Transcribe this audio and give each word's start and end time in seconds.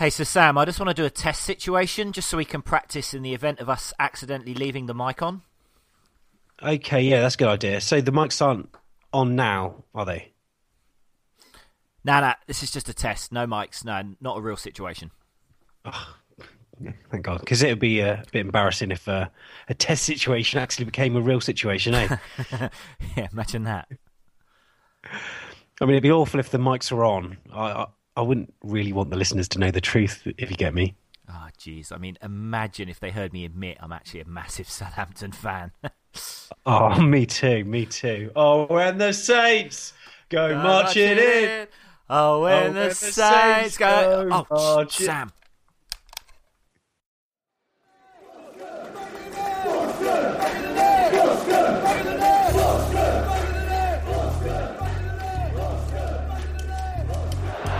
Hey, 0.00 0.08
so 0.08 0.24
Sam, 0.24 0.56
I 0.56 0.64
just 0.64 0.80
want 0.80 0.88
to 0.88 0.94
do 0.94 1.04
a 1.04 1.10
test 1.10 1.42
situation 1.42 2.12
just 2.12 2.30
so 2.30 2.38
we 2.38 2.46
can 2.46 2.62
practice 2.62 3.12
in 3.12 3.20
the 3.20 3.34
event 3.34 3.60
of 3.60 3.68
us 3.68 3.92
accidentally 3.98 4.54
leaving 4.54 4.86
the 4.86 4.94
mic 4.94 5.20
on. 5.20 5.42
Okay, 6.62 7.02
yeah, 7.02 7.20
that's 7.20 7.34
a 7.34 7.36
good 7.36 7.48
idea. 7.48 7.82
So 7.82 8.00
the 8.00 8.10
mics 8.10 8.40
aren't 8.40 8.74
on 9.12 9.36
now, 9.36 9.84
are 9.94 10.06
they? 10.06 10.32
Nah, 12.02 12.20
nah, 12.20 12.34
this 12.46 12.62
is 12.62 12.70
just 12.70 12.88
a 12.88 12.94
test. 12.94 13.30
No 13.30 13.46
mics, 13.46 13.84
no, 13.84 14.14
not 14.22 14.38
a 14.38 14.40
real 14.40 14.56
situation. 14.56 15.10
Oh, 15.84 16.16
thank 17.10 17.22
God, 17.22 17.40
because 17.40 17.62
it 17.62 17.68
would 17.68 17.78
be 17.78 18.00
uh, 18.00 18.22
a 18.22 18.24
bit 18.32 18.40
embarrassing 18.40 18.92
if 18.92 19.06
uh, 19.06 19.28
a 19.68 19.74
test 19.74 20.04
situation 20.04 20.60
actually 20.60 20.86
became 20.86 21.14
a 21.14 21.20
real 21.20 21.42
situation, 21.42 21.92
eh? 21.92 22.16
yeah, 23.18 23.28
imagine 23.30 23.64
that. 23.64 23.86
I 25.04 25.84
mean, 25.84 25.90
it'd 25.90 26.02
be 26.02 26.10
awful 26.10 26.40
if 26.40 26.48
the 26.48 26.56
mics 26.56 26.90
were 26.90 27.04
on. 27.04 27.36
I, 27.52 27.70
I, 27.70 27.86
I 28.20 28.22
wouldn't 28.22 28.52
really 28.62 28.92
want 28.92 29.08
the 29.08 29.16
listeners 29.16 29.48
to 29.48 29.58
know 29.58 29.70
the 29.70 29.80
truth, 29.80 30.22
if 30.36 30.50
you 30.50 30.56
get 30.56 30.74
me. 30.74 30.94
Oh, 31.26 31.48
jeez. 31.58 31.90
I 31.90 31.96
mean, 31.96 32.18
imagine 32.22 32.90
if 32.90 33.00
they 33.00 33.10
heard 33.10 33.32
me 33.32 33.46
admit 33.46 33.78
I'm 33.80 33.92
actually 33.92 34.20
a 34.20 34.26
massive 34.26 34.68
Southampton 34.70 35.32
fan. 35.32 35.72
oh, 36.66 37.00
me 37.00 37.24
too, 37.24 37.64
me 37.64 37.86
too. 37.86 38.30
Oh, 38.36 38.66
when 38.66 38.98
the 38.98 39.14
Saints 39.14 39.94
go, 40.28 40.50
go 40.50 40.54
marching, 40.56 41.16
marching 41.16 41.24
in. 41.24 41.48
in. 41.48 41.66
Oh, 42.10 42.42
when, 42.42 42.52
oh, 42.52 42.60
the, 42.60 42.64
when 42.64 42.88
the 42.88 42.94
Saints, 42.94 43.14
Saints 43.16 43.76
go. 43.78 44.28
go 44.28 44.46
oh, 44.50 44.74
marching. 44.76 45.06
Sam. 45.06 45.32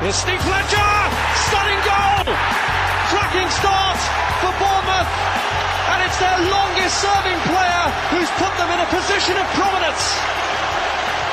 Here's 0.00 0.16
Steve 0.16 0.40
Fletcher! 0.40 0.92
Stunning 1.44 1.82
goal! 1.84 2.32
Cracking 3.12 3.52
start 3.52 4.00
for 4.40 4.48
Bournemouth! 4.56 5.12
And 5.92 6.00
it's 6.08 6.16
their 6.16 6.40
longest 6.48 7.04
serving 7.04 7.36
player 7.44 7.84
who's 8.08 8.32
put 8.40 8.48
them 8.56 8.72
in 8.72 8.80
a 8.80 8.88
position 8.88 9.36
of 9.36 9.44
prominence. 9.60 10.00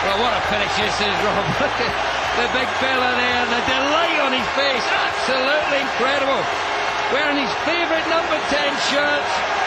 Well, 0.03 0.19
what 0.19 0.35
a 0.35 0.43
finish 0.51 0.73
this 0.83 0.99
is, 0.99 1.15
Rob. 1.23 1.47
The 2.35 2.47
big 2.51 2.67
fella 2.83 3.15
there 3.15 3.45
the 3.55 3.63
delight 3.71 4.19
on 4.19 4.35
his 4.35 4.47
face. 4.59 4.83
Absolutely 4.83 5.87
incredible. 5.87 6.43
Wearing 7.15 7.39
his 7.39 7.53
favourite 7.63 8.03
number 8.11 8.35
10 8.51 8.67
shirt. 8.91 9.66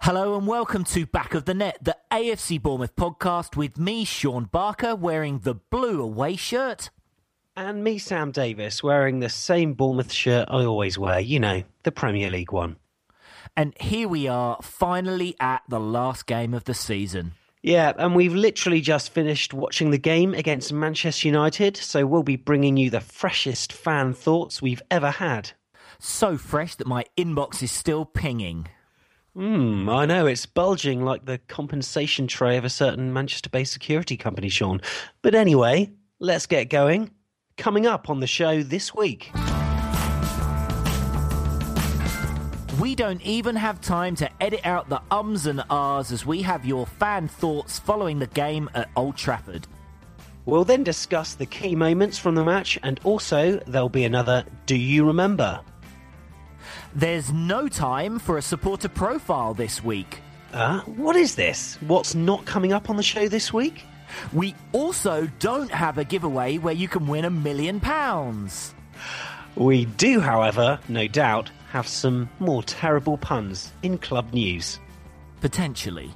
Hello 0.00 0.38
and 0.38 0.46
welcome 0.46 0.84
to 0.84 1.06
Back 1.06 1.34
of 1.34 1.44
the 1.44 1.54
Net, 1.54 1.78
the 1.82 1.96
AFC 2.10 2.62
Bournemouth 2.62 2.94
podcast 2.96 3.56
with 3.56 3.78
me, 3.78 4.04
Sean 4.04 4.44
Barker, 4.44 4.94
wearing 4.94 5.40
the 5.40 5.54
blue 5.54 6.00
away 6.00 6.36
shirt. 6.36 6.90
And 7.56 7.82
me, 7.82 7.98
Sam 7.98 8.30
Davis, 8.30 8.82
wearing 8.82 9.18
the 9.20 9.28
same 9.28 9.74
Bournemouth 9.74 10.12
shirt 10.12 10.48
I 10.50 10.64
always 10.64 10.98
wear, 10.98 11.18
you 11.20 11.40
know, 11.40 11.64
the 11.82 11.92
Premier 11.92 12.30
League 12.30 12.52
one. 12.52 12.76
And 13.56 13.74
here 13.80 14.08
we 14.08 14.28
are, 14.28 14.58
finally 14.62 15.34
at 15.40 15.62
the 15.68 15.80
last 15.80 16.26
game 16.26 16.54
of 16.54 16.64
the 16.64 16.74
season. 16.74 17.32
Yeah, 17.60 17.92
and 17.98 18.14
we've 18.14 18.34
literally 18.34 18.80
just 18.80 19.12
finished 19.12 19.52
watching 19.52 19.90
the 19.90 19.98
game 19.98 20.32
against 20.32 20.72
Manchester 20.72 21.26
United, 21.26 21.76
so 21.76 22.06
we'll 22.06 22.22
be 22.22 22.36
bringing 22.36 22.76
you 22.76 22.88
the 22.88 23.00
freshest 23.00 23.72
fan 23.72 24.14
thoughts 24.14 24.62
we've 24.62 24.82
ever 24.90 25.10
had. 25.10 25.50
So 25.98 26.38
fresh 26.38 26.76
that 26.76 26.86
my 26.86 27.04
inbox 27.16 27.62
is 27.62 27.72
still 27.72 28.04
pinging. 28.04 28.68
Hmm, 29.38 29.88
I 29.88 30.04
know, 30.04 30.26
it's 30.26 30.46
bulging 30.46 31.04
like 31.04 31.24
the 31.24 31.38
compensation 31.38 32.26
tray 32.26 32.56
of 32.56 32.64
a 32.64 32.68
certain 32.68 33.12
Manchester 33.12 33.48
based 33.48 33.72
security 33.72 34.16
company, 34.16 34.48
Sean. 34.48 34.80
But 35.22 35.36
anyway, 35.36 35.92
let's 36.18 36.46
get 36.46 36.70
going. 36.70 37.12
Coming 37.56 37.86
up 37.86 38.10
on 38.10 38.18
the 38.18 38.26
show 38.26 38.64
this 38.64 38.92
week. 38.92 39.30
We 42.80 42.96
don't 42.96 43.22
even 43.22 43.54
have 43.54 43.80
time 43.80 44.16
to 44.16 44.28
edit 44.42 44.66
out 44.66 44.88
the 44.88 45.00
ums 45.08 45.46
and 45.46 45.62
ahs 45.70 46.10
as 46.10 46.26
we 46.26 46.42
have 46.42 46.66
your 46.66 46.84
fan 46.84 47.28
thoughts 47.28 47.78
following 47.78 48.18
the 48.18 48.26
game 48.26 48.68
at 48.74 48.90
Old 48.96 49.16
Trafford. 49.16 49.68
We'll 50.46 50.64
then 50.64 50.82
discuss 50.82 51.34
the 51.34 51.46
key 51.46 51.76
moments 51.76 52.18
from 52.18 52.34
the 52.34 52.44
match 52.44 52.76
and 52.82 52.98
also 53.04 53.60
there'll 53.68 53.88
be 53.88 54.02
another 54.02 54.44
Do 54.66 54.76
You 54.76 55.06
Remember? 55.06 55.60
There's 56.94 57.32
no 57.32 57.68
time 57.68 58.18
for 58.18 58.38
a 58.38 58.42
supporter 58.42 58.88
profile 58.88 59.54
this 59.54 59.84
week. 59.84 60.20
Uh, 60.52 60.80
what 60.80 61.16
is 61.16 61.34
this? 61.34 61.76
What's 61.82 62.14
not 62.14 62.44
coming 62.46 62.72
up 62.72 62.88
on 62.88 62.96
the 62.96 63.02
show 63.02 63.28
this 63.28 63.52
week? 63.52 63.84
We 64.32 64.54
also 64.72 65.28
don't 65.38 65.70
have 65.70 65.98
a 65.98 66.04
giveaway 66.04 66.56
where 66.58 66.74
you 66.74 66.88
can 66.88 67.06
win 67.06 67.24
a 67.24 67.30
million 67.30 67.80
pounds. 67.80 68.74
We 69.54 69.84
do, 69.84 70.20
however, 70.20 70.78
no 70.88 71.06
doubt, 71.08 71.50
have 71.70 71.86
some 71.86 72.30
more 72.38 72.62
terrible 72.62 73.18
puns 73.18 73.72
in 73.82 73.98
club 73.98 74.32
news. 74.32 74.80
Potentially. 75.40 76.10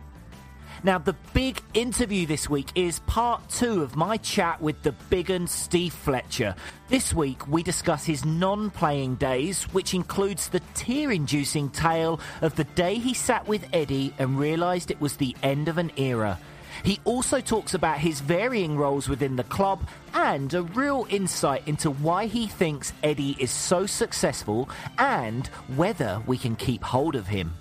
Now, 0.84 0.98
the 0.98 1.14
big 1.32 1.62
interview 1.74 2.26
this 2.26 2.50
week 2.50 2.70
is 2.74 2.98
part 3.00 3.48
two 3.48 3.82
of 3.82 3.94
my 3.94 4.16
chat 4.16 4.60
with 4.60 4.82
the 4.82 4.90
big 5.10 5.30
and 5.30 5.48
Steve 5.48 5.92
Fletcher. 5.92 6.56
This 6.88 7.14
week, 7.14 7.46
we 7.46 7.62
discuss 7.62 8.04
his 8.04 8.24
non 8.24 8.70
playing 8.70 9.14
days, 9.14 9.62
which 9.72 9.94
includes 9.94 10.48
the 10.48 10.58
tear 10.74 11.12
inducing 11.12 11.70
tale 11.70 12.18
of 12.40 12.56
the 12.56 12.64
day 12.64 12.96
he 12.96 13.14
sat 13.14 13.46
with 13.46 13.64
Eddie 13.72 14.12
and 14.18 14.40
realised 14.40 14.90
it 14.90 15.00
was 15.00 15.16
the 15.16 15.36
end 15.44 15.68
of 15.68 15.78
an 15.78 15.92
era. 15.96 16.36
He 16.82 16.98
also 17.04 17.40
talks 17.40 17.74
about 17.74 17.98
his 17.98 18.20
varying 18.20 18.76
roles 18.76 19.08
within 19.08 19.36
the 19.36 19.44
club 19.44 19.86
and 20.14 20.52
a 20.52 20.62
real 20.62 21.06
insight 21.10 21.68
into 21.68 21.90
why 21.90 22.26
he 22.26 22.48
thinks 22.48 22.92
Eddie 23.04 23.36
is 23.38 23.52
so 23.52 23.86
successful 23.86 24.68
and 24.98 25.46
whether 25.76 26.20
we 26.26 26.38
can 26.38 26.56
keep 26.56 26.82
hold 26.82 27.14
of 27.14 27.28
him 27.28 27.52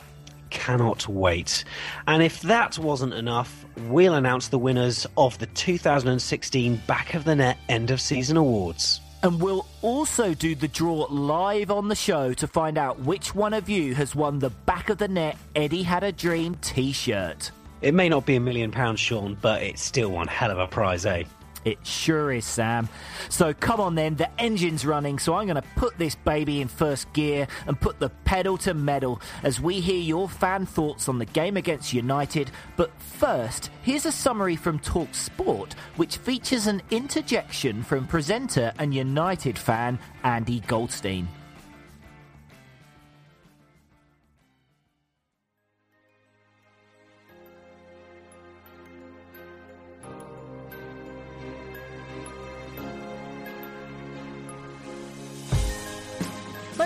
cannot 0.51 1.07
wait. 1.07 1.63
And 2.07 2.21
if 2.21 2.41
that 2.41 2.77
wasn't 2.77 3.13
enough, 3.15 3.65
we'll 3.87 4.13
announce 4.13 4.49
the 4.49 4.59
winners 4.59 5.07
of 5.17 5.39
the 5.39 5.47
2016 5.47 6.81
Back 6.85 7.15
of 7.15 7.23
the 7.23 7.35
Net 7.35 7.57
End 7.67 7.89
of 7.89 7.99
Season 7.99 8.37
Awards. 8.37 9.01
And 9.23 9.41
we'll 9.41 9.67
also 9.81 10.33
do 10.33 10.55
the 10.55 10.67
draw 10.67 11.07
live 11.09 11.69
on 11.71 11.87
the 11.87 11.95
show 11.95 12.33
to 12.33 12.47
find 12.47 12.77
out 12.77 12.99
which 12.99 13.35
one 13.35 13.53
of 13.53 13.69
you 13.69 13.93
has 13.95 14.15
won 14.15 14.39
the 14.39 14.49
Back 14.49 14.89
of 14.89 14.97
the 14.97 15.07
Net 15.07 15.37
Eddie 15.55 15.83
Had 15.83 16.03
a 16.03 16.11
Dream 16.11 16.55
t 16.61 16.91
shirt. 16.91 17.51
It 17.81 17.93
may 17.93 18.09
not 18.09 18.25
be 18.25 18.35
a 18.35 18.39
million 18.39 18.71
pounds, 18.71 18.99
Sean, 18.99 19.37
but 19.41 19.63
it's 19.63 19.81
still 19.81 20.11
one 20.11 20.27
hell 20.27 20.51
of 20.51 20.59
a 20.59 20.67
prize, 20.67 21.05
eh? 21.05 21.23
It 21.63 21.85
sure 21.85 22.31
is, 22.31 22.45
Sam. 22.45 22.89
So 23.29 23.53
come 23.53 23.79
on 23.79 23.95
then, 23.95 24.15
the 24.15 24.29
engine's 24.41 24.85
running, 24.85 25.19
so 25.19 25.35
I'm 25.35 25.45
going 25.45 25.61
to 25.61 25.67
put 25.75 25.97
this 25.97 26.15
baby 26.15 26.61
in 26.61 26.67
first 26.67 27.11
gear 27.13 27.47
and 27.67 27.79
put 27.79 27.99
the 27.99 28.09
pedal 28.25 28.57
to 28.59 28.73
metal 28.73 29.21
as 29.43 29.61
we 29.61 29.79
hear 29.79 29.99
your 29.99 30.27
fan 30.27 30.65
thoughts 30.65 31.07
on 31.07 31.19
the 31.19 31.25
game 31.25 31.57
against 31.57 31.93
United. 31.93 32.49
But 32.77 32.91
first, 32.99 33.69
here's 33.83 34.05
a 34.05 34.11
summary 34.11 34.55
from 34.55 34.79
Talk 34.79 35.13
Sport, 35.13 35.75
which 35.97 36.17
features 36.17 36.67
an 36.67 36.81
interjection 36.89 37.83
from 37.83 38.07
presenter 38.07 38.73
and 38.79 38.93
United 38.93 39.57
fan 39.57 39.99
Andy 40.23 40.61
Goldstein. 40.61 41.27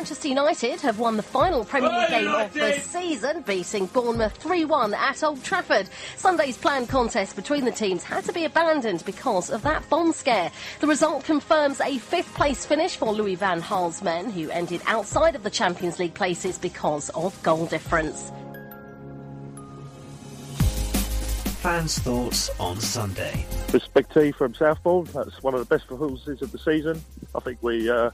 Manchester 0.06 0.28
United 0.28 0.81
have 0.81 1.00
won 1.00 1.18
the 1.18 1.24
final 1.24 1.66
Premier 1.66 1.90
League 1.90 2.10
game 2.10 2.28
of 2.28 2.54
the 2.54 2.80
season, 2.80 3.42
beating 3.42 3.88
Bournemouth 3.88 4.38
3 4.38 4.63
1 4.63 4.94
at 4.94 5.24
Old 5.24 5.44
Trafford. 5.44 5.90
Sunday's 6.16 6.57
planned 6.57 6.90
contest 6.90 7.36
between 7.36 7.66
the 7.66 7.72
teams 7.72 8.04
had 8.04 8.24
to 8.25 8.31
be 8.31 8.46
abandoned 8.46 9.04
because 9.04 9.50
of 9.50 9.63
that 9.63 9.90
bomb 9.90 10.13
scare. 10.13 10.52
The 10.80 10.86
result 10.86 11.24
confirms 11.24 11.81
a 11.81 11.98
fifth 11.98 12.31
place 12.36 12.68
finish 12.68 12.98
for 12.98 13.12
Louis 13.13 13.34
Van 13.34 13.62
Gaal's 13.62 14.04
men, 14.04 14.30
who 14.30 14.52
ended 14.52 14.84
outside 14.86 15.34
of 15.34 15.42
the 15.42 15.50
Champions 15.50 15.98
League 15.98 16.13
places 16.13 16.60
because 16.60 17.10
of 17.10 17.42
goal 17.42 17.66
difference. 17.66 18.31
Fans' 21.63 21.98
thoughts 21.98 22.51
on 22.60 22.80
Sunday. 22.80 23.44
Respect 23.74 24.13
T 24.13 24.31
from 24.34 24.54
Southbourne. 24.54 25.06
That's 25.06 25.42
one 25.42 25.56
of 25.56 25.62
the 25.62 25.66
best 25.66 25.88
performances 25.88 26.44
of 26.44 26.51
the 26.51 26.60
season. 26.60 27.01
I 27.34 27.40
think 27.40 27.58
we 27.63 27.90
uh, 27.90 28.12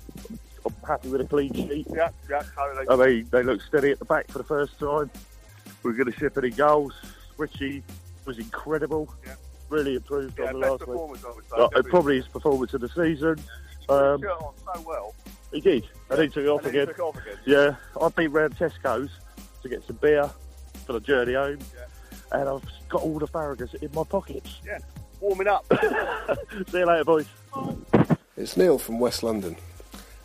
I'm 0.65 0.75
happy 0.87 1.09
with 1.09 1.21
a 1.21 1.25
clean 1.25 1.53
sheet. 1.53 1.87
Yeah, 1.93 2.09
yeah, 2.29 2.43
totally. 2.55 2.85
I 2.89 2.95
mean, 3.07 3.27
they 3.31 3.43
look 3.43 3.61
steady 3.61 3.91
at 3.91 3.99
the 3.99 4.05
back 4.05 4.27
for 4.29 4.37
the 4.37 4.43
first 4.43 4.77
time. 4.79 5.09
We're 5.83 5.93
going 5.93 6.11
to 6.11 6.17
ship 6.19 6.37
any 6.37 6.51
goals. 6.51 6.93
Ritchie 7.37 7.83
was 8.25 8.37
incredible. 8.37 9.13
Yeah. 9.25 9.33
Really 9.69 9.95
improved 9.95 10.37
Yeah, 10.37 10.47
on 10.47 10.53
the 10.53 10.59
best 10.59 10.71
last 10.71 10.79
week. 10.81 10.87
performance, 10.89 11.23
I 11.25 11.31
would 11.31 11.71
say. 11.73 11.79
Uh, 11.79 11.83
probably 11.89 12.15
his 12.17 12.27
performance 12.27 12.73
of 12.73 12.81
the 12.81 12.89
season. 12.89 13.35
Put 13.35 13.39
his 13.39 13.89
Um, 13.89 14.21
shirt 14.21 14.31
on 14.31 14.53
so 14.75 14.81
well. 14.87 15.15
he 15.51 15.61
did. 15.61 15.87
And 16.09 16.21
he 16.21 16.27
took 16.27 16.43
it 16.43 16.47
off 16.49 16.59
and 16.65 16.69
again. 16.69 16.87
he 16.87 16.93
took 16.93 16.99
off 16.99 17.15
again. 17.17 17.37
Yeah, 17.45 17.75
I've 17.99 18.15
been 18.15 18.31
round 18.31 18.55
Tesco's 18.57 19.09
to 19.63 19.69
get 19.69 19.83
some 19.87 19.95
beer 19.97 20.29
for 20.85 20.93
the 20.93 20.99
journey 20.99 21.33
home. 21.33 21.59
Yeah. 21.73 22.39
And 22.39 22.47
I've 22.49 22.63
got 22.89 23.01
all 23.01 23.17
the 23.17 23.27
Farragus 23.27 23.73
in 23.75 23.89
my 23.93 24.03
pockets. 24.03 24.59
Yeah, 24.65 24.77
warming 25.19 25.47
up. 25.47 25.65
See 26.69 26.77
you 26.79 26.85
later, 26.85 27.03
boys. 27.05 27.25
It's 28.37 28.55
Neil 28.57 28.77
from 28.77 28.99
West 28.99 29.23
London. 29.23 29.55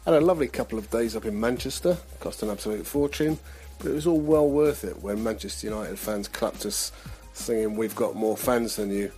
Had 0.06 0.14
a 0.14 0.20
lovely 0.20 0.46
couple 0.46 0.78
of 0.78 0.88
days 0.88 1.16
up 1.16 1.24
in 1.24 1.40
Manchester, 1.40 1.98
cost 2.20 2.44
an 2.44 2.50
absolute 2.50 2.86
fortune, 2.86 3.40
but 3.78 3.88
it 3.88 3.92
was 3.94 4.06
all 4.06 4.20
well 4.20 4.48
worth 4.48 4.84
it 4.84 5.02
when 5.02 5.20
Manchester 5.20 5.66
United 5.66 5.98
fans 5.98 6.28
clapped 6.28 6.64
us 6.64 6.92
singing 7.32 7.74
We've 7.74 7.96
Got 7.96 8.14
More 8.14 8.36
Fans 8.36 8.76
Than 8.76 8.92
You 8.92 9.10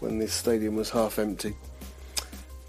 when 0.00 0.18
the 0.18 0.28
stadium 0.28 0.76
was 0.76 0.90
half 0.90 1.18
empty. 1.18 1.54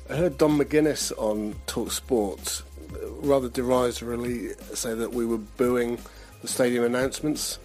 I 0.10 0.16
heard 0.16 0.38
Don 0.38 0.58
McGuinness 0.58 1.12
on 1.18 1.56
Talk 1.66 1.92
Sport 1.92 2.64
uh, 2.94 3.10
rather 3.16 3.50
derisorily 3.50 4.54
say 4.74 4.94
that 4.94 5.12
we 5.12 5.26
were 5.26 5.38
booing 5.38 6.00
the 6.42 6.48
stadium 6.48 6.86
announcements. 6.86 7.60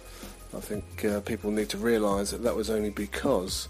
I 0.53 0.59
think 0.59 1.05
uh, 1.05 1.21
people 1.21 1.49
need 1.49 1.69
to 1.69 1.77
realise 1.77 2.31
that 2.31 2.43
that 2.43 2.57
was 2.57 2.69
only 2.69 2.89
because 2.89 3.69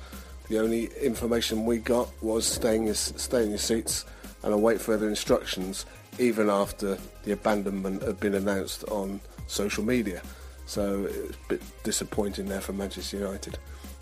the 0.50 0.58
only 0.58 0.86
information 1.00 1.66
we 1.68 1.78
got 1.78 2.10
was 2.24 2.60
your, 2.64 2.96
stay 2.96 3.44
in 3.44 3.50
your 3.50 3.60
seats 3.60 4.06
and 4.42 4.52
await 4.52 4.82
further 4.82 5.08
instructions, 5.08 5.86
even 6.20 6.50
after 6.50 6.98
the 7.24 7.32
abandonment 7.32 8.02
had 8.02 8.20
been 8.20 8.36
announced 8.36 8.84
on 8.86 9.20
social 9.48 9.84
media. 9.84 10.22
So 10.66 11.06
it 11.06 11.28
was 11.28 11.36
a 11.36 11.50
bit 11.50 11.62
disappointing 11.84 12.46
there 12.48 12.62
for 12.62 12.74
Manchester 12.74 13.18
United. 13.18 13.58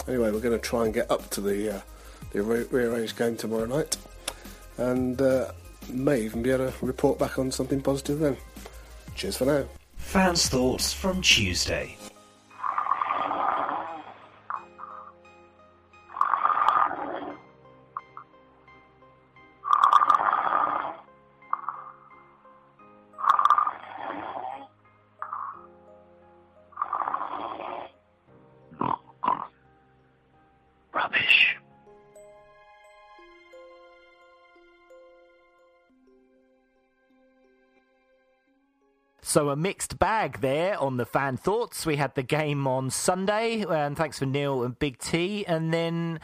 Anyway, 0.08 0.32
we're 0.32 0.40
going 0.40 0.58
to 0.58 0.60
try 0.60 0.86
and 0.86 0.94
get 0.94 1.10
up 1.10 1.30
to 1.32 1.42
the, 1.42 1.78
uh, 1.78 1.82
the 2.32 2.42
re- 2.42 2.66
rearranged 2.70 3.18
game 3.18 3.36
tomorrow 3.36 3.66
night 3.66 3.98
and 4.78 5.22
uh, 5.22 5.52
may 5.90 6.22
even 6.22 6.42
be 6.42 6.52
able 6.52 6.72
to 6.72 6.86
report 6.86 7.20
back 7.20 7.38
on 7.40 7.52
something 7.52 7.82
positive 7.82 8.20
then. 8.20 8.38
Cheers 9.16 9.38
for 9.38 9.46
now. 9.46 9.66
Fans' 9.98 10.50
thoughts 10.50 10.94
from 10.94 11.22
Tuesday. 11.22 11.96
So 39.32 39.48
a 39.50 39.56
mixed 39.56 39.98
bag 39.98 40.42
there 40.42 40.78
on 40.78 40.98
the 40.98 41.06
fan 41.06 41.38
thoughts. 41.38 41.86
We 41.86 41.96
had 41.96 42.16
the 42.16 42.22
game 42.22 42.68
on 42.68 42.90
Sunday, 42.90 43.64
and 43.66 43.96
thanks 43.96 44.20
for 44.20 44.26
Neil 44.26 44.62
and 44.62 44.78
Big 44.78 44.98
T. 44.98 45.46
And 45.46 45.74
then 45.74 46.20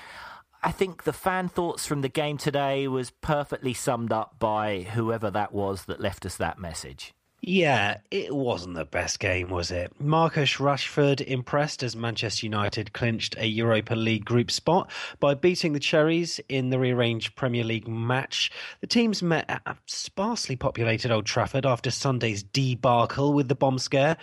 I 0.61 0.73
think 0.73 1.03
the 1.03 1.13
fan 1.13 1.47
thoughts 1.47 1.85
from 1.85 2.01
the 2.01 2.09
game 2.09 2.37
today 2.37 2.85
was 2.89 3.11
perfectly 3.11 3.73
summed 3.73 4.11
up 4.11 4.37
by 4.39 4.81
whoever 4.81 5.31
that 5.31 5.53
was 5.53 5.85
that 5.85 6.01
left 6.01 6.25
us 6.25 6.35
that 6.35 6.59
message. 6.59 7.13
Yeah, 7.41 7.97
it 8.09 8.35
wasn't 8.35 8.75
the 8.75 8.85
best 8.85 9.19
game, 9.19 9.49
was 9.49 9.69
it? 9.69 9.93
Marcus 9.99 10.55
Rashford 10.55 11.21
impressed 11.21 11.83
as 11.83 11.95
Manchester 11.95 12.45
United 12.45 12.93
clinched 12.93 13.37
a 13.37 13.45
Europa 13.45 13.93
League 13.93 14.25
group 14.25 14.49
spot 14.49 14.91
by 15.19 15.35
beating 15.35 15.73
the 15.73 15.79
Cherries 15.79 16.39
in 16.49 16.71
the 16.71 16.79
rearranged 16.79 17.35
Premier 17.35 17.63
League 17.63 17.87
match. 17.87 18.51
The 18.81 18.87
teams 18.87 19.21
met 19.21 19.45
at 19.49 19.61
a 19.67 19.77
sparsely 19.85 20.55
populated 20.55 21.11
Old 21.11 21.25
Trafford 21.25 21.65
after 21.65 21.91
Sunday's 21.91 22.41
debacle 22.41 23.33
with 23.33 23.47
the 23.49 23.55
bomb 23.55 23.77
scare. 23.77 24.17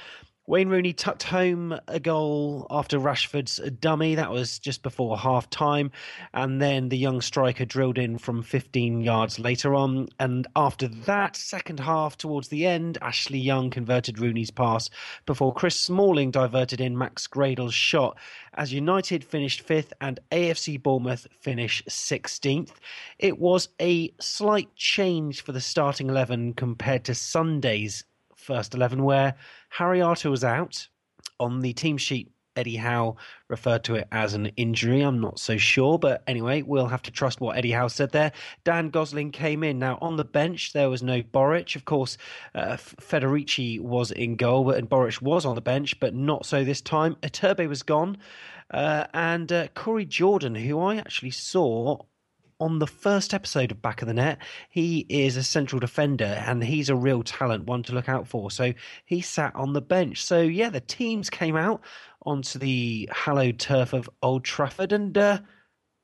Wayne 0.47 0.69
Rooney 0.69 0.93
tucked 0.93 1.23
home 1.23 1.75
a 1.89 1.99
goal 1.99 2.67
after 2.69 2.99
Rashford's 2.99 3.59
dummy. 3.81 4.15
That 4.15 4.31
was 4.31 4.59
just 4.59 4.83
before 4.83 5.17
half 5.17 5.49
time. 5.49 5.91
And 6.35 6.61
then 6.61 6.91
the 6.91 6.99
young 6.99 7.23
striker 7.23 7.65
drilled 7.65 7.97
in 7.97 8.19
from 8.19 8.43
15 8.43 9.01
yards 9.01 9.39
later 9.39 9.75
on. 9.75 10.09
And 10.21 10.47
after 10.55 10.87
that, 10.87 11.35
second 11.35 11.81
half 11.81 12.19
towards 12.19 12.49
the 12.49 12.67
end, 12.67 12.99
Ashley 13.01 13.39
Young 13.39 13.71
converted 13.71 14.19
Rooney's 14.19 14.51
pass 14.51 14.91
before 15.25 15.55
Chris 15.55 15.81
Smalling 15.81 16.31
diverted 16.31 16.79
in 16.79 16.99
Max 16.99 17.27
Gradel's 17.27 17.73
shot 17.73 18.19
as 18.53 18.71
United 18.71 19.25
finished 19.25 19.63
fifth 19.63 19.95
and 20.03 20.21
AFC 20.31 20.83
Bournemouth 20.83 21.27
finished 21.41 21.89
16th. 21.89 22.73
It 23.19 23.39
was 23.39 23.71
a 23.81 24.13
slight 24.21 24.75
change 24.77 25.43
for 25.43 25.53
the 25.53 25.61
starting 25.63 26.11
11 26.11 26.53
compared 26.53 27.05
to 27.05 27.15
Sunday's 27.15 28.05
first 28.37 28.75
11 28.75 29.03
where 29.03 29.35
Harry 29.75 30.01
Arter 30.01 30.31
was 30.31 30.45
out. 30.45 30.87
On 31.41 31.59
the 31.61 31.73
team 31.73 31.97
sheet, 31.97 32.31
Eddie 32.55 32.77
Howe 32.77 33.17
referred 33.49 33.83
to 33.85 33.97
it 33.97 34.07
as 34.13 34.35
an 34.35 34.47
injury. 34.57 35.01
I'm 35.01 35.21
not 35.21 35.41
so 35.41 35.57
sure, 35.57 35.99
but 35.99 36.23
anyway, 36.29 36.63
we'll 36.63 36.87
have 36.87 37.03
to 37.03 37.11
trust 37.11 37.41
what 37.41 37.57
Eddie 37.57 37.73
Howe 37.73 37.89
said 37.89 38.13
there. 38.13 38.31
Dan 38.63 38.91
Gosling 38.91 39.33
came 39.33 39.65
in. 39.65 39.81
Now, 39.81 39.99
on 40.01 40.17
the 40.17 40.25
bench, 40.25 40.73
there 40.75 40.89
was 40.89 41.03
no 41.03 41.23
Boruc. 41.23 41.75
Of 41.75 41.85
course, 41.85 42.17
uh, 42.55 42.77
Federici 42.77 43.81
was 43.81 44.13
in 44.13 44.37
goal, 44.37 44.63
but, 44.63 44.79
and 44.79 44.89
Boruc 44.89 45.21
was 45.21 45.45
on 45.45 45.57
the 45.57 45.61
bench, 45.61 45.99
but 45.99 46.15
not 46.15 46.47
so 46.47 46.63
this 46.63 46.81
time. 46.81 47.17
Iturbe 47.25 47.69
was 47.69 47.83
gone. 47.83 48.19
Uh, 48.71 49.07
and 49.13 49.53
uh, 49.53 49.67
Corey 49.75 50.05
Jordan, 50.05 50.55
who 50.55 50.79
I 50.79 50.99
actually 50.99 51.33
saw 51.33 51.99
on 52.65 52.79
the 52.79 52.87
first 52.87 53.35
episode 53.35 53.71
of 53.71 53.83
Back 53.83 54.01
of 54.01 54.09
the 54.09 54.15
Net. 54.15 54.39
He 54.71 55.05
is 55.11 55.37
a 55.37 55.43
central 55.43 55.79
defender 55.79 56.43
and 56.47 56.65
he's 56.65 56.89
a 56.89 56.97
real 56.97 57.23
talent, 57.23 57.67
one 57.67 57.83
to 57.83 57.93
look 57.93 58.09
out 58.09 58.27
for. 58.27 58.51
So 58.51 58.73
he 59.05 59.21
sat 59.21 59.55
on 59.55 59.75
the 59.75 59.83
bench. 59.83 60.25
So 60.25 60.41
yeah, 60.41 60.71
the 60.71 60.81
teams 60.81 61.29
came 61.29 61.57
out 61.57 61.83
onto 62.25 62.59
the 62.59 63.07
hallowed 63.13 63.59
turf 63.59 63.93
of 63.93 64.09
Old 64.23 64.45
Trafford 64.45 64.93
and 64.93 65.17
uh, 65.17 65.41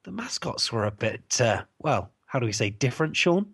the 0.05 0.12
mascots 0.12 0.71
were 0.71 0.85
a 0.85 0.90
bit, 0.90 1.40
uh, 1.40 1.62
well, 1.79 2.12
how 2.26 2.38
do 2.38 2.45
we 2.45 2.52
say, 2.52 2.69
different, 2.69 3.17
Sean? 3.17 3.47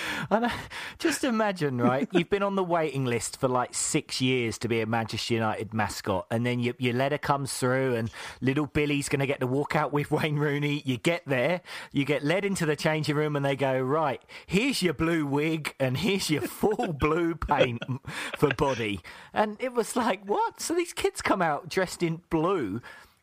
And 0.30 0.44
uh, 0.44 0.50
just 0.98 1.24
imagine, 1.24 1.80
right? 1.80 2.08
You've 2.12 2.28
been 2.28 2.42
on 2.42 2.54
the 2.54 2.64
waiting 2.64 3.04
list 3.04 3.40
for 3.40 3.48
like 3.48 3.74
six 3.74 4.20
years 4.20 4.58
to 4.58 4.68
be 4.68 4.80
a 4.80 4.86
Manchester 4.86 5.34
United 5.34 5.72
mascot, 5.72 6.26
and 6.30 6.44
then 6.44 6.60
your, 6.60 6.74
your 6.78 6.94
letter 6.94 7.18
comes 7.18 7.54
through, 7.54 7.94
and 7.94 8.10
little 8.40 8.66
Billy's 8.66 9.08
going 9.08 9.20
to 9.20 9.26
get 9.26 9.40
to 9.40 9.46
walk 9.46 9.74
out 9.74 9.92
with 9.92 10.10
Wayne 10.10 10.36
Rooney. 10.36 10.82
You 10.84 10.98
get 10.98 11.22
there, 11.26 11.62
you 11.92 12.04
get 12.04 12.24
led 12.24 12.44
into 12.44 12.66
the 12.66 12.76
changing 12.76 13.16
room, 13.16 13.36
and 13.36 13.44
they 13.44 13.56
go, 13.56 13.80
Right, 13.80 14.20
here's 14.46 14.82
your 14.82 14.94
blue 14.94 15.24
wig, 15.26 15.74
and 15.80 15.96
here's 15.96 16.28
your 16.30 16.42
full 16.42 16.92
blue 16.98 17.34
paint 17.34 17.82
for 18.36 18.52
body. 18.54 19.00
And 19.32 19.56
it 19.60 19.72
was 19.72 19.96
like, 19.96 20.24
What? 20.24 20.60
So 20.60 20.74
these 20.74 20.92
kids 20.92 21.22
come 21.22 21.42
out 21.42 21.68
dressed 21.68 22.02
in 22.02 22.22
blue. 22.28 22.80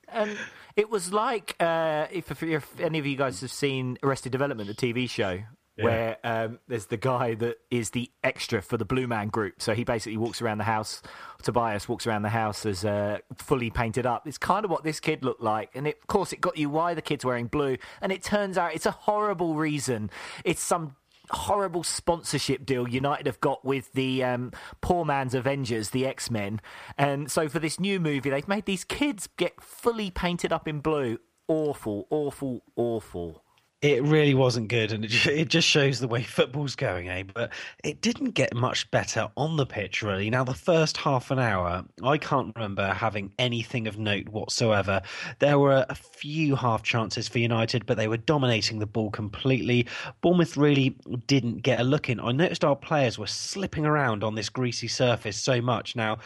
And 0.08 0.38
It 0.76 0.90
was 0.90 1.14
like 1.14 1.56
uh, 1.60 2.08
if, 2.12 2.44
if 2.44 2.80
any 2.80 3.00
of 3.00 3.06
you 3.06 3.16
guys 3.16 3.42
have 3.42 3.52
seen 3.52 3.98
Arrested 4.04 4.32
Development, 4.32 4.68
the 4.68 4.76
TV 4.76 5.10
show, 5.10 5.44
Yeah. 5.78 5.84
where 5.84 6.18
um, 6.24 6.60
there's 6.70 6.86
the 6.86 6.98
guy 6.98 7.36
that 7.36 7.58
is 7.70 7.90
the 7.90 8.10
extra 8.24 8.62
for 8.62 8.78
the 8.78 8.86
Blue 8.86 9.08
Man 9.08 9.28
Group. 9.28 9.62
So 9.62 9.74
he 9.74 9.84
basically 9.84 10.18
walks 10.18 10.42
around 10.42 10.60
the 10.60 10.64
house. 10.64 11.02
Tobias 11.44 11.90
walks 11.90 12.08
around 12.08 12.22
the 12.22 12.30
house 12.30 12.66
as 12.66 12.86
uh, 12.86 13.20
fully 13.38 13.70
painted 13.70 14.06
up. 14.06 14.26
It's 14.26 14.38
kind 14.38 14.64
of 14.64 14.72
what 14.72 14.84
this 14.84 15.00
kid 15.02 15.24
looked 15.26 15.42
like, 15.42 15.72
and 15.76 15.86
it, 15.86 15.98
of 16.02 16.08
course, 16.08 16.32
it 16.32 16.40
got 16.40 16.58
you 16.58 16.70
why 16.70 16.94
the 16.94 17.02
kid's 17.02 17.26
wearing 17.26 17.48
blue. 17.48 17.78
And 18.02 18.12
it 18.12 18.24
turns 18.24 18.58
out 18.58 18.74
it's 18.74 18.86
a 18.86 18.92
horrible 18.92 19.56
reason. 19.56 20.10
It's 20.46 20.62
some 20.62 20.96
horrible 21.32 21.84
sponsorship 21.84 22.66
deal 22.66 22.88
United 22.88 23.26
have 23.26 23.42
got 23.42 23.66
with 23.66 23.92
the 23.94 24.24
um, 24.24 24.52
poor 24.82 25.06
man's 25.06 25.34
Avengers, 25.34 25.90
the 25.90 26.06
X 26.06 26.32
Men. 26.32 26.62
And 26.98 27.30
so 27.30 27.50
for 27.50 27.60
this 27.60 27.80
new 27.80 28.00
movie, 28.00 28.30
they've 28.30 28.48
made 28.48 28.66
these 28.66 28.84
kids 28.84 29.28
get 29.38 29.62
fully 29.62 30.12
painted 30.12 30.54
up 30.54 30.68
in 30.68 30.80
blue. 30.80 31.20
Awful, 31.48 32.08
awful, 32.10 32.64
awful. 32.76 33.45
It 33.82 34.02
really 34.04 34.34
wasn't 34.34 34.70
good, 34.70 34.92
and 34.92 35.06
it 35.06 35.26
it 35.28 35.50
just 35.50 35.68
shows 35.68 36.00
the 36.00 36.08
way 36.08 36.24
football's 36.24 36.76
going, 36.76 37.10
eh? 37.10 37.24
But 37.32 37.52
it 37.84 38.02
didn't 38.02 38.32
get 38.32 38.54
much 38.56 38.90
better 38.90 39.30
on 39.38 39.58
the 39.58 39.66
pitch, 39.66 40.02
really. 40.02 40.30
Now, 40.30 40.44
the 40.44 40.54
first 40.54 40.98
half 40.98 41.30
an 41.30 41.40
hour, 41.40 41.84
I 42.04 42.18
can't 42.18 42.56
remember 42.56 42.88
having 42.94 43.32
anything 43.38 43.88
of 43.88 44.00
note 44.00 44.30
whatsoever. 44.30 45.02
There 45.40 45.60
were 45.60 45.86
a 45.90 45.96
few 45.96 46.56
half 46.56 46.84
chances 46.84 47.28
for 47.28 47.40
United, 47.40 47.86
but 47.86 47.98
they 47.98 48.08
were 48.08 48.18
dominating 48.18 48.80
the 48.80 48.88
ball 48.88 49.12
completely. 49.12 49.88
Bournemouth 50.22 50.58
really 50.58 50.98
didn't 51.28 51.62
get 51.62 51.80
a 51.80 51.84
look 51.84 52.10
in. 52.10 52.20
I 52.20 52.32
noticed 52.32 52.64
our 52.64 52.76
players 52.76 53.20
were 53.20 53.28
slipping 53.28 53.86
around 53.86 54.24
on 54.24 54.36
this 54.36 54.50
greasy 54.50 54.88
surface 54.88 55.38
so 55.38 55.62
much. 55.62 55.96
Now, 55.96 56.18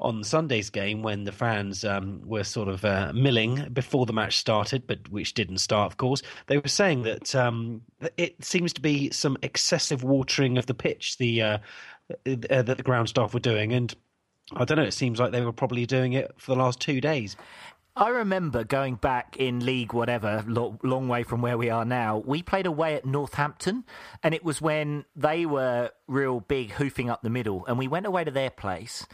on 0.00 0.24
Sunday's 0.24 0.70
game 0.70 1.02
when 1.02 1.24
the 1.24 1.32
fans 1.32 1.84
um, 1.84 2.20
were 2.24 2.44
sort 2.44 2.68
of 2.68 2.84
uh, 2.84 3.12
milling 3.14 3.68
before 3.72 4.06
the 4.06 4.12
match 4.12 4.38
started, 4.38 4.86
but 4.86 5.08
which 5.10 5.34
didn't 5.34 5.58
start, 5.58 5.90
of 5.92 5.96
course. 5.96 6.22
They 6.46 6.58
were 6.58 6.68
saying 6.68 7.02
that 7.02 7.34
um, 7.34 7.82
it 8.16 8.44
seems 8.44 8.72
to 8.74 8.80
be 8.80 9.10
some 9.10 9.36
excessive 9.42 10.02
watering 10.02 10.58
of 10.58 10.66
the 10.66 10.74
pitch 10.74 11.18
the 11.18 11.42
uh, 11.42 11.58
uh, 12.26 12.62
that 12.62 12.76
the 12.76 12.82
ground 12.82 13.08
staff 13.08 13.34
were 13.34 13.40
doing, 13.40 13.72
and 13.72 13.94
I 14.54 14.64
don't 14.64 14.78
know. 14.78 14.84
It 14.84 14.94
seems 14.94 15.18
like 15.18 15.32
they 15.32 15.42
were 15.42 15.52
probably 15.52 15.86
doing 15.86 16.14
it 16.14 16.32
for 16.36 16.54
the 16.54 16.60
last 16.60 16.80
two 16.80 17.00
days. 17.00 17.36
I 17.98 18.10
remember 18.10 18.62
going 18.62 18.94
back 18.94 19.36
in 19.38 19.66
league, 19.66 19.92
whatever, 19.92 20.44
lo- 20.46 20.78
long 20.84 21.08
way 21.08 21.24
from 21.24 21.42
where 21.42 21.58
we 21.58 21.68
are 21.68 21.84
now. 21.84 22.18
We 22.24 22.44
played 22.44 22.66
away 22.66 22.94
at 22.94 23.04
Northampton, 23.04 23.84
and 24.22 24.34
it 24.34 24.44
was 24.44 24.60
when 24.60 25.04
they 25.16 25.44
were 25.44 25.90
real 26.06 26.38
big, 26.38 26.70
hoofing 26.70 27.10
up 27.10 27.22
the 27.22 27.30
middle, 27.30 27.66
and 27.66 27.76
we 27.76 27.88
went 27.88 28.06
away 28.06 28.22
to 28.22 28.30
their 28.30 28.50
place. 28.50 29.04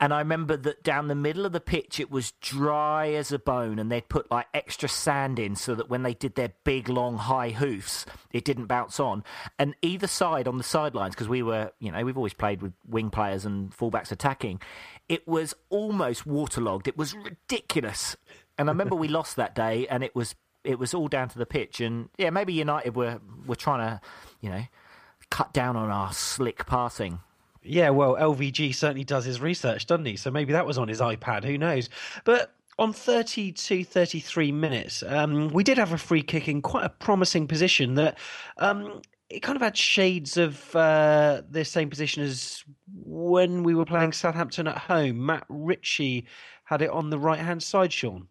And 0.00 0.14
I 0.14 0.20
remember 0.20 0.56
that 0.56 0.82
down 0.82 1.08
the 1.08 1.14
middle 1.14 1.44
of 1.44 1.52
the 1.52 1.60
pitch, 1.60 2.00
it 2.00 2.10
was 2.10 2.32
dry 2.40 3.10
as 3.10 3.32
a 3.32 3.38
bone, 3.38 3.78
and 3.78 3.92
they'd 3.92 4.08
put 4.08 4.30
like 4.30 4.46
extra 4.54 4.88
sand 4.88 5.38
in 5.38 5.54
so 5.54 5.74
that 5.74 5.90
when 5.90 6.02
they 6.02 6.14
did 6.14 6.36
their 6.36 6.52
big, 6.64 6.88
long, 6.88 7.18
high 7.18 7.50
hoofs, 7.50 8.06
it 8.32 8.46
didn't 8.46 8.64
bounce 8.64 8.98
on. 8.98 9.22
And 9.58 9.74
either 9.82 10.06
side 10.06 10.48
on 10.48 10.56
the 10.56 10.64
sidelines, 10.64 11.14
because 11.14 11.28
we 11.28 11.42
were, 11.42 11.72
you 11.80 11.92
know, 11.92 12.02
we've 12.02 12.16
always 12.16 12.32
played 12.32 12.62
with 12.62 12.72
wing 12.88 13.10
players 13.10 13.44
and 13.44 13.76
fullbacks 13.76 14.10
attacking, 14.10 14.62
it 15.10 15.28
was 15.28 15.52
almost 15.68 16.24
waterlogged. 16.24 16.88
It 16.88 16.96
was 16.96 17.14
ridiculous. 17.14 18.16
And 18.56 18.70
I 18.70 18.72
remember 18.72 18.96
we 18.96 19.08
lost 19.20 19.36
that 19.36 19.54
day, 19.54 19.86
and 19.88 20.02
it 20.02 20.16
was 20.16 20.34
it 20.64 20.78
was 20.78 20.94
all 20.94 21.08
down 21.08 21.28
to 21.28 21.38
the 21.38 21.46
pitch. 21.46 21.80
And 21.80 22.08
yeah, 22.16 22.30
maybe 22.30 22.54
United 22.54 22.96
were 22.96 23.20
were 23.46 23.56
trying 23.56 23.80
to, 23.80 24.00
you 24.40 24.48
know, 24.48 24.62
cut 25.28 25.52
down 25.52 25.76
on 25.76 25.90
our 25.90 26.12
slick 26.14 26.64
passing. 26.64 27.20
Yeah, 27.62 27.90
well, 27.90 28.16
LVG 28.16 28.74
certainly 28.74 29.04
does 29.04 29.24
his 29.24 29.40
research, 29.40 29.86
doesn't 29.86 30.06
he? 30.06 30.16
So 30.16 30.30
maybe 30.30 30.52
that 30.52 30.66
was 30.66 30.78
on 30.78 30.88
his 30.88 31.00
iPad. 31.00 31.44
Who 31.44 31.58
knows? 31.58 31.90
But 32.24 32.54
on 32.78 32.92
32, 32.92 33.84
33 33.84 34.52
minutes, 34.52 35.02
um, 35.06 35.48
we 35.48 35.62
did 35.62 35.76
have 35.76 35.92
a 35.92 35.98
free 35.98 36.22
kick 36.22 36.48
in 36.48 36.62
quite 36.62 36.84
a 36.84 36.88
promising 36.88 37.46
position 37.46 37.96
that 37.96 38.18
um, 38.56 39.02
it 39.28 39.40
kind 39.40 39.56
of 39.56 39.62
had 39.62 39.76
shades 39.76 40.38
of 40.38 40.74
uh, 40.74 41.42
the 41.50 41.64
same 41.64 41.90
position 41.90 42.22
as 42.22 42.64
when 43.04 43.62
we 43.62 43.74
were 43.74 43.84
playing 43.84 44.12
Southampton 44.12 44.66
at 44.66 44.78
home. 44.78 45.26
Matt 45.26 45.44
Ritchie 45.50 46.26
had 46.64 46.80
it 46.80 46.90
on 46.90 47.10
the 47.10 47.18
right 47.18 47.38
hand 47.38 47.62
side, 47.62 47.92
Sean. 47.92 48.28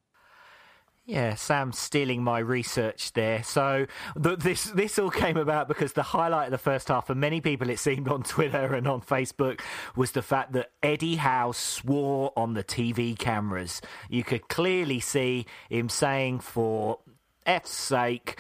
Yeah, 1.09 1.33
Sam's 1.33 1.79
stealing 1.79 2.23
my 2.23 2.37
research 2.37 3.13
there. 3.13 3.41
So 3.41 3.87
th- 4.21 4.37
this 4.37 4.65
this 4.65 4.99
all 4.99 5.09
came 5.09 5.37
about 5.37 5.67
because 5.67 5.93
the 5.93 6.03
highlight 6.03 6.45
of 6.45 6.51
the 6.51 6.59
first 6.59 6.87
half 6.87 7.07
for 7.07 7.15
many 7.15 7.41
people, 7.41 7.71
it 7.71 7.79
seemed 7.79 8.07
on 8.07 8.21
Twitter 8.21 8.75
and 8.75 8.87
on 8.87 9.01
Facebook, 9.01 9.61
was 9.95 10.11
the 10.11 10.21
fact 10.21 10.51
that 10.53 10.69
Eddie 10.83 11.15
Howe 11.15 11.51
swore 11.51 12.31
on 12.37 12.53
the 12.53 12.63
TV 12.63 13.17
cameras. 13.17 13.81
You 14.07 14.23
could 14.23 14.49
clearly 14.49 14.99
see 14.99 15.47
him 15.67 15.89
saying, 15.89 16.41
"For 16.41 16.99
F's 17.43 17.71
sake." 17.71 18.39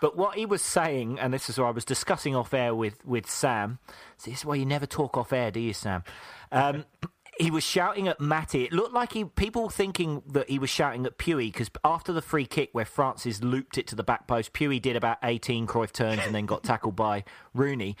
But 0.00 0.16
what 0.16 0.34
he 0.36 0.44
was 0.44 0.62
saying, 0.62 1.20
and 1.20 1.32
this 1.32 1.48
is 1.48 1.56
what 1.56 1.66
I 1.66 1.70
was 1.70 1.84
discussing 1.84 2.34
off 2.34 2.52
air 2.52 2.74
with, 2.74 3.04
with 3.04 3.30
Sam. 3.30 3.78
See, 4.16 4.32
this 4.32 4.40
is 4.40 4.44
why 4.44 4.56
you 4.56 4.66
never 4.66 4.86
talk 4.86 5.16
off 5.16 5.32
air, 5.32 5.50
do 5.52 5.60
you, 5.60 5.72
Sam? 5.72 6.02
Um, 6.50 6.84
he 7.40 7.50
was 7.50 7.62
shouting 7.62 8.08
at 8.08 8.20
Matty. 8.20 8.64
It 8.64 8.72
looked 8.72 8.92
like 8.92 9.12
he 9.12 9.24
people 9.24 9.68
thinking 9.68 10.22
that 10.26 10.48
he 10.48 10.58
was 10.58 10.70
shouting 10.70 11.06
at 11.06 11.18
Pughy 11.18 11.52
because 11.52 11.70
after 11.84 12.12
the 12.12 12.22
free 12.22 12.46
kick 12.46 12.70
where 12.72 12.84
Francis 12.84 13.42
looped 13.42 13.78
it 13.78 13.86
to 13.88 13.96
the 13.96 14.02
back 14.02 14.26
post, 14.26 14.52
Pughy 14.52 14.80
did 14.80 14.96
about 14.96 15.18
18 15.22 15.66
Cruyff 15.66 15.92
turns 15.92 16.20
and 16.24 16.34
then 16.34 16.46
got 16.46 16.62
tackled 16.64 16.96
by 16.96 17.24
Rooney. 17.54 17.96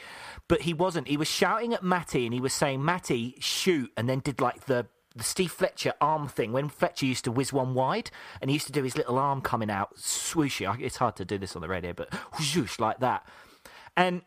But 0.48 0.62
he 0.62 0.74
wasn't. 0.74 1.08
He 1.08 1.16
was 1.16 1.28
shouting 1.28 1.72
at 1.72 1.82
Matty 1.82 2.24
and 2.24 2.34
he 2.34 2.40
was 2.40 2.52
saying, 2.52 2.84
Matty, 2.84 3.36
shoot, 3.38 3.92
and 3.96 4.08
then 4.08 4.20
did 4.20 4.40
like 4.40 4.66
the 4.66 4.86
the 5.16 5.24
Steve 5.24 5.50
Fletcher 5.50 5.94
arm 6.00 6.28
thing 6.28 6.52
when 6.52 6.68
Fletcher 6.68 7.06
used 7.06 7.24
to 7.24 7.32
whiz 7.32 7.52
one 7.52 7.74
wide 7.74 8.10
and 8.40 8.50
he 8.50 8.54
used 8.54 8.66
to 8.68 8.72
do 8.72 8.84
his 8.84 8.96
little 8.96 9.18
arm 9.18 9.40
coming 9.40 9.68
out 9.68 9.96
swooshy. 9.96 10.80
It's 10.80 10.96
hard 10.96 11.16
to 11.16 11.24
do 11.24 11.38
this 11.38 11.56
on 11.56 11.62
the 11.62 11.66
radio, 11.66 11.92
but 11.92 12.14
whoosh 12.38 12.78
like 12.78 13.00
that. 13.00 13.26
And 13.96 14.22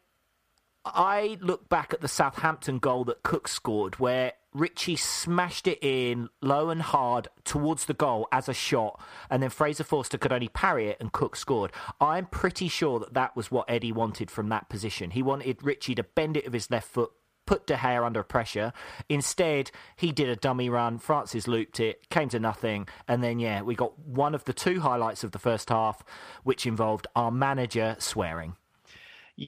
I 0.83 1.37
look 1.39 1.69
back 1.69 1.93
at 1.93 2.01
the 2.01 2.07
Southampton 2.07 2.79
goal 2.79 3.05
that 3.05 3.23
Cook 3.23 3.47
scored, 3.47 3.99
where 3.99 4.33
Ritchie 4.53 4.97
smashed 4.97 5.67
it 5.67 5.79
in 5.81 6.29
low 6.41 6.69
and 6.69 6.81
hard 6.81 7.29
towards 7.45 7.85
the 7.85 7.93
goal 7.93 8.27
as 8.31 8.49
a 8.49 8.53
shot, 8.53 8.99
and 9.29 9.41
then 9.41 9.49
Fraser 9.49 9.83
Forster 9.83 10.17
could 10.17 10.33
only 10.33 10.49
parry 10.49 10.89
it, 10.89 10.97
and 10.99 11.11
Cook 11.11 11.35
scored. 11.35 11.71
I'm 12.01 12.25
pretty 12.25 12.67
sure 12.67 12.99
that 12.99 13.13
that 13.13 13.35
was 13.35 13.49
what 13.49 13.69
Eddie 13.69 13.93
wanted 13.93 14.29
from 14.29 14.49
that 14.49 14.69
position. 14.69 15.11
He 15.11 15.23
wanted 15.23 15.63
Ritchie 15.63 15.95
to 15.95 16.03
bend 16.03 16.35
it 16.35 16.45
with 16.45 16.53
his 16.53 16.69
left 16.71 16.87
foot. 16.87 17.11
Put 17.47 17.65
De 17.65 17.75
Gea 17.75 18.05
under 18.05 18.23
pressure. 18.23 18.71
Instead, 19.09 19.71
he 19.97 20.11
did 20.11 20.29
a 20.29 20.35
dummy 20.35 20.69
run. 20.69 20.99
Francis 20.99 21.47
looped 21.47 21.79
it, 21.79 22.07
came 22.09 22.29
to 22.29 22.39
nothing, 22.39 22.87
and 23.07 23.23
then 23.23 23.39
yeah, 23.39 23.61
we 23.61 23.73
got 23.73 23.97
one 23.99 24.35
of 24.35 24.45
the 24.45 24.53
two 24.53 24.79
highlights 24.79 25.23
of 25.23 25.31
the 25.31 25.39
first 25.39 25.69
half, 25.69 26.03
which 26.43 26.67
involved 26.67 27.07
our 27.15 27.31
manager 27.31 27.95
swearing. 27.99 28.55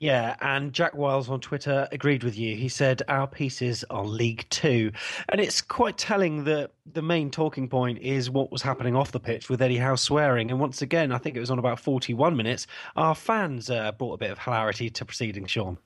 Yeah, 0.01 0.35
and 0.41 0.73
Jack 0.73 0.95
Wiles 0.95 1.29
on 1.29 1.39
Twitter 1.39 1.87
agreed 1.91 2.23
with 2.23 2.35
you. 2.35 2.55
He 2.55 2.67
said 2.67 3.03
our 3.07 3.27
pieces 3.27 3.85
are 3.91 4.03
League 4.03 4.47
Two, 4.49 4.91
and 5.29 5.39
it's 5.39 5.61
quite 5.61 5.99
telling 5.99 6.45
that 6.45 6.71
the 6.91 7.03
main 7.03 7.29
talking 7.29 7.69
point 7.69 7.99
is 7.99 8.27
what 8.27 8.51
was 8.51 8.63
happening 8.63 8.95
off 8.95 9.11
the 9.11 9.19
pitch 9.19 9.49
with 9.49 9.61
Eddie 9.61 9.77
Howe 9.77 9.93
swearing. 9.93 10.49
And 10.49 10.59
once 10.59 10.81
again, 10.81 11.11
I 11.11 11.19
think 11.19 11.37
it 11.37 11.39
was 11.39 11.51
on 11.51 11.59
about 11.59 11.79
forty-one 11.79 12.35
minutes. 12.35 12.65
Our 12.95 13.13
fans 13.13 13.69
uh, 13.69 13.91
brought 13.91 14.13
a 14.13 14.17
bit 14.17 14.31
of 14.31 14.39
hilarity 14.39 14.89
to 14.89 15.05
proceedings. 15.05 15.51
Sean, 15.51 15.77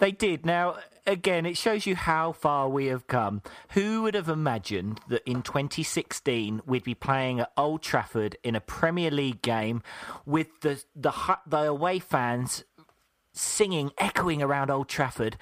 They 0.00 0.10
did. 0.10 0.44
Now, 0.44 0.78
again, 1.06 1.46
it 1.46 1.56
shows 1.56 1.86
you 1.86 1.94
how 1.94 2.32
far 2.32 2.68
we 2.68 2.86
have 2.86 3.06
come. 3.06 3.42
Who 3.74 4.02
would 4.02 4.14
have 4.14 4.28
imagined 4.28 5.00
that 5.08 5.22
in 5.24 5.42
2016 5.42 6.62
we'd 6.66 6.82
be 6.82 6.94
playing 6.96 7.38
at 7.38 7.52
Old 7.56 7.82
Trafford 7.82 8.38
in 8.42 8.56
a 8.56 8.60
Premier 8.60 9.12
League 9.12 9.42
game 9.42 9.84
with 10.24 10.48
the 10.62 10.82
the 10.96 11.12
the 11.46 11.58
away 11.58 12.00
fans 12.00 12.64
singing, 13.36 13.92
echoing 13.98 14.42
around 14.42 14.70
Old 14.70 14.88
Trafford? 14.88 15.36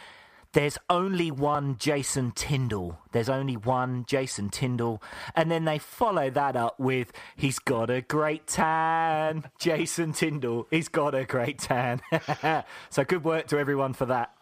There's 0.53 0.79
only 0.89 1.33
one 1.33 1.79
Jason 1.79 2.31
Tindall. 2.31 2.99
There's 3.11 3.29
only 3.29 3.57
one 3.57 4.05
Jason 4.07 4.51
Tindall. 4.51 5.03
And 5.35 5.51
then 5.51 5.65
they 5.65 5.79
follow 5.79 6.31
that 6.31 6.55
up 6.55 6.79
with, 6.79 7.11
he's 7.35 7.59
got 7.59 7.91
a 7.91 8.03
great 8.03 8.47
tan. 8.47 9.45
Jason 9.59 10.13
Tindall, 10.13 10.69
he's 10.71 10.89
got 10.89 11.15
a 11.15 11.25
great 11.25 11.59
tan. 11.59 12.01
so 12.91 13.03
good 13.05 13.25
work 13.25 13.49
to 13.49 13.59
everyone 13.59 13.95
for 13.95 14.07
that. 14.07 14.33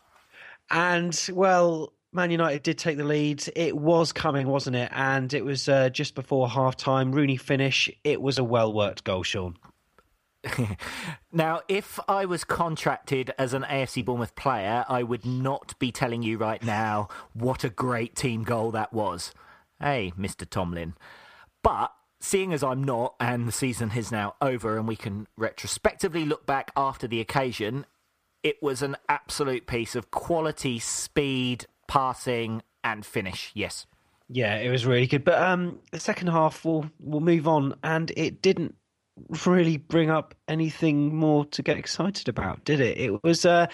and 0.71 1.18
well. 1.32 1.92
Man 2.14 2.30
United 2.30 2.62
did 2.62 2.76
take 2.76 2.99
the 2.99 3.04
lead. 3.04 3.42
It 3.56 3.75
was 3.75 4.12
coming, 4.12 4.47
wasn't 4.47 4.76
it? 4.76 4.90
And 4.94 5.32
it 5.32 5.47
was 5.47 5.66
uh, 5.66 5.88
just 5.88 6.14
before 6.14 6.47
half 6.47 6.76
time. 6.76 7.11
Rooney 7.11 7.38
finish. 7.38 7.90
It 8.04 8.21
was 8.21 8.37
a 8.37 8.44
well 8.44 8.71
worked 8.71 9.02
goal, 9.04 9.23
Sean. 9.23 9.56
Now, 11.32 11.62
if 11.66 11.99
I 12.08 12.26
was 12.26 12.44
contracted 12.44 13.32
as 13.38 13.54
an 13.54 13.62
AFC 13.62 14.04
Bournemouth 14.04 14.34
player, 14.34 14.84
I 14.88 15.02
would 15.02 15.25
not 15.25 15.78
be 15.78 15.90
telling 15.90 16.22
you 16.22 16.37
right 16.37 16.62
now 16.62 17.08
what 17.32 17.64
a 17.64 17.70
great 17.70 18.14
team 18.14 18.44
goal 18.44 18.70
that 18.72 18.92
was. 18.92 19.32
Hey, 19.80 20.12
Mr. 20.18 20.49
Tomlin. 20.49 20.94
But 21.62 21.92
seeing 22.20 22.52
as 22.52 22.62
I'm 22.62 22.84
not, 22.84 23.14
and 23.18 23.49
the 23.49 23.52
season 23.52 23.92
is 23.96 24.12
now 24.12 24.34
over, 24.40 24.76
and 24.76 24.87
we 24.87 24.96
can 24.96 25.26
retrospectively 25.37 26.25
look 26.25 26.44
back 26.44 26.70
after 26.76 27.06
the 27.06 27.20
occasion, 27.20 27.87
it 28.42 28.62
was 28.62 28.82
an 28.82 28.96
absolute 29.08 29.66
piece 29.66 29.94
of 29.94 30.11
quality, 30.11 30.78
speed, 30.78 31.66
passing, 31.88 32.62
and 32.84 33.06
finish. 33.06 33.50
Yes. 33.54 33.87
Yeah, 34.28 34.56
it 34.56 34.70
was 34.70 34.87
really 34.87 35.06
good. 35.06 35.25
But 35.25 35.40
um, 35.40 35.80
the 35.90 36.00
second 36.00 36.28
half, 36.28 36.64
we'll 36.64 36.90
we'll 36.99 37.20
move 37.20 37.46
on, 37.46 37.75
and 37.82 38.11
it 38.16 38.40
didn't 38.40 38.76
really 39.46 39.76
bring 39.76 40.10
up 40.10 40.34
anything 40.48 41.14
more 41.14 41.44
to 41.46 41.62
get 41.62 41.76
excited 41.78 42.28
about, 42.28 42.64
did 42.64 42.80
it? 42.80 42.98
It 42.98 43.22
was 43.22 43.44
uh, 43.44 43.66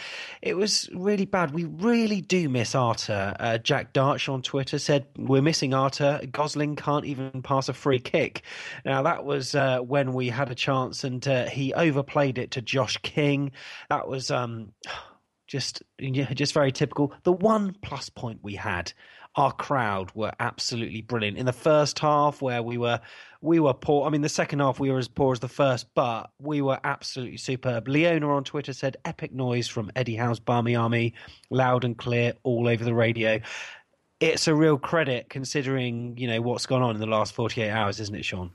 it 0.42 0.56
was 0.56 0.88
really 0.94 1.24
bad. 1.24 1.52
We 1.52 1.64
really 1.64 2.20
do 2.20 2.48
miss 2.48 2.74
Arter. 2.74 3.34
Uh, 3.38 3.58
Jack 3.58 3.92
Darch 3.92 4.32
on 4.32 4.42
Twitter 4.42 4.78
said 4.78 5.06
we're 5.16 5.42
missing 5.42 5.74
Arter. 5.74 6.20
Gosling 6.30 6.76
can't 6.76 7.04
even 7.04 7.42
pass 7.42 7.68
a 7.68 7.72
free 7.72 8.00
kick. 8.00 8.42
Now 8.84 9.02
that 9.02 9.24
was 9.24 9.54
uh, 9.54 9.78
when 9.78 10.12
we 10.12 10.28
had 10.28 10.50
a 10.50 10.54
chance, 10.54 11.04
and 11.04 11.26
uh, 11.26 11.46
he 11.46 11.74
overplayed 11.74 12.38
it 12.38 12.50
to 12.52 12.62
Josh 12.62 12.96
King. 13.02 13.52
That 13.88 14.08
was 14.08 14.30
um, 14.30 14.72
just 15.46 15.82
just 15.98 16.52
very 16.52 16.72
typical. 16.72 17.12
The 17.24 17.32
one 17.32 17.74
plus 17.82 18.08
point 18.08 18.40
we 18.42 18.54
had 18.54 18.92
our 19.38 19.52
crowd 19.52 20.10
were 20.14 20.32
absolutely 20.40 21.00
brilliant. 21.00 21.38
In 21.38 21.46
the 21.46 21.52
first 21.52 22.00
half 22.00 22.42
where 22.42 22.60
we 22.62 22.76
were 22.76 23.00
we 23.40 23.60
were 23.60 23.72
poor 23.72 24.04
i 24.04 24.10
mean 24.10 24.20
the 24.20 24.28
second 24.28 24.58
half 24.58 24.80
we 24.80 24.90
were 24.90 24.98
as 24.98 25.06
poor 25.06 25.32
as 25.32 25.38
the 25.38 25.46
first 25.46 25.86
but 25.94 26.32
we 26.40 26.60
were 26.60 26.78
absolutely 26.82 27.36
superb. 27.36 27.86
Leona 27.86 28.28
on 28.28 28.42
twitter 28.42 28.72
said 28.72 28.96
epic 29.04 29.32
noise 29.32 29.68
from 29.68 29.92
eddie 29.94 30.16
howe's 30.16 30.40
barmy 30.40 30.74
army 30.74 31.14
loud 31.50 31.84
and 31.84 31.96
clear 31.96 32.32
all 32.42 32.66
over 32.66 32.84
the 32.84 32.94
radio. 32.94 33.40
It's 34.18 34.48
a 34.48 34.54
real 34.56 34.76
credit 34.76 35.30
considering 35.30 36.18
you 36.18 36.26
know 36.26 36.40
what's 36.40 36.66
gone 36.66 36.82
on 36.82 36.96
in 36.96 37.00
the 37.00 37.06
last 37.06 37.32
48 37.32 37.70
hours 37.70 38.00
isn't 38.00 38.14
it 38.16 38.24
sean? 38.24 38.50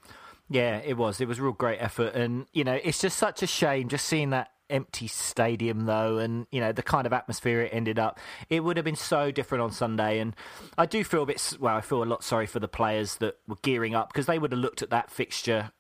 Yeah, 0.49 0.81
it 0.83 0.97
was. 0.97 1.21
It 1.21 1.27
was 1.27 1.39
a 1.39 1.43
real 1.43 1.53
great 1.53 1.79
effort, 1.79 2.13
and 2.13 2.45
you 2.51 2.65
know, 2.65 2.77
it's 2.83 2.99
just 2.99 3.17
such 3.17 3.41
a 3.41 3.47
shame 3.47 3.87
just 3.87 4.05
seeing 4.05 4.31
that 4.31 4.49
empty 4.73 5.07
stadium 5.07 5.85
though 5.85 6.17
and 6.17 6.47
you 6.51 6.59
know 6.59 6.71
the 6.71 6.81
kind 6.81 7.05
of 7.05 7.13
atmosphere 7.13 7.61
it 7.61 7.69
ended 7.71 7.99
up 7.99 8.19
it 8.49 8.61
would 8.61 8.75
have 8.75 8.83
been 8.83 8.95
so 8.95 9.31
different 9.31 9.61
on 9.61 9.71
sunday. 9.71 10.19
And 10.19 10.35
i 10.77 10.85
do 10.87 11.03
feel 11.03 11.23
a 11.23 11.25
bit 11.27 11.57
well 11.59 11.77
i 11.77 11.81
feel 11.81 12.03
a 12.03 12.05
lot 12.05 12.23
sorry 12.23 12.47
for 12.47 12.59
the 12.59 12.67
players 12.67 13.17
that 13.17 13.37
were 13.47 13.57
gearing 13.61 13.93
up 13.93 14.11
because 14.11 14.25
they 14.25 14.39
would 14.39 14.51
have 14.51 14.59
looked 14.59 14.81
at 14.81 14.89
that 14.89 15.11
fixture 15.11 15.71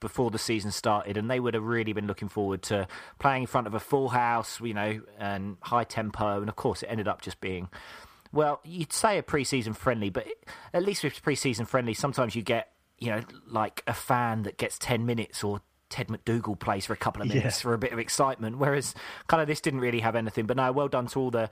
before 0.00 0.30
the 0.30 0.38
season 0.38 0.70
started 0.70 1.18
and 1.18 1.30
they 1.30 1.38
would 1.38 1.52
have 1.52 1.62
really 1.62 1.92
been 1.92 2.06
looking 2.06 2.28
forward 2.28 2.62
to 2.62 2.88
playing 3.18 3.42
in 3.42 3.46
front 3.46 3.66
of 3.66 3.74
a 3.74 3.80
full 3.80 4.08
house 4.08 4.58
you 4.62 4.74
know 4.74 5.00
and 5.18 5.58
high 5.60 5.84
tempo. 5.84 6.40
And 6.40 6.48
of 6.48 6.56
course 6.56 6.82
it 6.82 6.86
ended 6.86 7.06
up 7.06 7.20
just 7.20 7.42
being 7.42 7.68
well 8.32 8.60
you'd 8.64 8.92
say 8.92 9.18
a 9.18 9.22
pre-season 9.22 9.74
friendly 9.74 10.08
but 10.08 10.26
at 10.72 10.82
least 10.82 11.04
with 11.04 11.22
pre-season 11.22 11.66
friendly 11.66 11.92
sometimes 11.92 12.34
you 12.34 12.40
get 12.40 12.72
you 12.98 13.10
know 13.10 13.20
like 13.46 13.82
a 13.86 13.92
fan 13.92 14.44
that 14.44 14.56
gets 14.56 14.78
10 14.78 15.04
minutes 15.04 15.44
or 15.44 15.60
Ted 15.90 16.08
MacDougall 16.08 16.56
plays 16.56 16.86
for 16.86 16.94
a 16.94 16.96
couple 16.96 17.20
of 17.20 17.28
minutes 17.28 17.58
yeah. 17.58 17.62
for 17.62 17.74
a 17.74 17.78
bit 17.78 17.92
of 17.92 17.98
excitement. 17.98 18.58
Whereas 18.58 18.94
kind 19.26 19.42
of 19.42 19.48
this 19.48 19.60
didn't 19.60 19.80
really 19.80 20.00
have 20.00 20.16
anything. 20.16 20.46
But 20.46 20.56
no, 20.56 20.72
well 20.72 20.88
done 20.88 21.08
to 21.08 21.20
all 21.20 21.30
the 21.30 21.50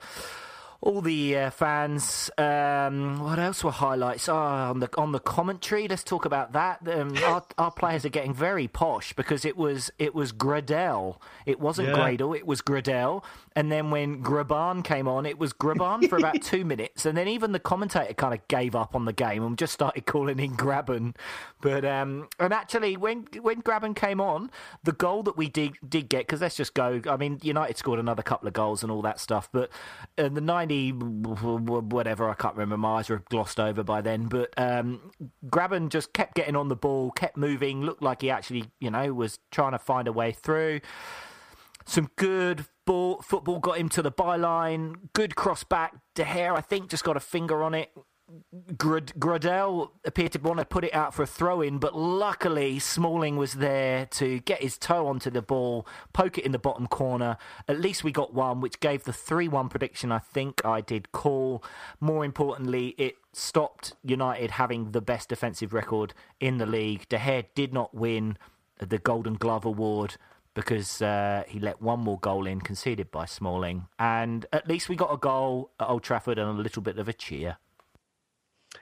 all 0.81 1.01
the 1.01 1.37
uh, 1.37 1.49
fans. 1.49 2.29
Um, 2.37 3.19
what 3.19 3.37
else 3.37 3.63
were 3.63 3.71
highlights? 3.71 4.29
Oh, 4.29 4.35
on 4.35 4.79
the 4.79 4.89
on 4.97 5.11
the 5.11 5.19
commentary, 5.19 5.87
let's 5.87 6.03
talk 6.03 6.25
about 6.25 6.53
that. 6.53 6.87
Um, 6.87 7.15
our, 7.25 7.43
our, 7.57 7.71
players 7.71 8.05
are 8.05 8.09
getting 8.09 8.33
very 8.33 8.67
posh 8.67 9.13
because 9.13 9.45
it 9.45 9.57
was 9.57 9.91
it 9.99 10.15
was 10.15 10.31
Gradel. 10.31 11.17
It 11.45 11.59
wasn't 11.59 11.89
yeah. 11.89 11.95
Gradel. 11.95 12.35
It 12.35 12.47
was 12.47 12.61
Gradel. 12.61 13.23
And 13.59 13.69
then 13.69 13.91
when 13.91 14.23
Graban 14.23 14.85
came 14.85 15.05
on, 15.05 15.25
it 15.25 15.37
was 15.37 15.51
Graban 15.51 16.07
for 16.07 16.15
about 16.17 16.41
two 16.41 16.63
minutes. 16.63 17.05
And 17.05 17.17
then 17.17 17.27
even 17.27 17.51
the 17.51 17.59
commentator 17.59 18.13
kind 18.13 18.33
of 18.33 18.47
gave 18.47 18.73
up 18.73 18.95
on 18.95 19.03
the 19.03 19.11
game 19.11 19.43
and 19.43 19.57
just 19.57 19.73
started 19.73 20.05
calling 20.05 20.39
in 20.39 20.55
Graben. 20.55 21.13
But 21.59 21.83
um, 21.83 22.29
and 22.39 22.53
actually, 22.53 22.95
when 22.95 23.27
when 23.41 23.59
Graben 23.59 23.95
came 23.95 24.21
on, 24.21 24.49
the 24.85 24.93
goal 24.93 25.23
that 25.23 25.35
we 25.35 25.49
did 25.49 25.73
did 25.85 26.07
get 26.07 26.19
because 26.19 26.39
let's 26.39 26.55
just 26.55 26.73
go. 26.73 27.01
I 27.05 27.17
mean, 27.17 27.39
United 27.41 27.75
scored 27.75 27.99
another 27.99 28.23
couple 28.23 28.47
of 28.47 28.53
goals 28.53 28.81
and 28.81 28.89
all 28.89 29.01
that 29.01 29.19
stuff. 29.19 29.49
But 29.51 29.69
uh, 30.17 30.29
the 30.29 30.39
ninety 30.39 30.91
whatever 30.91 32.29
I 32.29 32.35
can't 32.35 32.55
remember. 32.55 32.77
My 32.77 32.99
eyes 32.99 33.09
were 33.09 33.23
glossed 33.29 33.59
over 33.59 33.83
by 33.83 33.99
then, 33.99 34.27
but 34.27 34.53
um, 34.55 35.11
Graben 35.49 35.89
just 35.89 36.13
kept 36.13 36.33
getting 36.33 36.55
on 36.55 36.69
the 36.69 36.77
ball, 36.77 37.11
kept 37.11 37.35
moving. 37.35 37.81
Looked 37.81 38.03
like 38.03 38.21
he 38.21 38.29
actually, 38.29 38.71
you 38.79 38.89
know, 38.89 39.13
was 39.13 39.39
trying 39.51 39.73
to 39.73 39.79
find 39.79 40.07
a 40.07 40.13
way 40.13 40.31
through. 40.31 40.79
Some 41.85 42.09
good 42.15 42.65
ball, 42.89 43.21
football 43.21 43.59
got 43.59 43.77
him 43.77 43.87
to 43.87 44.01
the 44.01 44.11
byline. 44.11 44.95
Good 45.13 45.35
cross 45.35 45.63
back. 45.63 45.95
De 46.15 46.23
Gea, 46.23 46.57
I 46.57 46.61
think, 46.61 46.89
just 46.89 47.03
got 47.03 47.15
a 47.15 47.19
finger 47.19 47.61
on 47.61 47.75
it. 47.75 47.91
Grad- 48.77 49.13
Gradel 49.19 49.91
appeared 50.05 50.31
to 50.31 50.39
want 50.39 50.57
to 50.57 50.65
put 50.65 50.83
it 50.83 50.93
out 50.93 51.13
for 51.13 51.21
a 51.21 51.27
throw 51.27 51.61
in, 51.61 51.77
but 51.77 51.95
luckily 51.95 52.79
Smalling 52.79 53.37
was 53.37 53.53
there 53.53 54.07
to 54.07 54.39
get 54.39 54.63
his 54.63 54.79
toe 54.79 55.05
onto 55.05 55.29
the 55.29 55.43
ball, 55.43 55.85
poke 56.13 56.39
it 56.39 56.45
in 56.45 56.51
the 56.51 56.57
bottom 56.57 56.87
corner. 56.87 57.37
At 57.67 57.79
least 57.79 58.03
we 58.03 58.11
got 58.11 58.33
one, 58.33 58.59
which 58.59 58.79
gave 58.79 59.03
the 59.03 59.13
3 59.13 59.47
1 59.47 59.69
prediction 59.69 60.11
I 60.11 60.17
think 60.17 60.65
I 60.65 60.81
did 60.81 61.11
call. 61.11 61.63
More 61.99 62.25
importantly, 62.25 62.95
it 62.97 63.17
stopped 63.33 63.93
United 64.03 64.51
having 64.51 64.93
the 64.93 65.01
best 65.01 65.29
defensive 65.29 65.73
record 65.73 66.15
in 66.39 66.57
the 66.57 66.65
league. 66.65 67.07
De 67.07 67.17
Gea 67.19 67.45
did 67.53 67.71
not 67.71 67.93
win 67.93 68.35
the 68.79 68.97
Golden 68.97 69.35
Glove 69.35 69.65
Award 69.65 70.17
because 70.53 71.01
uh, 71.01 71.43
he 71.47 71.59
let 71.59 71.81
one 71.81 71.99
more 71.99 72.19
goal 72.19 72.47
in, 72.47 72.61
conceded 72.61 73.11
by 73.11 73.25
Smalling. 73.25 73.87
And 73.97 74.45
at 74.51 74.67
least 74.67 74.89
we 74.89 74.95
got 74.95 75.13
a 75.13 75.17
goal 75.17 75.71
at 75.79 75.89
Old 75.89 76.03
Trafford 76.03 76.37
and 76.37 76.49
a 76.49 76.61
little 76.61 76.81
bit 76.81 76.97
of 76.97 77.07
a 77.07 77.13
cheer. 77.13 77.57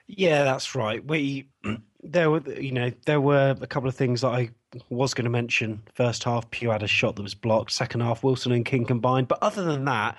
Yeah, 0.06 0.44
that's 0.44 0.74
right. 0.74 1.04
We 1.04 1.48
there 2.02 2.30
were 2.30 2.42
you 2.52 2.72
know 2.72 2.90
there 3.06 3.20
were 3.20 3.56
a 3.60 3.66
couple 3.66 3.88
of 3.88 3.94
things 3.94 4.20
that 4.20 4.28
I 4.28 4.50
was 4.88 5.14
going 5.14 5.24
to 5.24 5.30
mention. 5.30 5.82
First 5.94 6.24
half, 6.24 6.50
Pugh 6.50 6.70
had 6.70 6.82
a 6.82 6.88
shot 6.88 7.16
that 7.16 7.22
was 7.22 7.34
blocked. 7.34 7.72
Second 7.72 8.00
half, 8.00 8.22
Wilson 8.22 8.52
and 8.52 8.64
King 8.64 8.84
combined. 8.84 9.28
But 9.28 9.42
other 9.42 9.64
than 9.64 9.84
that, 9.86 10.16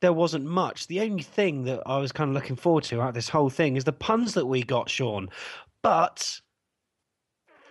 there 0.00 0.12
wasn't 0.12 0.44
much. 0.44 0.86
The 0.86 1.00
only 1.00 1.22
thing 1.22 1.64
that 1.64 1.82
I 1.86 1.98
was 1.98 2.12
kind 2.12 2.28
of 2.30 2.34
looking 2.34 2.56
forward 2.56 2.84
to 2.84 3.00
out 3.00 3.14
this 3.14 3.28
whole 3.28 3.50
thing 3.50 3.76
is 3.76 3.84
the 3.84 3.92
puns 3.92 4.34
that 4.34 4.46
we 4.46 4.62
got, 4.62 4.90
Sean. 4.90 5.28
But 5.82 6.40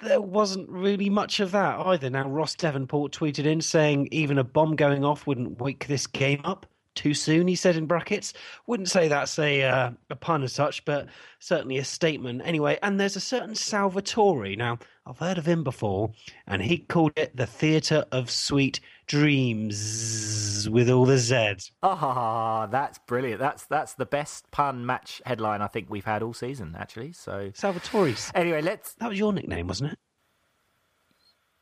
there 0.02 0.22
wasn't 0.22 0.70
really 0.70 1.10
much 1.10 1.40
of 1.40 1.52
that 1.52 1.80
either. 1.80 2.10
Now, 2.10 2.28
Ross 2.28 2.56
Devonport 2.56 3.12
tweeted 3.12 3.46
in 3.46 3.62
saying 3.62 4.10
even 4.12 4.38
a 4.38 4.44
bomb 4.44 4.76
going 4.76 5.04
off 5.04 5.28
wouldn't 5.28 5.60
wake 5.60 5.88
this 5.88 6.08
game 6.08 6.42
up 6.44 6.66
too 6.96 7.14
soon, 7.14 7.48
he 7.48 7.56
said 7.56 7.76
in 7.76 7.86
brackets. 7.86 8.34
Wouldn't 8.68 8.90
say 8.90 9.08
that's 9.08 9.38
a, 9.38 9.64
uh, 9.64 9.92
a 10.10 10.16
pun 10.16 10.44
as 10.44 10.54
such, 10.54 10.86
but 10.86 11.08
certainly 11.40 11.78
a 11.78 11.84
statement. 11.84 12.42
Anyway, 12.46 12.80
and 12.82 13.00
there's 13.00 13.16
a 13.16 13.22
certain 13.22 13.56
Salvatore. 13.56 14.56
Now, 14.56 14.80
I've 15.06 15.20
heard 15.20 15.38
of 15.38 15.46
him 15.46 15.64
before, 15.64 16.12
and 16.48 16.62
he 16.62 16.80
called 16.80 17.14
it 17.16 17.36
the 17.36 17.46
Theatre 17.46 18.06
of 18.12 18.32
Sweet 18.32 18.80
Dreams 19.06 20.68
with 20.70 20.90
all 20.90 21.06
the 21.06 21.20
Z's. 21.20 21.72
Ah, 21.84 22.66
that's 22.66 22.98
brilliant. 23.00 23.40
That's 23.40 23.66
that's 23.68 23.94
the 23.94 24.06
best 24.08 24.50
pun 24.50 24.86
match 24.86 25.22
headline 25.26 25.62
I 25.62 25.68
think 25.68 25.90
we've 25.90 26.06
had 26.06 26.24
all 26.24 26.34
season, 26.34 26.76
actually. 26.78 27.12
So 27.12 27.52
Salvatore's. 27.54 28.32
Anyway, 28.34 28.62
let's. 28.62 28.94
That 28.96 29.10
was 29.10 29.20
your 29.20 29.32
nickname, 29.32 29.68
wasn't 29.68 29.94
it? 29.94 30.00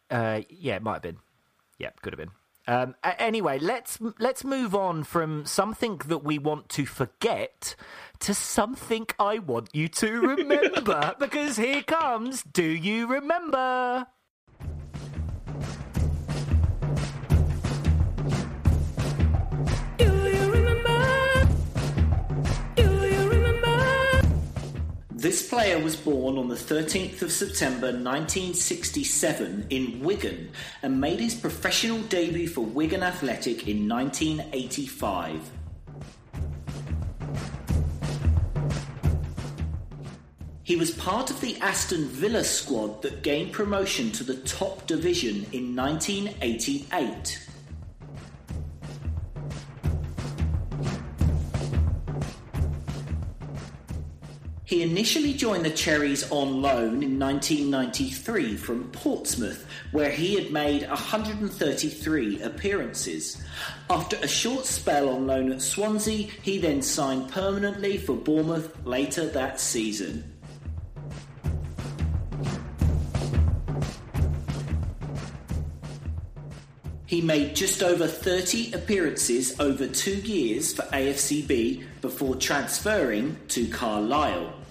Uh, 0.10 0.42
yeah, 0.50 0.76
it 0.76 0.84
might 0.84 0.94
have 0.94 1.02
been. 1.02 1.18
Yeah, 1.80 1.90
could 2.02 2.14
have 2.14 2.20
been. 2.20 2.32
Um, 2.68 2.96
anyway, 3.04 3.60
let's 3.60 4.00
let's 4.20 4.44
move 4.44 4.74
on 4.74 5.04
from 5.04 5.46
something 5.46 5.98
that 6.06 6.24
we 6.24 6.38
want 6.40 6.70
to 6.70 6.86
forget 6.86 7.76
to 8.20 8.34
something 8.34 9.06
I 9.20 9.40
want 9.40 9.70
you 9.74 9.88
to 9.90 10.20
remember. 10.38 11.14
because 11.20 11.58
here 11.58 11.84
comes 11.84 12.42
Do 12.44 12.64
You 12.64 13.08
Remember? 13.08 14.08
This 25.24 25.48
player 25.48 25.80
was 25.80 25.96
born 25.96 26.38
on 26.38 26.50
the 26.50 26.56
13th 26.56 27.22
of 27.22 27.32
September 27.32 27.94
1967 27.94 29.68
in 29.70 30.02
Wigan 30.02 30.52
and 30.82 31.00
made 31.00 31.22
his 31.22 31.34
professional 31.34 32.00
debut 32.00 32.50
for 32.50 32.60
Wigan 32.60 33.02
Athletic 33.04 33.66
in 33.66 33.88
1985. 33.88 35.50
He 40.64 40.76
was 40.76 40.92
part 40.92 41.30
of 41.30 41.40
the 41.40 41.58
Aston 41.62 42.04
Villa 42.10 42.44
squad 42.44 43.02
that 43.04 43.24
gained 43.24 43.54
promotion 43.54 44.12
to 44.12 44.26
the 44.26 44.36
top 44.36 44.88
division 44.88 45.46
in 45.54 45.74
1988. 45.74 47.48
He 54.74 54.82
initially 54.82 55.34
joined 55.36 55.66
the 55.66 55.70
Cherries 55.70 56.32
on 56.32 56.64
loan 56.64 57.04
in 57.04 57.20
1993 57.20 58.58
from 58.58 58.90
Portsmouth, 58.90 59.68
where 59.92 60.10
he 60.10 60.34
had 60.34 60.52
made 60.52 60.90
133 60.90 62.42
appearances. 62.42 63.40
After 63.88 64.16
a 64.16 64.28
short 64.28 64.66
spell 64.66 65.10
on 65.10 65.28
loan 65.28 65.52
at 65.52 65.62
Swansea, 65.62 66.28
he 66.42 66.58
then 66.58 66.82
signed 66.82 67.30
permanently 67.30 68.00
for 68.00 68.16
Bournemouth 68.16 68.76
later 68.84 69.28
that 69.28 69.60
season. 69.60 70.24
He 77.06 77.22
made 77.22 77.56
just 77.56 77.84
over 77.84 78.08
30 78.08 78.74
appearances 78.74 79.60
over 79.60 79.86
two 79.86 80.16
years 80.16 80.74
for 80.74 80.82
AFCB 80.82 81.84
before 82.02 82.38
transferring 82.38 83.38
to 83.50 83.68
Carlisle. 83.68 84.62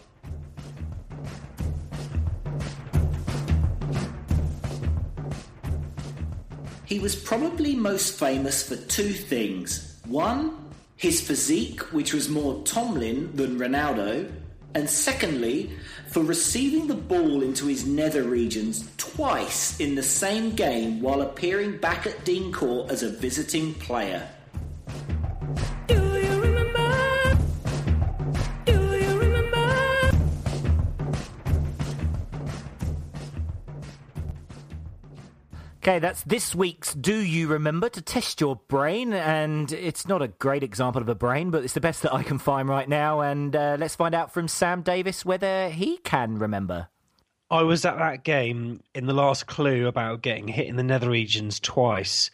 He 6.92 6.98
was 6.98 7.16
probably 7.16 7.74
most 7.74 8.18
famous 8.18 8.68
for 8.68 8.76
two 8.76 9.14
things. 9.14 9.98
One, 10.05 10.55
his 10.98 11.22
physique, 11.22 11.81
which 11.90 12.12
was 12.12 12.28
more 12.28 12.62
Tomlin 12.64 13.35
than 13.35 13.59
Ronaldo, 13.59 14.31
and 14.74 14.90
secondly, 14.90 15.70
for 16.09 16.22
receiving 16.22 16.88
the 16.88 16.94
ball 16.94 17.42
into 17.42 17.64
his 17.64 17.87
nether 17.87 18.24
regions 18.24 18.87
twice 18.98 19.81
in 19.81 19.94
the 19.94 20.02
same 20.02 20.50
game 20.50 21.00
while 21.00 21.22
appearing 21.22 21.78
back 21.78 22.07
at 22.07 22.26
Dean 22.26 22.52
Court 22.52 22.90
as 22.90 23.02
a 23.02 23.09
visiting 23.09 23.72
player. 23.72 24.28
Okay, 35.84 35.98
that's 35.98 36.22
this 36.22 36.54
week's 36.54 36.94
Do 36.94 37.16
You 37.16 37.48
Remember 37.48 37.88
to 37.88 38.00
test 38.00 38.40
your 38.40 38.54
brain. 38.68 39.12
And 39.12 39.72
it's 39.72 40.06
not 40.06 40.22
a 40.22 40.28
great 40.28 40.62
example 40.62 41.02
of 41.02 41.08
a 41.08 41.16
brain, 41.16 41.50
but 41.50 41.64
it's 41.64 41.72
the 41.74 41.80
best 41.80 42.02
that 42.02 42.14
I 42.14 42.22
can 42.22 42.38
find 42.38 42.68
right 42.68 42.88
now. 42.88 43.20
And 43.20 43.56
uh, 43.56 43.76
let's 43.80 43.96
find 43.96 44.14
out 44.14 44.32
from 44.32 44.46
Sam 44.46 44.82
Davis 44.82 45.24
whether 45.24 45.70
he 45.70 45.96
can 45.96 46.38
remember. 46.38 46.86
I 47.50 47.62
was 47.62 47.84
at 47.84 47.98
that 47.98 48.22
game 48.22 48.80
in 48.94 49.06
the 49.06 49.12
last 49.12 49.48
clue 49.48 49.88
about 49.88 50.22
getting 50.22 50.46
hit 50.46 50.68
in 50.68 50.76
the 50.76 50.84
nether 50.84 51.10
regions 51.10 51.58
twice, 51.58 52.30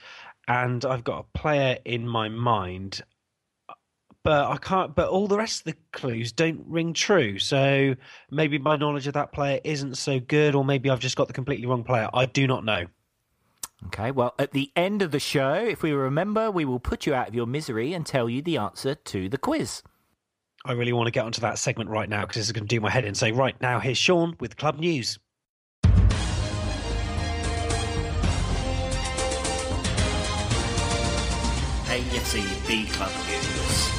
and 0.47 0.85
I've 0.85 1.03
got 1.03 1.21
a 1.21 1.39
player 1.39 1.79
in 1.87 2.07
my 2.07 2.29
mind, 2.29 3.01
but 4.25 4.47
I 4.51 4.59
can't. 4.59 4.95
But 4.95 5.09
all 5.09 5.27
the 5.27 5.39
rest 5.39 5.61
of 5.61 5.73
the 5.73 5.79
clues 5.95 6.33
don't 6.33 6.67
ring 6.67 6.93
true. 6.93 7.39
So 7.39 7.95
maybe 8.31 8.59
my 8.59 8.77
knowledge 8.77 9.07
of 9.07 9.15
that 9.15 9.33
player 9.33 9.59
isn't 9.65 9.97
so 9.97 10.21
good, 10.21 10.55
or 10.55 10.67
maybe 10.67 10.91
I've 10.91 11.01
just 11.01 11.17
got 11.17 11.29
the 11.29 11.33
completely 11.33 11.65
wrong 11.65 11.83
player. 11.83 12.11
I 12.13 12.27
do 12.27 12.47
not 12.47 12.63
know. 12.63 12.85
Okay, 13.87 14.11
well, 14.11 14.35
at 14.39 14.51
the 14.51 14.73
end 14.75 15.03
of 15.03 15.13
the 15.13 15.21
show, 15.21 15.55
if 15.55 15.83
we 15.83 15.93
remember, 15.93 16.51
we 16.51 16.65
will 16.65 16.81
put 16.81 17.07
you 17.07 17.15
out 17.15 17.29
of 17.29 17.35
your 17.35 17.47
misery 17.47 17.95
and 17.95 18.05
tell 18.05 18.29
you 18.29 18.43
the 18.43 18.57
answer 18.57 18.97
to 18.97 19.29
the 19.29 19.39
quiz. 19.39 19.83
I 20.65 20.73
really 20.73 20.93
want 20.93 21.07
to 21.07 21.13
get 21.13 21.25
onto 21.25 21.41
that 21.43 21.59
segment 21.59 21.89
right 21.89 22.09
now 22.09 22.23
because 22.23 22.37
this 22.37 22.47
is 22.47 22.53
going 22.53 22.67
to 22.67 22.69
do 22.69 22.81
my 22.81 22.91
head 22.91 23.05
in. 23.05 23.15
So, 23.15 23.31
right 23.31 23.59
now, 23.61 23.79
here's 23.79 23.97
Sean 23.97 24.37
with 24.41 24.57
Club 24.57 24.79
News. 24.81 25.19
AFC 31.87 32.93
Club 32.93 33.13
News. 33.29 33.99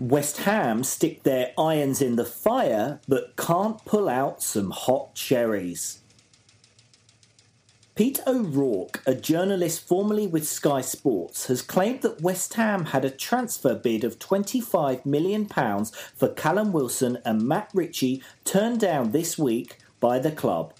West 0.00 0.38
Ham 0.38 0.82
stick 0.82 1.22
their 1.22 1.52
irons 1.56 2.02
in 2.02 2.16
the 2.16 2.24
fire 2.24 3.00
but 3.06 3.36
can't 3.36 3.84
pull 3.84 4.08
out 4.08 4.42
some 4.42 4.70
hot 4.70 5.14
cherries. 5.14 6.00
Pete 7.96 8.18
O'Rourke, 8.26 9.00
a 9.06 9.14
journalist 9.14 9.86
formerly 9.86 10.26
with 10.26 10.48
Sky 10.48 10.80
Sports, 10.80 11.46
has 11.46 11.62
claimed 11.62 12.02
that 12.02 12.20
West 12.20 12.54
Ham 12.54 12.86
had 12.86 13.04
a 13.04 13.10
transfer 13.10 13.76
bid 13.76 14.02
of 14.02 14.18
£25 14.18 15.06
million 15.06 15.46
for 15.46 16.28
Callum 16.30 16.72
Wilson 16.72 17.18
and 17.24 17.46
Matt 17.46 17.70
Ritchie 17.72 18.20
turned 18.44 18.80
down 18.80 19.12
this 19.12 19.38
week 19.38 19.78
by 20.00 20.18
the 20.18 20.32
club. 20.32 20.74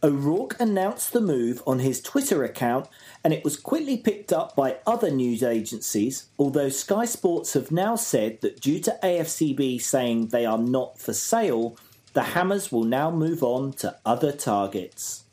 O'Rourke 0.00 0.54
announced 0.60 1.12
the 1.12 1.20
move 1.20 1.60
on 1.66 1.80
his 1.80 2.00
Twitter 2.00 2.44
account 2.44 2.88
and 3.24 3.32
it 3.32 3.42
was 3.42 3.56
quickly 3.56 3.96
picked 3.96 4.32
up 4.32 4.54
by 4.54 4.76
other 4.86 5.10
news 5.10 5.42
agencies, 5.42 6.26
although 6.38 6.68
Sky 6.68 7.04
Sports 7.04 7.54
have 7.54 7.72
now 7.72 7.96
said 7.96 8.40
that 8.42 8.60
due 8.60 8.78
to 8.78 8.96
AFCB 9.02 9.82
saying 9.82 10.28
they 10.28 10.46
are 10.46 10.56
not 10.56 11.00
for 11.00 11.12
sale, 11.12 11.76
the 12.12 12.22
Hammers 12.22 12.70
will 12.70 12.84
now 12.84 13.10
move 13.10 13.42
on 13.42 13.72
to 13.72 13.98
other 14.06 14.30
targets. 14.30 15.23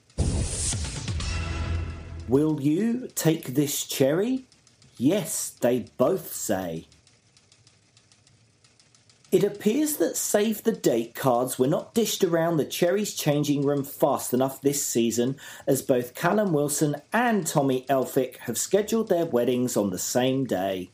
Will 2.31 2.61
you 2.61 3.09
take 3.13 3.55
this 3.55 3.85
cherry? 3.85 4.45
Yes, 4.97 5.49
they 5.49 5.87
both 5.97 6.33
say. 6.33 6.87
It 9.33 9.43
appears 9.43 9.97
that 9.97 10.15
save 10.15 10.63
the 10.63 10.71
date 10.71 11.13
cards 11.13 11.59
were 11.59 11.67
not 11.67 11.93
dished 11.93 12.23
around 12.23 12.55
the 12.55 12.63
Cherries 12.63 13.15
changing 13.15 13.65
room 13.65 13.83
fast 13.83 14.33
enough 14.33 14.61
this 14.61 14.81
season, 14.81 15.35
as 15.67 15.81
both 15.81 16.15
Callum 16.15 16.53
Wilson 16.53 16.95
and 17.11 17.45
Tommy 17.45 17.85
Elphick 17.89 18.37
have 18.37 18.57
scheduled 18.57 19.09
their 19.09 19.25
weddings 19.25 19.75
on 19.75 19.89
the 19.89 19.99
same 19.99 20.45
day. 20.45 20.89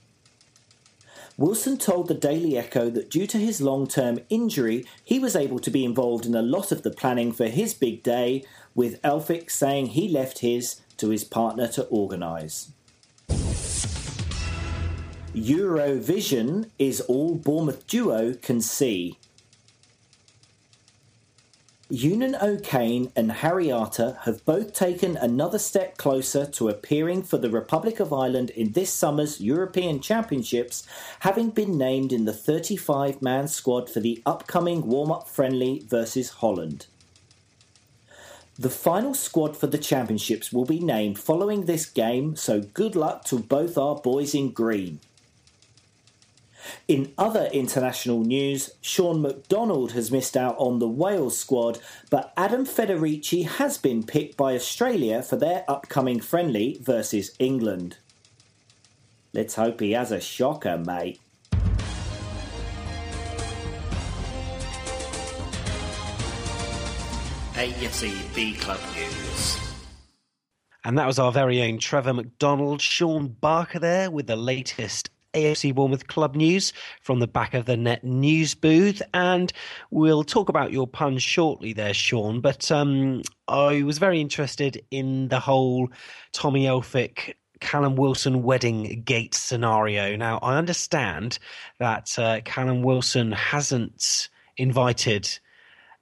Wilson 1.37 1.77
told 1.77 2.07
the 2.07 2.15
Daily 2.15 2.57
Echo 2.57 2.89
that 2.89 3.11
due 3.11 3.27
to 3.27 3.37
his 3.37 3.61
long 3.61 3.85
term 3.85 4.21
injury, 4.31 4.87
he 5.03 5.19
was 5.19 5.35
able 5.35 5.59
to 5.59 5.69
be 5.69 5.85
involved 5.85 6.25
in 6.25 6.33
a 6.33 6.41
lot 6.41 6.71
of 6.71 6.81
the 6.81 6.89
planning 6.89 7.31
for 7.31 7.45
his 7.45 7.75
big 7.75 8.01
day, 8.01 8.43
with 8.73 8.99
Elphick 9.03 9.51
saying 9.51 9.89
he 9.89 10.09
left 10.09 10.39
his 10.39 10.81
to 10.97 11.09
his 11.09 11.23
partner 11.23 11.67
to 11.69 11.83
organise. 11.85 12.71
Eurovision 15.37 16.69
is 16.79 17.01
all 17.01 17.35
Bournemouth 17.35 17.85
duo 17.87 18.33
can 18.33 18.59
see. 18.59 19.17
Eunan 21.89 22.35
O'Kane 22.41 23.13
and 23.15 23.31
Harry 23.31 23.71
Arter 23.71 24.17
have 24.23 24.43
both 24.43 24.73
taken 24.73 25.15
another 25.15 25.57
step 25.57 25.95
closer 25.95 26.45
to 26.45 26.67
appearing 26.67 27.23
for 27.23 27.37
the 27.37 27.49
Republic 27.49 28.01
of 28.01 28.11
Ireland 28.11 28.49
in 28.49 28.73
this 28.73 28.91
summer's 28.91 29.39
European 29.39 30.01
Championships, 30.01 30.85
having 31.21 31.49
been 31.49 31.77
named 31.77 32.11
in 32.11 32.25
the 32.25 32.33
35 32.33 33.21
man 33.21 33.47
squad 33.47 33.89
for 33.89 34.01
the 34.01 34.21
upcoming 34.25 34.85
warm 34.85 35.13
up 35.13 35.29
friendly 35.29 35.81
versus 35.87 36.29
Holland. 36.29 36.87
The 38.59 38.69
final 38.71 39.13
squad 39.13 39.55
for 39.55 39.67
the 39.67 39.77
championships 39.77 40.51
will 40.51 40.65
be 40.65 40.79
named 40.79 41.19
following 41.19 41.65
this 41.65 41.85
game, 41.85 42.35
so 42.35 42.61
good 42.61 42.95
luck 42.95 43.23
to 43.25 43.37
both 43.37 43.77
our 43.77 43.95
boys 43.95 44.33
in 44.33 44.49
green. 44.51 44.99
In 46.87 47.13
other 47.17 47.45
international 47.53 48.21
news, 48.21 48.71
Shaun 48.81 49.21
MacDonald 49.21 49.91
has 49.91 50.11
missed 50.11 50.35
out 50.35 50.55
on 50.57 50.79
the 50.79 50.87
Wales 50.87 51.37
squad, 51.37 51.79
but 52.09 52.33
Adam 52.35 52.65
Federici 52.65 53.47
has 53.47 53.77
been 53.77 54.03
picked 54.03 54.35
by 54.37 54.55
Australia 54.55 55.21
for 55.21 55.35
their 55.35 55.63
upcoming 55.67 56.19
friendly 56.19 56.79
versus 56.81 57.35
England. 57.39 57.97
Let's 59.33 59.55
hope 59.55 59.79
he 59.81 59.91
has 59.91 60.11
a 60.11 60.19
shocker, 60.19 60.77
mate. 60.77 61.19
AFC 67.57 68.13
B 68.35 68.53
Club 68.53 68.79
News. 68.95 69.57
And 70.85 70.95
that 70.99 71.07
was 71.07 71.17
our 71.17 71.31
very 71.31 71.59
own 71.63 71.79
Trevor 71.79 72.13
McDonald, 72.13 72.81
Sean 72.81 73.29
Barker 73.29 73.79
there 73.79 74.11
with 74.11 74.27
the 74.27 74.35
latest 74.35 75.09
AFC 75.33 75.73
Bournemouth 75.73 76.05
club 76.05 76.35
news 76.35 76.71
from 77.01 77.19
the 77.19 77.25
back 77.25 77.55
of 77.55 77.65
the 77.65 77.75
net 77.75 78.03
news 78.03 78.53
booth. 78.53 79.01
And 79.15 79.51
we'll 79.89 80.23
talk 80.23 80.49
about 80.49 80.71
your 80.71 80.85
pun 80.85 81.17
shortly 81.17 81.73
there, 81.73 81.95
Sean. 81.95 82.41
But 82.41 82.71
um, 82.71 83.23
I 83.47 83.81
was 83.81 83.97
very 83.97 84.21
interested 84.21 84.79
in 84.91 85.29
the 85.29 85.39
whole 85.39 85.89
Tommy 86.33 86.65
Elphick 86.65 87.33
Callum 87.59 87.95
Wilson 87.95 88.43
wedding 88.43 89.01
gate 89.03 89.33
scenario. 89.33 90.15
Now, 90.15 90.37
I 90.43 90.57
understand 90.57 91.39
that 91.79 92.19
uh, 92.19 92.41
Callum 92.45 92.83
Wilson 92.83 93.31
hasn't 93.31 94.29
invited 94.57 95.39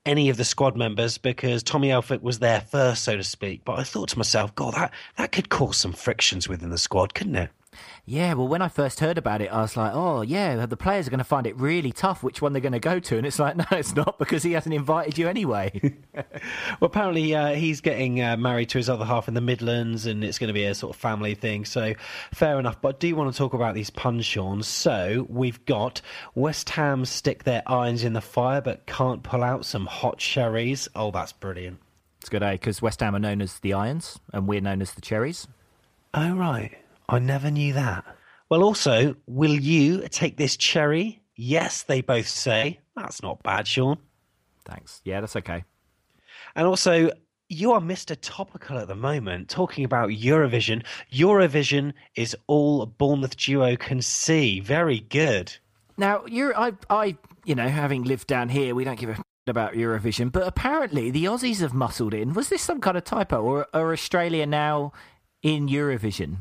any 0.05 0.29
of 0.29 0.37
the 0.37 0.43
squad 0.43 0.75
members 0.75 1.17
because 1.17 1.63
Tommy 1.63 1.89
Elphick 1.89 2.21
was 2.21 2.39
there 2.39 2.61
first, 2.61 3.03
so 3.03 3.17
to 3.17 3.23
speak. 3.23 3.61
But 3.65 3.79
I 3.79 3.83
thought 3.83 4.09
to 4.09 4.17
myself, 4.17 4.53
God, 4.55 4.75
that, 4.75 4.93
that 5.17 5.31
could 5.31 5.49
cause 5.49 5.77
some 5.77 5.93
frictions 5.93 6.47
within 6.47 6.69
the 6.69 6.77
squad, 6.77 7.13
couldn't 7.13 7.35
it? 7.35 7.49
Yeah, 8.05 8.33
well, 8.33 8.47
when 8.47 8.61
I 8.61 8.67
first 8.67 8.99
heard 8.99 9.17
about 9.17 9.41
it, 9.41 9.51
I 9.51 9.61
was 9.61 9.75
like, 9.75 9.91
oh, 9.93 10.21
yeah, 10.21 10.65
the 10.65 10.77
players 10.77 11.07
are 11.07 11.09
going 11.09 11.17
to 11.19 11.23
find 11.23 11.47
it 11.47 11.57
really 11.57 11.91
tough 11.91 12.23
which 12.23 12.41
one 12.41 12.53
they're 12.53 12.61
going 12.61 12.73
to 12.73 12.79
go 12.79 12.99
to. 12.99 13.17
And 13.17 13.25
it's 13.25 13.39
like, 13.39 13.55
no, 13.57 13.65
it's 13.71 13.95
not 13.95 14.19
because 14.19 14.43
he 14.43 14.53
hasn't 14.53 14.73
invited 14.73 15.17
you 15.17 15.27
anyway. 15.27 15.71
well, 16.13 16.25
apparently, 16.81 17.33
uh, 17.35 17.55
he's 17.55 17.81
getting 17.81 18.21
uh, 18.21 18.37
married 18.37 18.69
to 18.69 18.77
his 18.77 18.89
other 18.89 19.05
half 19.05 19.27
in 19.27 19.33
the 19.33 19.41
Midlands 19.41 20.05
and 20.05 20.23
it's 20.23 20.39
going 20.39 20.47
to 20.49 20.53
be 20.53 20.65
a 20.65 20.75
sort 20.75 20.95
of 20.95 20.99
family 21.01 21.35
thing. 21.35 21.65
So, 21.65 21.93
fair 22.33 22.59
enough. 22.59 22.81
But 22.81 22.95
I 22.95 22.97
do 22.99 23.15
want 23.15 23.31
to 23.31 23.37
talk 23.37 23.53
about 23.53 23.75
these 23.75 23.89
puns, 23.89 24.25
Sean. 24.25 24.63
So, 24.63 25.25
we've 25.29 25.63
got 25.65 26.01
West 26.35 26.69
Ham 26.71 27.05
stick 27.05 27.43
their 27.43 27.63
irons 27.65 28.03
in 28.03 28.13
the 28.13 28.21
fire 28.21 28.61
but 28.61 28.85
can't 28.85 29.23
pull 29.23 29.43
out 29.43 29.65
some 29.65 29.85
hot 29.85 30.17
cherries. 30.17 30.87
Oh, 30.95 31.11
that's 31.11 31.33
brilliant. 31.33 31.79
It's 32.25 32.29
good, 32.31 32.41
eh? 32.41 32.53
Because 32.53 32.81
West 32.81 33.01
Ham 33.01 33.15
are 33.15 33.19
known 33.19 33.39
as 33.39 33.59
the 33.59 33.73
Irons 33.73 34.17
and 34.33 34.47
we're 34.47 34.59
known 34.59 34.81
as 34.81 34.93
the 34.93 35.01
Cherries. 35.01 35.47
Oh, 36.15 36.33
right. 36.33 36.75
I 37.07 37.19
never 37.19 37.51
knew 37.51 37.73
that. 37.73 38.05
Well, 38.49 38.63
also, 38.63 39.15
will 39.25 39.53
you 39.53 40.07
take 40.09 40.37
this 40.37 40.57
cherry? 40.57 41.21
Yes, 41.35 41.83
they 41.83 42.01
both 42.01 42.27
say. 42.27 42.79
That's 42.95 43.21
not 43.21 43.43
bad, 43.43 43.67
Sean. 43.67 43.97
Thanks. 44.65 45.01
Yeah, 45.03 45.21
that's 45.21 45.35
okay. 45.35 45.63
And 46.55 46.67
also, 46.67 47.11
you 47.49 47.73
are 47.73 47.79
Mr. 47.79 48.17
Topical 48.19 48.77
at 48.77 48.87
the 48.87 48.95
moment, 48.95 49.49
talking 49.49 49.83
about 49.83 50.09
Eurovision. 50.09 50.83
Eurovision 51.11 51.93
is 52.15 52.35
all 52.47 52.85
Bournemouth 52.85 53.37
duo 53.37 53.75
can 53.75 54.01
see. 54.01 54.59
Very 54.59 54.99
good. 54.99 55.55
Now, 55.97 56.25
you're, 56.25 56.57
I, 56.57 56.73
I, 56.89 57.17
you 57.45 57.55
know, 57.55 57.67
having 57.67 58.03
lived 58.03 58.27
down 58.27 58.49
here, 58.49 58.75
we 58.75 58.83
don't 58.83 58.99
give 58.99 59.09
a 59.09 59.17
about 59.47 59.73
Eurovision, 59.73 60.31
but 60.31 60.47
apparently 60.47 61.11
the 61.11 61.25
Aussies 61.25 61.59
have 61.59 61.73
muscled 61.73 62.13
in. 62.15 62.33
Was 62.33 62.49
this 62.49 62.63
some 62.63 62.81
kind 62.81 62.97
of 62.97 63.03
typo, 63.03 63.41
or 63.43 63.67
are 63.73 63.93
Australia 63.93 64.45
now 64.45 64.91
in 65.43 65.67
Eurovision? 65.67 66.37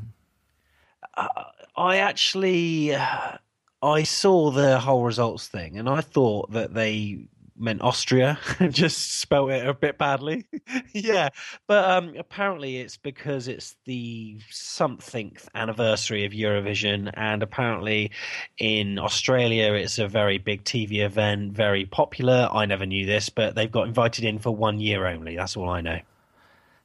I 1.76 1.96
actually, 1.96 2.94
uh, 2.94 3.38
I 3.82 4.02
saw 4.02 4.50
the 4.50 4.78
whole 4.78 5.04
results 5.04 5.48
thing, 5.48 5.78
and 5.78 5.88
I 5.88 6.00
thought 6.00 6.52
that 6.52 6.74
they 6.74 7.26
meant 7.56 7.82
Austria, 7.82 8.38
just 8.70 9.20
spelt 9.20 9.50
it 9.50 9.66
a 9.66 9.74
bit 9.74 9.98
badly. 9.98 10.46
yeah, 10.92 11.28
but 11.66 11.84
um, 11.88 12.14
apparently 12.18 12.78
it's 12.78 12.96
because 12.96 13.48
it's 13.48 13.76
the 13.84 14.38
somethingth 14.50 15.48
anniversary 15.54 16.24
of 16.24 16.32
Eurovision, 16.32 17.10
and 17.14 17.42
apparently 17.42 18.10
in 18.58 18.98
Australia 18.98 19.72
it's 19.74 19.98
a 19.98 20.08
very 20.08 20.38
big 20.38 20.64
TV 20.64 21.04
event, 21.04 21.52
very 21.52 21.84
popular. 21.84 22.48
I 22.50 22.66
never 22.66 22.86
knew 22.86 23.06
this, 23.06 23.28
but 23.28 23.54
they've 23.54 23.70
got 23.70 23.86
invited 23.86 24.24
in 24.24 24.38
for 24.38 24.54
one 24.54 24.80
year 24.80 25.06
only. 25.06 25.36
That's 25.36 25.56
all 25.56 25.68
I 25.68 25.80
know. 25.80 26.00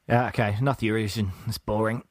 Yeah, 0.08 0.28
okay, 0.28 0.56
not 0.60 0.80
Eurovision. 0.80 1.30
It's 1.46 1.58
boring. 1.58 2.02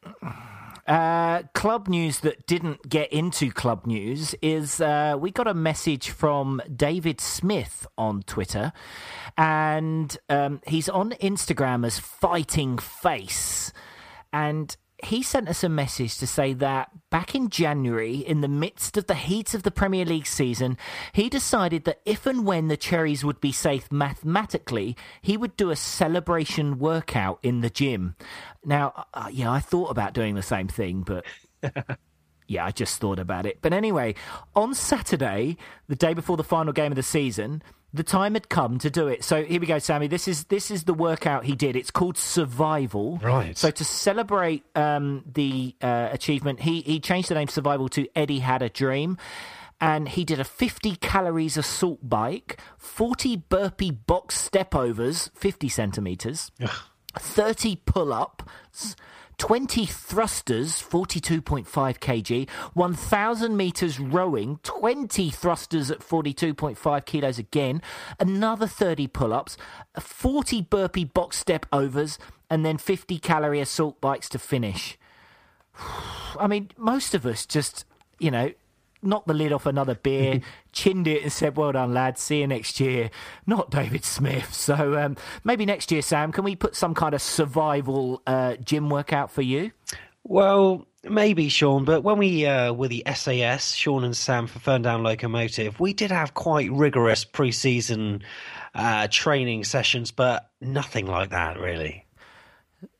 Uh, 0.89 1.43
club 1.53 1.87
news 1.87 2.21
that 2.21 2.47
didn't 2.47 2.89
get 2.89 3.13
into 3.13 3.51
club 3.51 3.85
news 3.85 4.33
is 4.41 4.81
uh, 4.81 5.15
we 5.19 5.29
got 5.29 5.45
a 5.45 5.53
message 5.53 6.09
from 6.09 6.59
David 6.75 7.21
Smith 7.21 7.85
on 7.95 8.23
Twitter, 8.23 8.73
and 9.37 10.17
um, 10.29 10.59
he's 10.65 10.89
on 10.89 11.11
Instagram 11.21 11.85
as 11.85 11.99
Fighting 11.99 12.79
Face. 12.79 13.71
And 14.33 14.75
he 15.03 15.23
sent 15.23 15.47
us 15.47 15.63
a 15.63 15.69
message 15.69 16.17
to 16.17 16.27
say 16.27 16.53
that 16.53 16.89
back 17.09 17.35
in 17.35 17.49
January, 17.49 18.17
in 18.17 18.41
the 18.41 18.47
midst 18.47 18.97
of 18.97 19.07
the 19.07 19.15
heat 19.15 19.53
of 19.53 19.63
the 19.63 19.71
Premier 19.71 20.05
League 20.05 20.27
season, 20.27 20.77
he 21.13 21.29
decided 21.29 21.85
that 21.85 22.01
if 22.05 22.25
and 22.25 22.45
when 22.45 22.67
the 22.67 22.77
Cherries 22.77 23.23
would 23.23 23.39
be 23.39 23.51
safe 23.51 23.91
mathematically, 23.91 24.95
he 25.21 25.37
would 25.37 25.55
do 25.57 25.69
a 25.69 25.75
celebration 25.75 26.79
workout 26.79 27.39
in 27.43 27.61
the 27.61 27.69
gym. 27.69 28.15
Now, 28.63 29.05
uh, 29.13 29.29
yeah, 29.31 29.51
I 29.51 29.59
thought 29.59 29.91
about 29.91 30.13
doing 30.13 30.35
the 30.35 30.41
same 30.41 30.67
thing, 30.67 31.03
but. 31.03 31.25
yeah, 32.47 32.65
I 32.65 32.71
just 32.71 32.99
thought 32.99 33.19
about 33.19 33.45
it. 33.45 33.59
But 33.61 33.73
anyway, 33.73 34.15
on 34.55 34.73
Saturday, 34.73 35.57
the 35.87 35.95
day 35.95 36.13
before 36.13 36.35
the 36.35 36.43
final 36.43 36.73
game 36.73 36.91
of 36.91 36.95
the 36.95 37.03
season, 37.03 37.61
the 37.93 38.03
time 38.03 38.35
had 38.35 38.49
come 38.49 38.77
to 38.79 38.89
do 38.89 39.07
it. 39.07 39.23
So 39.23 39.43
here 39.43 39.59
we 39.59 39.67
go, 39.67 39.79
Sammy. 39.79 40.07
This 40.07 40.27
is 40.27 40.45
this 40.45 40.69
is 40.69 40.83
the 40.83 40.93
workout 40.93 41.45
he 41.45 41.55
did. 41.55 41.75
It's 41.75 41.91
called 41.91 42.17
Survival. 42.17 43.17
Right. 43.17 43.57
So 43.57 43.71
to 43.71 43.83
celebrate 43.83 44.63
um, 44.75 45.23
the 45.25 45.75
uh, 45.81 46.09
achievement, 46.11 46.61
he 46.61 46.81
he 46.81 46.99
changed 46.99 47.29
the 47.29 47.35
name 47.35 47.47
Survival 47.47 47.89
to 47.89 48.07
Eddie 48.15 48.39
Had 48.39 48.61
a 48.61 48.69
Dream. 48.69 49.17
And 49.81 50.09
he 50.09 50.25
did 50.25 50.41
a 50.41 50.43
50 50.43 50.97
calories 50.97 51.55
assault 51.55 51.99
bike, 52.03 52.59
40 52.77 53.37
burpee 53.37 53.91
box 53.91 54.49
stepovers, 54.49 55.33
50 55.37 55.69
centimeters, 55.69 56.51
30 57.17 57.77
pull 57.85 58.11
ups, 58.11 58.97
20 59.39 59.85
thrusters, 59.85 60.81
42.5 60.81 61.65
kg, 61.65 62.49
1,000 62.49 63.57
meters 63.57 63.99
rowing, 63.99 64.59
20 64.63 65.29
thrusters 65.31 65.89
at 65.89 65.99
42.5 65.99 67.05
kilos 67.05 67.39
again, 67.39 67.81
another 68.19 68.67
30 68.67 69.07
pull 69.07 69.33
ups, 69.33 69.57
40 69.97 70.61
burpee 70.63 71.05
box 71.05 71.37
step 71.37 71.65
overs, 71.71 72.19
and 72.49 72.65
then 72.65 72.77
50 72.77 73.17
calorie 73.19 73.61
assault 73.61 73.99
bikes 74.01 74.27
to 74.29 74.37
finish. 74.37 74.99
I 76.39 76.47
mean, 76.47 76.69
most 76.77 77.15
of 77.15 77.25
us 77.25 77.45
just, 77.45 77.85
you 78.19 78.29
know, 78.29 78.51
knocked 79.01 79.27
the 79.27 79.33
lid 79.33 79.51
off 79.51 79.65
another 79.65 79.95
beer, 79.95 80.41
chinned 80.71 81.07
it, 81.07 81.23
and 81.23 81.31
said, 81.31 81.57
"Well 81.57 81.71
done, 81.71 81.93
lads. 81.93 82.21
See 82.21 82.39
you 82.39 82.47
next 82.47 82.79
year." 82.79 83.09
Not 83.45 83.71
David 83.71 84.03
Smith. 84.03 84.53
So 84.53 84.97
um, 84.99 85.17
maybe 85.43 85.65
next 85.65 85.91
year, 85.91 86.01
Sam, 86.01 86.31
can 86.31 86.43
we 86.43 86.55
put 86.55 86.75
some 86.75 86.93
kind 86.93 87.13
of 87.13 87.21
survival 87.21 88.21
uh, 88.27 88.55
gym 88.57 88.89
workout 88.89 89.31
for 89.31 89.41
you? 89.41 89.71
Well, 90.23 90.85
maybe 91.03 91.49
Sean, 91.49 91.85
but 91.85 92.03
when 92.03 92.17
we 92.17 92.45
uh, 92.45 92.73
were 92.73 92.87
the 92.87 93.03
SAS, 93.13 93.73
Sean 93.73 94.03
and 94.03 94.15
Sam 94.15 94.47
for 94.47 94.59
Ferndown 94.59 95.03
Locomotive, 95.03 95.79
we 95.79 95.93
did 95.93 96.11
have 96.11 96.33
quite 96.33 96.71
rigorous 96.71 97.23
pre-season 97.23 98.21
uh, 98.75 99.07
training 99.09 99.63
sessions, 99.63 100.11
but 100.11 100.49
nothing 100.61 101.07
like 101.07 101.31
that 101.31 101.59
really. 101.59 102.05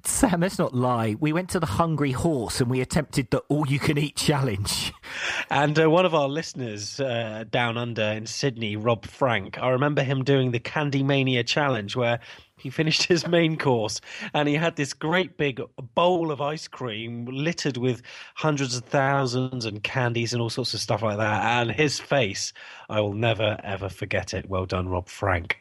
Sam, 0.03 0.41
let's 0.41 0.59
not 0.59 0.73
lie. 0.73 1.15
We 1.19 1.31
went 1.31 1.49
to 1.49 1.59
the 1.59 1.65
Hungry 1.65 2.11
Horse 2.11 2.59
and 2.59 2.69
we 2.69 2.81
attempted 2.81 3.29
the 3.31 3.39
all 3.49 3.67
you 3.67 3.79
can 3.79 3.97
eat 3.97 4.15
challenge. 4.15 4.93
And 5.49 5.79
uh, 5.79 5.89
one 5.89 6.05
of 6.05 6.13
our 6.13 6.27
listeners 6.27 6.99
uh, 6.99 7.45
down 7.49 7.77
under 7.77 8.03
in 8.03 8.25
Sydney, 8.25 8.75
Rob 8.75 9.05
Frank, 9.05 9.57
I 9.61 9.69
remember 9.69 10.03
him 10.03 10.23
doing 10.23 10.51
the 10.51 10.59
Candy 10.59 11.03
Mania 11.03 11.43
challenge 11.43 11.95
where 11.95 12.19
he 12.57 12.69
finished 12.69 13.03
his 13.03 13.27
main 13.27 13.57
course 13.57 14.01
and 14.33 14.47
he 14.47 14.55
had 14.55 14.75
this 14.75 14.93
great 14.93 15.37
big 15.37 15.61
bowl 15.95 16.31
of 16.31 16.41
ice 16.41 16.67
cream 16.67 17.25
littered 17.25 17.77
with 17.77 18.01
hundreds 18.35 18.75
of 18.75 18.83
thousands 18.83 19.65
and 19.65 19.83
candies 19.83 20.33
and 20.33 20.41
all 20.41 20.49
sorts 20.49 20.73
of 20.73 20.81
stuff 20.81 21.01
like 21.01 21.17
that. 21.17 21.61
And 21.61 21.71
his 21.71 21.99
face, 21.99 22.51
I 22.89 22.99
will 22.99 23.13
never 23.13 23.57
ever 23.63 23.89
forget 23.89 24.33
it. 24.33 24.49
Well 24.49 24.65
done, 24.65 24.89
Rob 24.89 25.07
Frank. 25.07 25.57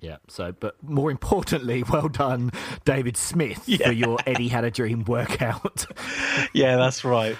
Yeah. 0.00 0.16
So, 0.28 0.52
but 0.52 0.82
more 0.82 1.10
importantly, 1.10 1.82
well 1.90 2.08
done, 2.08 2.52
David 2.84 3.16
Smith, 3.16 3.62
Yeah. 3.66 3.88
for 3.88 3.92
your 3.92 4.18
Eddie 4.26 4.48
Had 4.48 4.64
a 4.64 4.70
Dream 4.70 5.04
workout. 5.04 5.86
Yeah, 6.52 6.76
that's 6.76 7.04
right. 7.04 7.36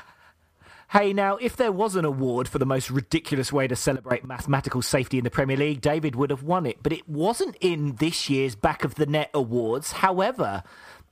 Hey, 0.90 1.12
now, 1.12 1.36
if 1.36 1.56
there 1.56 1.72
was 1.72 1.94
an 1.96 2.04
award 2.04 2.48
for 2.48 2.58
the 2.58 2.66
most 2.66 2.90
ridiculous 2.90 3.52
way 3.52 3.66
to 3.68 3.76
celebrate 3.76 4.24
mathematical 4.24 4.82
safety 4.82 5.18
in 5.18 5.24
the 5.24 5.30
Premier 5.30 5.56
League, 5.56 5.80
David 5.80 6.16
would 6.16 6.30
have 6.30 6.42
won 6.42 6.66
it. 6.66 6.82
But 6.82 6.92
it 6.92 7.08
wasn't 7.08 7.56
in 7.60 7.94
this 7.96 8.28
year's 8.28 8.54
Back 8.56 8.84
of 8.84 8.96
the 8.96 9.06
Net 9.06 9.30
Awards. 9.32 9.92
However, 9.92 10.62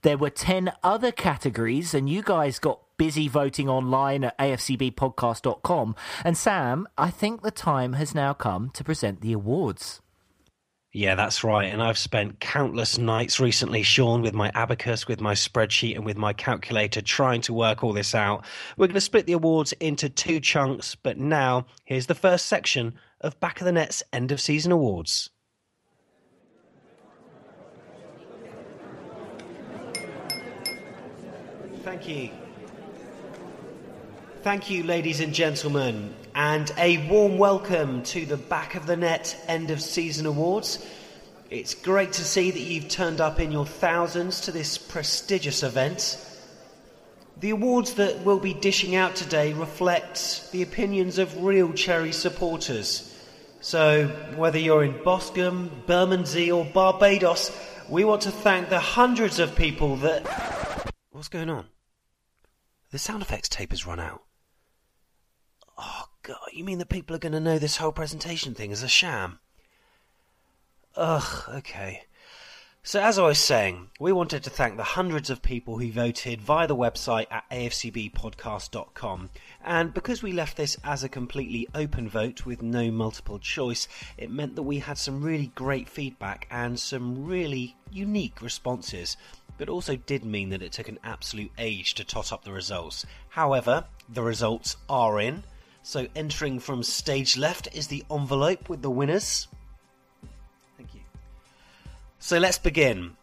there 0.02 0.18
were 0.18 0.30
10 0.30 0.72
other 0.82 1.12
categories, 1.12 1.94
and 1.94 2.08
you 2.11 2.22
guys 2.22 2.58
got 2.58 2.80
busy 2.96 3.28
voting 3.28 3.68
online 3.68 4.24
at 4.24 4.37
afcbpodcast.com. 4.38 5.94
And 6.24 6.37
Sam, 6.37 6.88
I 6.98 7.11
think 7.11 7.42
the 7.42 7.50
time 7.52 7.92
has 7.94 8.14
now 8.14 8.32
come 8.34 8.70
to 8.70 8.82
present 8.84 9.20
the 9.20 9.32
awards. 9.32 10.00
Yeah, 10.92 11.16
that's 11.16 11.44
right. 11.44 11.70
And 11.70 11.83
I've 11.83 11.98
spent 11.98 12.40
countless 12.40 12.96
nights 12.96 13.38
recently, 13.38 13.83
Sean, 13.83 14.22
with 14.22 14.33
my 14.33 14.51
abacus, 14.55 15.07
with 15.07 15.20
my 15.20 15.35
spreadsheet, 15.35 15.96
and 15.96 16.05
with 16.05 16.16
my 16.16 16.33
calculator 16.33 17.03
trying 17.03 17.42
to 17.42 17.53
work 17.53 17.85
all 17.85 17.92
this 17.92 18.14
out. 18.14 18.46
We're 18.79 18.87
going 18.87 18.94
to 18.94 19.01
split 19.03 19.27
the 19.27 19.35
awards 19.35 19.72
into 19.74 20.09
two 20.09 20.40
chunks, 20.40 20.94
but 20.94 21.18
now 21.18 21.66
here's 21.85 22.07
the 22.07 22.14
first 22.14 22.46
section 22.46 22.94
of 23.20 23.38
Back 23.38 23.61
of 23.61 23.66
the 23.66 23.72
Net's 23.72 24.03
end 24.14 24.33
of 24.33 24.40
season 24.40 24.72
awards. 24.72 25.29
Thank 31.83 32.09
you. 32.09 32.31
Thank 34.42 34.70
you, 34.70 34.85
ladies 34.85 35.20
and 35.20 35.35
gentlemen, 35.35 36.14
and 36.38 36.70
a 36.79 37.05
warm 37.09 37.37
welcome 37.37 38.01
to 38.05 38.24
the 38.24 38.37
Back 38.37 38.77
of 38.77 38.87
the 38.87 38.96
Net 38.96 39.37
End 39.48 39.72
of 39.72 39.83
Season 39.83 40.24
Awards. 40.24 40.87
It's 41.51 41.74
great 41.74 42.12
to 42.12 42.24
see 42.24 42.53
that 42.53 42.61
you've 42.61 42.88
turned 42.88 43.20
up 43.20 43.40
in 43.40 43.51
your 43.51 43.66
thousands 43.66 44.42
to 44.42 44.53
this 44.53 44.79
prestigious 44.79 45.64
event. 45.64 46.16
The 47.38 47.51
awards 47.51 47.94
that 47.94 48.20
we'll 48.20 48.38
be 48.38 48.55
dishing 48.55 48.94
out 48.94 49.16
today 49.16 49.53
reflect 49.53 50.53
the 50.53 50.62
opinions 50.62 51.18
of 51.18 51.42
real 51.42 51.72
Cherry 51.72 52.12
supporters. 52.12 53.20
So, 53.61 54.07
whether 54.37 54.61
you're 54.61 54.85
in 54.85 55.03
Boscombe, 55.03 55.87
Bermondsey, 55.87 56.53
or 56.53 56.64
Barbados, 56.64 57.51
we 57.88 58.05
want 58.05 58.22
to 58.22 58.31
thank 58.31 58.68
the 58.68 58.79
hundreds 58.79 59.40
of 59.40 59.57
people 59.57 59.96
that. 59.96 60.92
What's 61.11 61.27
going 61.27 61.51
on? 61.51 61.66
The 62.92 62.98
sound 63.01 63.22
effects 63.22 63.48
tape 63.48 63.72
has 63.72 63.88
run 63.88 63.98
out. 63.98 64.22
God, 66.29 66.51
you 66.53 66.62
mean 66.62 66.77
that 66.77 66.91
people 66.91 67.17
are 67.17 67.21
going 67.21 67.33
to 67.33 67.41
know 67.41 67.59
this 67.59 67.79
whole 67.79 67.91
presentation 67.91 68.53
thing 68.53 68.71
is 68.71 68.83
a 68.83 68.88
sham? 68.88 69.38
Ugh, 70.95 71.45
okay. 71.49 72.03
So, 72.83 73.01
as 73.01 73.19
I 73.19 73.23
was 73.23 73.38
saying, 73.38 73.88
we 73.99 74.12
wanted 74.12 74.45
to 74.45 74.51
thank 74.51 74.77
the 74.77 74.83
hundreds 74.83 75.31
of 75.31 75.41
people 75.41 75.79
who 75.79 75.91
voted 75.91 76.43
via 76.43 76.67
the 76.67 76.77
website 76.77 77.29
at 77.31 77.49
afcbpodcast.com. 77.49 79.31
And 79.64 79.95
because 79.95 80.23
we 80.23 80.33
left 80.33 80.59
this 80.59 80.77
as 80.85 81.03
a 81.03 81.09
completely 81.09 81.67
open 81.75 82.11
vote 82.11 82.45
with 82.45 82.61
no 82.61 82.91
multiple 82.91 83.38
choice, 83.38 83.88
it 84.19 84.31
meant 84.31 84.55
that 84.57 84.64
we 84.64 84.81
had 84.81 84.99
some 84.99 85.23
really 85.23 85.51
great 85.55 85.88
feedback 85.88 86.47
and 86.51 86.79
some 86.79 87.25
really 87.25 87.75
unique 87.91 88.43
responses. 88.43 89.17
But 89.57 89.71
also 89.71 89.97
did 89.97 90.27
mean 90.27 90.51
that 90.51 90.62
it 90.62 90.73
took 90.73 90.88
an 90.88 90.99
absolute 91.03 91.53
age 91.57 91.95
to 91.95 92.05
tot 92.05 92.35
up 92.35 92.45
the 92.45 92.53
results. 92.53 93.07
However, 93.31 93.87
the 94.11 94.23
results 94.23 94.77
are 94.91 95.19
in. 95.19 95.45
So, 95.83 96.07
entering 96.14 96.61
from 96.61 96.83
stage 96.83 97.37
left 97.37 97.69
is 97.75 97.87
the 97.87 98.05
envelope 98.11 98.69
with 98.69 98.83
the 98.83 98.91
winners. 98.91 99.49
Thank 100.77 100.95
you. 100.95 101.01
So 102.19 102.38
let's 102.38 102.59
begin. 102.59 103.17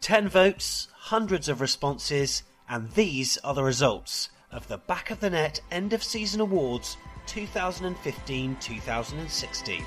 10 0.00 0.28
votes, 0.28 0.88
hundreds 0.94 1.48
of 1.48 1.60
responses, 1.60 2.42
and 2.68 2.90
these 2.92 3.38
are 3.38 3.54
the 3.54 3.64
results 3.64 4.30
of 4.52 4.68
the 4.68 4.78
Back 4.78 5.10
of 5.10 5.20
the 5.20 5.30
Net 5.30 5.60
End 5.70 5.92
of 5.92 6.02
Season 6.02 6.40
Awards 6.40 6.96
2015 7.26 8.56
2016. 8.60 9.84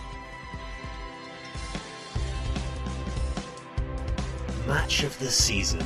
Match 4.68 5.04
of 5.04 5.18
the 5.20 5.32
season. 5.32 5.86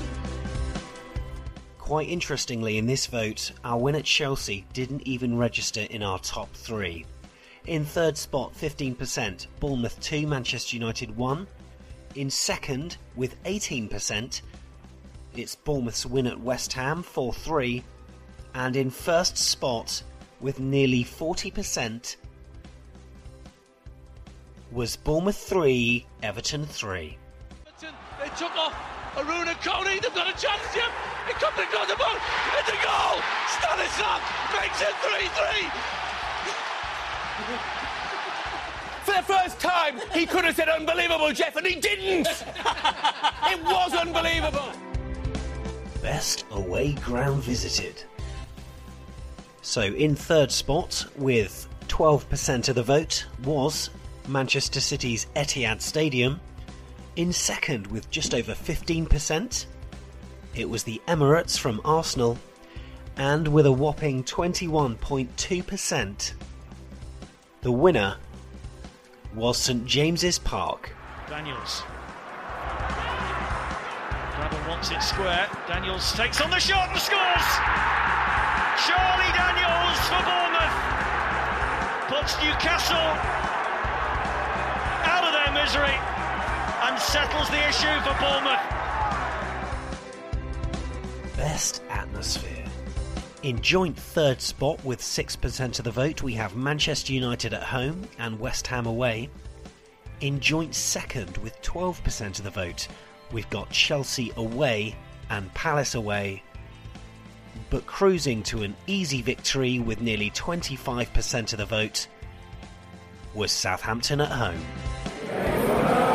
Quite 1.84 2.08
interestingly, 2.08 2.78
in 2.78 2.88
this 2.88 3.08
vote, 3.08 3.52
our 3.66 3.78
win 3.78 3.96
at 3.96 4.06
Chelsea 4.06 4.66
didn't 4.72 5.02
even 5.02 5.38
register 5.38 5.82
in 5.82 6.02
our 6.02 6.18
top 6.18 6.50
three. 6.54 7.06
In 7.68 7.84
third 7.84 8.18
spot, 8.18 8.54
15%, 8.54 9.48
Bournemouth 9.60 10.00
2, 10.00 10.26
Manchester 10.26 10.78
United 10.78 11.14
1. 11.18 11.46
In 12.16 12.30
second, 12.30 12.96
with 13.18 13.36
18%, 13.44 14.42
it's 15.36 15.56
Bournemouth's 15.56 16.06
win 16.06 16.26
at 16.26 16.40
West 16.40 16.72
Ham 16.72 17.04
4 17.04 17.34
3. 17.34 17.84
And 18.56 18.78
in 18.78 18.90
first 18.90 19.38
spot, 19.38 20.04
with 20.40 20.62
nearly 20.62 21.04
40%, 21.04 22.16
was 24.72 24.96
Bournemouth 24.96 25.36
3, 25.36 26.06
Everton 26.24 26.66
3. 26.66 27.18
Everton, 27.68 27.94
They 28.22 28.30
took 28.38 28.56
off 28.56 28.74
Arouna 29.16 29.54
Koné. 29.56 30.02
They've 30.02 30.16
got 30.16 30.34
a 30.34 30.42
chance 30.42 30.74
here. 30.74 31.13
It 31.30 31.36
comes 31.40 31.58
across 31.60 31.88
the 31.88 31.96
ball. 31.96 32.18
It's 32.60 32.70
a 32.70 32.80
goal. 32.84 33.22
Stanislas 33.60 34.22
makes 34.56 34.82
it 34.82 34.96
3 35.02 35.28
3. 35.28 35.70
For 39.04 39.14
the 39.16 39.24
first 39.24 39.60
time, 39.60 40.00
he 40.14 40.26
could 40.26 40.46
have 40.46 40.56
said 40.56 40.70
unbelievable, 40.70 41.32
Jeff, 41.34 41.56
and 41.58 41.68
he 41.68 41.76
didn't. 41.76 42.28
it 43.48 43.64
was 43.64 43.94
unbelievable. 43.94 44.72
Best 46.02 46.46
away 46.52 46.94
ground 46.94 47.44
visited. 47.44 48.04
So, 49.62 49.82
in 49.82 50.16
third 50.16 50.52
spot, 50.52 51.06
with 51.18 51.68
12% 51.88 52.70
of 52.70 52.76
the 52.76 52.84
vote, 52.84 53.26
was 53.44 53.90
Manchester 54.28 54.80
City's 54.80 55.28
Etihad 55.36 55.82
Stadium. 55.82 56.40
In 57.16 57.32
second, 57.32 57.88
with 57.88 58.10
just 58.10 58.34
over 58.34 58.54
15%, 58.54 59.66
it 60.56 60.70
was 60.70 60.84
the 60.84 61.02
Emirates 61.08 61.58
from 61.58 61.82
Arsenal. 61.84 62.38
And 63.16 63.48
with 63.48 63.66
a 63.66 63.72
whopping 63.72 64.24
21.2%, 64.24 66.34
the 67.62 67.72
winner 67.72 68.18
was 69.36 69.58
St 69.58 69.86
James's 69.86 70.38
Park. 70.40 70.92
Daniels. 71.30 71.84
Gradel 74.34 74.68
wants 74.68 74.92
it 74.92 75.02
square. 75.02 75.48
Daniels 75.68 76.12
takes 76.14 76.42
on 76.42 76.50
the 76.50 76.60
shot 76.60 76.90
and 76.90 77.00
scores. 77.00 77.58
Charlie 78.86 79.34
Daniels 79.38 80.00
for 80.10 80.22
Bournemouth 80.26 80.76
puts 82.10 82.36
Newcastle 82.44 83.14
out 85.06 85.24
of 85.24 85.34
their 85.34 85.52
misery 85.54 85.98
and 86.84 87.00
settles 87.00 87.48
the 87.50 87.68
issue 87.70 88.02
for 88.02 88.14
Bournemouth. 88.20 88.83
Best 91.38 91.82
atmosphere. 91.90 92.66
In 93.42 93.60
joint 93.60 93.98
third 93.98 94.40
spot 94.40 94.84
with 94.86 95.02
6% 95.02 95.80
of 95.80 95.84
the 95.84 95.92
vote, 95.92 96.22
we 96.22 96.34
have 96.34 96.56
Manchester 96.56 97.12
United 97.12 97.54
at 97.54 97.64
home 97.64 98.08
and 98.20 98.40
West 98.40 98.68
Ham 98.68 98.86
away. 98.86 99.30
In 100.22 100.40
joint 100.40 100.76
second 100.76 101.38
with 101.38 101.60
12% 101.62 102.38
of 102.38 102.44
the 102.44 102.52
vote, 102.52 102.88
we've 103.32 103.50
got 103.50 103.70
Chelsea 103.72 104.32
away 104.38 104.96
and 105.30 105.54
Palace 105.56 105.96
away. 105.96 106.44
But 107.70 107.86
cruising 107.88 108.44
to 108.44 108.62
an 108.62 108.76
easy 108.86 109.22
victory 109.22 109.80
with 109.80 110.02
nearly 110.02 110.30
25% 110.30 111.52
of 111.54 111.58
the 111.58 111.66
vote 111.66 112.08
was 113.34 113.52
Southampton 113.52 114.22
at 114.22 114.32
home. 114.32 116.13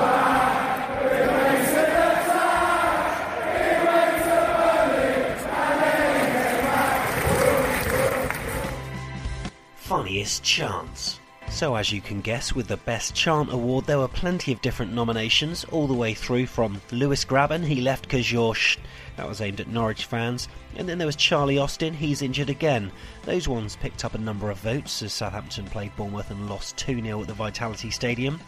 Funniest 9.88 10.42
chants. 10.42 11.18
So, 11.48 11.74
as 11.74 11.90
you 11.90 12.02
can 12.02 12.20
guess, 12.20 12.52
with 12.52 12.68
the 12.68 12.76
Best 12.76 13.14
Chant 13.14 13.50
Award, 13.50 13.86
there 13.86 13.96
were 13.98 14.06
plenty 14.06 14.52
of 14.52 14.60
different 14.60 14.92
nominations, 14.92 15.64
all 15.64 15.86
the 15.86 15.94
way 15.94 16.12
through 16.12 16.44
from 16.44 16.82
Lewis 16.92 17.24
Grabban, 17.24 17.64
he 17.64 17.80
left 17.80 18.02
because 18.02 18.30
you're 18.30 18.54
sh. 18.54 18.76
That 19.16 19.26
was 19.26 19.40
aimed 19.40 19.60
at 19.60 19.68
Norwich 19.68 20.04
fans. 20.04 20.46
And 20.76 20.86
then 20.86 20.98
there 20.98 21.06
was 21.06 21.16
Charlie 21.16 21.56
Austin, 21.56 21.94
he's 21.94 22.20
injured 22.20 22.50
again. 22.50 22.92
Those 23.24 23.48
ones 23.48 23.76
picked 23.76 24.04
up 24.04 24.12
a 24.12 24.18
number 24.18 24.50
of 24.50 24.58
votes 24.58 25.02
as 25.02 25.14
Southampton 25.14 25.64
played 25.64 25.96
Bournemouth 25.96 26.30
and 26.30 26.50
lost 26.50 26.76
2 26.76 27.00
0 27.00 27.22
at 27.22 27.26
the 27.26 27.32
Vitality 27.32 27.90
Stadium. 27.90 28.40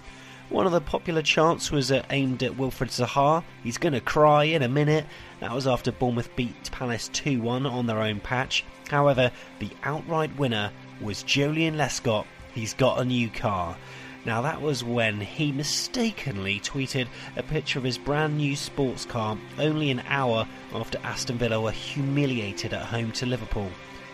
One 0.50 0.66
of 0.66 0.72
the 0.72 0.82
popular 0.82 1.22
chants 1.22 1.70
was 1.70 1.90
uh, 1.90 2.02
aimed 2.10 2.42
at 2.42 2.58
Wilfried 2.58 2.90
Zaha. 2.90 3.42
He's 3.62 3.78
to 3.78 4.00
cry 4.02 4.44
in 4.44 4.62
a 4.62 4.68
minute. 4.68 5.06
That 5.40 5.54
was 5.54 5.66
after 5.66 5.90
Bournemouth 5.90 6.36
beat 6.36 6.70
Palace 6.70 7.08
2 7.14 7.40
1 7.40 7.64
on 7.64 7.86
their 7.86 8.02
own 8.02 8.20
patch. 8.20 8.62
However, 8.90 9.32
the 9.58 9.70
outright 9.84 10.36
winner 10.36 10.70
was 11.00 11.24
Joleon 11.24 11.76
Lescott. 11.76 12.26
He's 12.54 12.74
got 12.74 13.00
a 13.00 13.04
new 13.04 13.28
car. 13.28 13.76
Now, 14.24 14.42
that 14.42 14.60
was 14.60 14.84
when 14.84 15.20
he 15.20 15.50
mistakenly 15.50 16.60
tweeted 16.60 17.06
a 17.36 17.42
picture 17.42 17.78
of 17.78 17.84
his 17.84 17.96
brand 17.96 18.36
new 18.36 18.54
sports 18.54 19.06
car 19.06 19.38
only 19.58 19.90
an 19.90 20.02
hour 20.08 20.46
after 20.74 20.98
Aston 21.02 21.38
Villa 21.38 21.60
were 21.60 21.70
humiliated 21.70 22.74
at 22.74 22.84
home 22.84 23.12
to 23.12 23.26
Liverpool. 23.26 23.70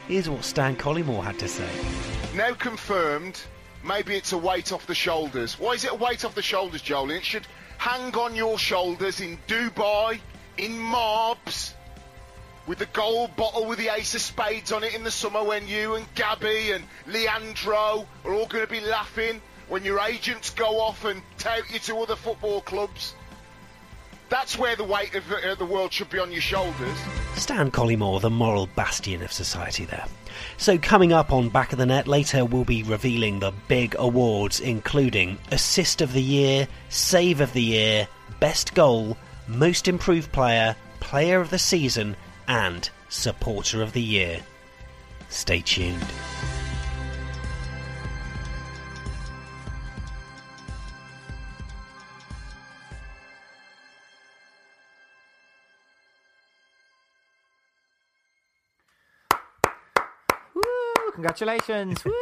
Here's 0.07 0.31
what 0.31 0.45
Stan 0.45 0.77
Collymore 0.77 1.25
had 1.25 1.39
to 1.41 1.49
say. 1.49 1.69
Now 2.37 2.53
confirmed, 2.53 3.41
maybe 3.83 4.15
it's 4.15 4.33
a 4.33 4.39
weight 4.39 4.71
off 4.71 4.87
the 4.87 4.95
shoulders. 4.95 5.59
Why 5.59 5.73
is 5.73 5.85
it 5.85 5.91
a 5.91 5.97
weight 5.97 6.25
off 6.25 6.37
the 6.37 6.43
shoulders, 6.43 6.83
Joleon? 6.83 7.17
It 7.17 7.25
should 7.25 7.47
hang 7.79 8.15
on 8.15 8.37
your 8.37 8.59
shoulders 8.59 9.21
in 9.21 9.39
Dubai, 9.49 10.21
in 10.57 10.73
Marbs, 10.73 11.73
with 12.67 12.79
the 12.79 12.87
gold 12.87 13.35
bottle 13.37 13.67
with 13.67 13.79
the 13.79 13.89
ace 13.89 14.15
of 14.15 14.21
spades 14.21 14.73
on 14.73 14.83
it 14.83 14.95
in 14.95 15.05
the 15.05 15.11
summer 15.11 15.43
when 15.43 15.67
you 15.69 15.95
and 15.95 16.07
Gabby 16.15 16.73
and 16.73 16.85
Leandro 17.07 18.07
are 18.25 18.33
all 18.33 18.47
going 18.47 18.65
to 18.65 18.71
be 18.71 18.81
laughing 18.81 19.41
when 19.69 19.85
your 19.85 20.01
agents 20.01 20.51
go 20.51 20.81
off 20.81 21.05
and 21.05 21.23
tout 21.39 21.71
you 21.73 21.79
to 21.81 21.99
other 21.99 22.17
football 22.17 22.61
clubs. 22.61 23.15
That's 24.29 24.59
where 24.59 24.75
the 24.75 24.85
weight 24.85 25.15
of 25.15 25.31
uh, 25.31 25.55
the 25.55 25.65
world 25.65 25.93
should 25.93 26.11
be 26.11 26.19
on 26.19 26.33
your 26.33 26.41
shoulders. 26.41 26.99
Stan 27.37 27.71
Collymore, 27.71 28.21
the 28.21 28.31
moral 28.31 28.67
bastion 28.67 29.23
of 29.23 29.33
society 29.33 29.85
there. 29.85 30.07
So, 30.57 30.79
coming 30.79 31.13
up 31.13 31.33
on 31.33 31.49
Back 31.49 31.73
of 31.73 31.79
the 31.79 31.87
Net 31.87 32.09
later, 32.09 32.45
we'll 32.45 32.65
be 32.65 32.83
revealing 32.83 33.39
the 33.39 33.53
big 33.69 33.95
awards, 33.99 34.59
including 34.59 35.39
Assist 35.53 36.01
of 36.01 36.13
the 36.13 36.23
Year, 36.23 36.67
Save 36.89 37.41
of 37.41 37.53
the 37.53 37.63
Year, 37.63 38.09
Best 38.41 38.75
Goal, 38.75 39.17
Most 39.47 39.87
Improved 39.87 40.33
Player, 40.33 40.75
Player 40.99 41.41
of 41.41 41.51
the 41.51 41.59
Season, 41.59 42.17
and 42.49 42.89
Supporter 43.09 43.83
of 43.83 43.93
the 43.93 44.03
Year. 44.03 44.41
Stay 45.29 45.61
tuned. 45.61 46.05
Woo! 60.55 60.63
Congratulations! 61.13 62.05
Woo! 62.05 62.13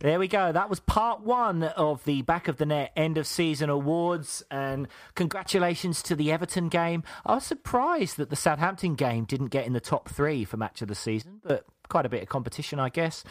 There 0.00 0.18
we 0.18 0.28
go. 0.28 0.52
That 0.52 0.68
was 0.68 0.80
part 0.80 1.22
one 1.22 1.62
of 1.62 2.04
the 2.04 2.22
Back 2.22 2.48
of 2.48 2.58
the 2.58 2.66
Net 2.66 2.92
end 2.96 3.18
of 3.18 3.26
season 3.26 3.70
awards. 3.70 4.42
And 4.50 4.88
congratulations 5.14 6.02
to 6.04 6.14
the 6.14 6.30
Everton 6.32 6.68
game. 6.68 7.02
I 7.24 7.36
was 7.36 7.44
surprised 7.44 8.16
that 8.18 8.30
the 8.30 8.36
Southampton 8.36 8.94
game 8.94 9.24
didn't 9.24 9.48
get 9.48 9.66
in 9.66 9.72
the 9.72 9.80
top 9.80 10.08
three 10.08 10.44
for 10.44 10.56
match 10.56 10.82
of 10.82 10.88
the 10.88 10.94
season, 10.94 11.40
but 11.42 11.64
quite 11.88 12.06
a 12.06 12.08
bit 12.08 12.22
of 12.22 12.28
competition, 12.28 12.78
I 12.78 12.88
guess. 12.88 13.24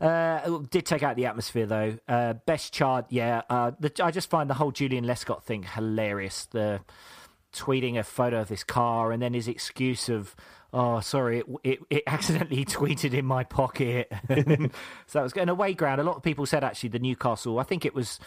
Uh, 0.00 0.58
did 0.70 0.86
take 0.86 1.02
out 1.02 1.16
the 1.16 1.26
atmosphere 1.26 1.66
though. 1.66 1.98
Uh, 2.08 2.34
best 2.34 2.72
chart, 2.72 3.06
yeah. 3.08 3.42
Uh, 3.48 3.72
the, 3.78 3.92
I 4.02 4.10
just 4.10 4.30
find 4.30 4.50
the 4.50 4.54
whole 4.54 4.72
Joleon 4.72 5.04
Lescott 5.04 5.44
thing 5.44 5.62
hilarious. 5.62 6.46
The 6.46 6.80
tweeting 7.52 7.98
a 7.98 8.02
photo 8.02 8.40
of 8.40 8.48
this 8.48 8.64
car 8.64 9.12
and 9.12 9.20
then 9.20 9.34
his 9.34 9.48
excuse 9.48 10.08
of 10.08 10.36
oh 10.72 11.00
sorry 11.00 11.40
it, 11.40 11.46
it, 11.64 11.78
it 11.90 12.02
accidentally 12.06 12.64
tweeted 12.76 13.12
in 13.14 13.24
my 13.24 13.44
pocket. 13.44 14.12
So 15.06 15.18
that 15.18 15.22
was 15.22 15.32
an 15.32 15.48
away 15.48 15.74
ground. 15.74 16.00
A 16.00 16.04
lot 16.04 16.16
of 16.16 16.22
people 16.22 16.46
said 16.46 16.62
actually 16.64 16.90
the 16.90 16.98
newcastle 16.98 17.58
i 17.58 17.62
think 17.62 17.84
it 17.84 17.94
was 17.94 18.18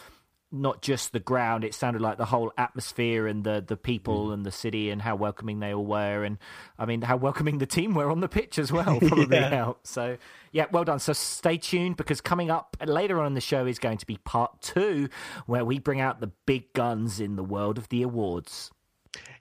not 0.52 0.82
just 0.82 1.12
the 1.12 1.18
ground 1.18 1.64
it 1.64 1.74
sounded 1.74 2.00
like 2.00 2.16
the 2.16 2.24
whole 2.26 2.52
atmosphere 2.56 3.26
and 3.26 3.42
the 3.42 3.64
the 3.66 3.76
people 3.76 4.28
mm. 4.28 4.34
and 4.34 4.46
the 4.46 4.52
city 4.52 4.88
and 4.90 5.02
how 5.02 5.16
welcoming 5.16 5.58
they 5.58 5.74
all 5.74 5.84
were 5.84 6.22
and 6.22 6.38
i 6.78 6.84
mean 6.84 7.02
how 7.02 7.16
welcoming 7.16 7.58
the 7.58 7.66
team 7.66 7.92
were 7.92 8.08
on 8.08 8.20
the 8.20 8.28
pitch 8.28 8.56
as 8.58 8.70
well 8.70 9.00
probably 9.08 9.36
Yeah. 9.36 9.48
helped 9.48 9.86
so 9.88 10.16
yeah 10.52 10.66
well 10.70 10.84
done. 10.84 11.00
So 11.00 11.12
stay 11.12 11.56
tuned 11.56 11.96
because 11.96 12.20
coming 12.20 12.50
up 12.50 12.76
later 12.86 13.18
on 13.18 13.26
in 13.26 13.34
the 13.34 13.40
show 13.40 13.66
is 13.66 13.80
going 13.80 13.98
to 13.98 14.06
be 14.06 14.18
part 14.18 14.60
two 14.60 15.08
where 15.46 15.64
we 15.64 15.80
bring 15.80 16.00
out 16.00 16.20
the 16.20 16.30
big 16.46 16.72
guns 16.72 17.18
in 17.18 17.34
the 17.34 17.42
world 17.44 17.76
of 17.76 17.88
the 17.88 18.02
awards 18.02 18.70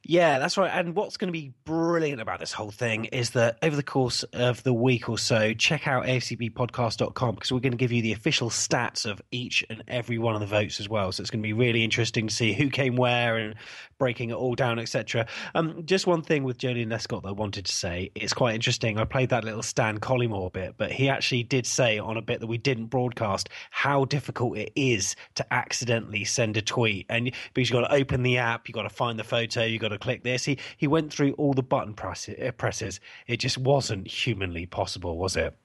Yeah, 0.06 0.38
that's 0.38 0.58
right. 0.58 0.70
And 0.70 0.96
what's 0.96 1.16
going 1.16 1.30
to 1.30 1.32
be 1.32 1.54
brilliant 1.64 2.20
about 2.20 2.42
this 2.42 2.52
whole 2.52 2.72
thing 2.72 3.06
is 3.06 3.30
that 3.32 3.58
over 3.64 3.74
the 3.74 3.84
course 3.84 4.24
of 4.34 4.62
the 4.64 4.74
week 4.74 5.08
or 5.08 5.18
so, 5.18 5.54
check 5.54 5.88
out 5.88 6.06
afcbpodcast.com 6.06 7.36
because 7.36 7.54
we're 7.54 7.62
going 7.62 7.72
to 7.72 7.78
give 7.78 7.94
you 7.94 8.02
the 8.02 8.12
official 8.12 8.50
stats 8.50 9.10
of 9.10 9.22
each 9.32 9.66
and 9.70 9.82
every 9.88 10.18
one 10.18 10.36
of 10.36 10.42
the 10.42 10.46
votes 10.46 10.82
as 10.82 10.90
well. 10.90 11.14
So 11.14 11.22
it's 11.22 11.32
going 11.32 11.42
to 11.42 11.48
be 11.48 11.54
really 11.54 11.86
interesting 11.86 12.28
to 12.28 12.36
see 12.36 12.52
who 12.52 12.70
came 12.70 12.98
where 12.98 13.38
and 13.38 13.56
breaking 13.98 14.32
it 14.32 14.34
all 14.34 14.56
down, 14.56 14.78
etc. 14.78 15.26
Um, 15.56 15.86
just 15.86 16.06
one 16.06 16.22
thing 16.22 16.44
with 16.44 16.58
Joleon 16.58 16.88
Lescott 16.88 17.22
that 17.22 17.30
I 17.30 17.32
wanted 17.32 17.66
to 17.66 17.74
say. 17.74 18.12
It's 18.14 18.34
quite 18.34 18.56
interesting. 18.56 18.98
I 18.98 19.06
played 19.06 19.30
that 19.30 19.46
little 19.46 19.64
Stan 19.64 20.00
Collymore 20.00 20.52
bit, 20.52 20.74
but 20.76 20.92
he 20.92 21.08
actually 21.08 21.44
did 21.44 21.66
say 21.66 21.98
on 21.98 22.18
a 22.18 22.22
bit 22.22 22.42
that 22.42 22.48
we 22.48 22.58
didn't 22.58 22.88
broadcast 22.88 23.48
how 23.72 24.04
difficult 24.04 24.58
it 24.58 24.74
is 24.76 25.16
to 25.36 25.54
accidentally 25.54 26.26
send 26.26 26.58
a 26.58 26.62
tweet. 26.62 27.06
And 27.08 27.32
because 27.54 27.70
you've 27.70 27.82
got 27.82 27.88
to 27.88 27.96
open 27.96 28.24
the 28.24 28.40
app, 28.40 28.68
you've 28.68 28.76
got 28.76 28.84
to 28.84 28.90
find 28.90 29.18
the 29.18 29.24
photo, 29.24 29.64
you've 29.64 29.82
got 29.82 29.93
to 29.94 30.00
click 30.00 30.24
this. 30.24 30.46
He 30.46 30.58
he 30.78 30.88
went 30.88 31.14
through 31.14 31.34
all 31.34 31.54
the 31.54 31.64
button 31.64 31.96
uh, 31.98 32.52
presses. 32.52 33.00
It 33.28 33.38
just 33.38 33.58
wasn't 33.58 34.08
humanly 34.08 34.66
possible, 34.66 35.18
was 35.18 35.36
it? 35.36 35.56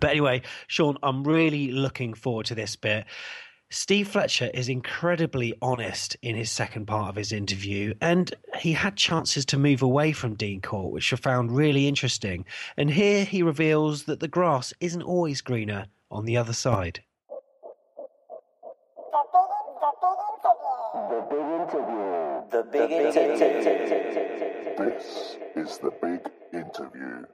But 0.00 0.10
anyway, 0.10 0.42
Sean, 0.66 0.98
I'm 1.02 1.24
really 1.24 1.70
looking 1.70 2.14
forward 2.14 2.46
to 2.46 2.54
this 2.54 2.76
bit. 2.76 3.04
Steve 3.70 4.08
Fletcher 4.08 4.50
is 4.54 4.70
incredibly 4.70 5.52
honest 5.60 6.16
in 6.22 6.34
his 6.34 6.50
second 6.50 6.86
part 6.86 7.10
of 7.10 7.16
his 7.16 7.32
interview, 7.32 7.92
and 8.00 8.34
he 8.58 8.72
had 8.72 8.96
chances 8.96 9.44
to 9.44 9.58
move 9.58 9.82
away 9.82 10.12
from 10.12 10.36
Dean 10.36 10.62
Court, 10.62 10.90
which 10.90 11.12
I 11.12 11.16
found 11.16 11.54
really 11.54 11.86
interesting. 11.86 12.46
And 12.78 12.90
here 12.90 13.26
he 13.26 13.42
reveals 13.42 14.04
that 14.04 14.20
the 14.20 14.28
grass 14.28 14.72
isn't 14.80 15.02
always 15.02 15.42
greener 15.42 15.86
on 16.10 16.24
the 16.24 16.38
other 16.38 16.54
side. 16.54 17.02
The 20.98 21.24
big 21.30 21.40
interview. 21.40 22.50
The 22.50 22.62
big 22.72 22.90
interview. 22.90 23.98
This 24.78 25.36
is 25.56 25.78
the 25.78 25.90
big 26.02 26.20
interview. 26.52 27.24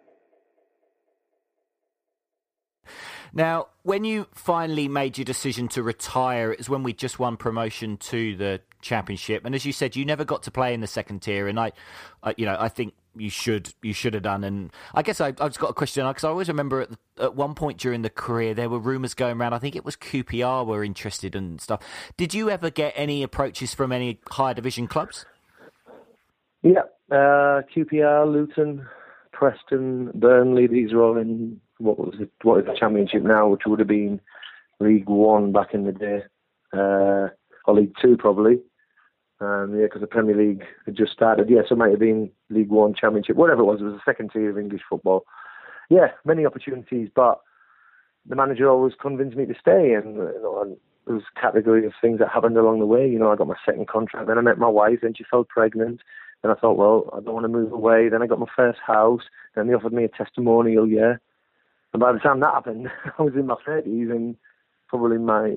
Now, 3.33 3.67
when 3.83 4.05
you 4.05 4.29
finally 4.33 4.87
made 4.87 5.19
your 5.19 5.25
decision 5.25 5.69
to 5.69 5.83
retire, 5.83 6.53
it 6.53 6.59
was 6.59 6.69
when 6.69 6.83
we 6.83 6.93
just 6.93 7.19
won 7.19 7.37
promotion 7.37 7.97
to 7.97 8.37
the 8.37 8.61
championship, 8.81 9.45
and 9.45 9.55
as 9.55 9.65
you 9.65 9.73
said, 9.73 9.97
you 9.97 10.05
never 10.05 10.25
got 10.25 10.45
to 10.45 10.51
play 10.51 10.73
in 10.73 10.81
the 10.81 10.87
second 10.87 11.21
tier. 11.21 11.49
And 11.49 11.59
I, 11.59 11.73
I 12.23 12.35
you 12.37 12.47
know, 12.47 12.57
I 12.59 12.69
think 12.69 12.95
you 13.17 13.31
should 13.31 13.73
you 13.83 13.93
should 13.93 14.15
have 14.15 14.23
done. 14.23 14.45
And 14.45 14.71
I 14.95 15.03
guess 15.03 15.21
I, 15.21 15.27
have 15.27 15.39
just 15.39 15.59
got 15.59 15.71
a 15.71 15.75
question 15.75 16.07
because 16.07 16.25
I 16.25 16.29
always 16.29 16.49
remember 16.49 16.83
at, 16.83 16.91
at 17.19 17.35
one 17.35 17.55
point 17.55 17.79
during 17.79 18.03
the 18.03 18.11
career 18.11 18.55
there 18.55 18.69
were 18.69 18.79
rumours 18.79 19.15
going 19.15 19.41
around. 19.41 19.53
I 19.53 19.59
think 19.59 19.77
it 19.77 19.85
was 19.85 19.97
QPR 19.97 20.67
were 20.67 20.85
interested 20.85 21.35
and 21.35 21.61
stuff. 21.61 21.83
Did 22.17 22.35
you 22.35 22.51
ever 22.51 22.71
get 22.71 22.93
any 22.97 23.23
approaches 23.23 23.75
from 23.75 23.93
any 23.93 24.21
higher 24.29 24.55
division 24.55 24.87
clubs? 24.87 25.27
Yeah, 26.63 26.83
uh, 27.11 27.63
QPR, 27.75 28.31
Luton, 28.33 28.87
Preston, 29.33 30.11
Burnley. 30.15 30.67
These 30.67 30.93
are 30.93 31.03
all 31.03 31.19
in 31.19 31.61
what 31.79 31.99
was 31.99 32.15
it, 32.21 32.31
what 32.43 32.61
is 32.61 32.67
the 32.67 32.77
Championship 32.79 33.23
now, 33.23 33.49
which 33.49 33.63
would 33.67 33.79
have 33.79 33.89
been 33.89 34.21
League 34.81 35.09
One 35.09 35.53
back 35.53 35.75
in 35.75 35.85
the 35.85 35.93
day, 35.93 36.23
uh, 36.73 37.29
or 37.67 37.75
League 37.75 37.95
Two 38.01 38.17
probably. 38.17 38.61
Um, 39.41 39.75
yeah, 39.77 39.87
because 39.87 40.01
the 40.01 40.07
Premier 40.07 40.37
League 40.37 40.65
had 40.87 40.97
just 40.97 41.13
started. 41.13 41.51
Yeah, 41.51 41.63
so 41.69 41.75
it 41.75 41.79
might 41.79 41.91
have 41.91 41.99
been 41.99 42.31
League 42.51 42.69
One, 42.69 42.95
Championship, 42.95 43.37
whatever 43.37 43.63
it 43.63 43.65
was. 43.65 43.81
It 43.81 43.85
was 43.85 43.95
the 43.95 44.11
second 44.11 44.31
tier 44.33 44.51
of 44.51 44.59
English 44.59 44.83
football. 44.89 45.25
Yeah, 45.91 46.09
many 46.25 46.47
opportunities, 46.47 47.11
but 47.15 47.41
the 48.27 48.37
manager 48.37 48.71
always 48.71 48.95
convinced 49.01 49.37
me 49.37 49.47
to 49.47 49.55
stay, 49.61 49.93
and 49.93 50.17
you 50.17 50.41
know, 50.43 50.63
and 50.63 50.77
there 51.07 51.17
was 51.17 51.25
a 51.37 51.41
category 51.41 51.85
of 51.85 51.93
things 52.01 52.21
that 52.21 52.31
happened 52.31 52.57
along 52.57 52.79
the 52.79 52.87
way. 52.87 53.09
You 53.09 53.19
know, 53.19 53.31
I 53.31 53.37
got 53.37 53.49
my 53.49 53.57
second 53.67 53.89
contract, 53.89 54.29
then 54.29 54.39
I 54.39 54.41
met 54.41 54.59
my 54.59 54.69
wife, 54.69 55.01
then 55.03 55.15
she 55.15 55.25
fell 55.25 55.45
pregnant, 55.45 56.01
and 56.43 56.53
I 56.53 56.55
thought, 56.55 56.79
well, 56.79 57.11
I 57.13 57.21
don't 57.21 57.35
want 57.35 57.45
to 57.45 57.49
move 57.49 57.73
away. 57.73 58.09
Then 58.09 58.23
I 58.23 58.27
got 58.27 58.39
my 58.39 58.47
first 58.57 58.79
house, 58.87 59.23
then 59.55 59.67
they 59.67 59.75
offered 59.75 59.93
me 59.93 60.05
a 60.05 60.09
testimonial 60.09 60.89
year, 60.89 61.21
and 61.93 62.01
by 62.01 62.13
the 62.13 62.19
time 62.19 62.41
that 62.41 62.55
happened, 62.55 62.89
I 63.19 63.23
was 63.23 63.35
in 63.35 63.47
my 63.47 63.57
thirties, 63.67 64.09
and 64.11 64.37
probably 64.89 65.19
my, 65.19 65.57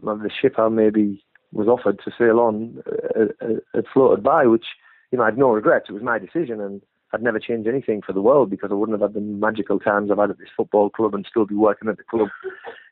my 0.00 0.14
the 0.14 0.30
ship 0.30 0.58
I 0.58 0.68
maybe 0.68 1.24
was 1.52 1.68
offered 1.68 2.00
to 2.04 2.12
sail 2.16 2.40
on 2.40 2.82
uh, 3.16 3.24
uh, 3.44 3.82
floated 3.92 4.22
by, 4.22 4.46
which 4.46 4.66
you 5.10 5.18
know 5.18 5.24
I 5.24 5.28
had 5.28 5.38
no 5.38 5.50
regrets. 5.50 5.86
It 5.88 5.92
was 5.92 6.02
my 6.02 6.18
decision, 6.18 6.60
and 6.60 6.82
I'd 7.12 7.22
never 7.22 7.38
change 7.38 7.66
anything 7.66 8.02
for 8.02 8.12
the 8.12 8.20
world 8.20 8.50
because 8.50 8.70
I 8.70 8.74
wouldn't 8.74 9.00
have 9.00 9.10
had 9.10 9.14
the 9.14 9.24
magical 9.24 9.78
times 9.78 10.10
I've 10.10 10.18
had 10.18 10.30
at 10.30 10.38
this 10.38 10.48
football 10.56 10.90
club 10.90 11.14
and 11.14 11.26
still 11.28 11.46
be 11.46 11.54
working 11.54 11.88
at 11.88 11.96
the 11.96 12.02
club 12.02 12.28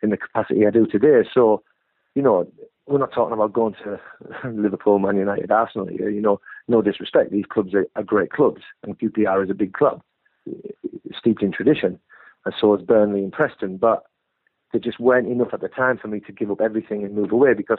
in 0.03 0.11
the 0.11 0.17
capacity 0.17 0.67
I 0.67 0.71
do 0.71 0.87
today. 0.87 1.29
So, 1.33 1.63
you 2.15 2.23
know, 2.23 2.47
we're 2.87 2.99
not 2.99 3.13
talking 3.13 3.33
about 3.33 3.53
going 3.53 3.75
to 3.85 4.01
Liverpool, 4.49 4.99
Man 4.99 5.17
United, 5.17 5.51
Arsenal 5.51 5.89
here. 5.89 6.09
You 6.09 6.21
know, 6.21 6.41
no 6.69 6.81
disrespect, 6.81 7.33
these 7.33 7.47
clubs 7.49 7.75
are, 7.75 7.87
are 7.97 8.05
great 8.05 8.31
clubs, 8.31 8.63
and 8.83 8.99
QPR 8.99 9.45
is 9.45 9.51
a 9.51 9.55
big 9.55 9.73
club, 9.73 10.03
steeped 11.19 11.43
in 11.43 11.53
tradition, 11.53 11.99
and 12.45 12.55
so 12.61 12.75
is 12.75 12.83
Burnley 12.83 13.25
and 13.25 13.33
Preston. 13.33 13.79
But 13.79 14.05
there 14.73 14.81
just 14.81 15.01
weren't 15.01 15.29
enough 15.29 15.53
at 15.53 15.61
the 15.61 15.69
time 15.69 15.99
for 15.99 16.09
me 16.09 16.21
to 16.21 16.33
give 16.33 16.51
up 16.51 16.61
everything 16.61 17.05
and 17.05 17.15
move 17.15 17.33
away 17.33 17.55
because 17.55 17.79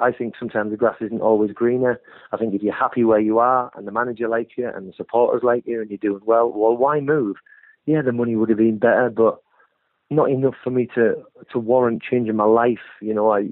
I 0.00 0.12
think 0.12 0.34
sometimes 0.38 0.70
the 0.70 0.76
grass 0.76 0.96
isn't 1.00 1.20
always 1.20 1.52
greener. 1.52 2.00
I 2.32 2.36
think 2.36 2.54
if 2.54 2.62
you're 2.62 2.74
happy 2.74 3.04
where 3.04 3.20
you 3.20 3.38
are 3.38 3.70
and 3.74 3.86
the 3.86 3.92
manager 3.92 4.28
likes 4.28 4.52
you 4.56 4.68
and 4.68 4.88
the 4.88 4.92
supporters 4.96 5.42
like 5.44 5.64
you 5.66 5.80
and 5.80 5.90
you're 5.90 5.98
doing 5.98 6.22
well, 6.24 6.50
well, 6.50 6.76
why 6.76 7.00
move? 7.00 7.36
Yeah, 7.86 8.02
the 8.02 8.12
money 8.12 8.36
would 8.36 8.48
have 8.48 8.58
been 8.58 8.78
better, 8.78 9.10
but 9.14 9.40
not 10.10 10.30
enough 10.30 10.54
for 10.62 10.70
me 10.70 10.88
to 10.94 11.14
to 11.52 11.58
warrant 11.58 12.02
changing 12.02 12.36
my 12.36 12.44
life. 12.44 12.78
You 13.00 13.14
know, 13.14 13.32
I 13.32 13.48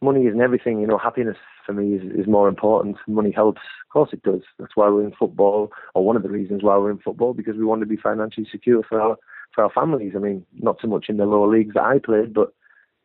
money 0.00 0.26
isn't 0.26 0.40
everything. 0.40 0.80
You 0.80 0.86
know, 0.86 0.98
happiness 0.98 1.36
for 1.64 1.72
me 1.72 1.94
is, 1.94 2.02
is 2.12 2.26
more 2.26 2.48
important. 2.48 2.96
Money 3.06 3.30
helps, 3.30 3.60
of 3.60 3.92
course 3.92 4.10
it 4.12 4.22
does. 4.22 4.42
That's 4.58 4.72
why 4.74 4.88
we're 4.88 5.04
in 5.04 5.12
football, 5.18 5.70
or 5.94 6.04
one 6.04 6.16
of 6.16 6.22
the 6.22 6.30
reasons 6.30 6.62
why 6.62 6.76
we're 6.76 6.90
in 6.90 6.98
football, 6.98 7.34
because 7.34 7.56
we 7.56 7.64
want 7.64 7.80
to 7.80 7.86
be 7.86 7.96
financially 7.96 8.46
secure 8.50 8.82
for 8.82 9.00
our 9.00 9.16
for 9.54 9.64
our 9.64 9.70
families. 9.70 10.12
I 10.16 10.18
mean, 10.18 10.44
not 10.60 10.78
so 10.80 10.88
much 10.88 11.06
in 11.08 11.18
the 11.18 11.26
lower 11.26 11.48
leagues 11.48 11.74
that 11.74 11.84
I 11.84 11.98
played, 11.98 12.34
but 12.34 12.52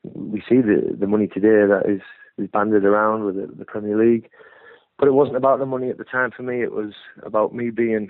we 0.03 0.41
see 0.47 0.61
the 0.61 0.95
the 0.99 1.07
money 1.07 1.27
today 1.27 1.67
that 1.67 1.83
is 1.87 2.01
is 2.37 2.49
banded 2.51 2.85
around 2.85 3.23
with 3.23 3.35
the, 3.35 3.47
the 3.55 3.65
Premier 3.65 3.97
League. 3.97 4.29
But 4.97 5.07
it 5.07 5.13
wasn't 5.13 5.37
about 5.37 5.59
the 5.59 5.65
money 5.65 5.89
at 5.89 5.97
the 5.97 6.03
time 6.03 6.31
for 6.35 6.43
me. 6.43 6.61
It 6.61 6.71
was 6.71 6.93
about 7.23 7.53
me 7.53 7.69
being 7.69 8.09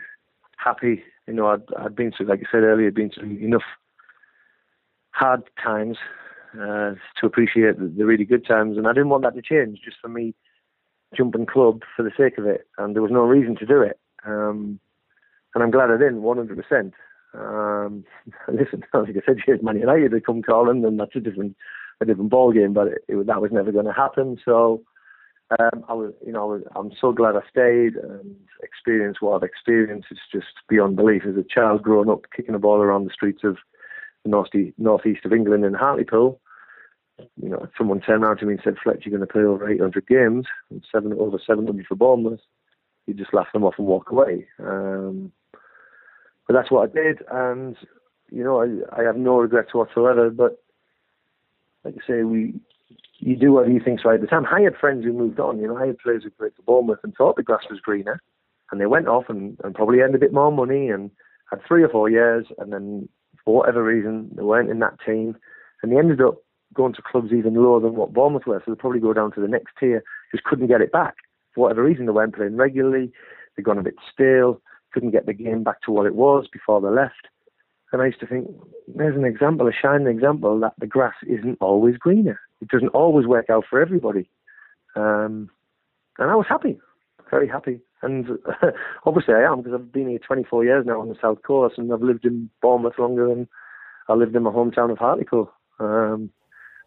happy. 0.58 1.04
You 1.28 1.34
know, 1.34 1.48
I'd, 1.48 1.64
I'd 1.78 1.96
been 1.96 2.12
through, 2.12 2.28
like 2.28 2.40
I 2.40 2.52
said 2.52 2.64
earlier, 2.64 2.92
been 2.92 3.10
through 3.10 3.38
enough 3.38 3.64
hard 5.12 5.44
times 5.62 5.98
uh, 6.54 6.94
to 7.20 7.26
appreciate 7.26 7.80
the, 7.80 7.88
the 7.88 8.06
really 8.06 8.26
good 8.26 8.46
times, 8.46 8.78
and 8.78 8.88
I 8.88 8.94
didn't 8.94 9.10
want 9.10 9.24
that 9.24 9.36
to 9.36 9.42
change. 9.42 9.82
Just 9.84 9.98
for 10.02 10.08
me, 10.08 10.34
jumping 11.16 11.46
club 11.46 11.82
for 11.96 12.04
the 12.04 12.12
sake 12.18 12.38
of 12.38 12.46
it, 12.46 12.68
and 12.78 12.96
there 12.96 13.02
was 13.02 13.12
no 13.12 13.22
reason 13.22 13.56
to 13.58 13.66
do 13.66 13.82
it. 13.82 14.00
Um, 14.26 14.80
and 15.54 15.64
I'm 15.64 15.72
glad 15.72 15.90
I 15.90 15.98
didn't, 15.98 16.22
100%. 16.22 16.94
Um, 17.34 18.04
listen, 18.48 18.84
like 18.94 19.10
I 19.10 19.22
said, 19.26 19.38
here's 19.46 19.62
Man 19.62 19.80
United 19.80 20.12
to 20.12 20.22
come 20.22 20.42
calling, 20.42 20.86
and 20.86 21.00
that's 21.00 21.16
a 21.16 21.20
different 21.20 21.56
a 22.02 22.06
different 22.06 22.30
ball 22.30 22.52
game, 22.52 22.74
but 22.74 22.88
it, 22.88 23.04
it, 23.08 23.28
that 23.28 23.42
was 23.42 23.52
never 23.52 23.72
going 23.72 23.86
to 23.86 23.94
happen. 23.94 24.38
So 24.44 24.84
um, 25.60 25.84
I 25.88 25.94
was, 25.94 26.14
you 26.26 26.32
know, 26.32 26.62
I'm 26.76 26.92
so 27.00 27.12
glad 27.12 27.36
I 27.36 27.42
stayed 27.50 27.96
and 27.96 28.36
experienced 28.62 29.22
what 29.22 29.36
I've 29.36 29.48
experienced. 29.48 30.08
It's 30.12 30.20
just 30.32 30.48
beyond 30.68 30.96
belief. 30.96 31.24
As 31.28 31.38
a 31.38 31.44
child 31.44 31.84
growing 31.84 32.10
up, 32.10 32.26
kicking 32.36 32.56
a 32.56 32.60
ball 32.60 32.82
around 32.82 33.06
the 33.06 33.14
streets 33.14 33.42
of 33.44 33.58
the 34.24 34.30
northeast, 34.30 34.78
northeast 34.78 35.26
of 35.26 35.34
England 35.34 35.64
in 35.66 35.74
Hartlepool, 35.74 36.40
you 37.42 37.50
know, 37.50 37.68
someone 37.78 38.02
turned 38.02 38.24
around 38.24 38.38
to 38.38 38.46
me 38.46 38.54
and 38.54 38.62
said, 38.64 38.78
"Fletch, 38.82 39.06
you're 39.06 39.18
going 39.18 39.28
to 39.28 39.32
play 39.32 39.44
over 39.44 39.70
800 39.70 40.08
games, 40.08 40.46
and 40.70 40.86
seven 40.92 41.14
over 41.14 41.40
700 41.46 41.86
for 41.88 41.96
Bournemouth." 41.96 42.42
You 43.06 43.14
just 43.14 43.34
laugh 43.34 43.48
them 43.54 43.64
off 43.64 43.76
and 43.78 43.88
walk 43.88 44.12
away. 44.12 44.48
Um, 44.60 45.32
but 46.46 46.54
that's 46.54 46.70
what 46.70 46.90
I 46.90 46.94
did, 46.94 47.24
and 47.32 47.76
you 48.30 48.44
know, 48.44 48.62
I, 48.62 49.02
I 49.02 49.04
have 49.04 49.16
no 49.16 49.38
regrets 49.38 49.74
whatsoever. 49.74 50.30
But 50.30 50.62
like 51.88 52.04
I 52.04 52.08
say, 52.08 52.24
we 52.24 52.54
you 53.20 53.36
do 53.36 53.54
what 53.54 53.70
you 53.70 53.80
think's 53.84 54.06
right 54.06 54.16
at 54.16 54.22
the 54.22 54.28
time. 54.28 54.46
I 54.46 54.62
had 54.62 54.76
friends 54.76 55.04
who 55.04 55.14
moved 55.14 55.40
on. 55.40 55.60
You 55.60 55.68
know, 55.68 55.78
I 55.78 55.88
had 55.88 55.98
players 55.98 56.24
who 56.24 56.30
played 56.30 56.52
for 56.56 56.62
Bournemouth 56.64 57.00
and 57.04 57.14
thought 57.16 57.36
the 57.36 57.44
grass 57.44 57.64
was 57.70 57.80
greener, 57.80 58.22
and 58.72 58.80
they 58.80 58.86
went 58.86 59.08
off 59.08 59.26
and, 59.30 59.58
and 59.64 59.74
probably 59.74 60.00
earned 60.00 60.16
a 60.16 60.20
bit 60.20 60.34
more 60.34 60.52
money 60.52 60.90
and 60.90 61.10
had 61.50 61.62
three 61.68 61.84
or 61.84 61.90
four 61.90 62.10
years, 62.10 62.46
and 62.58 62.72
then 62.72 63.10
for 63.44 63.56
whatever 63.56 63.84
reason 63.84 64.30
they 64.36 64.44
weren't 64.44 64.70
in 64.70 64.80
that 64.80 65.00
team, 65.06 65.36
and 65.82 65.92
they 65.92 65.98
ended 65.98 66.22
up 66.22 66.36
going 66.74 66.94
to 66.94 67.02
clubs 67.02 67.32
even 67.32 67.56
lower 67.56 67.80
than 67.80 67.96
what 67.96 68.14
Bournemouth 68.14 68.46
were. 68.46 68.62
So 68.66 68.72
they 68.72 68.80
probably 68.80 69.00
go 69.00 69.14
down 69.14 69.32
to 69.32 69.42
the 69.42 69.48
next 69.48 69.74
tier. 69.80 70.04
Just 70.32 70.44
couldn't 70.44 70.68
get 70.68 70.82
it 70.82 70.92
back 70.92 71.16
for 71.56 71.62
whatever 71.62 71.84
reason. 71.84 72.06
They 72.06 72.12
weren't 72.12 72.36
playing 72.36 72.58
regularly. 72.58 73.12
They'd 73.56 73.64
gone 73.64 73.80
a 73.80 73.84
bit 73.84 73.96
stale. 74.14 74.62
Couldn't 74.94 75.12
get 75.12 75.26
the 75.26 75.34
game 75.34 75.64
back 75.64 75.82
to 75.84 75.92
what 75.92 76.06
it 76.06 76.16
was 76.16 76.48
before 76.52 76.82
they 76.82 76.90
left. 76.90 77.28
And 77.92 78.02
I 78.02 78.08
used 78.08 78.20
to 78.20 78.28
think, 78.28 78.48
there's 78.88 79.16
an 79.16 79.26
example, 79.26 79.68
a 79.68 79.72
shining 79.72 80.08
example 80.08 80.60
that 80.60 80.74
the 80.78 80.88
grass 80.88 81.16
isn't 81.26 81.58
always 81.62 81.98
greener. 81.98 82.40
It 82.62 82.68
doesn't 82.68 82.90
always 82.90 83.28
work 83.28 83.50
out 83.50 83.66
for 83.70 83.82
everybody. 83.82 84.30
Um, 84.96 85.50
and 86.18 86.30
I 86.30 86.36
was 86.36 86.48
happy, 86.50 86.80
very 87.30 87.48
happy. 87.48 87.80
And 88.02 88.28
obviously 89.06 89.36
I 89.36 89.44
am 89.44 89.62
because 89.62 89.74
I've 89.74 89.92
been 89.92 90.10
here 90.10 90.20
24 90.20 90.66
years 90.66 90.86
now 90.86 91.00
on 91.00 91.10
the 91.10 91.18
South 91.22 91.42
Coast 91.44 91.78
and 91.78 91.92
I've 91.94 92.02
lived 92.02 92.26
in 92.26 92.50
Bournemouth 92.62 93.00
longer 93.00 93.28
than 93.28 93.48
I 94.10 94.14
lived 94.14 94.36
in 94.36 94.44
my 94.44 94.52
hometown 94.52 94.92
of 94.92 94.98
Hartlepool. 94.98 95.52
Um, 95.80 96.32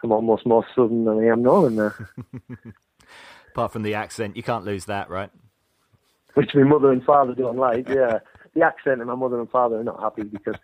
I'm 0.03 0.13
almost 0.13 0.47
more 0.47 0.65
southern 0.75 1.05
than 1.05 1.19
I 1.21 1.27
am 1.27 1.43
northern 1.43 1.77
there. 1.77 2.09
Apart 3.51 3.73
from 3.73 3.83
the 3.83 3.95
accent, 3.95 4.37
you 4.37 4.43
can't 4.43 4.65
lose 4.65 4.87
that, 4.87 5.11
right? 5.11 5.31
which 6.35 6.55
my 6.55 6.63
mother 6.63 6.93
and 6.93 7.05
father 7.05 7.35
don't 7.35 7.57
like. 7.57 7.89
Yeah, 7.89 8.19
the 8.55 8.63
accent 8.63 9.01
and 9.01 9.07
my 9.07 9.15
mother 9.15 9.39
and 9.41 9.51
father 9.51 9.81
are 9.81 9.85
not 9.85 10.01
happy 10.01 10.23
because 10.23 10.57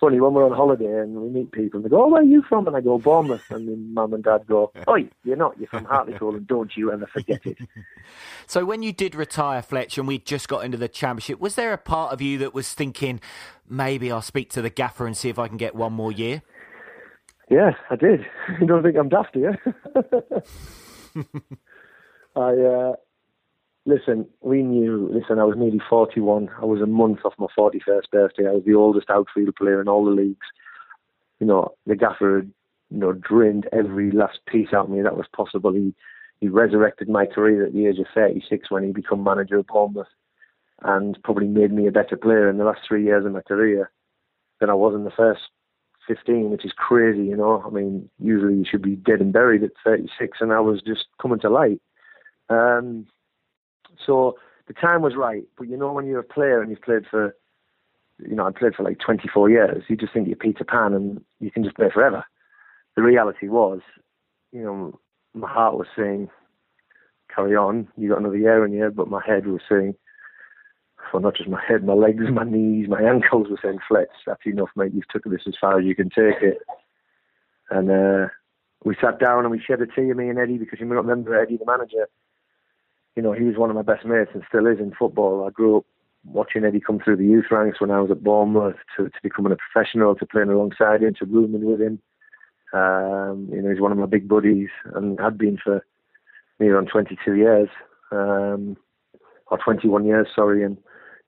funny 0.00 0.20
when 0.20 0.32
we're 0.32 0.46
on 0.46 0.56
holiday 0.56 1.00
and 1.00 1.14
we 1.14 1.28
meet 1.28 1.52
people 1.52 1.78
and 1.78 1.84
they 1.84 1.90
go, 1.90 2.04
"Oh, 2.04 2.08
where 2.08 2.22
are 2.22 2.24
you 2.24 2.42
from?" 2.48 2.66
and 2.66 2.76
I 2.76 2.80
go, 2.80 2.98
"Bournemouth," 2.98 3.50
and 3.50 3.68
then 3.68 3.94
mum 3.94 4.14
and 4.14 4.24
dad 4.24 4.46
go, 4.46 4.72
"Oh, 4.88 4.96
you're 5.22 5.36
not. 5.36 5.58
You're 5.58 5.68
from 5.68 5.84
Hartlepool, 5.84 6.34
and 6.34 6.46
don't 6.46 6.74
you 6.76 6.90
ever 6.92 7.06
forget 7.06 7.44
it." 7.44 7.58
So 8.46 8.64
when 8.64 8.82
you 8.82 8.92
did 8.92 9.14
retire, 9.14 9.62
Fletch, 9.62 9.96
and 9.96 10.08
we 10.08 10.18
just 10.18 10.48
got 10.48 10.64
into 10.64 10.76
the 10.76 10.88
championship, 10.88 11.38
was 11.38 11.54
there 11.54 11.72
a 11.72 11.78
part 11.78 12.12
of 12.12 12.20
you 12.20 12.38
that 12.38 12.52
was 12.52 12.74
thinking, 12.74 13.20
maybe 13.68 14.10
I'll 14.10 14.22
speak 14.22 14.50
to 14.50 14.62
the 14.62 14.70
gaffer 14.70 15.06
and 15.06 15.16
see 15.16 15.28
if 15.28 15.38
I 15.38 15.46
can 15.46 15.56
get 15.56 15.76
one 15.76 15.92
more 15.92 16.10
year? 16.10 16.42
Yeah, 17.48 17.72
I 17.90 17.94
did. 17.94 18.26
You 18.60 18.66
don't 18.66 18.82
think 18.82 18.96
I'm 18.96 19.08
daft, 19.08 19.34
do 19.34 19.40
you? 19.40 21.24
I 22.34 22.52
uh, 22.52 22.92
listen. 23.86 24.26
We 24.40 24.62
knew. 24.62 25.08
Listen, 25.12 25.38
I 25.38 25.44
was 25.44 25.56
nearly 25.56 25.80
41. 25.88 26.48
I 26.60 26.64
was 26.64 26.80
a 26.80 26.86
month 26.86 27.20
off 27.24 27.34
my 27.38 27.46
41st 27.56 28.10
birthday. 28.10 28.46
I 28.46 28.52
was 28.52 28.64
the 28.64 28.74
oldest 28.74 29.10
outfield 29.10 29.54
player 29.56 29.80
in 29.80 29.88
all 29.88 30.04
the 30.04 30.10
leagues. 30.10 30.46
You 31.38 31.46
know, 31.46 31.74
the 31.86 31.96
gaffer 31.96 32.36
had, 32.36 32.52
you 32.90 32.98
know, 32.98 33.12
drained 33.12 33.68
every 33.72 34.10
last 34.10 34.40
piece 34.46 34.68
out 34.72 34.86
of 34.86 34.90
me 34.90 35.02
that 35.02 35.16
was 35.16 35.26
possible. 35.34 35.72
He 35.72 35.94
he 36.40 36.48
resurrected 36.48 37.08
my 37.08 37.26
career 37.26 37.66
at 37.66 37.74
the 37.74 37.86
age 37.86 37.98
of 37.98 38.06
36 38.14 38.70
when 38.70 38.82
he 38.82 38.92
became 38.92 39.22
manager 39.22 39.58
of 39.58 39.66
Bournemouth, 39.66 40.08
and 40.82 41.18
probably 41.22 41.46
made 41.46 41.70
me 41.70 41.86
a 41.86 41.92
better 41.92 42.16
player 42.16 42.48
in 42.48 42.56
the 42.56 42.64
last 42.64 42.80
three 42.88 43.04
years 43.04 43.26
of 43.26 43.32
my 43.32 43.42
career 43.42 43.90
than 44.58 44.70
I 44.70 44.74
was 44.74 44.94
in 44.94 45.04
the 45.04 45.10
first 45.10 45.42
15, 46.08 46.50
which 46.50 46.64
is 46.64 46.72
crazy, 46.76 47.24
you 47.24 47.36
know. 47.36 47.62
I 47.64 47.70
mean, 47.70 48.08
usually 48.18 48.54
you 48.54 48.64
should 48.68 48.82
be 48.82 48.96
dead 48.96 49.20
and 49.20 49.32
buried 49.32 49.62
at 49.62 49.72
36, 49.84 50.38
and 50.40 50.52
I 50.52 50.60
was 50.60 50.80
just 50.80 51.04
coming 51.20 51.40
to 51.40 51.50
light. 51.50 51.80
Um, 52.48 53.06
so 54.04 54.36
the 54.66 54.74
time 54.74 55.02
was 55.02 55.16
right, 55.16 55.44
but 55.58 55.68
you 55.68 55.76
know, 55.76 55.92
when 55.92 56.06
you're 56.06 56.20
a 56.20 56.24
player 56.24 56.60
and 56.60 56.70
you've 56.70 56.82
played 56.82 57.04
for, 57.10 57.34
you 58.18 58.34
know, 58.34 58.46
I 58.46 58.50
played 58.52 58.74
for 58.74 58.82
like 58.82 58.98
24 59.04 59.50
years, 59.50 59.84
you 59.88 59.96
just 59.96 60.12
think 60.12 60.28
you're 60.28 60.36
Peter 60.36 60.64
Pan 60.64 60.94
and 60.94 61.24
you 61.40 61.50
can 61.50 61.64
just 61.64 61.76
play 61.76 61.88
forever. 61.92 62.24
The 62.96 63.02
reality 63.02 63.48
was, 63.48 63.80
you 64.52 64.62
know, 64.62 64.98
my 65.34 65.48
heart 65.48 65.76
was 65.76 65.86
saying, 65.96 66.28
carry 67.34 67.56
on, 67.56 67.88
you 67.96 68.08
got 68.08 68.18
another 68.18 68.36
year 68.36 68.64
in 68.64 68.72
you, 68.72 68.90
but 68.90 69.08
my 69.08 69.22
head 69.24 69.46
was 69.46 69.60
saying, 69.68 69.94
well, 71.12 71.22
not 71.22 71.36
just 71.36 71.48
my 71.48 71.62
head, 71.66 71.84
my 71.84 71.94
legs, 71.94 72.24
my 72.32 72.44
knees, 72.44 72.88
my 72.88 73.02
ankles 73.02 73.48
were 73.50 73.58
saying, 73.62 73.78
Fletch, 73.88 74.08
that's 74.26 74.44
enough, 74.46 74.70
mate. 74.76 74.92
You've 74.94 75.08
took 75.08 75.24
this 75.24 75.42
as 75.46 75.54
far 75.60 75.78
as 75.78 75.84
you 75.84 75.94
can 75.94 76.10
take 76.10 76.42
it. 76.42 76.58
And 77.70 77.90
uh, 77.90 78.28
we 78.84 78.96
sat 79.00 79.18
down 79.18 79.40
and 79.40 79.50
we 79.50 79.60
shared 79.60 79.82
a 79.82 79.86
tea, 79.86 80.12
me 80.12 80.28
and 80.28 80.38
Eddie, 80.38 80.58
because 80.58 80.80
you 80.80 80.86
not 80.86 80.96
remember 80.96 81.40
Eddie, 81.40 81.56
the 81.56 81.66
manager. 81.66 82.08
You 83.16 83.22
know, 83.22 83.32
he 83.32 83.44
was 83.44 83.56
one 83.56 83.70
of 83.70 83.76
my 83.76 83.82
best 83.82 84.04
mates 84.06 84.30
and 84.34 84.42
still 84.48 84.66
is 84.66 84.78
in 84.78 84.92
football. 84.98 85.46
I 85.46 85.50
grew 85.50 85.78
up 85.78 85.84
watching 86.24 86.64
Eddie 86.64 86.80
come 86.80 87.00
through 87.02 87.16
the 87.16 87.24
youth 87.24 87.46
ranks 87.50 87.80
when 87.80 87.90
I 87.90 88.00
was 88.00 88.10
at 88.10 88.22
Bournemouth 88.22 88.76
to, 88.96 89.04
to 89.04 89.18
becoming 89.22 89.52
a 89.52 89.56
professional, 89.56 90.14
to 90.14 90.26
playing 90.26 90.50
alongside 90.50 91.02
him, 91.02 91.14
to 91.18 91.26
rooming 91.26 91.64
with 91.64 91.80
him. 91.80 92.00
Um, 92.72 93.48
you 93.52 93.60
know, 93.62 93.70
he's 93.70 93.80
one 93.80 93.92
of 93.92 93.98
my 93.98 94.06
big 94.06 94.28
buddies 94.28 94.68
and 94.94 95.18
had 95.18 95.38
been 95.38 95.58
for 95.62 95.84
near 96.60 96.78
on 96.78 96.86
22 96.86 97.34
years, 97.34 97.68
um, 98.12 98.76
or 99.46 99.58
21 99.58 100.04
years, 100.04 100.28
sorry. 100.34 100.62
And 100.62 100.76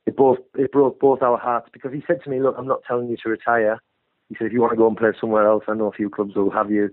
it 0.06 0.16
both 0.16 0.38
it 0.56 0.72
broke 0.72 1.00
both 1.00 1.22
our 1.22 1.38
hearts 1.38 1.68
because 1.72 1.92
he 1.92 2.02
said 2.06 2.22
to 2.22 2.30
me, 2.30 2.40
"Look, 2.40 2.54
I'm 2.58 2.66
not 2.66 2.84
telling 2.86 3.08
you 3.08 3.16
to 3.22 3.28
retire." 3.28 3.80
He 4.28 4.36
said, 4.36 4.46
"If 4.46 4.52
you 4.52 4.60
want 4.60 4.72
to 4.72 4.76
go 4.76 4.86
and 4.86 4.96
play 4.96 5.12
somewhere 5.20 5.46
else, 5.46 5.64
I 5.68 5.74
know 5.74 5.86
a 5.86 5.92
few 5.92 6.10
clubs 6.10 6.34
will 6.34 6.50
have 6.50 6.70
you." 6.70 6.90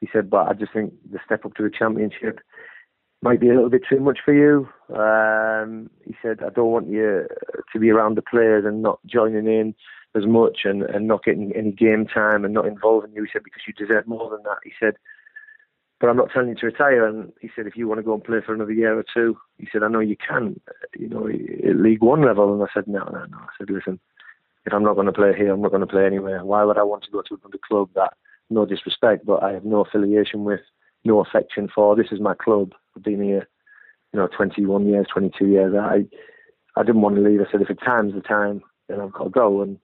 He 0.00 0.08
said, 0.12 0.30
"But 0.30 0.48
I 0.48 0.52
just 0.52 0.72
think 0.72 0.92
the 1.10 1.18
step 1.24 1.44
up 1.44 1.54
to 1.54 1.64
a 1.64 1.70
championship 1.70 2.40
might 3.26 3.40
be 3.40 3.50
a 3.50 3.54
little 3.54 3.70
bit 3.76 3.82
too 3.88 4.00
much 4.00 4.18
for 4.24 4.34
you." 4.42 4.68
Um, 4.94 5.90
he 6.04 6.14
said, 6.22 6.36
"I 6.42 6.50
don't 6.50 6.74
want 6.76 6.88
you 6.88 7.26
to 7.72 7.78
be 7.78 7.90
around 7.90 8.16
the 8.16 8.22
players 8.22 8.64
and 8.64 8.82
not 8.82 8.98
joining 9.06 9.46
in 9.46 9.74
as 10.14 10.26
much 10.26 10.58
and, 10.64 10.82
and 10.82 11.06
not 11.06 11.24
getting 11.24 11.52
any 11.54 11.72
game 11.72 12.06
time 12.06 12.44
and 12.44 12.54
not 12.54 12.66
involving 12.66 13.12
you." 13.14 13.22
He 13.24 13.30
said, 13.32 13.44
"Because 13.44 13.62
you 13.66 13.74
deserve 13.74 14.06
more 14.06 14.30
than 14.30 14.42
that." 14.44 14.60
He 14.64 14.72
said, 14.80 14.94
but 15.98 16.08
I'm 16.08 16.16
not 16.16 16.30
telling 16.30 16.50
you 16.50 16.54
to 16.56 16.66
retire. 16.66 17.06
And 17.06 17.32
he 17.40 17.50
said, 17.54 17.66
if 17.66 17.76
you 17.76 17.88
want 17.88 17.98
to 17.98 18.04
go 18.04 18.14
and 18.14 18.22
play 18.22 18.40
for 18.44 18.54
another 18.54 18.72
year 18.72 18.98
or 18.98 19.04
two, 19.14 19.38
he 19.58 19.66
said, 19.72 19.82
I 19.82 19.88
know 19.88 20.00
you 20.00 20.16
can, 20.16 20.60
you 20.98 21.08
know, 21.08 21.26
at 21.26 21.76
League 21.76 22.02
One 22.02 22.22
level. 22.22 22.52
And 22.52 22.62
I 22.62 22.66
said, 22.74 22.86
no, 22.86 23.04
no, 23.04 23.24
no. 23.24 23.38
I 23.38 23.48
said, 23.56 23.70
listen, 23.70 23.98
if 24.66 24.74
I'm 24.74 24.82
not 24.82 24.94
going 24.94 25.06
to 25.06 25.12
play 25.12 25.32
here, 25.36 25.52
I'm 25.52 25.62
not 25.62 25.70
going 25.70 25.80
to 25.80 25.86
play 25.86 26.04
anywhere. 26.04 26.44
Why 26.44 26.64
would 26.64 26.78
I 26.78 26.82
want 26.82 27.04
to 27.04 27.10
go 27.10 27.22
to 27.22 27.38
another 27.42 27.58
club 27.66 27.90
that, 27.94 28.12
no 28.50 28.66
disrespect, 28.66 29.24
but 29.24 29.42
I 29.42 29.52
have 29.52 29.64
no 29.64 29.80
affiliation 29.80 30.44
with, 30.44 30.60
no 31.04 31.20
affection 31.20 31.68
for? 31.74 31.96
This 31.96 32.12
is 32.12 32.20
my 32.20 32.34
club. 32.34 32.72
I've 32.96 33.02
been 33.02 33.22
here, 33.22 33.48
you 34.12 34.18
know, 34.18 34.28
21 34.34 34.86
years, 34.88 35.06
22 35.12 35.46
years. 35.46 35.74
I, 35.78 36.04
I 36.78 36.82
didn't 36.82 37.02
want 37.02 37.16
to 37.16 37.22
leave. 37.22 37.40
I 37.40 37.50
said, 37.50 37.60
if 37.60 37.70
it's 37.70 37.82
time's 37.82 38.14
the 38.14 38.20
time, 38.20 38.62
then 38.88 39.00
I've 39.00 39.12
got 39.12 39.24
to 39.24 39.30
go. 39.30 39.62
And 39.62 39.78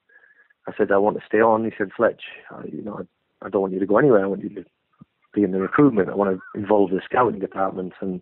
I 0.67 0.73
said, 0.77 0.91
I 0.91 0.99
want 0.99 1.19
to 1.19 1.27
stay 1.27 1.41
on. 1.41 1.65
He 1.65 1.71
said, 1.77 1.91
Fletch, 1.97 2.23
I, 2.51 2.65
you 2.65 2.83
know, 2.83 3.01
I, 3.01 3.47
I 3.47 3.49
don't 3.51 3.63
want 3.63 3.75
you 3.75 3.81
to 3.81 3.87
go 3.87 3.99
anywhere. 3.99 4.25
I 4.25 4.29
want 4.29 4.43
you 4.43 4.51
to 4.51 4.65
be 5.35 5.43
in 5.43 5.53
the 5.53 5.61
recruitment. 5.61 6.09
I 6.09 6.15
want 6.15 6.37
to 6.37 6.59
involve 6.59 6.91
the 6.91 7.01
scouting 7.05 7.41
department, 7.41 7.95
and 8.01 8.21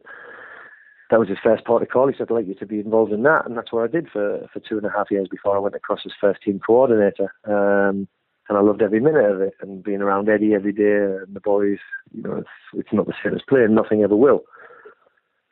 that 1.10 1.18
was 1.18 1.28
his 1.28 1.38
first 1.42 1.64
part 1.64 1.82
of 1.82 1.88
call. 1.88 2.08
He 2.08 2.14
said, 2.16 2.28
"I'd 2.30 2.34
like 2.34 2.46
you 2.46 2.54
to 2.54 2.66
be 2.66 2.80
involved 2.80 3.12
in 3.12 3.22
that," 3.24 3.46
and 3.46 3.56
that's 3.56 3.72
what 3.72 3.82
I 3.82 3.88
did 3.88 4.08
for 4.10 4.48
for 4.52 4.60
two 4.60 4.76
and 4.76 4.86
a 4.86 4.90
half 4.90 5.10
years 5.10 5.28
before 5.28 5.56
I 5.56 5.60
went 5.60 5.74
across 5.74 6.00
as 6.06 6.12
first 6.20 6.42
team 6.42 6.60
coordinator. 6.64 7.34
Um, 7.44 8.08
and 8.48 8.58
I 8.58 8.62
loved 8.62 8.82
every 8.82 9.00
minute 9.00 9.24
of 9.24 9.40
it, 9.40 9.54
and 9.60 9.82
being 9.82 10.02
around 10.02 10.28
Eddie 10.28 10.54
every 10.54 10.72
day 10.72 11.22
and 11.22 11.34
the 11.34 11.40
boys. 11.40 11.78
You 12.12 12.22
know, 12.22 12.36
it's 12.36 12.48
it's 12.74 12.92
not 12.92 13.06
the 13.06 13.14
same 13.22 13.34
as 13.34 13.42
playing. 13.48 13.74
Nothing 13.74 14.02
ever 14.02 14.16
will. 14.16 14.44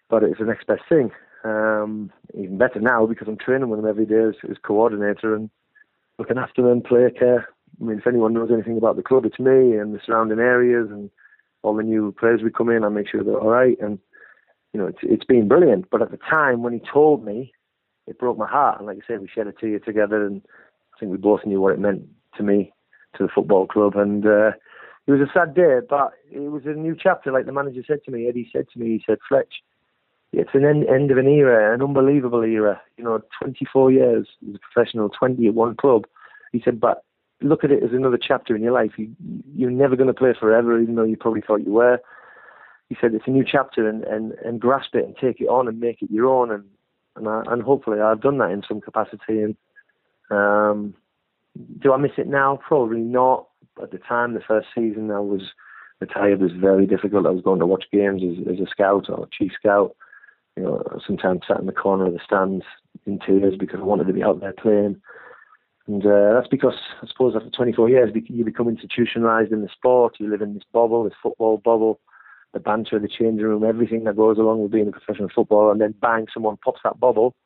But 0.09 0.23
it's 0.23 0.39
the 0.39 0.47
next 0.47 0.67
best 0.67 0.83
thing. 0.89 1.11
Um, 1.45 2.11
even 2.35 2.59
better 2.59 2.81
now 2.81 3.07
because 3.07 3.29
I'm 3.29 3.39
training 3.39 3.69
with 3.69 3.81
them 3.81 3.89
every 3.89 4.07
day 4.07 4.23
as, 4.29 4.35
as 4.51 4.57
coordinator 4.63 5.35
and 5.35 5.51
looking 6.19 6.39
after 6.39 6.63
them, 6.63 6.83
player 6.83 7.11
care. 7.11 7.49
I 7.81 7.85
mean, 7.85 7.99
if 7.99 8.07
anyone 8.07 8.35
knows 8.35 8.51
anything 8.53 8.77
about 8.77 8.97
the 8.97 9.03
club, 9.03 9.25
it's 9.25 9.39
me 9.39 9.77
and 9.77 9.95
the 9.95 10.01
surrounding 10.05 10.41
areas 10.41 10.89
and 10.91 11.11
all 11.63 11.77
the 11.77 11.83
new 11.83 12.13
players 12.19 12.41
we 12.43 12.51
come 12.51 12.71
in, 12.71 12.85
I 12.85 12.89
make 12.89 13.09
sure 13.09 13.23
they're 13.23 13.39
all 13.39 13.51
right. 13.51 13.79
And 13.81 13.99
you 14.73 14.81
know, 14.81 14.87
it's 14.87 14.99
it's 15.03 15.25
been 15.25 15.49
brilliant. 15.49 15.91
But 15.91 16.03
at 16.03 16.11
the 16.11 16.19
time 16.19 16.63
when 16.63 16.73
he 16.73 16.81
told 16.93 17.25
me, 17.25 17.53
it 18.07 18.19
broke 18.19 18.39
my 18.39 18.49
heart. 18.49 18.79
And 18.79 18.87
like 18.87 18.99
I 18.99 19.07
said, 19.07 19.21
we 19.21 19.29
shared 19.33 19.47
a 19.47 19.53
tea 19.53 19.77
together, 19.85 20.27
and 20.27 20.43
I 20.95 20.99
think 20.99 21.13
we 21.13 21.19
both 21.19 21.47
knew 21.47 21.61
what 21.61 21.75
it 21.75 21.79
meant 21.79 22.03
to 22.37 22.43
me, 22.43 22.73
to 23.17 23.25
the 23.25 23.31
football 23.33 23.67
club. 23.67 23.97
And 23.97 24.27
uh, 24.27 24.53
it 25.07 25.13
was 25.13 25.21
a 25.21 25.33
sad 25.33 25.55
day, 25.55 25.79
but 25.89 26.13
it 26.31 26.51
was 26.51 26.63
a 26.67 26.71
new 26.71 26.97
chapter. 27.01 27.33
Like 27.33 27.47
the 27.47 27.53
manager 27.53 27.83
said 27.87 28.01
to 28.05 28.11
me, 28.11 28.29
Eddie 28.29 28.51
said 28.53 28.67
to 28.73 28.79
me, 28.79 28.87
he 28.87 29.05
said, 29.07 29.19
Fletch, 29.29 29.55
it's 30.33 30.51
an 30.55 30.65
end, 30.65 30.87
end 30.89 31.11
of 31.11 31.19
an 31.19 31.29
era, 31.29 31.75
an 31.75 31.83
unbelievable 31.83 32.43
era. 32.43 32.81
You 32.97 33.05
know, 33.05 33.21
24 33.41 33.93
years 33.93 34.29
as 34.49 34.57
a 34.57 34.59
professional, 34.59 35.09
20 35.09 35.47
at 35.47 35.55
one 35.55 35.75
club. 35.75 36.07
He 36.53 36.61
said, 36.65 36.81
but 36.81 37.05
look 37.41 37.65
at 37.65 37.71
it 37.71 37.83
as 37.83 37.91
another 37.93 38.19
chapter 38.21 38.55
in 38.55 38.63
your 38.63 38.73
life. 38.73 38.93
You, 38.97 39.11
you're 39.55 39.71
never 39.71 39.97
going 39.97 40.09
to 40.09 40.15
play 40.15 40.35
forever, 40.39 40.81
even 40.81 40.97
though 40.97 41.05
you 41.05 41.17
probably 41.17 41.41
thought 41.41 41.65
you 41.65 41.73
were. 41.73 41.99
He 42.89 42.97
said 43.01 43.15
it's 43.15 43.27
a 43.27 43.31
new 43.31 43.45
chapter, 43.51 43.89
and, 43.89 44.05
and, 44.05 44.33
and 44.45 44.61
grasp 44.61 44.95
it 44.95 45.05
and 45.05 45.15
take 45.17 45.41
it 45.41 45.49
on 45.49 45.69
and 45.69 45.79
make 45.79 46.01
it 46.03 46.11
your 46.11 46.27
own. 46.27 46.51
And 46.51 46.65
and, 47.19 47.29
I, 47.29 47.43
and 47.47 47.63
hopefully 47.63 48.01
I've 48.01 48.21
done 48.21 48.39
that 48.39 48.51
in 48.51 48.63
some 48.67 48.81
capacity. 48.81 49.43
And 49.43 49.57
um, 50.31 50.95
do 51.81 51.93
I 51.93 51.97
miss 51.97 52.13
it 52.17 52.29
now? 52.29 52.59
Probably 52.67 53.01
not. 53.01 53.49
At 53.83 53.91
the 53.91 53.99
time, 53.99 54.35
the 54.35 54.41
first 54.41 54.69
season, 54.75 55.11
I 55.11 55.21
was 55.21 55.43
retired 56.01 56.33
it 56.33 56.41
was 56.41 56.53
very 56.53 56.87
difficult. 56.87 57.27
I 57.27 57.31
was 57.31 57.43
going 57.43 57.61
to 57.61 57.67
watch 57.67 57.85
games 57.93 58.23
as, 58.23 58.55
as 58.55 58.61
a 58.61 58.71
scout 58.71 59.07
or 59.09 59.25
a 59.25 59.29
chief 59.31 59.53
scout. 59.59 59.95
You 60.59 60.65
know, 60.65 60.83
sometimes 61.07 61.43
sat 61.47 61.61
in 61.61 61.67
the 61.67 61.73
corner 61.73 62.07
of 62.07 62.13
the 62.15 62.21
stands 62.25 62.65
in 63.07 63.21
tears 63.21 63.55
because 63.57 63.79
I 63.79 63.85
wanted 63.85 64.09
to 64.09 64.13
be 64.13 64.25
out 64.25 64.41
there 64.41 64.53
playing. 64.53 65.01
And 65.87 66.05
uh, 66.05 66.35
that's 66.35 66.49
because, 66.49 66.75
I 67.01 67.07
suppose, 67.07 67.35
after 67.37 67.49
24 67.49 67.89
years, 67.89 68.11
you 68.27 68.45
become 68.45 68.69
institutionalized 68.69 69.53
in 69.53 69.63
the 69.63 69.69
sport. 69.69 70.17
You 70.19 70.29
live 70.29 70.43
in 70.43 70.55
this 70.55 70.65
bubble, 70.73 71.05
this 71.05 71.13
football 71.23 71.59
bubble, 71.59 72.01
the 72.53 72.59
banter, 72.59 72.99
the 72.99 73.07
changing 73.07 73.47
room, 73.47 73.63
everything 73.63 74.03
that 74.05 74.17
goes 74.17 74.37
along 74.37 74.63
with 74.63 74.73
being 74.73 74.89
a 74.89 74.91
professional 74.91 75.29
footballer. 75.33 75.71
And 75.71 75.81
then 75.81 75.95
bang, 76.01 76.27
someone 76.35 76.57
pops 76.57 76.81
that 76.83 76.99
bubble 76.99 77.37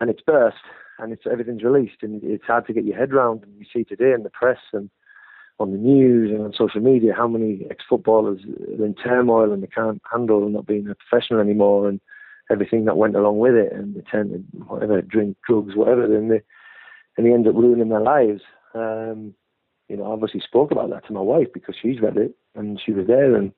and 0.00 0.08
it's 0.08 0.22
burst 0.22 0.58
and 1.00 1.12
it's 1.12 1.24
everything's 1.30 1.64
released. 1.64 2.02
And 2.02 2.22
it's 2.22 2.44
hard 2.44 2.68
to 2.68 2.72
get 2.72 2.84
your 2.84 2.96
head 2.96 3.12
around. 3.12 3.42
And 3.42 3.52
you 3.58 3.66
see 3.72 3.82
today 3.82 4.12
in 4.12 4.22
the 4.22 4.30
press 4.30 4.60
and 4.72 4.90
on 5.58 5.72
the 5.72 5.78
news 5.78 6.30
and 6.30 6.40
on 6.42 6.52
social 6.52 6.80
media 6.80 7.12
how 7.16 7.26
many 7.26 7.66
ex-footballers 7.68 8.40
are 8.78 8.84
in 8.84 8.94
turmoil 8.94 9.52
and 9.52 9.60
they 9.62 9.66
can't 9.66 10.00
handle 10.10 10.48
not 10.48 10.66
being 10.66 10.88
a 10.88 10.94
professional 10.94 11.40
anymore 11.40 11.88
and 11.88 12.00
everything 12.50 12.84
that 12.84 12.96
went 12.96 13.16
along 13.16 13.38
with 13.38 13.54
it 13.54 13.72
and 13.72 13.94
they 13.94 14.00
turn 14.00 14.30
to 14.30 14.38
whatever, 14.64 15.02
drink, 15.02 15.36
drugs, 15.46 15.74
whatever. 15.76 16.06
Then 16.08 16.28
they 16.28 16.42
and 17.16 17.26
they 17.26 17.32
end 17.32 17.48
up 17.48 17.54
ruining 17.54 17.88
their 17.88 18.00
lives. 18.00 18.42
Um, 18.74 19.34
you 19.88 19.96
know, 19.96 20.04
I 20.04 20.08
obviously 20.08 20.40
spoke 20.40 20.70
about 20.70 20.90
that 20.90 21.06
to 21.06 21.12
my 21.12 21.20
wife 21.20 21.48
because 21.52 21.74
she's 21.80 22.00
read 22.00 22.16
it 22.16 22.34
and 22.54 22.80
she 22.84 22.92
was 22.92 23.06
there, 23.06 23.34
and 23.34 23.52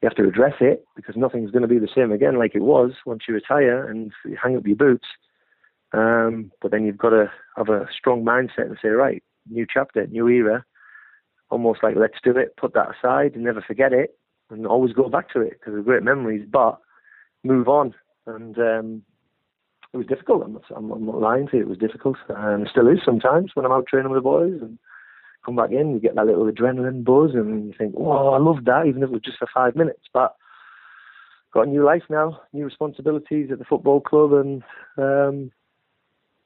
you 0.00 0.08
have 0.08 0.16
to 0.16 0.26
address 0.26 0.54
it 0.60 0.84
because 0.96 1.16
nothing's 1.16 1.50
going 1.50 1.62
to 1.62 1.68
be 1.68 1.78
the 1.78 1.88
same 1.94 2.10
again 2.10 2.38
like 2.38 2.54
it 2.54 2.62
was 2.62 2.92
once 3.04 3.22
you 3.28 3.34
retire 3.34 3.88
and 3.88 4.12
you 4.24 4.36
hang 4.42 4.56
up 4.56 4.66
your 4.66 4.76
boots. 4.76 5.06
Um, 5.92 6.52
but 6.62 6.70
then 6.70 6.84
you've 6.84 6.98
got 6.98 7.10
to 7.10 7.30
have 7.56 7.68
a 7.68 7.88
strong 7.96 8.24
mindset 8.24 8.66
and 8.66 8.78
say, 8.80 8.88
right, 8.88 9.22
new 9.48 9.66
chapter, 9.72 10.06
new 10.06 10.28
era, 10.28 10.64
almost 11.50 11.82
like 11.82 11.96
let's 11.96 12.18
do 12.22 12.36
it, 12.36 12.56
put 12.56 12.74
that 12.74 12.90
aside 12.96 13.34
and 13.34 13.44
never 13.44 13.60
forget 13.60 13.92
it, 13.92 14.16
and 14.50 14.66
always 14.66 14.92
go 14.92 15.08
back 15.08 15.30
to 15.32 15.40
it 15.40 15.52
because 15.52 15.74
they're 15.74 15.82
great 15.82 16.02
memories, 16.02 16.46
but 16.50 16.78
move 17.44 17.68
on. 17.68 17.94
And 18.26 18.58
um, 18.58 19.02
it 19.92 19.96
was 19.96 20.06
difficult. 20.06 20.42
I'm 20.44 20.52
not, 20.54 20.64
I'm 20.74 20.88
not 21.06 21.20
lying 21.20 21.48
to 21.48 21.56
you. 21.56 21.62
It 21.62 21.68
was 21.68 21.78
difficult, 21.78 22.16
and 22.28 22.66
it 22.66 22.70
still 22.70 22.88
is 22.88 23.00
sometimes 23.04 23.52
when 23.54 23.66
I'm 23.66 23.72
out 23.72 23.86
training 23.86 24.10
with 24.10 24.18
the 24.18 24.22
boys 24.22 24.60
and 24.60 24.78
come 25.44 25.56
back 25.56 25.72
in. 25.72 25.92
You 25.92 26.00
get 26.00 26.14
that 26.14 26.26
little 26.26 26.50
adrenaline 26.50 27.04
buzz, 27.04 27.34
and 27.34 27.66
you 27.66 27.74
think, 27.76 27.94
"Oh, 27.96 28.28
I 28.28 28.38
loved 28.38 28.66
that," 28.66 28.86
even 28.86 29.02
if 29.02 29.08
it 29.08 29.12
was 29.12 29.22
just 29.22 29.38
for 29.38 29.48
five 29.52 29.74
minutes. 29.74 30.04
But 30.12 30.36
got 31.52 31.66
a 31.66 31.70
new 31.70 31.84
life 31.84 32.04
now, 32.08 32.40
new 32.52 32.64
responsibilities 32.64 33.50
at 33.50 33.58
the 33.58 33.64
football 33.64 34.00
club, 34.00 34.32
and 34.32 34.62
um, 34.96 35.50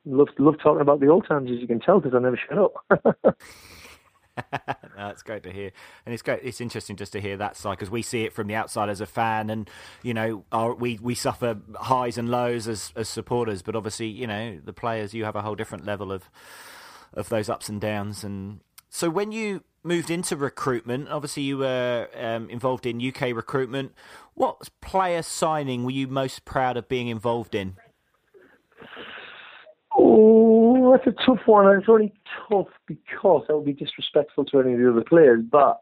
love 0.07 0.29
love 0.39 0.57
talking 0.62 0.81
about 0.81 1.01
the 1.01 1.09
old 1.09 1.27
times, 1.27 1.51
as 1.51 1.59
you 1.59 1.66
can 1.66 1.81
tell, 1.81 2.01
because 2.01 2.16
I 2.16 2.20
never 2.20 2.39
shut 2.39 2.59
up. 2.59 3.37
That's 4.97 5.22
great 5.22 5.43
to 5.45 5.53
hear, 5.53 5.70
and 6.05 6.12
it's 6.12 6.22
great. 6.22 6.41
It's 6.43 6.61
interesting 6.61 6.97
just 6.97 7.12
to 7.12 7.20
hear 7.20 7.37
that 7.37 7.57
side 7.57 7.72
because 7.72 7.91
we 7.91 8.03
see 8.03 8.24
it 8.24 8.32
from 8.32 8.49
the 8.49 8.55
outside 8.55 8.89
as 8.89 9.01
a 9.01 9.07
fan, 9.07 9.51
and 9.51 9.70
you 10.03 10.14
know, 10.14 10.45
our, 10.51 10.74
we 10.74 10.99
we 11.01 11.14
suffer 11.14 11.59
highs 11.76 12.18
and 12.18 12.30
lows 12.30 12.66
as 12.66 12.93
as 12.97 13.09
supporters, 13.09 13.62
but 13.62 13.76
obviously, 13.76 14.07
you 14.07 14.26
know, 14.26 14.59
the 14.64 14.72
players, 14.72 15.14
you 15.14 15.24
have 15.24 15.37
a 15.37 15.43
whole 15.43 15.55
different 15.55 15.87
level 15.87 16.11
of 16.11 16.28
of 17.12 17.28
those 17.28 17.49
ups 17.49 17.68
and 17.68 17.80
downs. 17.80 18.24
And 18.24 18.61
so, 18.91 19.09
when 19.09 19.30
you 19.30 19.62
moved 19.85 20.11
into 20.11 20.37
recruitment, 20.37 21.09
obviously, 21.09 21.45
you 21.45 21.59
were 21.59 22.09
um, 22.16 22.51
involved 22.51 22.87
in 22.87 23.07
UK 23.07 23.35
recruitment. 23.35 23.93
What 24.35 24.68
player 24.80 25.22
signing 25.22 25.85
were 25.85 25.93
you 25.93 26.09
most 26.09 26.45
proud 26.45 26.76
of 26.76 26.89
being 26.89 27.07
involved 27.09 27.55
in? 27.55 27.76
Oh, 29.97 30.43
that's 30.93 31.07
a 31.07 31.24
tough 31.24 31.47
one. 31.47 31.66
And 31.66 31.80
it's 31.80 31.89
only 31.89 32.12
tough 32.49 32.68
because 32.87 33.45
that 33.47 33.57
would 33.57 33.66
be 33.66 33.72
disrespectful 33.72 34.45
to 34.47 34.61
any 34.61 34.74
of 34.74 34.78
the 34.78 34.91
other 34.91 35.05
players. 35.05 35.43
But 35.51 35.80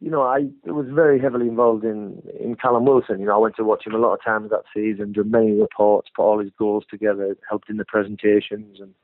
you 0.00 0.10
know, 0.10 0.22
I 0.22 0.48
was 0.64 0.86
very 0.90 1.18
heavily 1.18 1.48
involved 1.48 1.84
in 1.84 2.22
in 2.38 2.54
Callum 2.56 2.84
Wilson. 2.84 3.20
You 3.20 3.26
know, 3.26 3.34
I 3.34 3.38
went 3.38 3.56
to 3.56 3.64
watch 3.64 3.86
him 3.86 3.94
a 3.94 3.98
lot 3.98 4.14
of 4.14 4.22
times 4.22 4.50
that 4.50 4.64
season, 4.74 5.12
did 5.12 5.30
many 5.30 5.52
reports, 5.52 6.10
put 6.14 6.22
all 6.22 6.38
his 6.38 6.50
goals 6.58 6.84
together, 6.90 7.36
helped 7.48 7.70
in 7.70 7.78
the 7.78 7.84
presentations, 7.84 8.78
and 8.80 8.94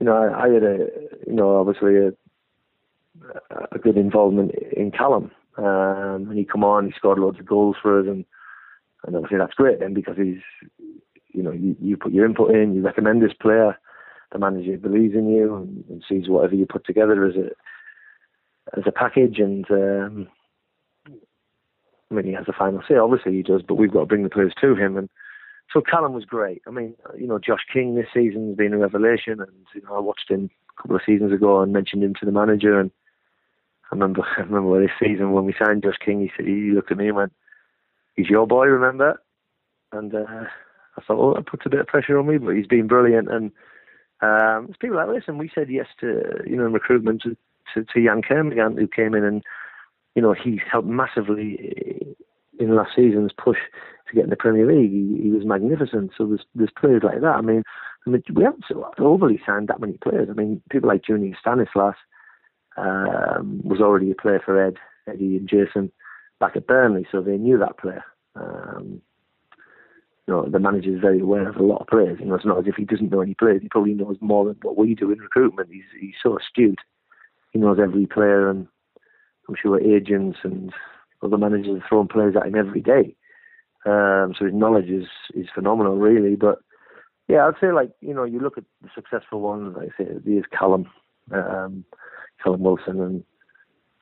you 0.00 0.06
know, 0.06 0.16
I, 0.16 0.46
I 0.46 0.48
had 0.48 0.62
a 0.62 0.88
you 1.26 1.34
know 1.34 1.56
obviously 1.56 1.96
a 1.96 2.12
a 3.72 3.78
good 3.78 3.96
involvement 3.96 4.52
in 4.76 4.90
Callum. 4.90 5.30
Um, 5.56 6.26
and 6.30 6.38
he 6.38 6.44
come 6.44 6.64
on, 6.64 6.86
he 6.86 6.92
scored 6.96 7.18
loads 7.18 7.38
of 7.38 7.46
goals 7.46 7.76
for 7.80 8.00
us, 8.00 8.06
and 8.06 8.24
and 9.06 9.14
obviously 9.14 9.38
that's 9.38 9.54
great 9.54 9.80
then 9.80 9.92
because 9.92 10.16
he's 10.16 10.40
you 11.34 11.42
know, 11.42 11.50
you, 11.50 11.76
you 11.80 11.96
put 11.96 12.12
your 12.12 12.24
input 12.24 12.54
in, 12.54 12.74
you 12.74 12.80
recommend 12.80 13.20
this 13.20 13.32
player, 13.38 13.78
the 14.34 14.38
manager 14.40 14.76
believes 14.76 15.14
in 15.14 15.28
you 15.28 15.54
and, 15.54 15.84
and 15.88 16.04
sees 16.06 16.28
whatever 16.28 16.54
you 16.54 16.66
put 16.66 16.84
together 16.84 17.24
as 17.24 17.36
a 17.36 17.48
as 18.76 18.84
a 18.86 18.92
package, 18.92 19.38
and 19.38 19.64
um, 19.70 20.28
I 22.10 22.14
mean 22.14 22.26
he 22.26 22.32
has 22.32 22.46
the 22.46 22.52
final 22.52 22.82
say. 22.86 22.96
Obviously 22.96 23.32
he 23.32 23.42
does, 23.42 23.62
but 23.66 23.76
we've 23.76 23.92
got 23.92 24.00
to 24.00 24.06
bring 24.06 24.24
the 24.24 24.30
players 24.30 24.52
to 24.60 24.74
him. 24.74 24.96
And 24.96 25.08
so 25.72 25.80
Callum 25.80 26.12
was 26.12 26.24
great. 26.24 26.62
I 26.66 26.70
mean, 26.70 26.94
you 27.16 27.26
know, 27.26 27.38
Josh 27.38 27.64
King 27.72 27.94
this 27.94 28.08
season 28.12 28.48
has 28.48 28.56
been 28.56 28.74
a 28.74 28.78
revelation, 28.78 29.40
and 29.40 29.52
you 29.74 29.82
know 29.82 29.94
I 29.94 30.00
watched 30.00 30.28
him 30.30 30.50
a 30.76 30.82
couple 30.82 30.96
of 30.96 31.02
seasons 31.06 31.32
ago 31.32 31.62
and 31.62 31.72
mentioned 31.72 32.02
him 32.02 32.14
to 32.18 32.26
the 32.26 32.32
manager, 32.32 32.80
and 32.80 32.90
I 33.92 33.94
remember 33.94 34.26
I 34.36 34.42
remember 34.42 34.82
this 34.82 34.96
season 35.00 35.32
when 35.32 35.44
we 35.44 35.54
signed 35.56 35.84
Josh 35.84 35.98
King, 36.04 36.20
he 36.20 36.32
said 36.36 36.46
he 36.46 36.72
looked 36.72 36.90
at 36.90 36.98
me 36.98 37.06
and 37.06 37.16
went, 37.16 37.32
"He's 38.16 38.28
your 38.28 38.48
boy, 38.48 38.66
remember?" 38.66 39.20
And 39.92 40.12
uh, 40.12 40.46
I 40.96 41.02
thought, 41.02 41.18
well, 41.18 41.34
that 41.34 41.46
puts 41.46 41.66
a 41.66 41.70
bit 41.70 41.80
of 41.80 41.86
pressure 41.86 42.18
on 42.18 42.26
me, 42.26 42.38
but 42.38 42.56
he's 42.56 42.66
been 42.66 42.88
brilliant. 42.88 43.30
And 43.30 43.52
um, 44.20 44.66
there's 44.66 44.76
people 44.80 44.96
like 44.96 45.08
this, 45.08 45.24
and 45.26 45.38
we 45.38 45.50
said 45.54 45.68
yes 45.70 45.86
to, 46.00 46.22
you 46.46 46.56
know, 46.56 46.64
recruitment 46.64 47.22
to, 47.22 47.36
to, 47.74 47.84
to 47.84 48.00
Yann 48.00 48.22
Kermorgant, 48.22 48.78
who 48.78 48.86
came 48.86 49.14
in 49.14 49.24
and, 49.24 49.42
you 50.14 50.22
know, 50.22 50.32
he 50.32 50.60
helped 50.70 50.88
massively 50.88 52.16
in 52.58 52.76
last 52.76 52.92
season's 52.94 53.32
push 53.32 53.58
to 54.08 54.14
get 54.14 54.24
in 54.24 54.30
the 54.30 54.36
Premier 54.36 54.66
League. 54.66 54.92
He, 54.92 55.22
he 55.24 55.30
was 55.30 55.44
magnificent. 55.44 56.12
So 56.16 56.26
there's, 56.26 56.44
there's 56.54 56.70
players 56.78 57.02
like 57.02 57.20
that. 57.20 57.36
I 57.36 57.40
mean, 57.40 57.62
I 58.06 58.10
mean, 58.10 58.22
we 58.32 58.44
haven't 58.44 58.64
overly 58.98 59.40
signed 59.44 59.68
that 59.68 59.80
many 59.80 59.94
players. 59.94 60.28
I 60.30 60.34
mean, 60.34 60.62
people 60.70 60.88
like 60.88 61.04
Junior 61.04 61.36
Stanislas 61.40 61.96
um, 62.76 63.60
was 63.64 63.80
already 63.80 64.10
a 64.10 64.14
player 64.14 64.40
for 64.44 64.62
Ed, 64.62 64.76
Eddie 65.08 65.36
and 65.36 65.48
Jason 65.48 65.90
back 66.40 66.56
at 66.56 66.66
Burnley, 66.66 67.06
so 67.10 67.20
they 67.20 67.36
knew 67.36 67.58
that 67.58 67.78
player. 67.78 68.04
Um, 68.36 69.00
you 70.26 70.32
know, 70.32 70.46
the 70.48 70.58
manager 70.58 70.94
is 70.94 71.00
very 71.00 71.20
aware 71.20 71.48
of 71.48 71.56
a 71.56 71.62
lot 71.62 71.82
of 71.82 71.86
players. 71.86 72.18
You 72.18 72.26
know, 72.26 72.34
it's 72.34 72.46
not 72.46 72.58
as 72.58 72.66
if 72.66 72.76
he 72.76 72.84
doesn't 72.84 73.10
know 73.10 73.20
any 73.20 73.34
players. 73.34 73.60
He 73.60 73.68
probably 73.68 73.94
knows 73.94 74.16
more 74.20 74.46
than 74.46 74.56
what 74.62 74.76
we 74.76 74.94
do 74.94 75.10
in 75.10 75.18
recruitment. 75.18 75.68
He's 75.70 75.84
he's 76.00 76.14
so 76.22 76.38
astute. 76.38 76.80
He 77.52 77.58
knows 77.58 77.78
every 77.82 78.06
player, 78.06 78.48
and 78.48 78.66
I'm 79.48 79.54
sure 79.60 79.80
agents 79.80 80.38
and 80.42 80.72
other 81.22 81.36
managers 81.36 81.80
are 81.80 81.88
throwing 81.88 82.08
players 82.08 82.34
at 82.36 82.46
him 82.46 82.54
every 82.54 82.80
day. 82.80 83.14
Um, 83.86 84.34
so 84.38 84.46
his 84.46 84.54
knowledge 84.54 84.88
is 84.88 85.06
is 85.34 85.46
phenomenal, 85.54 85.98
really. 85.98 86.36
But 86.36 86.58
yeah, 87.28 87.46
I'd 87.46 87.60
say 87.60 87.72
like 87.72 87.90
you 88.00 88.14
know, 88.14 88.24
you 88.24 88.40
look 88.40 88.56
at 88.56 88.64
the 88.82 88.88
successful 88.94 89.40
ones. 89.40 89.76
Like 89.76 89.90
I 89.98 90.04
say, 90.04 90.10
there's 90.24 90.44
Callum, 90.58 90.86
um, 91.32 91.84
Callum 92.42 92.62
Wilson, 92.62 92.98
and 93.00 93.24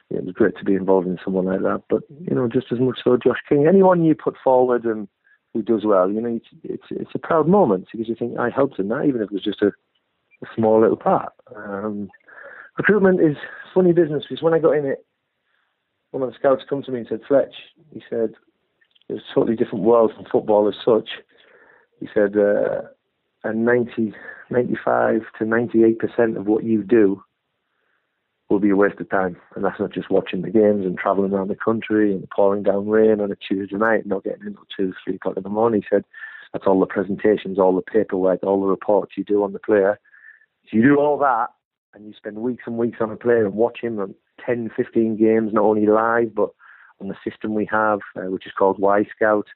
yeah, 0.08 0.18
it 0.18 0.24
was 0.24 0.34
great 0.34 0.56
to 0.58 0.64
be 0.64 0.74
involved 0.74 1.08
in 1.08 1.18
someone 1.24 1.46
like 1.46 1.62
that. 1.62 1.82
But 1.90 2.02
you 2.20 2.34
know, 2.36 2.46
just 2.46 2.70
as 2.70 2.78
much 2.78 3.00
so 3.02 3.16
Josh 3.16 3.40
King. 3.48 3.66
Anyone 3.66 4.04
you 4.04 4.14
put 4.14 4.36
forward 4.42 4.84
and 4.84 5.08
who 5.54 5.62
does 5.62 5.84
well. 5.84 6.10
You 6.10 6.20
know, 6.20 6.36
it's 6.36 6.46
it's, 6.62 6.84
it's 6.90 7.14
a 7.14 7.18
proud 7.18 7.48
moment 7.48 7.88
because 7.92 8.08
you 8.08 8.14
think 8.14 8.38
I 8.38 8.50
helped 8.50 8.78
in 8.78 8.88
that, 8.88 9.04
even 9.06 9.20
if 9.20 9.26
it 9.26 9.32
was 9.32 9.44
just 9.44 9.62
a, 9.62 9.68
a 9.68 10.46
small 10.56 10.80
little 10.80 10.96
part. 10.96 11.32
Um, 11.54 12.10
recruitment 12.78 13.20
is 13.20 13.36
funny 13.74 13.92
business 13.92 14.24
because 14.28 14.42
when 14.42 14.54
I 14.54 14.58
got 14.58 14.76
in 14.76 14.86
it, 14.86 15.04
one 16.10 16.22
of 16.22 16.28
the 16.28 16.36
scouts 16.38 16.62
come 16.68 16.82
to 16.82 16.92
me 16.92 17.00
and 17.00 17.08
said, 17.08 17.20
Fletch, 17.26 17.54
he 17.92 18.02
said, 18.08 18.34
it's 19.08 19.24
a 19.30 19.34
totally 19.34 19.56
different 19.56 19.84
world 19.84 20.12
from 20.14 20.26
football 20.30 20.68
as 20.68 20.74
such. 20.84 21.08
He 22.00 22.08
said, 22.14 22.36
uh, 22.36 22.82
and 23.44 23.64
90, 23.64 24.14
95 24.50 25.22
to 25.38 25.44
98% 25.44 26.36
of 26.36 26.46
what 26.46 26.64
you 26.64 26.82
do 26.82 27.22
will 28.52 28.60
be 28.60 28.70
a 28.70 28.76
waste 28.76 29.00
of 29.00 29.08
time. 29.08 29.36
And 29.56 29.64
that's 29.64 29.80
not 29.80 29.92
just 29.92 30.10
watching 30.10 30.42
the 30.42 30.50
games 30.50 30.84
and 30.84 30.98
travelling 30.98 31.32
around 31.32 31.48
the 31.48 31.56
country 31.56 32.12
and 32.12 32.28
pouring 32.30 32.62
down 32.62 32.86
rain 32.86 33.20
on 33.20 33.32
a 33.32 33.36
Tuesday 33.36 33.76
night 33.76 34.00
and 34.00 34.06
not 34.06 34.24
getting 34.24 34.42
in 34.42 34.48
until 34.48 34.66
two, 34.76 34.92
three 35.02 35.16
o'clock 35.16 35.36
in 35.38 35.42
the 35.42 35.48
morning. 35.48 35.80
He 35.80 35.96
said 35.96 36.04
that's 36.52 36.66
all 36.66 36.78
the 36.78 36.86
presentations, 36.86 37.58
all 37.58 37.74
the 37.74 37.82
paperwork, 37.82 38.42
all 38.42 38.60
the 38.60 38.66
reports 38.66 39.12
you 39.16 39.24
do 39.24 39.42
on 39.42 39.54
the 39.54 39.58
player. 39.58 39.98
So 40.64 40.76
you 40.76 40.82
do 40.82 40.96
all 41.00 41.18
that 41.18 41.48
and 41.94 42.06
you 42.06 42.12
spend 42.14 42.36
weeks 42.36 42.64
and 42.66 42.76
weeks 42.76 42.98
on 43.00 43.10
a 43.10 43.16
player 43.16 43.46
and 43.46 43.54
watch 43.54 43.78
him 43.80 43.98
on 43.98 44.14
10, 44.44 44.70
15 44.76 45.16
games, 45.16 45.52
not 45.52 45.64
only 45.64 45.86
live, 45.86 46.34
but 46.34 46.50
on 47.00 47.08
the 47.08 47.16
system 47.28 47.54
we 47.54 47.66
have, 47.70 48.00
uh, 48.16 48.30
which 48.30 48.46
is 48.46 48.52
called 48.52 48.78
Y 48.78 49.04
Scout 49.16 49.46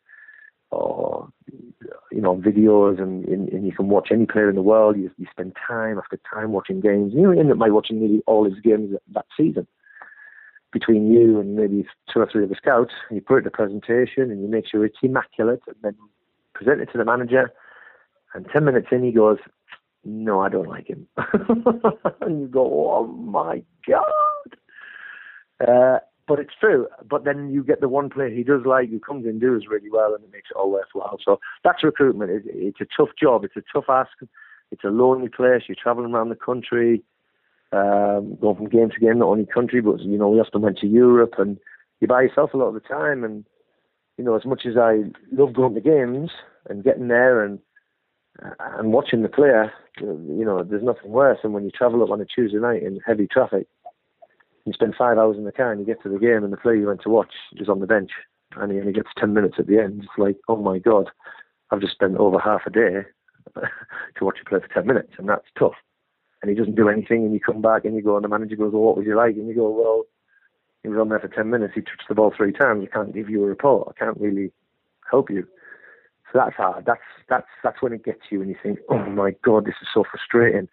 or 0.70 1.28
you 2.10 2.20
know 2.20 2.36
videos 2.36 3.00
and, 3.00 3.24
and, 3.26 3.48
and, 3.48 3.66
you 3.66 3.72
can 3.72 3.88
watch 3.88 4.08
any 4.10 4.26
player 4.26 4.48
in 4.48 4.56
the 4.56 4.62
world. 4.62 4.96
You, 4.96 5.10
you 5.18 5.26
spend 5.30 5.56
time 5.66 5.98
after 5.98 6.18
time 6.32 6.52
watching 6.52 6.80
games. 6.80 7.12
You 7.14 7.32
end 7.32 7.50
up 7.50 7.58
by 7.58 7.70
watching 7.70 8.00
nearly 8.00 8.22
all 8.26 8.44
his 8.44 8.60
games 8.60 8.92
that, 8.92 9.02
that 9.12 9.26
season 9.36 9.66
between 10.72 11.10
you 11.10 11.40
and 11.40 11.56
maybe 11.56 11.86
two 12.12 12.20
or 12.20 12.28
three 12.30 12.44
of 12.44 12.50
the 12.50 12.56
scouts. 12.56 12.92
You 13.10 13.20
put 13.20 13.36
it 13.36 13.40
in 13.40 13.46
a 13.46 13.50
presentation 13.50 14.30
and 14.30 14.42
you 14.42 14.48
make 14.48 14.66
sure 14.68 14.84
it's 14.84 14.98
immaculate 15.02 15.62
and 15.66 15.76
then 15.82 15.96
present 16.54 16.80
it 16.80 16.90
to 16.92 16.98
the 16.98 17.04
manager. 17.04 17.52
And 18.34 18.46
ten 18.52 18.64
minutes 18.64 18.88
in, 18.90 19.02
he 19.02 19.12
goes, 19.12 19.38
"No, 20.04 20.40
I 20.40 20.48
don't 20.48 20.68
like 20.68 20.88
him." 20.88 21.06
and 22.20 22.40
you 22.40 22.48
go, 22.48 22.90
"Oh 22.90 23.06
my 23.06 23.62
god!" 23.88 24.56
Uh, 25.66 25.98
but 26.26 26.40
it's 26.40 26.54
true. 26.58 26.88
But 27.08 27.24
then 27.24 27.50
you 27.50 27.62
get 27.62 27.80
the 27.80 27.88
one 27.88 28.10
player 28.10 28.30
he 28.30 28.42
does 28.42 28.62
like, 28.64 28.90
who 28.90 28.98
comes 28.98 29.26
in, 29.26 29.38
does 29.38 29.66
really 29.68 29.90
well, 29.90 30.14
and 30.14 30.24
it 30.24 30.32
makes 30.32 30.50
it 30.50 30.56
all 30.56 30.70
worthwhile. 30.70 31.18
So 31.24 31.38
that's 31.64 31.84
recruitment. 31.84 32.30
It, 32.30 32.42
it's 32.46 32.80
a 32.80 32.86
tough 32.96 33.10
job. 33.20 33.44
It's 33.44 33.56
a 33.56 33.62
tough 33.72 33.88
ask. 33.88 34.10
It's 34.72 34.84
a 34.84 34.88
lonely 34.88 35.28
place. 35.28 35.62
You're 35.68 35.76
traveling 35.80 36.12
around 36.12 36.30
the 36.30 36.36
country, 36.36 37.02
um, 37.72 38.36
going 38.40 38.56
from 38.56 38.68
game 38.68 38.90
to 38.90 39.00
game, 39.00 39.18
not 39.18 39.28
only 39.28 39.46
country, 39.46 39.80
but 39.80 40.00
you 40.00 40.18
know 40.18 40.28
we 40.28 40.40
often 40.40 40.62
went 40.62 40.78
to 40.78 40.88
Europe, 40.88 41.34
and 41.38 41.58
you're 42.00 42.08
by 42.08 42.22
yourself 42.22 42.52
a 42.52 42.56
lot 42.56 42.68
of 42.68 42.74
the 42.74 42.80
time. 42.80 43.22
And 43.22 43.44
you 44.18 44.24
know, 44.24 44.34
as 44.34 44.44
much 44.44 44.62
as 44.66 44.76
I 44.76 45.02
love 45.30 45.54
going 45.54 45.74
to 45.74 45.80
games 45.80 46.30
and 46.68 46.82
getting 46.82 47.08
there 47.08 47.44
and 47.44 47.60
and 48.58 48.92
watching 48.92 49.22
the 49.22 49.28
player, 49.28 49.72
you 50.00 50.44
know, 50.44 50.64
there's 50.64 50.82
nothing 50.82 51.10
worse 51.10 51.38
than 51.42 51.52
when 51.52 51.64
you 51.64 51.70
travel 51.70 52.02
up 52.02 52.10
on 52.10 52.20
a 52.20 52.26
Tuesday 52.26 52.58
night 52.58 52.82
in 52.82 52.98
heavy 53.06 53.28
traffic 53.28 53.68
you 54.66 54.72
spend 54.72 54.94
five 54.96 55.16
hours 55.16 55.36
in 55.36 55.44
the 55.44 55.52
car 55.52 55.70
and 55.70 55.80
you 55.80 55.86
get 55.86 56.02
to 56.02 56.08
the 56.08 56.18
game 56.18 56.42
and 56.42 56.52
the 56.52 56.56
player 56.56 56.74
you 56.74 56.88
went 56.88 57.00
to 57.02 57.08
watch 57.08 57.32
is 57.56 57.68
on 57.68 57.78
the 57.80 57.86
bench 57.86 58.10
and 58.56 58.72
he 58.72 58.80
only 58.80 58.92
gets 58.92 59.08
10 59.16 59.32
minutes 59.32 59.54
at 59.58 59.68
the 59.68 59.78
end. 59.78 60.02
It's 60.02 60.18
like, 60.18 60.36
oh 60.48 60.56
my 60.56 60.78
God, 60.78 61.08
I've 61.70 61.80
just 61.80 61.94
spent 61.94 62.16
over 62.16 62.38
half 62.38 62.62
a 62.66 62.70
day 62.70 63.06
to 63.54 64.24
watch 64.24 64.38
you 64.38 64.44
play 64.44 64.58
for 64.60 64.74
10 64.74 64.86
minutes 64.86 65.12
and 65.18 65.28
that's 65.28 65.46
tough. 65.56 65.74
And 66.42 66.50
he 66.50 66.56
doesn't 66.56 66.74
do 66.74 66.88
anything 66.88 67.24
and 67.24 67.32
you 67.32 67.40
come 67.40 67.62
back 67.62 67.84
and 67.84 67.94
you 67.94 68.02
go 68.02 68.16
and 68.16 68.24
the 68.24 68.28
manager 68.28 68.56
goes, 68.56 68.72
well, 68.72 68.82
what 68.82 68.96
was 68.96 69.06
you 69.06 69.16
like? 69.16 69.36
And 69.36 69.48
you 69.48 69.54
go, 69.54 69.70
well, 69.70 70.02
he 70.82 70.88
was 70.88 70.98
on 70.98 71.08
there 71.08 71.20
for 71.20 71.28
10 71.28 71.48
minutes. 71.48 71.74
He 71.74 71.80
touched 71.80 72.08
the 72.08 72.14
ball 72.16 72.32
three 72.36 72.52
times. 72.52 72.84
I 72.84 72.94
can't 72.94 73.14
give 73.14 73.30
you 73.30 73.44
a 73.44 73.46
report. 73.46 73.88
I 73.88 73.98
can't 73.98 74.20
really 74.20 74.52
help 75.08 75.30
you. 75.30 75.46
So 76.32 76.40
that's 76.40 76.56
hard. 76.56 76.86
That's, 76.86 77.00
that's, 77.28 77.46
that's 77.62 77.80
when 77.80 77.92
it 77.92 78.04
gets 78.04 78.22
you 78.30 78.40
and 78.40 78.50
you 78.50 78.56
think, 78.60 78.80
oh 78.90 79.06
my 79.10 79.32
God, 79.44 79.64
this 79.64 79.76
is 79.80 79.88
so 79.94 80.02
frustrating. 80.10 80.68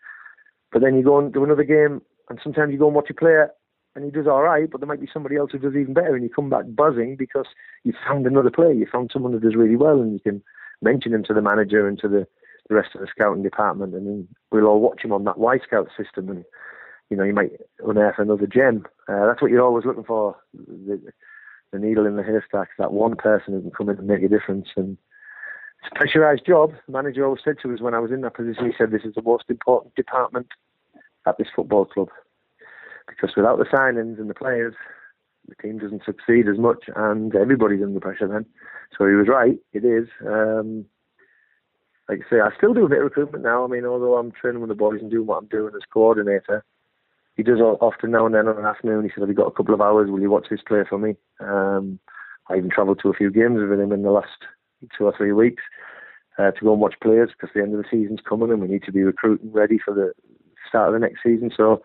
But 0.72 0.82
then 0.82 0.96
you 0.96 1.04
go 1.04 1.20
and 1.20 1.32
do 1.32 1.44
another 1.44 1.64
game 1.64 2.02
and 2.30 2.40
sometimes 2.42 2.72
you 2.72 2.80
go 2.80 2.88
and 2.88 2.96
watch 2.96 3.12
a 3.12 3.14
player 3.14 3.52
and 3.96 4.06
he 4.06 4.12
does 4.12 4.28
all 4.28 4.42
right, 4.42 4.70
but 4.70 4.80
there 4.80 4.88
might 4.88 5.02
be 5.02 5.10
somebody 5.12 5.36
else 5.36 5.52
who 5.52 5.60
does 5.60 5.76
even 5.76 5.94
better, 5.94 6.16
and 6.16 6.24
you 6.24 6.30
come 6.30 6.50
back 6.50 6.66
buzzing 6.68 7.16
because 7.16 7.48
you 7.84 7.94
found 8.08 8.26
another 8.26 8.52
player, 8.52 8.72
you 8.72 8.88
found 8.92 9.12
someone 9.14 9.34
who 9.34 9.40
does 9.40 9.56
really 9.56 9.76
well, 9.76 10.02
and 10.02 10.14
you 10.14 10.20
can 10.20 10.42
mention 10.82 11.14
him 11.14 11.24
to 11.24 11.34
the 11.34 11.42
manager 11.42 11.88
and 11.88 12.00
to 12.00 12.08
the 12.08 12.28
the 12.70 12.76
rest 12.76 12.96
of 12.96 13.02
the 13.02 13.08
scouting 13.08 13.44
department, 13.44 13.94
and 13.94 14.28
we'll 14.52 14.68
all 14.68 14.80
watch 14.80 15.04
him 15.04 15.12
on 15.12 15.26
that 15.26 15.36
Wyscout 15.36 15.90
system, 15.98 16.30
and 16.30 16.46
you 17.10 17.18
know, 17.18 17.24
you 17.24 17.34
might 17.34 17.52
unearth 17.86 18.16
another 18.18 18.48
gem. 18.48 18.86
Uh, 19.08 19.28
that's 19.28 19.42
what 19.42 19.52
you're 19.52 19.64
always 19.64 19.86
looking 19.86 20.04
for. 20.04 20.36
The, 20.54 21.00
the 21.72 21.80
needle 21.80 22.06
in 22.06 22.16
the 22.16 22.24
haystack, 22.24 22.70
that 22.80 22.94
one 22.94 23.16
person 23.16 23.54
who 23.54 23.62
can 23.62 23.72
come 23.72 23.90
in 23.90 23.98
and 23.98 24.08
make 24.08 24.24
a 24.24 24.28
difference. 24.30 24.70
And 24.76 24.98
it's 25.84 25.92
a 25.92 26.00
pressurised 26.00 26.46
job. 26.48 26.72
The 26.88 26.94
manager 26.94 27.26
always 27.26 27.42
said 27.44 27.58
to 27.62 27.74
us 27.74 27.82
when 27.82 27.94
I 27.94 28.00
was 28.00 28.12
in 28.12 28.22
that 28.22 28.36
position, 28.36 28.66
he 28.66 28.72
said, 28.78 28.92
this 28.92 29.04
is 29.04 29.16
the 29.16 29.22
most 29.22 29.46
important 29.50 29.94
department 29.96 30.48
at 31.28 31.38
this 31.38 31.48
football 31.56 31.86
club. 31.86 32.10
Because 33.08 33.36
without 33.36 33.58
the 33.58 33.66
signings 33.66 34.20
and 34.20 34.30
the 34.30 34.34
players, 34.34 34.74
the 35.48 35.56
team 35.56 35.78
doesn't 35.78 36.06
succeed 36.06 36.48
as 36.48 36.58
much 36.58 36.86
and 36.96 37.36
everybody's 37.36 37.84
under 37.84 38.00
pressure 38.00 38.28
then. 38.28 38.46
So 38.98 39.08
he 39.08 39.14
was 39.14 39.28
right, 39.28 39.58
it 39.74 39.84
is. 39.84 40.08
Um, 40.26 40.86
like 42.10 42.20
I 42.28 42.30
say, 42.30 42.40
I 42.42 42.50
still 42.58 42.74
do 42.74 42.86
a 42.86 42.90
bit 42.90 43.00
of 43.00 43.06
recruitment 43.06 43.44
now. 43.44 43.64
I 43.64 43.68
mean, 43.68 43.86
although 43.86 44.18
I'm 44.18 44.32
training 44.32 44.62
with 44.62 44.70
the 44.70 44.76
boys 44.76 45.00
and 45.02 45.10
doing 45.10 45.26
what 45.26 45.38
I'm 45.38 45.48
doing 45.48 45.74
as 45.76 45.82
coordinator, 45.92 46.64
he 47.36 47.44
does 47.44 47.60
often 47.60 48.12
now 48.12 48.26
and 48.26 48.36
then 48.36 48.48
on 48.48 48.58
an 48.58 48.66
afternoon. 48.66 49.04
He 49.04 49.10
said, 49.10 49.22
"Have 49.22 49.30
you 49.30 49.36
got 49.36 49.48
a 49.48 49.52
couple 49.52 49.74
of 49.74 49.82
hours? 49.82 50.12
Will 50.12 50.22
you 50.22 50.30
watch 50.30 50.48
this 50.50 50.62
play 50.62 50.84
for 50.88 51.00
me?" 51.00 51.16
Um, 51.40 52.00
I 52.50 52.58
even 52.58 52.70
travelled 52.70 53.00
to 53.02 53.10
a 53.10 53.14
few 53.14 53.32
games 53.32 53.60
with 53.60 53.80
him 53.80 53.92
in 53.92 54.04
the 54.04 54.12
last 54.12 54.46
two 54.96 55.06
or 55.06 55.14
three 55.16 55.32
weeks 55.32 55.64
uh, 56.38 56.52
to 56.52 56.62
go 56.62 56.74
and 56.74 56.82
watch 56.82 56.96
players 57.02 57.32
because 57.32 57.54
the 57.56 57.62
end 57.62 57.74
of 57.74 57.82
the 57.82 57.90
season's 57.90 58.20
coming 58.28 58.52
and 58.52 58.62
we 58.62 58.68
need 58.68 58.84
to 58.84 58.92
be 58.92 59.04
recruiting 59.04 59.52
ready 59.52 59.80
for 59.84 59.94
the 59.94 60.14
start 60.68 60.90
of 60.90 60.94
the 60.94 61.00
next 61.00 61.24
season. 61.24 61.52
So 61.56 61.82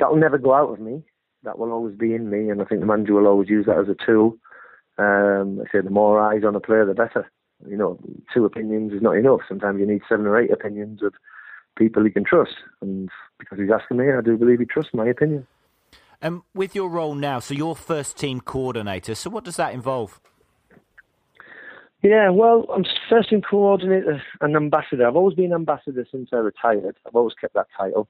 that 0.00 0.10
will 0.10 0.18
never 0.18 0.38
go 0.38 0.54
out 0.54 0.72
of 0.72 0.80
me. 0.80 1.04
That 1.44 1.58
will 1.58 1.72
always 1.72 1.96
be 1.96 2.14
in 2.14 2.28
me, 2.28 2.50
and 2.50 2.60
I 2.60 2.64
think 2.64 2.80
the 2.80 2.86
manager 2.86 3.14
will 3.14 3.28
always 3.28 3.48
use 3.48 3.66
that 3.66 3.78
as 3.78 3.88
a 3.88 3.94
tool. 3.94 4.36
Um, 4.98 5.60
I 5.60 5.70
say 5.70 5.80
the 5.80 5.90
more 5.90 6.20
eyes 6.20 6.42
on 6.44 6.56
a 6.56 6.60
player, 6.60 6.84
the 6.84 6.94
better. 6.94 7.30
You 7.66 7.76
know, 7.76 7.98
two 8.34 8.44
opinions 8.44 8.92
is 8.92 9.02
not 9.02 9.16
enough. 9.16 9.40
Sometimes 9.48 9.78
you 9.78 9.86
need 9.86 10.02
seven 10.08 10.26
or 10.26 10.38
eight 10.38 10.50
opinions 10.50 11.02
of 11.02 11.14
people 11.76 12.04
he 12.04 12.10
can 12.10 12.24
trust. 12.24 12.52
And 12.82 13.08
because 13.38 13.58
he's 13.58 13.70
asking 13.70 13.98
me, 13.98 14.12
I 14.12 14.20
do 14.20 14.36
believe 14.36 14.58
he 14.58 14.66
trusts 14.66 14.92
my 14.92 15.06
opinion. 15.06 15.46
And 16.20 16.42
with 16.54 16.74
your 16.74 16.90
role 16.90 17.14
now, 17.14 17.38
so 17.38 17.54
you're 17.54 17.74
first 17.74 18.18
team 18.18 18.40
coordinator. 18.40 19.14
So 19.14 19.30
what 19.30 19.44
does 19.44 19.56
that 19.56 19.72
involve? 19.72 20.20
Yeah, 22.02 22.30
well, 22.30 22.66
I'm 22.74 22.84
first 23.08 23.30
team 23.30 23.42
coordinator 23.42 24.22
and 24.40 24.56
ambassador. 24.56 25.06
I've 25.06 25.16
always 25.16 25.36
been 25.36 25.52
ambassador 25.52 26.06
since 26.10 26.30
I 26.32 26.36
retired. 26.36 26.96
I've 27.06 27.14
always 27.14 27.34
kept 27.38 27.54
that 27.54 27.66
title. 27.76 28.08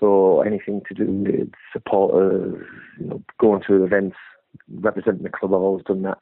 So 0.00 0.40
anything 0.40 0.82
to 0.88 0.94
do 0.94 1.04
with 1.06 1.50
supporters, 1.72 2.64
you 2.98 3.06
know, 3.06 3.22
going 3.38 3.62
to 3.68 3.84
events, 3.84 4.16
representing 4.74 5.22
the 5.22 5.28
club, 5.28 5.52
I've 5.52 5.60
always 5.60 5.84
done 5.84 6.02
that. 6.02 6.18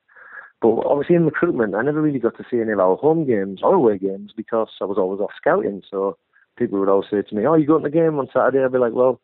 But 0.61 0.71
obviously 0.87 1.15
in 1.15 1.25
recruitment, 1.25 1.77
I 1.77 1.83
never 1.83 2.03
really 2.03 2.19
got 2.19 2.37
to 2.37 2.45
see 2.51 2.61
any 2.61 2.73
of 2.73 2.81
our 2.81 2.97
home 2.97 3.25
games 3.25 3.61
or 3.63 3.75
away 3.75 3.99
games 3.99 4.33
because 4.37 4.69
I 4.81 4.85
was 4.85 4.99
always 4.99 5.21
off 5.21 5.31
scouting. 5.37 5.83
So 5.89 6.19
people 6.57 6.81
would 6.81 6.89
always 6.89 7.09
say 7.09 7.23
to 7.23 7.35
me, 7.35 7.47
"Oh, 7.47 7.55
you 7.55 7.67
going 7.67 7.85
to 7.85 7.89
the 7.89 7.97
game 7.97 8.19
on 8.19 8.29
Saturday?" 8.33 8.65
I'd 8.65 8.73
be 8.73 8.79
like, 8.79 8.93
"Well, 8.93 9.21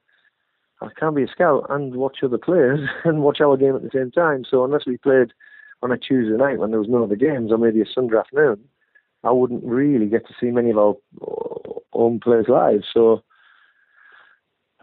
I 0.81 0.89
can't 0.99 1.17
be 1.17 1.25
a 1.25 1.29
scout 1.29 1.67
and 1.71 1.97
watch 1.97 2.19
other 2.23 2.39
players 2.39 2.81
and 3.05 3.23
watch 3.23 3.41
our 3.41 3.57
game 3.57 3.75
at 3.75 3.83
the 3.83 3.91
same 3.93 4.11
time. 4.11 4.45
So 4.49 4.65
unless 4.65 4.87
we 4.87 4.97
played 4.97 5.33
on 5.83 5.93
a 5.93 5.99
Tuesday 5.99 6.37
night 6.37 6.59
when 6.59 6.71
there 6.71 6.79
was 6.79 6.89
none 6.89 7.03
of 7.03 7.09
the 7.09 7.17
games, 7.17 7.53
or 7.53 7.59
maybe 7.59 7.81
a 7.81 7.87
Sunday 7.87 8.17
afternoon, 8.17 8.61
I 9.23 9.33
wouldn't 9.33 9.65
really 9.65 10.07
get 10.07 10.27
to 10.29 10.35
see 10.39 10.51
many 10.51 10.71
of 10.71 10.79
our 10.79 10.95
uh, 11.21 11.73
own 11.93 12.21
players 12.21 12.47
live. 12.49 12.83
So 12.93 13.23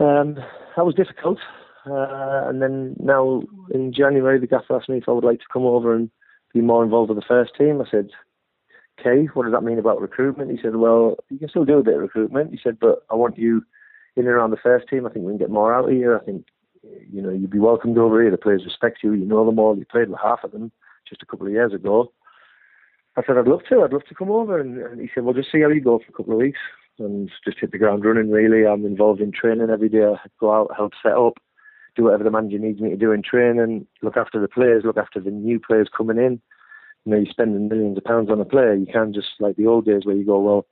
um, 0.02 0.36
that 0.76 0.86
was 0.86 0.96
difficult. 0.96 1.40
Uh, 1.86 2.48
and 2.48 2.62
then 2.62 2.96
now 3.00 3.42
in 3.74 3.92
January, 3.94 4.40
the 4.40 4.48
gaffer 4.48 4.76
asked 4.76 4.90
me 4.90 4.98
if 4.98 5.08
I 5.08 5.12
would 5.12 5.24
like 5.24 5.40
to 5.40 5.46
come 5.52 5.64
over 5.64 5.96
and 5.96 6.10
be 6.54 6.62
more 6.62 6.84
involved 6.84 7.10
with 7.10 7.18
the 7.18 7.26
first 7.28 7.56
team. 7.58 7.82
I 7.82 7.90
said, 7.90 8.10
okay, 9.00 9.26
what 9.34 9.44
does 9.44 9.54
that 9.54 9.64
mean 9.64 9.80
about 9.80 10.02
recruitment? 10.02 10.52
He 10.52 10.60
said, 10.62 10.76
well, 10.76 11.18
you 11.30 11.40
can 11.40 11.50
still 11.50 11.66
do 11.66 11.80
a 11.80 11.84
bit 11.84 11.96
of 11.96 12.02
recruitment. 12.02 12.52
He 12.52 12.60
said, 12.62 12.78
but 12.80 13.04
I 13.10 13.16
want 13.16 13.38
you 13.38 13.64
in 14.16 14.26
and 14.26 14.34
around 14.34 14.52
the 14.52 14.58
first 14.58 14.88
team. 14.90 15.06
I 15.06 15.10
think 15.10 15.26
we 15.26 15.32
can 15.32 15.40
get 15.40 15.50
more 15.50 15.74
out 15.74 15.90
of 15.90 15.96
you. 15.96 16.16
I 16.16 16.20
think, 16.24 16.46
you 17.12 17.22
know, 17.22 17.32
you'd 17.32 17.50
be 17.50 17.60
welcomed 17.60 17.98
over 17.98 18.22
here. 18.22 18.32
The 18.32 18.38
players 18.38 18.66
respect 18.66 19.00
you. 19.04 19.14
You 19.14 19.26
know 19.26 19.46
them 19.46 19.60
all. 19.60 19.78
You 19.78 19.86
played 19.86 20.10
with 20.10 20.20
half 20.22 20.44
of 20.44 20.52
them 20.52 20.72
just 21.08 21.24
a 21.24 21.26
couple 21.26 21.48
of 21.48 21.54
years 21.54 21.74
ago. 21.74 22.12
I 23.18 23.24
said, 23.26 23.38
I'd 23.38 23.48
love 23.48 23.62
to. 23.70 23.82
I'd 23.82 23.94
love 23.94 24.06
to 24.08 24.16
come 24.16 24.30
over. 24.30 24.60
And, 24.60 24.78
and 24.78 25.02
he 25.02 25.10
said, 25.14 25.24
well, 25.24 25.34
just 25.34 25.52
see 25.52 25.62
how 25.62 25.70
you 25.70 25.82
go 25.82 26.00
for 26.00 26.10
a 26.10 26.14
couple 26.14 26.34
of 26.34 26.40
weeks 26.40 26.60
and 27.00 27.30
just 27.46 27.60
hit 27.60 27.72
the 27.72 27.78
ground 27.78 28.06
running, 28.06 28.30
really. 28.30 28.66
I'm 28.66 28.86
involved 28.86 29.22
in 29.22 29.32
training 29.32 29.70
every 29.70 29.90
day. 29.90 30.04
I 30.04 30.18
go 30.40 30.54
out, 30.54 30.76
help 30.76 30.94
set 31.02 31.14
up, 31.14 31.38
do 31.96 32.04
whatever 32.04 32.24
the 32.24 32.32
manager 32.32 32.60
needs 32.60 32.80
me 32.80 32.90
to 32.90 32.98
do 32.98 33.12
in 33.12 33.24
training, 33.24 33.88
look 34.02 34.18
after 34.18 34.40
the 34.40 34.48
players, 34.48 34.84
look 34.86 34.98
after 34.98 35.20
the 35.20 35.32
new 35.32 35.60
players 35.60 35.90
coming 35.96 36.18
in 36.18 36.42
you 37.06 37.12
know, 37.12 37.18
you're 37.18 37.32
spending 37.32 37.68
millions 37.68 37.98
of 37.98 38.04
pounds 38.04 38.30
on 38.30 38.40
a 38.40 38.46
player. 38.46 38.74
You 38.74 38.86
can't 38.86 39.16
just 39.16 39.30
like 39.40 39.56
the 39.56 39.68
old 39.68 39.86
days 39.86 40.06
where 40.06 40.16
you 40.16 40.26
go, 40.26 40.40
well, 40.40 40.68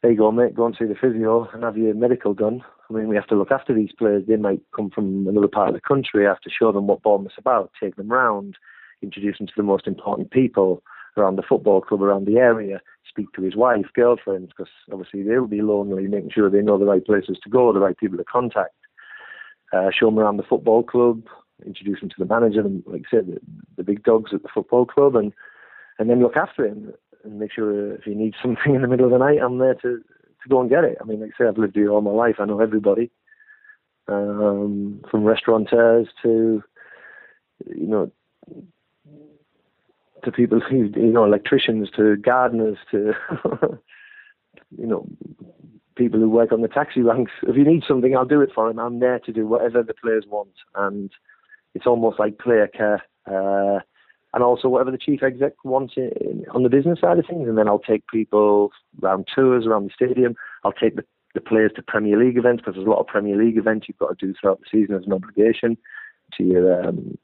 there 0.00 0.10
you 0.10 0.16
go, 0.16 0.32
mate, 0.32 0.54
go 0.54 0.66
and 0.66 0.76
see 0.76 0.86
the 0.86 0.94
physio 0.94 1.48
and 1.52 1.62
have 1.62 1.76
your 1.76 1.94
medical 1.94 2.34
done. 2.34 2.62
I 2.90 2.94
mean, 2.94 3.08
we 3.08 3.16
have 3.16 3.26
to 3.28 3.36
look 3.36 3.50
after 3.50 3.74
these 3.74 3.92
players. 3.96 4.24
They 4.26 4.36
might 4.36 4.60
come 4.74 4.90
from 4.90 5.26
another 5.28 5.48
part 5.48 5.68
of 5.68 5.74
the 5.74 5.80
country. 5.80 6.26
I 6.26 6.30
have 6.30 6.40
to 6.40 6.50
show 6.50 6.72
them 6.72 6.86
what 6.86 7.02
Bournemouth's 7.02 7.36
about, 7.38 7.70
take 7.80 7.96
them 7.96 8.08
round, 8.08 8.56
introduce 9.02 9.38
them 9.38 9.46
to 9.46 9.52
the 9.56 9.62
most 9.62 9.86
important 9.86 10.30
people 10.30 10.82
around 11.16 11.36
the 11.36 11.42
football 11.42 11.80
club, 11.80 12.02
around 12.02 12.26
the 12.26 12.38
area, 12.38 12.80
speak 13.12 13.32
to 13.34 13.42
his 13.42 13.54
wife, 13.54 13.86
girlfriends, 13.94 14.48
because 14.48 14.72
obviously 14.90 15.22
they'll 15.22 15.46
be 15.46 15.60
lonely, 15.60 16.06
making 16.06 16.30
sure 16.30 16.48
they 16.48 16.62
know 16.62 16.78
the 16.78 16.86
right 16.86 17.04
places 17.04 17.38
to 17.42 17.50
go, 17.50 17.72
the 17.72 17.78
right 17.78 17.96
people 17.96 18.16
to 18.16 18.24
contact. 18.24 18.74
Uh, 19.72 19.90
show 19.90 20.08
him 20.08 20.18
around 20.18 20.38
the 20.38 20.42
football 20.42 20.82
club, 20.82 21.22
introduce 21.64 22.00
him 22.00 22.08
to 22.08 22.16
the 22.18 22.26
manager 22.26 22.60
and, 22.60 22.82
like 22.86 23.02
I 23.06 23.16
said, 23.16 23.26
the, 23.26 23.40
the 23.76 23.84
big 23.84 24.02
dogs 24.02 24.32
at 24.34 24.42
the 24.42 24.48
football 24.52 24.86
club, 24.86 25.16
and 25.16 25.32
and 25.98 26.08
then 26.08 26.20
look 26.20 26.36
after 26.36 26.66
him 26.66 26.92
and 27.24 27.38
make 27.38 27.52
sure 27.52 27.94
if 27.94 28.02
he 28.02 28.14
needs 28.14 28.36
something 28.42 28.74
in 28.74 28.82
the 28.82 28.88
middle 28.88 29.06
of 29.06 29.12
the 29.12 29.18
night, 29.18 29.38
I'm 29.42 29.58
there 29.58 29.74
to 29.74 29.98
to 30.42 30.48
go 30.48 30.60
and 30.60 30.70
get 30.70 30.84
it. 30.84 30.98
I 31.00 31.04
mean, 31.04 31.20
like 31.20 31.30
I 31.38 31.44
say, 31.44 31.48
I've 31.48 31.58
lived 31.58 31.76
here 31.76 31.90
all 31.90 32.00
my 32.00 32.10
life. 32.10 32.36
I 32.38 32.46
know 32.46 32.60
everybody, 32.60 33.10
um, 34.08 35.02
from 35.10 35.24
restaurateurs 35.24 36.08
to 36.22 36.62
you 37.66 37.86
know 37.86 38.10
to 40.24 40.32
people 40.32 40.60
who 40.60 40.90
you 40.96 41.12
know 41.12 41.24
electricians 41.24 41.90
to 41.96 42.16
gardeners 42.16 42.78
to 42.90 43.12
you 44.78 44.86
know 44.86 45.06
people 45.96 46.20
who 46.20 46.30
work 46.30 46.52
on 46.52 46.62
the 46.62 46.68
taxi 46.68 47.02
ranks. 47.02 47.32
If 47.42 47.56
you 47.56 47.64
need 47.64 47.84
something, 47.86 48.16
I'll 48.16 48.24
do 48.24 48.40
it 48.40 48.50
for 48.54 48.70
him. 48.70 48.78
I'm 48.78 49.00
there 49.00 49.18
to 49.20 49.32
do 49.32 49.46
whatever 49.46 49.82
the 49.82 49.94
players 49.94 50.24
want, 50.26 50.54
and 50.74 51.10
it's 51.74 51.86
almost 51.86 52.18
like 52.18 52.38
player 52.38 52.66
care. 52.66 53.02
Uh, 53.26 53.80
and 54.34 54.42
also 54.42 54.68
whatever 54.68 54.90
the 54.90 54.98
chief 54.98 55.22
exec 55.22 55.52
wants 55.64 55.94
in, 55.96 56.44
on 56.54 56.62
the 56.62 56.70
business 56.70 57.00
side 57.00 57.18
of 57.18 57.26
things. 57.26 57.48
And 57.48 57.58
then 57.58 57.68
I'll 57.68 57.78
take 57.78 58.06
people 58.08 58.70
around 59.02 59.28
tours 59.34 59.66
around 59.66 59.84
the 59.84 59.90
stadium. 59.94 60.34
I'll 60.64 60.72
take 60.72 60.96
the, 60.96 61.04
the 61.34 61.40
players 61.40 61.72
to 61.76 61.82
Premier 61.82 62.18
League 62.18 62.38
events 62.38 62.62
because 62.62 62.74
there's 62.74 62.86
a 62.86 62.90
lot 62.90 63.00
of 63.00 63.06
Premier 63.06 63.36
League 63.36 63.58
events 63.58 63.86
you've 63.88 63.98
got 63.98 64.18
to 64.18 64.26
do 64.26 64.34
throughout 64.40 64.60
the 64.60 64.66
season 64.70 64.94
as 64.94 65.04
an 65.04 65.12
obligation 65.12 65.76
to 66.38 66.44
your 66.44 66.82
um, 66.82 67.18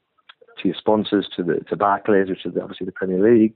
to 0.58 0.68
your 0.68 0.76
sponsors, 0.76 1.28
to 1.36 1.42
the 1.42 1.60
to 1.68 1.76
Barclays, 1.76 2.28
which 2.28 2.44
is 2.44 2.54
obviously 2.60 2.86
the 2.86 2.92
Premier 2.92 3.22
League, 3.22 3.54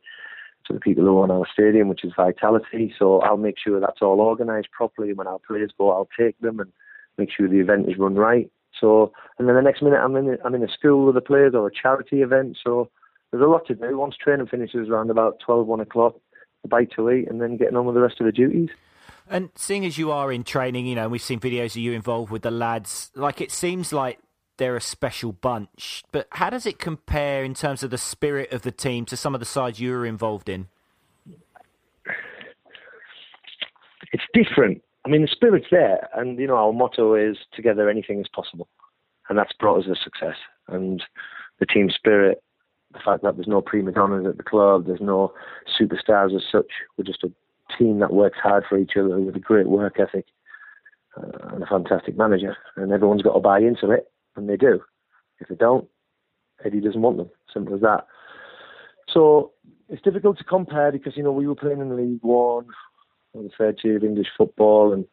to 0.67 0.73
the 0.73 0.81
people 0.81 1.05
who 1.05 1.21
own 1.21 1.31
our 1.31 1.47
stadium, 1.53 1.89
which 1.89 2.05
is 2.05 2.13
Vitality. 2.17 2.95
So 2.99 3.21
I'll 3.21 3.37
make 3.37 3.57
sure 3.63 3.81
that's 3.81 4.03
all 4.03 4.21
organised 4.21 4.71
properly. 4.71 5.13
When 5.13 5.27
our 5.27 5.39
players 5.39 5.73
go, 5.77 5.91
I'll 5.91 6.09
take 6.19 6.39
them 6.41 6.61
and 6.61 6.73
make 7.19 7.31
sure 7.31 7.49
the 7.49 7.61
event 7.61 7.89
is 7.89 7.99
run 7.99 8.15
right. 8.15 8.51
So, 8.81 9.13
and 9.39 9.49
then 9.49 9.57
the 9.57 9.63
next 9.63 9.83
minute 9.83 10.01
I'm 10.03 10.17
in 10.17 10.39
I'm 10.45 10.55
in 10.55 10.65
a 10.65 10.69
school 10.69 11.07
with 11.07 11.15
the 11.15 11.21
players 11.21 11.55
or 11.55 11.67
a 11.67 11.73
charity 11.73 12.23
event. 12.23 12.59
So 12.63 12.91
there's 13.31 13.43
a 13.43 13.47
lot 13.47 13.67
to 13.67 13.75
do. 13.75 13.99
Once 13.99 14.17
training 14.17 14.47
finishes 14.47 14.89
around 14.89 15.11
about 15.11 15.41
12, 15.45 15.67
1 15.67 15.81
o'clock, 15.81 16.15
a 16.65 16.69
bite 16.69 16.91
to 16.97 17.11
eat, 17.11 17.29
and 17.29 17.41
then 17.41 17.57
getting 17.57 17.77
on 17.77 17.87
with 17.87 17.95
the 17.95 18.01
rest 18.01 18.21
of 18.21 18.27
the 18.27 18.33
duties. 18.33 18.71
And 19.29 19.51
seeing 19.55 19.87
as 19.87 19.97
you 19.99 20.11
are 20.11 20.33
in 20.33 20.45
training, 20.45 20.87
you 20.87 20.95
know, 20.95 21.09
we've 21.09 21.23
seen 21.23 21.41
videos 21.41 21.71
of 21.71 21.77
you 21.77 21.93
involved 21.93 22.31
with 22.31 22.43
the 22.43 22.51
lads. 22.51 23.11
Like 23.15 23.41
it 23.41 23.53
seems 23.53 23.93
like 23.93 24.19
they're 24.57 24.77
a 24.77 24.81
special 24.81 25.33
bunch. 25.33 26.05
But 26.13 26.29
how 26.31 26.51
does 26.51 26.67
it 26.67 26.79
compare 26.79 27.45
in 27.45 27.55
terms 27.55 27.83
of 27.83 27.91
the 27.91 27.99
spirit 27.99 28.53
of 28.53 28.63
the 28.63 28.71
team 28.71 29.05
to 29.07 29.17
some 29.17 29.35
of 29.35 29.41
the 29.41 29.47
sides 29.47 29.81
you 29.81 29.91
were 29.93 30.07
involved 30.07 30.49
in? 30.49 30.69
It's 34.13 34.25
different. 34.35 34.83
I 35.05 35.09
mean, 35.09 35.23
the 35.23 35.29
spirit's 35.29 35.67
there, 35.71 36.09
and 36.15 36.39
you 36.39 36.47
know, 36.47 36.57
our 36.57 36.73
motto 36.73 37.15
is 37.15 37.39
"Together, 37.53 37.89
anything 37.89 38.21
is 38.21 38.29
possible," 38.29 38.69
and 39.29 39.39
that's 39.39 39.53
brought 39.53 39.81
us 39.81 39.87
a 39.91 39.97
success. 39.97 40.37
And 40.69 41.03
the 41.59 41.67
team 41.67 41.91
spirit, 41.91 42.43
the 42.93 43.01
fact 43.05 43.23
that 43.23 43.37
there's 43.37 43.49
no 43.49 43.63
prima 43.63 43.93
donnas 43.93 44.27
at 44.27 44.37
the 44.37 44.43
club, 44.43 44.87
there's 44.87 45.01
no 45.01 45.33
superstars 45.81 46.37
as 46.37 46.43
such. 46.51 46.71
We're 46.97 47.05
just 47.05 47.25
a 47.25 47.33
team 47.79 48.01
that 48.01 48.13
works 48.13 48.39
hard 48.41 48.65
for 48.69 48.79
each 48.79 48.93
other 48.97 49.19
with 49.19 49.35
a 49.35 49.41
great 49.41 49.67
work 49.67 49.99
ethic 49.99 50.27
uh, 51.17 51.49
and 51.55 51.63
a 51.63 51.67
fantastic 51.67 52.17
manager, 52.17 52.57
and 52.77 52.93
everyone's 52.93 53.23
got 53.23 53.33
to 53.35 53.41
buy 53.41 53.59
into 53.59 53.91
it, 53.91 54.12
and 54.37 54.49
they 54.49 54.57
do. 54.57 54.80
If 55.41 55.49
they 55.49 55.55
don't, 55.55 55.89
Eddie 56.64 56.80
doesn't 56.80 57.03
want 57.03 57.16
them. 57.16 57.30
Simple 57.53 57.74
as 57.74 57.80
that. 57.80 58.07
So 59.12 59.53
it's 59.89 60.03
difficult 60.03 60.39
to 60.39 60.45
compare 60.45 60.93
because 60.93 61.16
you 61.16 61.22
know 61.22 61.33
we 61.33 61.47
were 61.47 61.55
playing 61.55 61.80
in 61.80 61.97
League 61.97 62.22
One, 62.22 62.66
on 63.35 63.45
the 63.45 63.51
third 63.57 63.78
tier 63.78 63.97
of 63.97 64.05
English 64.05 64.28
football, 64.37 64.93
and 64.93 65.05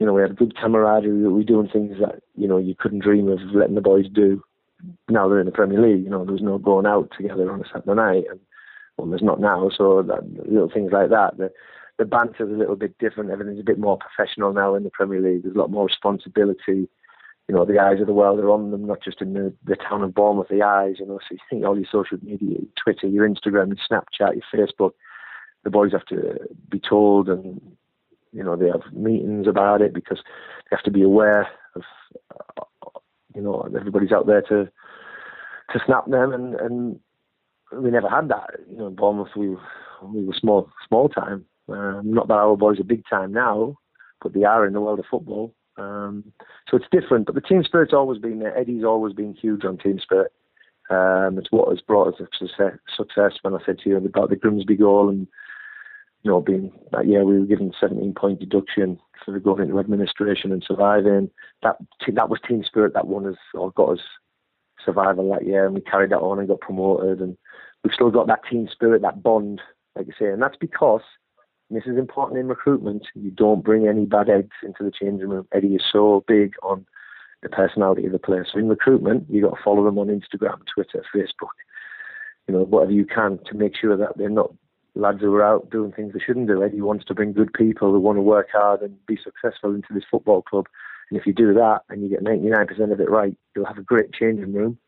you 0.00 0.06
know 0.06 0.12
we 0.12 0.22
had 0.22 0.36
good 0.36 0.56
camaraderie. 0.56 1.12
We 1.12 1.28
were 1.28 1.42
doing 1.42 1.68
things 1.68 1.96
that 2.00 2.22
you 2.34 2.48
know 2.48 2.58
you 2.58 2.74
couldn't 2.74 3.02
dream 3.02 3.28
of 3.28 3.40
letting 3.54 3.74
the 3.74 3.80
boys 3.80 4.06
do. 4.12 4.42
Now 5.08 5.28
they're 5.28 5.40
in 5.40 5.46
the 5.46 5.52
Premier 5.52 5.80
League. 5.80 6.04
You 6.04 6.10
know 6.10 6.24
there 6.24 6.32
was 6.32 6.42
no 6.42 6.58
going 6.58 6.86
out 6.86 7.10
together 7.16 7.50
on 7.50 7.60
a 7.60 7.64
Saturday 7.64 7.94
night, 7.94 8.24
and 8.30 8.40
well, 8.96 9.08
there's 9.08 9.22
not 9.22 9.40
now. 9.40 9.70
So 9.76 10.02
that, 10.02 10.48
little 10.48 10.70
things 10.70 10.92
like 10.92 11.10
that, 11.10 11.36
the 11.36 11.50
the 11.98 12.04
banter's 12.04 12.50
a 12.50 12.58
little 12.58 12.76
bit 12.76 12.98
different. 12.98 13.30
Everything's 13.30 13.60
a 13.60 13.64
bit 13.64 13.78
more 13.78 13.98
professional 13.98 14.52
now 14.52 14.74
in 14.74 14.84
the 14.84 14.90
Premier 14.90 15.20
League. 15.20 15.42
There's 15.42 15.54
a 15.54 15.58
lot 15.58 15.70
more 15.70 15.86
responsibility. 15.86 16.88
You 17.48 17.54
know, 17.54 17.64
the 17.64 17.78
eyes 17.78 18.00
of 18.00 18.08
the 18.08 18.12
world 18.12 18.40
are 18.40 18.50
on 18.50 18.72
them, 18.72 18.86
not 18.86 19.02
just 19.02 19.20
in 19.20 19.34
the, 19.34 19.54
the 19.64 19.76
town 19.76 20.02
of 20.02 20.14
Bournemouth, 20.14 20.48
the 20.48 20.62
eyes, 20.62 20.96
you 20.98 21.06
know, 21.06 21.18
so 21.18 21.26
you 21.32 21.38
think 21.48 21.64
all 21.64 21.76
your 21.76 21.86
social 21.90 22.18
media, 22.22 22.58
your 22.58 22.68
Twitter, 22.82 23.06
your 23.06 23.28
Instagram, 23.28 23.68
your 23.68 23.76
Snapchat, 23.88 24.34
your 24.34 24.66
Facebook, 24.66 24.92
the 25.62 25.70
boys 25.70 25.92
have 25.92 26.04
to 26.06 26.38
be 26.68 26.80
told 26.80 27.28
and, 27.28 27.60
you 28.32 28.42
know, 28.42 28.56
they 28.56 28.66
have 28.66 28.92
meetings 28.92 29.46
about 29.46 29.80
it 29.80 29.94
because 29.94 30.18
they 30.18 30.76
have 30.76 30.84
to 30.84 30.90
be 30.90 31.02
aware 31.02 31.48
of, 31.76 31.82
you 33.34 33.42
know, 33.42 33.68
everybody's 33.76 34.12
out 34.12 34.26
there 34.26 34.42
to 34.42 34.68
to 35.72 35.80
snap 35.84 36.06
them 36.06 36.32
and, 36.32 36.54
and 36.54 37.00
we 37.72 37.90
never 37.90 38.08
had 38.08 38.28
that. 38.28 38.50
You 38.70 38.76
know, 38.76 38.86
in 38.88 38.94
Bournemouth 38.94 39.34
we 39.36 39.56
we 40.02 40.24
were 40.24 40.34
small 40.38 40.70
small 40.86 41.08
time. 41.08 41.44
Um, 41.68 42.02
not 42.04 42.28
that 42.28 42.34
our 42.34 42.56
boys 42.56 42.78
are 42.78 42.84
big 42.84 43.02
time 43.08 43.32
now, 43.32 43.76
but 44.22 44.32
they 44.32 44.44
are 44.44 44.66
in 44.66 44.72
the 44.72 44.80
world 44.80 45.00
of 45.00 45.06
football. 45.10 45.54
Um, 45.78 46.32
so 46.70 46.76
it's 46.76 46.86
different. 46.90 47.26
But 47.26 47.34
the 47.34 47.40
team 47.40 47.62
spirit's 47.62 47.92
always 47.92 48.18
been 48.18 48.38
there. 48.38 48.56
Eddie's 48.56 48.84
always 48.84 49.12
been 49.12 49.34
huge 49.34 49.64
on 49.64 49.78
team 49.78 49.98
spirit. 49.98 50.32
Um, 50.88 51.38
it's 51.38 51.50
what 51.50 51.68
has 51.68 51.80
brought 51.80 52.14
us 52.14 52.28
success. 52.38 53.32
When 53.42 53.54
I 53.54 53.58
said 53.64 53.78
to 53.80 53.90
you 53.90 53.96
about 53.96 54.30
the 54.30 54.36
Grimsby 54.36 54.76
goal 54.76 55.08
and 55.08 55.26
you 56.22 56.30
know 56.30 56.40
being 56.40 56.72
that 56.92 57.06
year 57.06 57.24
we 57.24 57.38
were 57.38 57.46
given 57.46 57.72
17 57.78 58.14
point 58.14 58.40
deduction 58.40 58.98
for 59.24 59.38
going 59.40 59.62
into 59.62 59.78
administration 59.78 60.52
and 60.52 60.64
surviving. 60.66 61.30
That 61.62 61.76
that 62.14 62.28
was 62.28 62.40
team 62.46 62.62
spirit 62.64 62.94
that 62.94 63.08
won 63.08 63.26
us 63.26 63.36
or 63.54 63.72
got 63.72 63.94
us 63.94 64.00
survival 64.84 65.30
that 65.32 65.46
year, 65.46 65.66
and 65.66 65.74
we 65.74 65.80
carried 65.80 66.10
that 66.10 66.20
on 66.20 66.38
and 66.38 66.48
got 66.48 66.60
promoted. 66.60 67.20
And 67.20 67.36
we've 67.82 67.92
still 67.92 68.10
got 68.10 68.28
that 68.28 68.42
team 68.48 68.68
spirit, 68.70 69.02
that 69.02 69.22
bond, 69.22 69.60
like 69.96 70.06
you 70.06 70.12
say, 70.18 70.26
and 70.26 70.42
that's 70.42 70.56
because 70.56 71.02
this 71.70 71.84
is 71.86 71.98
important 71.98 72.38
in 72.38 72.48
recruitment. 72.48 73.06
You 73.14 73.30
don't 73.30 73.64
bring 73.64 73.88
any 73.88 74.06
bad 74.06 74.28
eggs 74.28 74.56
into 74.62 74.84
the 74.84 74.92
changing 74.92 75.28
room. 75.28 75.48
Eddie 75.52 75.74
is 75.74 75.82
so 75.90 76.24
big 76.28 76.54
on 76.62 76.86
the 77.42 77.48
personality 77.48 78.06
of 78.06 78.12
the 78.12 78.18
player. 78.18 78.46
So 78.50 78.58
in 78.58 78.68
recruitment, 78.68 79.26
you 79.28 79.42
got 79.42 79.56
to 79.56 79.62
follow 79.62 79.84
them 79.84 79.98
on 79.98 80.08
Instagram, 80.08 80.58
Twitter, 80.72 81.04
Facebook, 81.14 81.54
you 82.46 82.54
know, 82.54 82.62
whatever 82.62 82.92
you 82.92 83.04
can 83.04 83.38
to 83.50 83.56
make 83.56 83.76
sure 83.76 83.96
that 83.96 84.16
they're 84.16 84.30
not 84.30 84.52
lads 84.94 85.20
who 85.20 85.34
are 85.34 85.44
out 85.44 85.70
doing 85.70 85.92
things 85.92 86.12
they 86.12 86.20
shouldn't 86.24 86.48
do. 86.48 86.62
Eddie 86.62 86.80
wants 86.80 87.04
to 87.04 87.14
bring 87.14 87.32
good 87.32 87.52
people 87.52 87.92
who 87.92 88.00
want 88.00 88.16
to 88.16 88.22
work 88.22 88.48
hard 88.52 88.80
and 88.80 88.96
be 89.06 89.18
successful 89.22 89.74
into 89.74 89.92
this 89.92 90.04
football 90.10 90.42
club. 90.42 90.66
And 91.10 91.20
if 91.20 91.26
you 91.26 91.32
do 91.32 91.52
that 91.54 91.80
and 91.88 92.02
you 92.02 92.08
get 92.08 92.24
99% 92.24 92.92
of 92.92 93.00
it 93.00 93.10
right, 93.10 93.36
you'll 93.54 93.66
have 93.66 93.78
a 93.78 93.82
great 93.82 94.12
changing 94.12 94.52
room, 94.52 94.78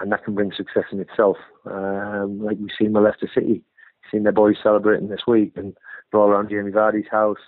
and 0.00 0.10
that 0.12 0.24
can 0.24 0.34
bring 0.34 0.52
success 0.52 0.84
in 0.92 1.00
itself. 1.00 1.36
Um, 1.66 2.42
like 2.42 2.56
we've 2.58 2.70
seen 2.78 2.92
with 2.92 3.04
Leicester 3.04 3.30
City, 3.34 3.62
seen 4.10 4.22
their 4.22 4.32
boys 4.32 4.56
celebrating 4.62 5.08
this 5.08 5.26
week, 5.26 5.52
and 5.56 5.76
all 6.14 6.28
around 6.28 6.50
Jamie 6.50 6.70
Vardy's 6.70 7.10
house, 7.10 7.38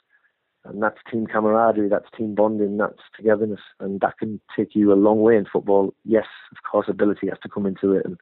and 0.65 0.83
that's 0.83 0.99
team 1.11 1.27
camaraderie, 1.27 1.89
that's 1.89 2.11
team 2.17 2.35
bonding, 2.35 2.77
that's 2.77 2.99
togetherness, 3.17 3.61
and 3.81 4.01
that 4.01 4.19
can 4.19 4.41
take 4.57 4.75
you 4.75 4.93
a 4.93 4.95
long 4.95 5.21
way 5.21 5.37
in 5.37 5.47
football. 5.51 5.95
Yes, 6.05 6.27
of 6.51 6.59
course, 6.71 6.87
ability 6.89 7.29
has 7.29 7.39
to 7.43 7.49
come 7.49 7.67
into 7.67 7.93
it, 7.93 8.05
and 8.05 8.19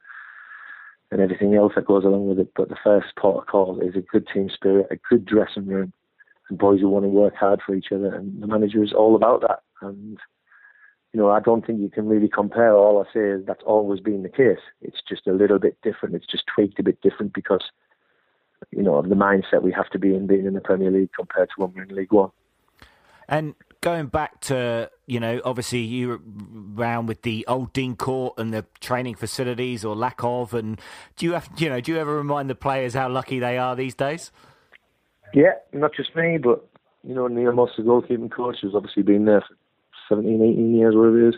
and 1.11 1.21
everything 1.21 1.55
else 1.55 1.73
that 1.75 1.85
goes 1.85 2.03
along 2.03 2.27
with 2.27 2.39
it. 2.39 2.49
But 2.55 2.69
the 2.69 2.77
first 2.83 3.15
part 3.15 3.37
of 3.37 3.45
call 3.45 3.79
is 3.79 3.95
a 3.95 4.01
good 4.01 4.27
team 4.33 4.49
spirit, 4.53 4.87
a 4.91 4.97
good 5.09 5.25
dressing 5.25 5.67
room, 5.67 5.93
and 6.49 6.57
boys 6.57 6.81
who 6.81 6.89
want 6.89 7.05
to 7.05 7.09
work 7.09 7.35
hard 7.35 7.61
for 7.65 7.75
each 7.75 7.91
other. 7.91 8.13
And 8.13 8.41
the 8.41 8.47
manager 8.47 8.83
is 8.83 8.93
all 8.93 9.15
about 9.15 9.41
that. 9.41 9.61
And 9.81 10.17
you 11.13 11.21
know, 11.21 11.29
I 11.29 11.39
don't 11.39 11.65
think 11.65 11.79
you 11.79 11.89
can 11.89 12.07
really 12.07 12.27
compare. 12.27 12.75
All 12.75 13.01
I 13.01 13.13
say 13.13 13.21
is 13.21 13.45
that's 13.45 13.63
always 13.65 14.01
been 14.01 14.23
the 14.23 14.29
case. 14.29 14.59
It's 14.81 15.01
just 15.07 15.27
a 15.27 15.31
little 15.31 15.59
bit 15.59 15.77
different. 15.81 16.15
It's 16.15 16.27
just 16.29 16.43
tweaked 16.53 16.79
a 16.79 16.83
bit 16.83 16.99
different 17.01 17.33
because 17.33 17.63
you 18.75 18.83
know 18.83 18.95
of 18.95 19.09
the 19.09 19.15
mindset 19.15 19.61
we 19.61 19.71
have 19.71 19.89
to 19.91 19.99
be 19.99 20.15
in 20.15 20.27
being 20.27 20.45
in 20.45 20.53
the 20.53 20.61
Premier 20.61 20.91
League 20.91 21.11
compared 21.15 21.49
to 21.49 21.55
when 21.57 21.73
we're 21.73 21.83
in 21.83 21.95
League 21.95 22.11
One. 22.11 22.31
And 23.27 23.55
going 23.81 24.07
back 24.07 24.41
to 24.41 24.89
you 25.07 25.19
know, 25.19 25.41
obviously 25.45 25.79
you 25.79 26.07
were 26.09 26.19
around 26.77 27.07
with 27.07 27.21
the 27.21 27.45
old 27.47 27.73
Dean 27.73 27.95
Court 27.95 28.33
and 28.37 28.53
the 28.53 28.65
training 28.79 29.15
facilities 29.15 29.85
or 29.85 29.95
lack 29.95 30.23
of, 30.23 30.53
and 30.53 30.79
do 31.15 31.25
you 31.25 31.33
have 31.33 31.49
you 31.57 31.69
know 31.69 31.79
do 31.79 31.91
you 31.91 31.97
ever 31.97 32.15
remind 32.15 32.49
the 32.49 32.55
players 32.55 32.93
how 32.93 33.09
lucky 33.09 33.39
they 33.39 33.57
are 33.57 33.75
these 33.75 33.95
days? 33.95 34.31
Yeah, 35.33 35.53
not 35.73 35.93
just 35.93 36.15
me, 36.15 36.37
but 36.37 36.65
you 37.05 37.13
know, 37.13 37.27
Neil 37.27 37.51
Moss, 37.51 37.69
the 37.77 37.83
goalkeeping 37.83 38.31
coach, 38.31 38.57
who's 38.61 38.73
obviously 38.73 39.03
been 39.03 39.25
there 39.25 39.41
for 39.41 39.55
17, 40.09 40.41
18 40.41 40.75
years, 40.75 40.95
whatever 40.95 41.27
it 41.27 41.29
is. 41.29 41.35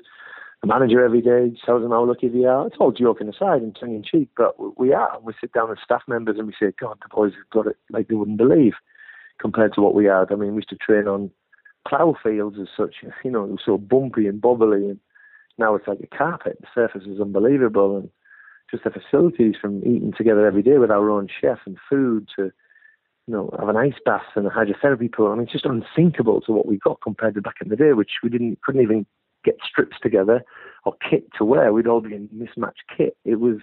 Manager 0.68 1.04
every 1.04 1.22
day 1.22 1.56
tells 1.66 1.82
them 1.82 1.92
how 1.92 2.06
lucky 2.06 2.28
they 2.28 2.44
are. 2.44 2.68
It's 2.68 2.76
all 2.80 2.92
joking 2.92 3.30
aside 3.30 3.62
and 3.62 3.76
tongue 3.80 3.96
in 3.96 4.04
cheek, 4.04 4.30
but 4.36 4.78
we 4.78 4.94
are. 4.94 5.18
We 5.22 5.34
sit 5.40 5.54
down 5.54 5.72
as 5.72 5.78
staff 5.84 6.02
members 6.08 6.38
and 6.38 6.46
we 6.48 6.54
say, 6.60 6.74
God, 6.80 6.98
the 7.02 7.08
boys 7.10 7.32
have 7.36 7.50
got 7.50 7.68
it 7.68 7.78
like 7.90 8.10
they 8.10 8.16
wouldn't 8.16 8.38
believe 8.38 8.74
compared 9.40 9.74
to 9.76 9.82
what 9.82 9.96
we 9.96 10.06
had. 10.06 10.32
I 10.32 10.36
mean, 10.36 10.52
we 10.52 10.58
used 10.58 10.70
to 10.70 10.76
train 10.76 11.08
on 11.08 11.32
plough 11.88 12.16
fields 12.22 12.58
as 12.62 12.68
such, 12.76 12.96
you 13.24 13.32
know, 13.32 13.46
it 13.46 13.52
was 13.52 13.62
so 13.66 13.78
bumpy 13.78 14.28
and 14.28 14.42
bubbly, 14.42 14.90
and 14.90 15.00
now 15.58 15.74
it's 15.76 15.88
like 15.88 16.00
a 16.02 16.16
carpet. 16.16 16.58
The 16.60 16.68
surface 16.76 17.08
is 17.08 17.22
unbelievable, 17.22 17.98
and 17.98 18.10
just 18.70 18.84
the 18.84 18.90
facilities 18.90 19.56
from 19.60 19.80
eating 19.80 20.14
together 20.18 20.46
every 20.46 20.64
day 20.64 20.78
with 20.80 20.92
our 20.92 21.10
own 21.10 21.30
chef 21.42 21.60
and 21.66 21.78
food 21.90 22.28
to 22.36 22.52
you 23.28 23.34
know, 23.34 23.50
have 23.60 23.70
an 23.70 23.78
ice 23.78 24.00
bath 24.06 24.22
and 24.36 24.48
a 24.48 24.50
hydrotherapy 24.50 25.12
pool. 25.12 25.28
I 25.28 25.36
mean, 25.36 25.44
it's 25.44 25.52
just 25.52 25.66
unthinkable 25.66 26.42
to 26.42 26.52
what 26.54 26.66
we 26.66 26.78
got 26.78 27.02
compared 27.02 27.36
to 27.36 27.42
back 27.42 27.56
in 27.62 27.70
the 27.70 27.76
day, 27.76 27.94
which 27.94 28.12
we 28.24 28.30
didn't 28.30 28.62
couldn't 28.62 28.82
even 28.82 29.06
get 29.48 29.58
strips 29.68 29.98
together 30.02 30.44
or 30.86 30.96
kit 31.10 31.26
to 31.38 31.46
wear. 31.46 31.74
We'd 31.74 31.88
all 31.88 32.02
be 32.02 32.14
in 32.14 32.30
mismatched 32.32 32.84
kit. 32.96 33.18
It 33.26 33.40
was 33.40 33.58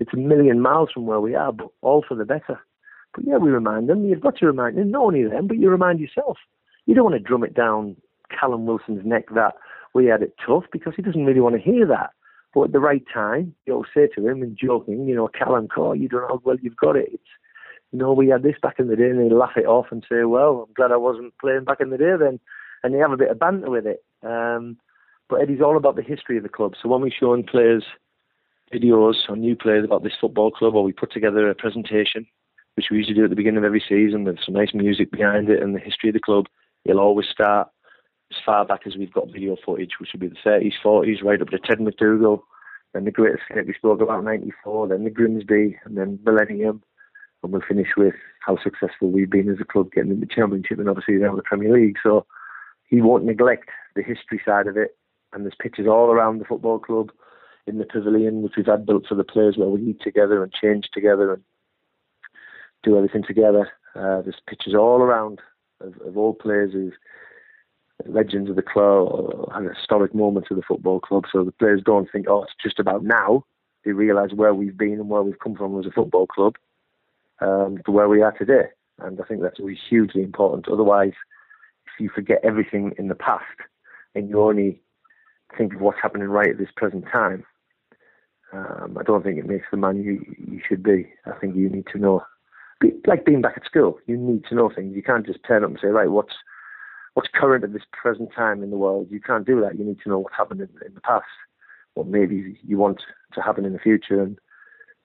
it's 0.00 0.14
a 0.14 0.16
million 0.16 0.60
miles 0.60 0.90
from 0.92 1.06
where 1.06 1.20
we 1.20 1.34
are, 1.34 1.52
but 1.52 1.68
all 1.82 2.04
for 2.06 2.14
the 2.14 2.24
better. 2.24 2.60
But 3.14 3.24
yeah, 3.26 3.36
we 3.36 3.50
remind 3.50 3.88
them. 3.88 4.04
You've 4.04 4.20
got 4.20 4.36
to 4.36 4.46
remind 4.46 4.76
them, 4.76 4.90
not 4.90 5.02
only 5.02 5.24
them, 5.24 5.48
but 5.48 5.58
you 5.58 5.70
remind 5.70 5.98
yourself. 6.00 6.38
You 6.86 6.94
don't 6.94 7.04
want 7.04 7.16
to 7.16 7.20
drum 7.20 7.44
it 7.44 7.54
down 7.54 7.96
Callum 8.38 8.66
Wilson's 8.66 9.04
neck 9.04 9.24
that 9.34 9.54
we 9.94 10.06
had 10.06 10.22
it 10.22 10.34
tough 10.44 10.64
because 10.72 10.92
he 10.96 11.02
doesn't 11.02 11.24
really 11.24 11.40
want 11.40 11.56
to 11.56 11.60
hear 11.60 11.86
that. 11.86 12.10
But 12.54 12.64
at 12.64 12.72
the 12.72 12.80
right 12.80 13.04
time, 13.12 13.54
you'll 13.66 13.86
say 13.94 14.08
to 14.14 14.26
him 14.26 14.42
and 14.42 14.56
joking, 14.56 15.06
you 15.06 15.14
know, 15.14 15.28
Callum, 15.28 15.68
Core, 15.68 15.96
you 15.96 16.08
don't 16.08 16.22
know 16.22 16.28
how 16.28 16.42
well 16.44 16.56
you've 16.60 16.76
got 16.76 16.96
it. 16.96 17.08
It's 17.12 17.22
you 17.92 17.98
know, 17.98 18.12
we 18.12 18.28
had 18.28 18.42
this 18.42 18.56
back 18.60 18.78
in 18.78 18.88
the 18.88 18.96
day, 18.96 19.08
and 19.08 19.18
they 19.18 19.34
laugh 19.34 19.56
it 19.56 19.66
off 19.66 19.86
and 19.90 20.04
say, 20.08 20.24
well, 20.24 20.66
I'm 20.66 20.74
glad 20.74 20.92
I 20.92 20.96
wasn't 20.96 21.38
playing 21.40 21.64
back 21.64 21.80
in 21.80 21.90
the 21.90 21.96
day 21.96 22.12
then. 22.18 22.38
And 22.82 22.94
they 22.94 22.98
have 22.98 23.12
a 23.12 23.16
bit 23.16 23.30
of 23.30 23.38
banter 23.38 23.70
with 23.70 23.86
it. 23.86 24.04
Um, 24.22 24.76
but 25.28 25.40
Eddie's 25.40 25.60
all 25.60 25.76
about 25.76 25.96
the 25.96 26.02
history 26.02 26.36
of 26.36 26.42
the 26.42 26.48
club. 26.48 26.74
So 26.80 26.88
when 26.88 27.00
we're 27.00 27.10
showing 27.10 27.44
players 27.44 27.84
videos 28.72 29.14
on 29.28 29.40
new 29.40 29.56
players 29.56 29.84
about 29.84 30.02
this 30.02 30.12
football 30.20 30.50
club, 30.50 30.74
or 30.74 30.84
we 30.84 30.92
put 30.92 31.12
together 31.12 31.48
a 31.48 31.54
presentation, 31.54 32.26
which 32.74 32.86
we 32.90 32.98
usually 32.98 33.14
do 33.14 33.24
at 33.24 33.30
the 33.30 33.36
beginning 33.36 33.58
of 33.58 33.64
every 33.64 33.82
season 33.86 34.24
with 34.24 34.38
some 34.44 34.54
nice 34.54 34.74
music 34.74 35.10
behind 35.10 35.48
it 35.48 35.62
and 35.62 35.74
the 35.74 35.80
history 35.80 36.10
of 36.10 36.14
the 36.14 36.20
club, 36.20 36.46
it'll 36.84 37.00
always 37.00 37.26
start 37.28 37.68
as 38.30 38.36
far 38.44 38.64
back 38.64 38.80
as 38.86 38.96
we've 38.96 39.12
got 39.12 39.32
video 39.32 39.56
footage, 39.64 39.92
which 39.98 40.10
would 40.12 40.20
be 40.20 40.28
the 40.28 40.36
30s, 40.44 40.74
40s, 40.84 41.24
right 41.24 41.40
up 41.40 41.48
to 41.48 41.58
Ted 41.58 41.80
MacDougall, 41.80 42.44
then 42.92 43.04
the 43.04 43.10
Great 43.10 43.34
Escape 43.34 43.66
we 43.66 43.74
spoke 43.74 44.00
about 44.00 44.24
94, 44.24 44.88
then 44.88 45.04
the 45.04 45.10
Grimsby, 45.10 45.78
and 45.84 45.96
then 45.96 46.18
Millennium, 46.24 46.82
and 47.42 47.52
we'll 47.52 47.62
finish 47.66 47.88
with 47.96 48.14
how 48.40 48.58
successful 48.62 49.10
we've 49.10 49.30
been 49.30 49.48
as 49.48 49.60
a 49.60 49.64
club 49.64 49.90
getting 49.92 50.10
in 50.10 50.20
the 50.20 50.26
Championship 50.26 50.78
and 50.78 50.88
obviously 50.88 51.14
now 51.14 51.34
the 51.34 51.42
Premier 51.42 51.72
League. 51.72 51.96
So 52.02 52.26
he 52.86 53.00
won't 53.00 53.24
neglect 53.24 53.68
the 53.94 54.02
history 54.02 54.40
side 54.44 54.66
of 54.66 54.76
it, 54.76 54.96
and 55.32 55.44
there's 55.44 55.54
pitches 55.58 55.86
all 55.86 56.10
around 56.10 56.38
the 56.38 56.44
football 56.44 56.78
club 56.78 57.10
in 57.66 57.78
the 57.78 57.84
pavilion, 57.84 58.42
which 58.42 58.54
we've 58.56 58.66
had 58.66 58.86
built 58.86 59.06
for 59.06 59.14
the 59.14 59.24
players 59.24 59.56
where 59.56 59.68
we 59.68 59.82
eat 59.82 60.00
together 60.02 60.42
and 60.42 60.52
change 60.52 60.88
together 60.92 61.34
and 61.34 61.42
do 62.82 62.96
everything 62.96 63.24
together. 63.26 63.70
Uh, 63.94 64.22
there's 64.22 64.40
pitches 64.48 64.74
all 64.74 65.02
around 65.02 65.40
of, 65.80 65.94
of 66.06 66.16
all 66.16 66.34
players 66.34 66.72
who've 66.72 66.94
legends 68.06 68.48
of 68.48 68.56
the 68.56 68.62
club 68.62 69.08
or 69.10 69.72
historic 69.74 70.14
moments 70.14 70.48
of 70.50 70.56
the 70.56 70.62
football 70.62 71.00
club. 71.00 71.24
So 71.32 71.44
the 71.44 71.52
players 71.52 71.82
don't 71.84 72.08
think, 72.10 72.26
oh, 72.28 72.44
it's 72.44 72.52
just 72.62 72.78
about 72.78 73.02
now. 73.02 73.44
They 73.84 73.92
realise 73.92 74.32
where 74.32 74.54
we've 74.54 74.76
been 74.76 74.94
and 74.94 75.08
where 75.08 75.22
we've 75.22 75.38
come 75.38 75.56
from 75.56 75.78
as 75.78 75.86
a 75.86 75.90
football 75.90 76.26
club 76.26 76.56
um, 77.40 77.78
to 77.84 77.90
where 77.90 78.08
we 78.08 78.22
are 78.22 78.32
today. 78.32 78.68
And 79.00 79.20
I 79.20 79.24
think 79.24 79.42
that's 79.42 79.58
really 79.58 79.78
hugely 79.88 80.22
important. 80.22 80.68
Otherwise, 80.68 81.12
if 81.86 82.00
you 82.00 82.10
forget 82.14 82.40
everything 82.42 82.92
in 82.98 83.08
the 83.08 83.14
past 83.14 83.44
and 84.14 84.28
you 84.28 84.40
only 84.42 84.80
think 85.56 85.74
of 85.74 85.80
what's 85.80 86.00
happening 86.00 86.28
right 86.28 86.50
at 86.50 86.58
this 86.58 86.70
present 86.76 87.04
time, 87.12 87.44
um, 88.52 88.96
I 88.98 89.02
don't 89.02 89.22
think 89.22 89.38
it 89.38 89.46
makes 89.46 89.66
the 89.70 89.76
man 89.76 90.02
you, 90.02 90.24
you 90.38 90.60
should 90.66 90.82
be. 90.82 91.12
I 91.26 91.32
think 91.38 91.56
you 91.56 91.68
need 91.68 91.86
to 91.92 91.98
know, 91.98 92.22
be, 92.80 92.92
like 93.06 93.24
being 93.24 93.42
back 93.42 93.56
at 93.56 93.64
school, 93.64 93.98
you 94.06 94.16
need 94.16 94.44
to 94.46 94.54
know 94.54 94.70
things. 94.74 94.96
You 94.96 95.02
can't 95.02 95.26
just 95.26 95.40
turn 95.46 95.64
up 95.64 95.70
and 95.70 95.78
say, 95.80 95.88
right, 95.88 96.10
what's 96.10 96.34
what's 97.14 97.28
current 97.34 97.64
at 97.64 97.72
this 97.72 97.82
present 97.92 98.30
time 98.34 98.62
in 98.62 98.70
the 98.70 98.76
world. 98.76 99.08
You 99.10 99.20
can't 99.20 99.46
do 99.46 99.60
that. 99.62 99.76
You 99.76 99.84
need 99.84 99.98
to 100.04 100.08
know 100.08 100.20
what 100.20 100.32
happened 100.32 100.60
in, 100.60 100.68
in 100.86 100.94
the 100.94 101.00
past, 101.00 101.26
what 101.94 102.06
maybe 102.06 102.58
you 102.62 102.78
want 102.78 103.02
to 103.34 103.40
happen 103.42 103.64
in 103.64 103.72
the 103.72 103.78
future. 103.80 104.22
And 104.22 104.38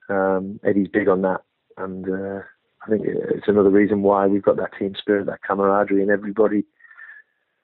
um, 0.08 0.60
Eddie's 0.62 0.88
big 0.88 1.08
on 1.08 1.22
that 1.22 1.40
and 1.76 2.08
uh, 2.08 2.40
I 2.82 2.90
think 2.90 3.02
it's 3.06 3.48
another 3.48 3.70
reason 3.70 4.02
why 4.02 4.26
we've 4.26 4.42
got 4.42 4.56
that 4.56 4.76
team 4.78 4.94
spirit, 4.96 5.26
that 5.26 5.42
camaraderie, 5.42 6.02
and 6.02 6.10
everybody, 6.10 6.64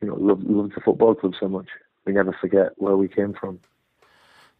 you 0.01 0.09
know, 0.09 0.17
loves 0.17 0.43
love 0.47 0.71
the 0.75 0.81
football 0.81 1.15
club 1.15 1.35
so 1.39 1.49
much. 1.49 1.69
We 2.05 2.13
never 2.13 2.37
forget 2.41 2.73
where 2.77 2.97
we 2.97 3.09
came 3.09 3.35
from. 3.35 3.61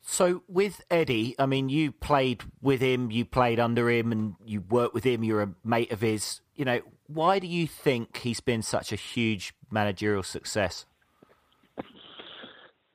So 0.03 0.43
with 0.49 0.83
Eddie, 0.91 1.35
I 1.39 1.47
mean, 1.47 1.69
you 1.69 1.93
played 1.93 2.43
with 2.63 2.81
him, 2.81 3.11
you 3.11 3.25
played 3.25 3.61
under 3.61 3.91
him, 3.91 4.13
and 4.13 4.35
you 4.45 4.63
worked 4.63 4.95
with 4.95 5.05
him. 5.05 5.23
You're 5.23 5.43
a 5.43 5.55
mate 5.65 5.93
of 5.93 6.01
his. 6.01 6.41
You 6.55 6.65
know, 6.65 6.81
why 7.07 7.39
do 7.39 7.47
you 7.47 7.67
think 7.67 8.19
he's 8.19 8.41
been 8.41 8.63
such 8.63 8.93
a 8.93 8.97
huge 8.97 9.55
managerial 9.71 10.23
success? 10.23 10.87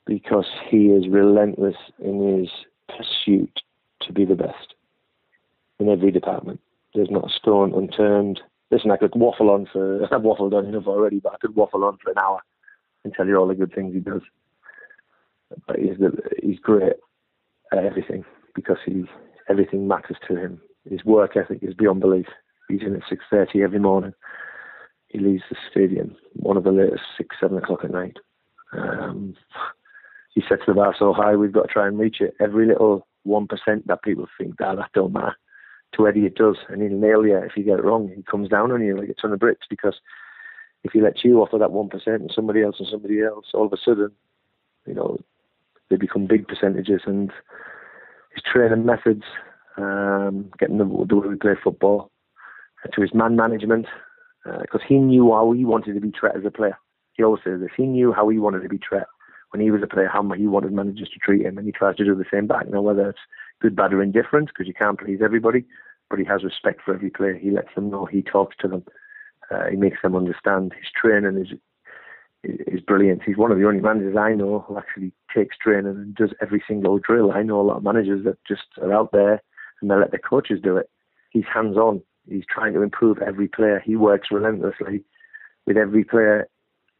Because 0.05 0.47
he 0.69 0.87
is 0.87 1.07
relentless 1.07 1.75
in 1.99 2.39
his 2.39 2.49
pursuit 2.87 3.61
to 4.01 4.13
be 4.13 4.25
the 4.25 4.35
best 4.35 4.75
in 5.79 5.89
every 5.89 6.11
department. 6.11 6.59
There's 6.93 7.09
not 7.09 7.25
a 7.25 7.33
stone 7.33 7.73
unturned. 7.73 8.39
Listen, 8.71 8.91
I 8.91 8.97
could 8.97 9.13
waffle 9.15 9.49
on 9.49 9.67
for 9.71 10.03
I've 10.13 10.21
waffled 10.21 10.53
on 10.53 10.65
enough 10.65 10.87
already, 10.87 11.19
but 11.19 11.33
I 11.33 11.37
could 11.37 11.55
waffle 11.55 11.83
on 11.83 11.97
for 12.03 12.11
an 12.11 12.17
hour 12.17 12.41
and 13.05 13.13
tell 13.13 13.25
you 13.25 13.37
all 13.37 13.47
the 13.47 13.55
good 13.55 13.73
things 13.73 13.93
he 13.93 14.01
does. 14.01 14.21
But 15.67 15.77
he's 15.77 15.97
the, 15.97 16.11
he's 16.43 16.59
great 16.59 16.93
at 17.71 17.85
everything 17.85 18.25
because 18.53 18.77
he's 18.85 19.05
everything 19.47 19.87
matters 19.87 20.17
to 20.27 20.35
him. 20.35 20.61
His 20.89 21.05
work 21.05 21.37
ethic 21.37 21.59
is 21.61 21.73
beyond 21.73 22.01
belief. 22.01 22.27
He's 22.67 22.81
in 22.81 22.95
at 22.95 23.03
six 23.07 23.23
thirty 23.29 23.61
every 23.63 23.79
morning. 23.79 24.13
He 25.07 25.19
leaves 25.19 25.43
the 25.49 25.55
stadium 25.71 26.15
one 26.33 26.57
of 26.57 26.63
the 26.63 26.71
latest 26.71 27.03
six 27.17 27.35
seven 27.39 27.57
o'clock 27.57 27.83
at 27.83 27.91
night. 27.91 28.17
Um, 28.73 29.35
he 30.33 30.43
sets 30.49 30.63
the 30.67 30.73
bar 30.73 30.93
so 30.97 31.13
high 31.13 31.35
we've 31.35 31.53
got 31.53 31.67
to 31.67 31.73
try 31.73 31.87
and 31.87 31.97
reach 31.97 32.17
it. 32.19 32.33
Every 32.41 32.67
little 32.67 33.07
one 33.23 33.47
percent 33.47 33.87
that 33.87 34.03
people 34.03 34.27
think 34.37 34.57
that 34.57 34.75
that 34.75 34.91
don't 34.93 35.13
matter. 35.13 35.35
To 35.95 36.07
Eddie 36.07 36.25
it 36.25 36.35
does, 36.35 36.57
and 36.67 36.81
he'll 36.81 36.99
nail 36.99 37.25
you 37.25 37.37
if 37.37 37.53
you 37.55 37.63
get 37.63 37.79
it 37.79 37.85
wrong. 37.85 38.11
He 38.13 38.23
comes 38.23 38.49
down 38.49 38.71
on 38.71 38.83
you 38.83 38.97
like 38.97 39.09
a 39.09 39.13
ton 39.13 39.31
of 39.31 39.39
bricks 39.39 39.67
because 39.69 39.95
if 40.85 40.91
he 40.93 41.01
lets 41.01 41.25
you 41.25 41.41
off 41.41 41.51
of 41.51 41.59
that 41.59 41.71
one 41.71 41.89
percent 41.89 42.21
and 42.21 42.31
somebody 42.33 42.61
else 42.61 42.75
and 42.77 42.87
somebody 42.87 43.21
else, 43.21 43.47
all 43.55 43.65
of 43.65 43.73
a 43.73 43.77
sudden, 43.83 44.11
you 44.85 44.93
know, 44.93 45.17
they 45.89 45.95
become 45.95 46.27
big 46.27 46.47
percentages. 46.47 47.01
And 47.07 47.31
his 48.33 48.43
training 48.43 48.85
methods, 48.85 49.23
um, 49.77 50.51
getting 50.59 50.77
the, 50.77 50.85
the 51.09 51.15
way 51.15 51.27
we 51.27 51.35
play 51.35 51.55
football, 51.61 52.11
to 52.93 53.01
his 53.01 53.15
man 53.15 53.35
management, 53.35 53.87
because 54.43 54.81
uh, 54.81 54.87
he 54.87 54.97
knew 54.99 55.31
how 55.31 55.51
he 55.53 55.65
wanted 55.65 55.95
to 55.95 55.99
be 55.99 56.11
treated 56.11 56.41
as 56.41 56.45
a 56.45 56.51
player. 56.51 56.77
He 57.13 57.23
always 57.23 57.41
says 57.43 57.61
this. 57.61 57.71
He 57.75 57.87
knew 57.87 58.13
how 58.13 58.29
he 58.29 58.37
wanted 58.37 58.61
to 58.61 58.69
be 58.69 58.77
treated 58.77 59.07
when 59.49 59.61
he 59.61 59.71
was 59.71 59.81
a 59.81 59.87
player, 59.87 60.07
how 60.07 60.21
he 60.31 60.45
wanted 60.45 60.71
managers 60.71 61.09
to 61.09 61.19
treat 61.19 61.45
him, 61.45 61.57
and 61.57 61.65
he 61.65 61.71
tries 61.71 61.95
to 61.95 62.05
do 62.05 62.13
the 62.13 62.25
same 62.31 62.45
back. 62.45 62.69
Now, 62.69 62.81
whether 62.81 63.09
it's 63.09 63.19
good, 63.59 63.75
bad, 63.75 63.93
or 63.93 64.03
indifferent, 64.03 64.49
because 64.49 64.67
you 64.67 64.73
can't 64.75 64.99
please 64.99 65.21
everybody, 65.23 65.65
but 66.11 66.19
he 66.19 66.25
has 66.25 66.43
respect 66.43 66.81
for 66.85 66.93
every 66.93 67.09
player. 67.09 67.35
He 67.35 67.49
lets 67.49 67.73
them 67.73 67.89
know. 67.89 68.05
He 68.05 68.21
talks 68.21 68.55
to 68.59 68.67
them. 68.67 68.83
Uh, 69.51 69.65
he 69.69 69.75
makes 69.75 69.97
them 70.01 70.15
understand. 70.15 70.73
His 70.73 70.89
training 70.95 71.39
is 71.39 71.57
is 72.43 72.79
brilliant. 72.81 73.23
He's 73.23 73.37
one 73.37 73.51
of 73.51 73.57
the 73.57 73.67
only 73.67 73.81
managers 73.81 74.15
I 74.15 74.33
know 74.33 74.63
who 74.67 74.77
actually 74.77 75.11
takes 75.33 75.57
training 75.57 75.87
and 75.87 76.15
does 76.15 76.31
every 76.41 76.63
single 76.67 76.99
drill. 76.99 77.31
I 77.31 77.41
know 77.41 77.59
a 77.59 77.63
lot 77.63 77.77
of 77.77 77.83
managers 77.83 78.23
that 78.25 78.37
just 78.47 78.63
are 78.81 78.93
out 78.93 79.11
there 79.11 79.41
and 79.81 79.89
they 79.89 79.95
let 79.95 80.11
their 80.11 80.19
coaches 80.19 80.59
do 80.63 80.77
it. 80.77 80.89
He's 81.31 81.45
hands 81.51 81.75
on. 81.75 82.01
He's 82.29 82.45
trying 82.47 82.73
to 82.73 82.81
improve 82.81 83.17
every 83.19 83.47
player. 83.47 83.81
He 83.83 83.95
works 83.95 84.29
relentlessly 84.31 85.03
with 85.65 85.77
every 85.77 86.03
player 86.03 86.47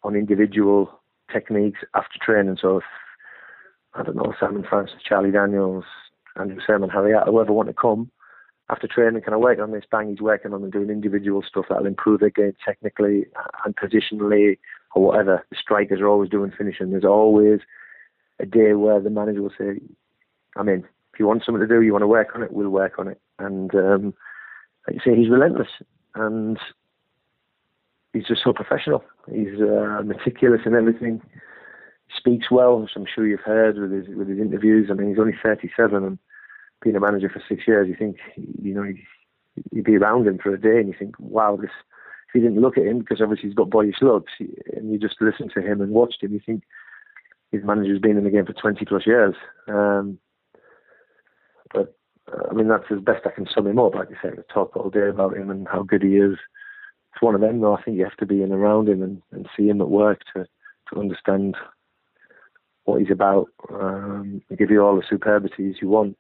on 0.04 0.16
individual 0.16 1.00
techniques 1.32 1.80
after 1.93 2.18
training. 2.22 2.58
So 2.62 2.78
if, 2.78 2.84
I 3.93 4.04
don't 4.04 4.16
know, 4.16 4.34
Simon 4.39 4.66
Francis, 4.68 4.98
Charlie 5.08 5.32
Daniels, 5.32 5.86
Andrew 6.38 6.60
Surman, 6.66 6.89
Harry, 6.89 7.14
whoever 7.26 7.54
want 7.54 7.70
to 7.70 7.74
come 7.74 8.12
after 8.70 8.88
training, 8.88 9.22
can 9.22 9.34
I 9.34 9.38
work 9.38 9.59
on 9.59 9.72
this? 9.72 9.84
Bang, 9.89 10.09
he's 10.09 10.22
working 10.22 10.53
on 10.53 10.63
and 10.63 10.72
doing 10.72 10.89
individual 10.89 11.43
stuff 11.47 11.66
that'll 11.70 11.86
improve 11.86 12.20
their 12.20 12.32
game 12.32 12.55
technically 12.66 13.26
and 13.63 13.76
positionally 13.76 14.57
or 14.95 15.03
whatever. 15.03 15.45
The 15.51 15.57
strikers 15.61 16.01
are 16.01 16.07
always 16.07 16.30
doing 16.30 16.51
finishing. 16.57 16.89
There's 16.89 17.05
always 17.05 17.59
a 18.39 18.45
day 18.45 18.74
where 18.74 18.99
the 18.99 19.09
manager 19.09 19.43
will 19.43 19.53
say, 19.57 19.80
I'm 20.55 20.70
in. 20.70 20.84
If 21.13 21.20
you 21.20 21.28
want 21.28 21.43
something 21.45 21.61
to 21.61 21.68
do, 21.68 21.82
you 21.82 21.91
want 21.91 22.01
to 22.01 22.07
work 22.07 22.30
on 22.36 22.41
it, 22.41 22.51
we'll 22.51 22.70
work 22.70 22.97
on 22.97 23.07
it. 23.07 23.22
And 23.39 23.74
um, 23.76 24.13
like 24.88 24.95
you 24.95 25.01
say, 25.05 25.18
he's 25.18 25.30
relentless. 25.30 25.70
And 26.16 26.57
he's 28.13 28.26
just 28.26 28.43
so 28.43 28.51
professional. 28.51 29.03
He's 29.32 29.61
uh, 29.61 30.01
meticulous 30.03 30.61
in 30.66 30.74
everything. 30.74 31.22
He 32.07 32.13
speaks 32.18 32.49
well, 32.49 32.82
which 32.82 32.91
I'm 32.95 33.05
sure 33.13 33.28
you've 33.28 33.41
heard 33.41 33.78
with 33.78 33.91
his 33.91 34.16
with 34.16 34.28
his 34.28 34.39
interviews. 34.39 34.88
I 34.89 34.93
mean, 34.93 35.09
he's 35.09 35.20
only 35.20 35.36
37 35.41 36.03
and 36.03 36.18
being 36.82 36.95
a 36.95 36.99
manager 36.99 37.30
for 37.30 37.41
six 37.47 37.67
years. 37.67 37.88
You 37.88 37.95
think, 37.95 38.17
you 38.36 38.73
know, 38.73 38.86
you'd 39.71 39.86
be 39.86 39.97
around 39.97 40.28
him 40.28 40.39
for 40.41 40.53
a 40.53 40.59
day, 40.59 40.80
and 40.80 40.88
you 40.88 40.95
think, 40.97 41.15
wow, 41.19 41.57
this. 41.59 41.71
If 42.30 42.41
you 42.41 42.41
didn't 42.41 42.61
look 42.61 42.78
at 42.78 42.86
him, 42.86 42.99
because 42.99 43.21
obviously 43.21 43.49
he's 43.49 43.55
got 43.55 43.69
boyish 43.69 44.01
looks, 44.01 44.34
and 44.39 44.91
you 44.91 44.99
just 44.99 45.21
listen 45.21 45.47
to 45.53 45.61
him 45.61 45.80
and 45.80 45.91
watched 45.91 46.21
him, 46.21 46.34
you 46.34 46.41
think 46.45 46.63
his 47.51 47.63
manager's 47.63 48.01
been 48.01 48.17
in 48.17 48.26
the 48.26 48.30
game 48.30 48.45
for 48.45 48.53
20 48.53 48.84
plus 48.84 49.05
years. 49.05 49.36
Um, 49.67 50.17
but 51.73 51.95
uh, 52.32 52.49
I 52.49 52.53
mean, 52.53 52.67
that's 52.67 52.91
as 52.91 52.99
best 52.99 53.26
I 53.26 53.32
can 53.32 53.47
sum 53.53 53.67
him 53.67 53.80
up. 53.80 53.95
Like 53.95 54.09
I 54.09 54.21
said, 54.21 54.43
talk 54.53 54.76
all 54.76 54.89
day 54.89 55.07
about 55.07 55.38
him 55.38 55.49
and 55.49 55.67
how 55.67 55.84
good 55.84 56.01
he 56.01 56.17
is 56.17 56.38
it's 57.15 57.21
one 57.21 57.36
of 57.36 57.41
them 57.41 57.61
though. 57.61 57.76
I 57.76 57.82
think 57.82 57.97
you 57.97 58.03
have 58.03 58.17
to 58.17 58.26
be 58.26 58.41
in 58.41 58.51
around 58.51 58.89
him 58.89 59.01
and, 59.01 59.21
and 59.32 59.47
see 59.55 59.69
him 59.69 59.80
at 59.80 59.89
work 59.89 60.21
to 60.34 60.45
to 60.93 60.99
understand 60.99 61.55
what 62.84 62.99
he's 62.99 63.09
about. 63.09 63.47
Um, 63.71 64.41
give 64.57 64.69
you 64.69 64.82
all 64.82 64.97
the 64.97 65.03
superbities 65.09 65.78
you 65.82 65.88
want, 65.88 66.17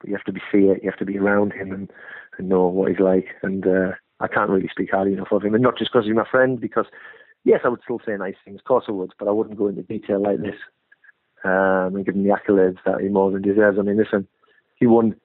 but 0.00 0.08
you 0.08 0.16
have 0.16 0.24
to 0.24 0.32
be 0.32 0.40
see 0.52 0.66
it. 0.66 0.82
You 0.82 0.90
have 0.90 0.98
to 0.98 1.04
be 1.04 1.18
around 1.18 1.52
him 1.52 1.72
and, 1.72 1.90
and 2.38 2.48
know 2.48 2.66
what 2.66 2.90
he's 2.90 3.00
like. 3.00 3.26
And 3.42 3.66
uh, 3.66 3.92
I 4.20 4.28
can't 4.28 4.50
really 4.50 4.68
speak 4.68 4.90
highly 4.92 5.12
enough 5.12 5.32
of 5.32 5.44
him, 5.44 5.54
and 5.54 5.62
not 5.62 5.78
just 5.78 5.92
because 5.92 6.06
he's 6.06 6.14
my 6.14 6.28
friend. 6.30 6.60
Because 6.60 6.86
yes, 7.44 7.60
I 7.64 7.68
would 7.68 7.80
still 7.82 8.00
say 8.04 8.16
nice 8.16 8.36
things, 8.44 8.60
of 8.60 8.64
course 8.64 8.84
I 8.88 8.92
would, 8.92 9.12
but 9.18 9.28
I 9.28 9.32
wouldn't 9.32 9.58
go 9.58 9.68
into 9.68 9.82
detail 9.82 10.22
like 10.22 10.40
this 10.40 10.56
um, 11.44 11.96
and 11.96 12.04
give 12.04 12.14
him 12.14 12.24
the 12.24 12.30
accolades 12.30 12.78
that 12.84 13.00
he 13.00 13.08
more 13.08 13.30
than 13.30 13.42
deserves. 13.42 13.78
I 13.78 13.82
mean, 13.82 13.96
listen, 13.96 14.26
he 14.76 14.86
won 14.86 15.16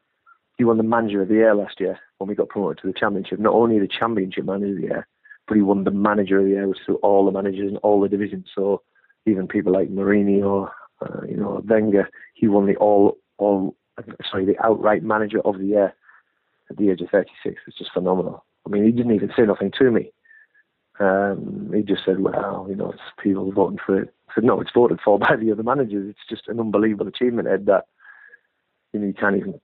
he 0.57 0.63
won 0.63 0.78
the 0.78 0.84
manager 0.84 1.21
of 1.21 1.30
the 1.30 1.36
year 1.36 1.55
last 1.55 1.80
year 1.80 1.99
when 2.17 2.28
we 2.28 2.36
got 2.36 2.49
promoted 2.49 2.80
to 2.80 2.88
the 2.88 2.97
championship. 2.97 3.39
Not 3.39 3.53
only 3.53 3.80
the 3.80 3.88
championship 3.88 4.45
manager 4.45 4.69
of 4.69 4.76
the 4.76 4.82
year, 4.82 5.07
but 5.47 5.55
he 5.55 5.61
won 5.61 5.84
the 5.84 5.91
manager 5.91 6.39
of 6.39 6.45
the 6.45 6.51
year, 6.51 6.67
which 6.67 6.78
through 6.86 6.97
all 6.97 7.26
the 7.26 7.32
managers 7.32 7.71
in 7.71 7.78
all 7.78 7.99
the 7.99 8.07
divisions. 8.07 8.47
So 8.53 8.84
even 9.26 9.47
people 9.47 9.74
like 9.74 9.89
Mourinho, 9.89 10.69
uh, 11.01 11.26
you 11.28 11.38
know, 11.38 11.61
Wenger, 11.67 12.09
he 12.36 12.47
won 12.47 12.67
the 12.67 12.76
all 12.76 13.17
all 13.38 13.76
sorry 14.30 14.46
the 14.46 14.64
outright 14.64 15.04
manager 15.04 15.39
of 15.46 15.60
the 15.60 15.66
year 15.66 15.94
at 16.70 16.78
the 16.78 16.89
age 16.89 17.02
of 17.02 17.10
36. 17.10 17.62
It's 17.68 17.78
just 17.78 17.94
phenomenal. 17.94 18.44
I 18.66 18.70
mean, 18.70 18.86
he 18.86 18.91
didn't 18.91 19.14
even 19.14 19.32
say 19.36 19.44
nothing 19.44 19.72
to 19.80 19.91
me. 19.91 20.12
Um, 21.00 21.72
he 21.74 21.82
just 21.82 22.06
said, 22.06 22.20
"Well, 22.20 22.68
you 22.70 22.76
know, 22.76 22.91
it's 22.91 23.02
people 23.22 23.52
voting 23.52 23.80
for 23.84 24.00
it." 24.00 24.14
I 24.30 24.36
said, 24.36 24.44
"No, 24.44 24.62
it's 24.62 24.72
voted 24.74 25.00
for 25.04 25.18
by 25.28 25.36
the 25.36 25.52
other 25.52 25.64
managers. 25.64 26.10
It's 26.10 26.30
just 26.30 26.48
an 26.48 26.60
unbelievable 26.60 27.08
achievement, 27.08 27.48
Ed. 27.48 27.66
That 27.66 27.88
you 28.94 29.00
know 29.00 29.08
you 29.08 29.14
can't 29.14 29.38
even 29.38 29.60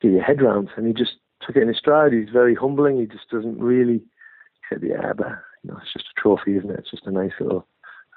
get 0.00 0.12
your 0.12 0.22
head 0.22 0.42
round. 0.42 0.68
And 0.76 0.86
he 0.86 0.92
just 0.92 1.16
took 1.40 1.56
it 1.56 1.62
in 1.62 1.68
his 1.68 1.78
stride. 1.78 2.12
He's 2.12 2.28
very 2.28 2.54
humbling. 2.54 3.00
He 3.00 3.06
just 3.06 3.30
doesn't 3.30 3.58
really. 3.58 3.94
He 3.98 4.62
said, 4.68 4.82
"Yeah, 4.82 5.12
but 5.14 5.28
you 5.62 5.70
know, 5.70 5.78
it's 5.82 5.92
just 5.92 6.06
a 6.16 6.20
trophy, 6.20 6.56
isn't 6.56 6.70
it? 6.70 6.78
It's 6.78 6.90
just 6.90 7.06
a 7.06 7.10
nice 7.10 7.32
little 7.40 7.66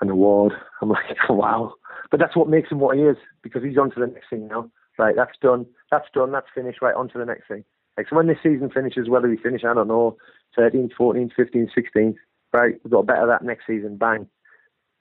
an 0.02 0.10
award." 0.10 0.54
I'm 0.82 0.90
like, 0.90 1.06
"Wow!" 1.30 1.76
But 2.12 2.20
that's 2.20 2.36
what 2.36 2.50
makes 2.50 2.72
him 2.72 2.80
what 2.80 2.98
he 2.98 3.04
is 3.04 3.18
because 3.42 3.64
he's 3.64 3.78
on 3.78 3.92
to 3.92 4.00
the 4.02 4.08
next 4.08 4.30
thing 4.30 4.48
now. 4.50 4.70
Right, 4.98 5.16
that's 5.16 5.38
done. 5.42 5.66
That's 5.92 6.08
done. 6.14 6.32
That's 6.32 6.48
finished. 6.54 6.82
Right, 6.82 6.96
on 6.96 7.10
to 7.10 7.18
the 7.18 7.26
next 7.26 7.48
thing. 7.48 7.64
Like, 7.98 8.08
so 8.10 8.16
when 8.16 8.28
this 8.28 8.38
season 8.44 8.70
finishes, 8.70 9.10
whether 9.10 9.28
we 9.28 9.38
finish, 9.38 9.64
I 9.64 9.74
don't 9.74 9.88
know, 9.88 10.18
13th, 10.58 10.92
14th, 11.00 11.32
15th, 11.38 11.70
16th, 11.76 12.16
right, 12.54 12.76
we've 12.84 12.92
got 12.92 13.08
better 13.08 13.26
that 13.26 13.44
next 13.44 13.66
season, 13.66 13.98
bang. 13.98 14.28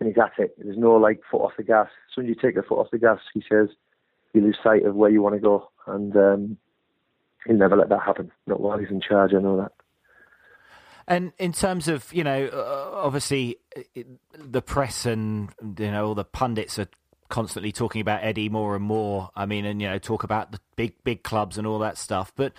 And 0.01 0.09
he's 0.09 0.19
at 0.19 0.33
it. 0.43 0.55
There's 0.59 0.79
no, 0.79 0.93
like, 0.93 1.21
foot 1.31 1.43
off 1.43 1.53
the 1.59 1.63
gas. 1.63 1.89
As 1.89 2.15
soon 2.15 2.25
as 2.25 2.31
you 2.31 2.35
take 2.35 2.55
the 2.55 2.63
foot 2.63 2.79
off 2.79 2.91
the 2.91 2.99
gas, 2.99 3.19
he 3.35 3.43
says, 3.51 3.69
you 4.33 4.41
lose 4.41 4.57
sight 4.63 4.85
of 4.85 4.95
where 4.95 5.11
you 5.11 5.23
want 5.23 5.35
to 5.35 5.41
go. 5.41 5.71
And 5.87 6.17
um, 6.17 6.57
he'll 7.47 7.57
never 7.57 7.77
let 7.77 7.91
that 7.91 8.03
happen. 8.03 8.33
Not 8.47 8.61
while 8.61 8.79
he's 8.79 8.91
in 8.91 9.01
charge. 9.01 9.33
I 9.35 9.41
know 9.41 9.59
that. 9.59 9.73
And 11.09 11.33
in 11.39 11.53
terms 11.53 11.87
of 11.87 12.13
you 12.13 12.25
know, 12.25 12.47
uh, 12.53 12.91
obviously, 12.93 13.59
the 14.37 14.61
press 14.61 15.07
and 15.07 15.51
you 15.79 15.93
know 15.93 16.09
all 16.09 16.15
the 16.17 16.25
pundits 16.25 16.81
are 16.81 16.89
constantly 17.29 17.73
talking 17.73 18.01
about 18.01 18.23
Eddie 18.23 18.49
more 18.49 18.75
and 18.75 18.85
more. 18.85 19.31
I 19.35 19.47
mean, 19.47 19.65
and 19.65 19.81
you 19.81 19.89
know, 19.89 19.99
talk 19.99 20.25
about 20.25 20.53
the 20.53 20.61
big 20.77 20.95
big 21.05 21.23
clubs 21.23 21.59
and 21.59 21.67
all 21.67 21.79
that 21.81 21.99
stuff. 21.99 22.33
But 22.37 22.53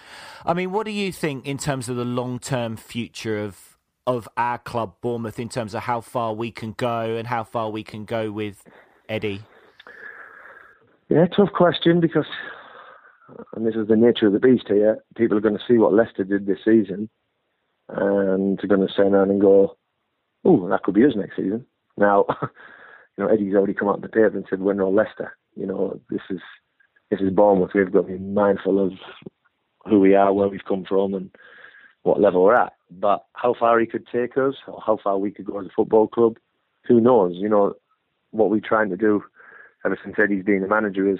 I 0.46 0.54
mean, 0.54 0.72
what 0.72 0.86
do 0.86 0.92
you 0.92 1.12
think 1.12 1.46
in 1.46 1.58
terms 1.58 1.90
of 1.90 1.96
the 1.96 2.06
long 2.06 2.40
term 2.40 2.78
future 2.78 3.44
of 3.44 3.78
of 4.06 4.30
our 4.38 4.58
club, 4.58 4.96
Bournemouth, 5.02 5.40
in 5.40 5.50
terms 5.50 5.74
of 5.74 5.84
how 5.84 6.02
far 6.02 6.34
we 6.34 6.52
can 6.52 6.72
go 6.72 7.16
and 7.16 7.28
how 7.28 7.44
far 7.44 7.70
we 7.70 7.84
can 7.84 8.06
go 8.06 8.32
with 8.32 8.64
Eddie? 9.10 9.42
Yeah, 11.10 11.26
tough 11.28 11.52
question 11.54 12.00
because 12.00 12.26
and 13.56 13.66
this 13.66 13.76
is 13.76 13.88
the 13.88 13.96
nature 13.96 14.28
of 14.28 14.34
the 14.34 14.40
beast 14.40 14.66
here, 14.68 15.04
people 15.16 15.38
are 15.38 15.42
going 15.42 15.58
to 15.58 15.64
see 15.68 15.78
what 15.78 15.94
Leicester 15.94 16.24
did 16.24 16.46
this 16.46 16.60
season 16.64 17.10
and 17.90 18.58
they're 18.58 18.76
going 18.76 18.86
to 18.88 18.94
turn 18.94 19.14
around 19.14 19.32
and 19.32 19.42
go, 19.42 19.78
oh, 20.46 20.70
that 20.70 20.84
could 20.84 20.94
be 20.94 21.06
us 21.06 21.14
next 21.16 21.36
season. 21.36 21.66
Now, 21.98 22.26
you 23.18 23.24
know, 23.24 23.30
Eddie's 23.30 23.56
already 23.56 23.74
come 23.74 23.88
out 23.88 23.96
on 23.96 24.02
the 24.02 24.10
paper 24.10 24.38
and 24.38 24.46
said, 24.50 24.62
we're 24.62 24.74
not 24.74 24.94
Leicester. 24.94 25.36
You 25.56 25.66
know, 25.66 26.00
this 26.10 26.22
is 26.30 26.40
this 27.10 27.20
is 27.20 27.32
Bournemouth. 27.32 27.72
We've 27.74 27.92
got 27.92 28.02
to 28.02 28.14
be 28.14 28.20
mindful 28.20 28.86
of 28.86 28.94
who 29.86 30.00
we 30.00 30.14
are, 30.14 30.34
where 30.34 30.50
we've 30.50 30.66
come 30.68 30.86
from, 30.88 31.14
and 31.14 31.32
what 32.04 32.22
level 32.22 32.44
we're 32.44 32.56
at. 32.56 32.74
But 32.92 33.26
how 33.34 33.56
far 33.58 33.80
he 33.80 33.86
could 33.86 34.06
take 34.08 34.38
us, 34.38 34.56
or 34.68 34.82
how 34.86 34.98
far 35.04 35.18
we 35.18 35.32
could 35.32 35.46
go 35.46 35.60
as 35.60 35.68
a 35.68 35.72
football 35.76 36.08
club, 36.08 36.38
who 36.86 37.00
knows? 37.00 37.34
You 37.36 37.50
know, 37.50 37.74
what 38.32 38.50
we're 38.50 38.60
trying 38.60 38.90
to 38.90 38.98
do 38.98 39.24
ever 39.86 39.98
since 40.04 40.16
Eddie's 40.22 40.44
been 40.44 40.62
the 40.62 40.68
manager 40.68 41.10
is 41.10 41.20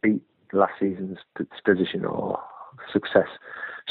beat 0.00 0.22
last 0.52 0.74
season's 0.80 1.18
position 1.64 2.04
or 2.04 2.40
success. 2.92 3.28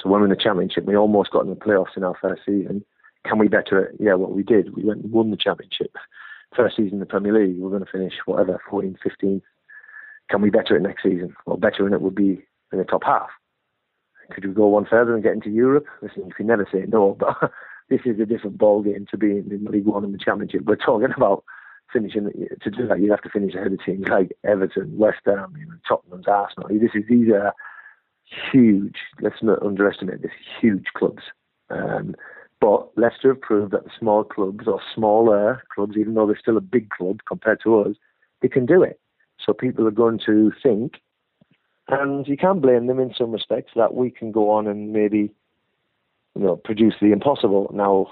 So 0.02 0.10
when 0.10 0.22
we're 0.22 0.28
in 0.28 0.30
the 0.32 0.36
championship, 0.42 0.86
we 0.86 0.96
almost 0.96 1.32
got 1.32 1.44
in 1.44 1.50
the 1.50 1.56
playoffs 1.56 1.98
in 1.98 2.04
our 2.04 2.16
first 2.22 2.42
season. 2.46 2.84
Can 3.26 3.40
we 3.40 3.48
better 3.48 3.80
it? 3.84 3.96
Yeah, 4.00 4.14
what 4.14 4.30
well, 4.30 4.38
we 4.38 4.44
did. 4.44 4.76
We 4.76 4.84
went 4.84 5.04
and 5.04 5.12
won 5.12 5.32
the 5.32 5.38
championship. 5.38 5.96
First 6.56 6.78
season 6.78 6.94
in 6.94 7.00
the 7.00 7.06
Premier 7.06 7.34
League, 7.34 7.58
we're 7.60 7.70
going 7.70 7.84
to 7.86 7.92
finish 7.92 8.14
whatever, 8.26 8.62
14, 8.70 8.98
15. 9.04 9.42
Can 10.30 10.42
we 10.42 10.50
better 10.50 10.76
it 10.76 10.82
next 10.82 11.04
season? 11.04 11.36
Well, 11.46 11.58
bettering 11.58 11.94
it 11.94 12.02
would 12.02 12.16
be 12.16 12.46
in 12.72 12.80
the 12.80 12.84
top 12.84 13.04
half. 13.04 13.30
Could 14.32 14.46
we 14.46 14.54
go 14.54 14.68
one 14.68 14.86
further 14.86 15.14
and 15.14 15.24
get 15.24 15.34
into 15.34 15.50
Europe? 15.50 15.86
Listen, 16.02 16.26
you 16.28 16.34
can 16.34 16.48
never 16.48 16.68
say 16.72 16.86
no, 16.88 17.16
but 17.20 17.52
this 17.90 18.02
is 18.06 18.20
a 18.20 18.26
different 18.26 18.58
ball 18.58 18.82
game 18.82 19.06
to 19.12 19.18
being 19.18 19.48
in 19.50 19.66
League 19.66 19.86
One 19.86 20.04
and 20.04 20.14
the 20.14 20.18
Championship. 20.18 20.64
We're 20.66 20.76
talking 20.76 21.14
about 21.16 21.44
finishing 21.94 22.32
to 22.62 22.72
do 22.72 22.88
that. 22.88 23.00
You'd 23.00 23.12
have 23.12 23.22
to 23.22 23.30
finish 23.30 23.54
ahead 23.54 23.72
of 23.72 23.84
teams 23.84 24.08
like 24.08 24.36
Everton, 24.44 24.98
West 24.98 25.20
Ham, 25.26 25.54
you 25.58 25.68
know, 25.68 25.76
Tottenham's 25.88 26.28
Arsenal. 26.28 26.70
This 26.70 26.92
is 26.96 27.04
these 27.08 27.30
are 27.30 27.54
huge. 28.52 28.96
Let's 29.22 29.42
not 29.44 29.62
underestimate 29.62 30.22
this. 30.22 30.32
Huge 30.60 30.88
clubs. 30.96 31.24
Um, 31.70 32.16
but 32.62 32.98
Leicester 32.98 33.30
have 33.34 33.42
proved 33.42 33.72
that 33.74 33.84
the 33.84 33.92
small 34.00 34.24
clubs 34.24 34.68
or 34.68 34.80
smaller 34.94 35.64
clubs, 35.74 35.98
even 35.98 36.14
though 36.14 36.26
they're 36.26 36.40
still 36.40 36.58
a 36.58 36.62
big 36.62 36.90
club 36.90 37.20
compared 37.28 37.62
to 37.64 37.80
us, 37.82 37.96
they 38.42 38.48
can 38.48 38.66
do 38.66 38.82
it. 38.82 39.00
So 39.44 39.54
people 39.54 39.88
are 39.88 39.92
going 39.92 40.20
to 40.26 40.52
think, 40.64 40.96
and 41.88 42.28
you 42.28 42.38
can't 42.38 42.62
blame 42.62 42.88
them 42.88 43.00
in 43.00 43.14
some 43.16 43.32
respects 43.32 43.74
that 43.76 43.94
we 43.94 44.10
can 44.10 44.32
go 44.32 44.50
on 44.50 44.68
and 44.68 44.94
maybe, 44.94 45.32
you 46.36 46.42
know, 46.42 46.56
produce 46.56 46.96
the 47.02 47.12
impossible. 47.12 47.70
Now, 47.74 48.08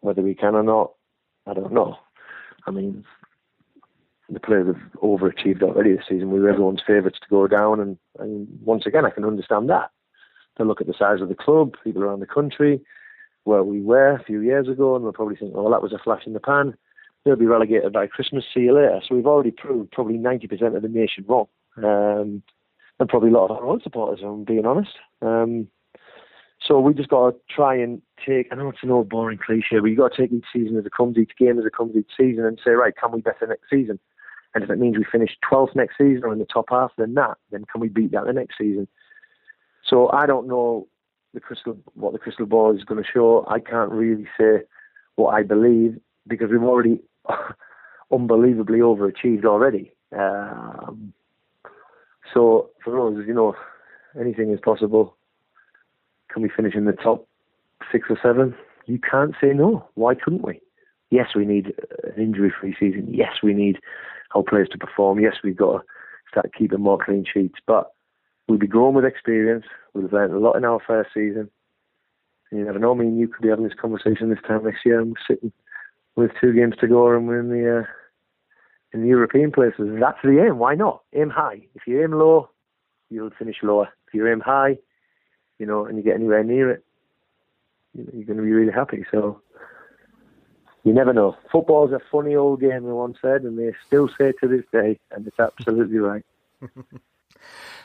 whether 0.00 0.22
we 0.22 0.34
can 0.34 0.54
or 0.54 0.62
not, 0.62 0.92
I 1.46 1.54
don't 1.54 1.72
know. 1.72 1.96
I 2.66 2.72
mean, 2.72 3.04
the 4.28 4.40
players 4.40 4.66
have 4.66 5.00
overachieved 5.00 5.62
already 5.62 5.94
this 5.94 6.04
season. 6.08 6.32
We 6.32 6.40
were 6.40 6.50
everyone's 6.50 6.82
favourites 6.84 7.20
to 7.20 7.28
go 7.30 7.46
down, 7.46 7.80
and, 7.80 7.96
and 8.18 8.48
once 8.62 8.84
again, 8.84 9.04
I 9.04 9.10
can 9.10 9.24
understand 9.24 9.70
that. 9.70 9.90
They 10.58 10.64
look 10.64 10.80
at 10.80 10.86
the 10.86 10.94
size 10.98 11.20
of 11.20 11.28
the 11.28 11.34
club, 11.34 11.74
people 11.84 12.02
around 12.02 12.20
the 12.20 12.26
country, 12.26 12.80
where 13.46 13.64
we 13.64 13.80
were 13.80 14.10
a 14.10 14.24
few 14.24 14.40
years 14.40 14.68
ago, 14.68 14.96
and 14.96 15.04
they'll 15.04 15.12
probably 15.12 15.36
think, 15.36 15.52
"Oh, 15.54 15.70
that 15.70 15.82
was 15.82 15.92
a 15.92 15.98
flash 15.98 16.26
in 16.26 16.32
the 16.32 16.40
pan." 16.40 16.76
They'll 17.24 17.36
be 17.36 17.46
relegated 17.46 17.92
by 17.92 18.06
Christmas. 18.06 18.44
See 18.52 18.60
you 18.60 18.74
later. 18.74 19.00
So 19.06 19.14
we've 19.14 19.26
already 19.26 19.50
proved 19.50 19.90
probably 19.90 20.18
90% 20.18 20.76
of 20.76 20.82
the 20.82 20.88
nation 20.88 21.24
wrong, 21.26 21.46
um, 21.78 22.42
and 22.98 23.08
probably 23.08 23.30
a 23.30 23.32
lot 23.32 23.50
of 23.50 23.56
our 23.56 23.66
own 23.66 23.80
supporters. 23.80 24.20
I'm 24.22 24.44
being 24.44 24.66
honest. 24.66 24.96
Um, 25.22 25.68
so 26.60 26.80
we 26.80 26.94
just 26.94 27.08
got 27.08 27.30
to 27.30 27.36
try 27.54 27.76
and 27.76 28.02
take. 28.24 28.48
I 28.50 28.56
know 28.56 28.70
it's 28.70 28.82
an 28.82 28.90
old 28.90 29.08
boring 29.08 29.38
cliche, 29.38 29.78
but 29.80 29.86
you 29.86 29.96
got 29.96 30.12
to 30.12 30.22
take 30.22 30.32
each 30.32 30.46
season 30.52 30.76
as 30.76 30.86
it 30.86 30.92
comes, 30.96 31.16
each 31.16 31.36
game 31.38 31.58
as 31.58 31.64
it 31.64 31.74
comes, 31.76 31.96
each 31.96 32.10
season, 32.16 32.44
and 32.44 32.60
say, 32.64 32.72
right, 32.72 32.96
can 32.96 33.12
we 33.12 33.20
better 33.20 33.46
next 33.46 33.70
season? 33.70 33.98
And 34.54 34.64
if 34.64 34.70
it 34.70 34.78
means 34.78 34.96
we 34.96 35.04
finish 35.04 35.36
12th 35.50 35.76
next 35.76 35.98
season 35.98 36.24
or 36.24 36.32
in 36.32 36.38
the 36.38 36.46
top 36.46 36.66
half, 36.70 36.92
then 36.96 37.14
that, 37.14 37.36
then 37.50 37.64
can 37.70 37.80
we 37.80 37.88
beat 37.88 38.12
that 38.12 38.24
the 38.24 38.32
next 38.32 38.56
season? 38.58 38.88
So 39.88 40.10
I 40.10 40.26
don't 40.26 40.48
know 40.48 40.88
the 41.36 41.40
crystal 41.40 41.76
what 41.94 42.14
the 42.14 42.18
crystal 42.18 42.46
ball 42.46 42.74
is 42.74 42.82
going 42.82 43.00
to 43.00 43.08
show. 43.08 43.44
I 43.46 43.60
can't 43.60 43.92
really 43.92 44.26
say 44.40 44.62
what 45.16 45.34
I 45.34 45.42
believe 45.42 46.00
because 46.26 46.50
we've 46.50 46.62
already 46.62 46.98
unbelievably 48.10 48.78
overachieved 48.78 49.44
already. 49.44 49.92
Um, 50.18 51.12
so 52.32 52.70
for 52.82 53.06
us, 53.06 53.22
you 53.26 53.34
know, 53.34 53.54
anything 54.18 54.50
is 54.50 54.60
possible. 54.64 55.14
Can 56.32 56.42
we 56.42 56.48
finish 56.48 56.74
in 56.74 56.86
the 56.86 56.92
top 56.92 57.28
six 57.92 58.06
or 58.08 58.18
seven? 58.22 58.54
You 58.86 58.98
can't 58.98 59.34
say 59.38 59.48
no. 59.48 59.86
Why 59.94 60.14
couldn't 60.14 60.42
we? 60.42 60.62
Yes, 61.10 61.28
we 61.36 61.44
need 61.44 61.74
an 62.02 62.20
injury-free 62.20 62.76
season. 62.80 63.08
Yes, 63.10 63.42
we 63.42 63.52
need 63.52 63.76
our 64.34 64.42
players 64.42 64.68
to 64.72 64.78
perform. 64.78 65.20
Yes, 65.20 65.34
we've 65.44 65.56
got 65.56 65.80
to 65.80 65.84
start 66.30 66.50
keeping 66.56 66.80
more 66.80 66.98
clean 66.98 67.26
sheets, 67.30 67.58
but 67.66 67.92
we'll 68.48 68.58
be 68.58 68.66
growing 68.66 68.94
with 68.94 69.04
experience. 69.04 69.66
We'll 69.92 70.04
have 70.04 70.12
learned 70.12 70.34
a 70.34 70.38
lot 70.38 70.56
in 70.56 70.64
our 70.64 70.80
first 70.86 71.10
season. 71.14 71.50
And 72.50 72.60
you 72.60 72.66
never 72.66 72.78
know. 72.78 72.94
me 72.94 73.06
mean, 73.06 73.18
you 73.18 73.28
could 73.28 73.42
be 73.42 73.48
having 73.48 73.64
this 73.64 73.78
conversation 73.80 74.30
this 74.30 74.38
time 74.46 74.64
next 74.64 74.84
year, 74.84 75.00
and 75.00 75.10
we're 75.10 75.34
sitting 75.34 75.52
with 76.14 76.30
two 76.40 76.52
games 76.52 76.74
to 76.80 76.86
go, 76.86 77.10
and 77.12 77.26
we're 77.26 77.40
in 77.40 77.48
the 77.48 77.80
uh, 77.80 77.84
in 78.92 79.02
the 79.02 79.08
European 79.08 79.50
places. 79.50 79.88
That's 80.00 80.18
the 80.22 80.44
aim. 80.44 80.58
Why 80.58 80.74
not? 80.74 81.02
Aim 81.12 81.30
high. 81.30 81.66
If 81.74 81.86
you 81.86 82.02
aim 82.02 82.12
low, 82.12 82.50
you'll 83.10 83.30
finish 83.30 83.56
lower. 83.62 83.88
If 84.06 84.14
you 84.14 84.26
aim 84.28 84.40
high, 84.40 84.78
you 85.58 85.66
know, 85.66 85.86
and 85.86 85.96
you 85.96 86.04
get 86.04 86.14
anywhere 86.14 86.44
near 86.44 86.70
it, 86.70 86.84
you're 87.94 88.24
going 88.24 88.36
to 88.36 88.44
be 88.44 88.52
really 88.52 88.72
happy. 88.72 89.04
So 89.10 89.40
you 90.84 90.92
never 90.92 91.12
know. 91.12 91.36
Football's 91.50 91.90
a 91.90 92.00
funny 92.12 92.36
old 92.36 92.60
game, 92.60 92.84
they 92.84 93.18
said, 93.20 93.42
and 93.42 93.58
they 93.58 93.72
still 93.86 94.08
say 94.16 94.32
to 94.40 94.46
this 94.46 94.64
day, 94.72 95.00
and 95.10 95.26
it's 95.26 95.40
absolutely 95.40 95.98
right. 95.98 96.24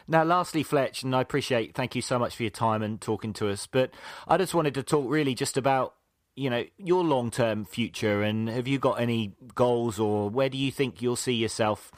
now, 0.08 0.24
lastly, 0.24 0.64
Fletch, 0.64 1.04
and 1.04 1.16
I 1.16 1.22
appreciate, 1.22 1.74
thank 1.74 1.96
you 1.96 2.02
so 2.02 2.20
much 2.20 2.36
for 2.36 2.44
your 2.44 2.50
time 2.50 2.82
and 2.82 3.00
talking 3.00 3.34
to 3.34 3.50
us, 3.50 3.68
but 3.68 3.92
I 4.28 4.38
just 4.38 4.54
wanted 4.54 4.74
to 4.76 4.84
talk 4.84 5.06
really 5.08 5.36
just 5.36 5.58
about, 5.58 5.96
you 6.36 6.50
know, 6.50 6.64
your 6.78 7.04
long 7.04 7.32
term 7.32 7.66
future, 7.66 8.22
and 8.22 8.50
have 8.50 8.68
you 8.68 8.80
got 8.80 9.00
any 9.00 9.34
goals, 9.56 10.00
or 10.00 10.30
where 10.30 10.50
do 10.50 10.58
you 10.58 10.72
think 10.72 11.02
you'll 11.02 11.16
see 11.16 11.34
yourself 11.34 11.92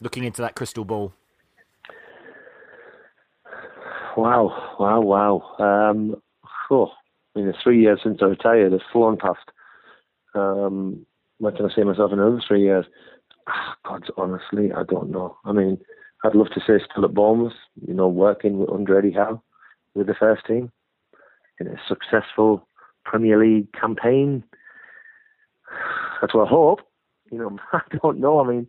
looking 0.00 0.24
into 0.24 0.42
that 0.42 0.54
crystal 0.54 0.84
ball? 0.84 1.12
Wow, 4.16 4.76
wow, 4.78 5.00
wow. 5.00 5.56
Um, 5.58 6.16
oh, 6.70 6.90
I 7.34 7.38
mean, 7.38 7.48
it's 7.48 7.58
three 7.62 7.80
years 7.80 8.00
since 8.02 8.18
I 8.20 8.26
retired. 8.26 8.72
It's 8.72 8.84
flown 8.92 9.16
past. 9.16 9.50
Um, 10.34 11.06
what 11.38 11.56
can 11.56 11.68
I 11.68 11.74
say 11.74 11.82
myself 11.82 12.12
in 12.12 12.18
another 12.18 12.42
three 12.46 12.62
years? 12.62 12.84
Oh, 13.48 13.72
God, 13.84 14.04
honestly, 14.16 14.72
I 14.72 14.84
don't 14.84 15.10
know. 15.10 15.36
I 15.44 15.52
mean, 15.52 15.78
I'd 16.24 16.34
love 16.34 16.50
to 16.50 16.60
say 16.60 16.84
still 16.90 17.04
at 17.04 17.14
Bournemouth, 17.14 17.52
you 17.86 17.94
know, 17.94 18.08
working 18.08 18.58
with 18.58 18.70
under 18.70 18.98
Eddie 18.98 19.12
Howe 19.12 19.42
with 19.94 20.06
the 20.06 20.14
first 20.14 20.46
team 20.46 20.70
in 21.58 21.66
a 21.66 21.76
successful 21.88 22.66
Premier 23.04 23.38
League 23.38 23.72
campaign. 23.72 24.44
That's 26.20 26.34
what 26.34 26.46
I 26.46 26.50
hope. 26.50 26.80
You 27.30 27.38
know, 27.38 27.58
I 27.72 27.80
don't 28.02 28.20
know. 28.20 28.40
I 28.40 28.48
mean, 28.48 28.66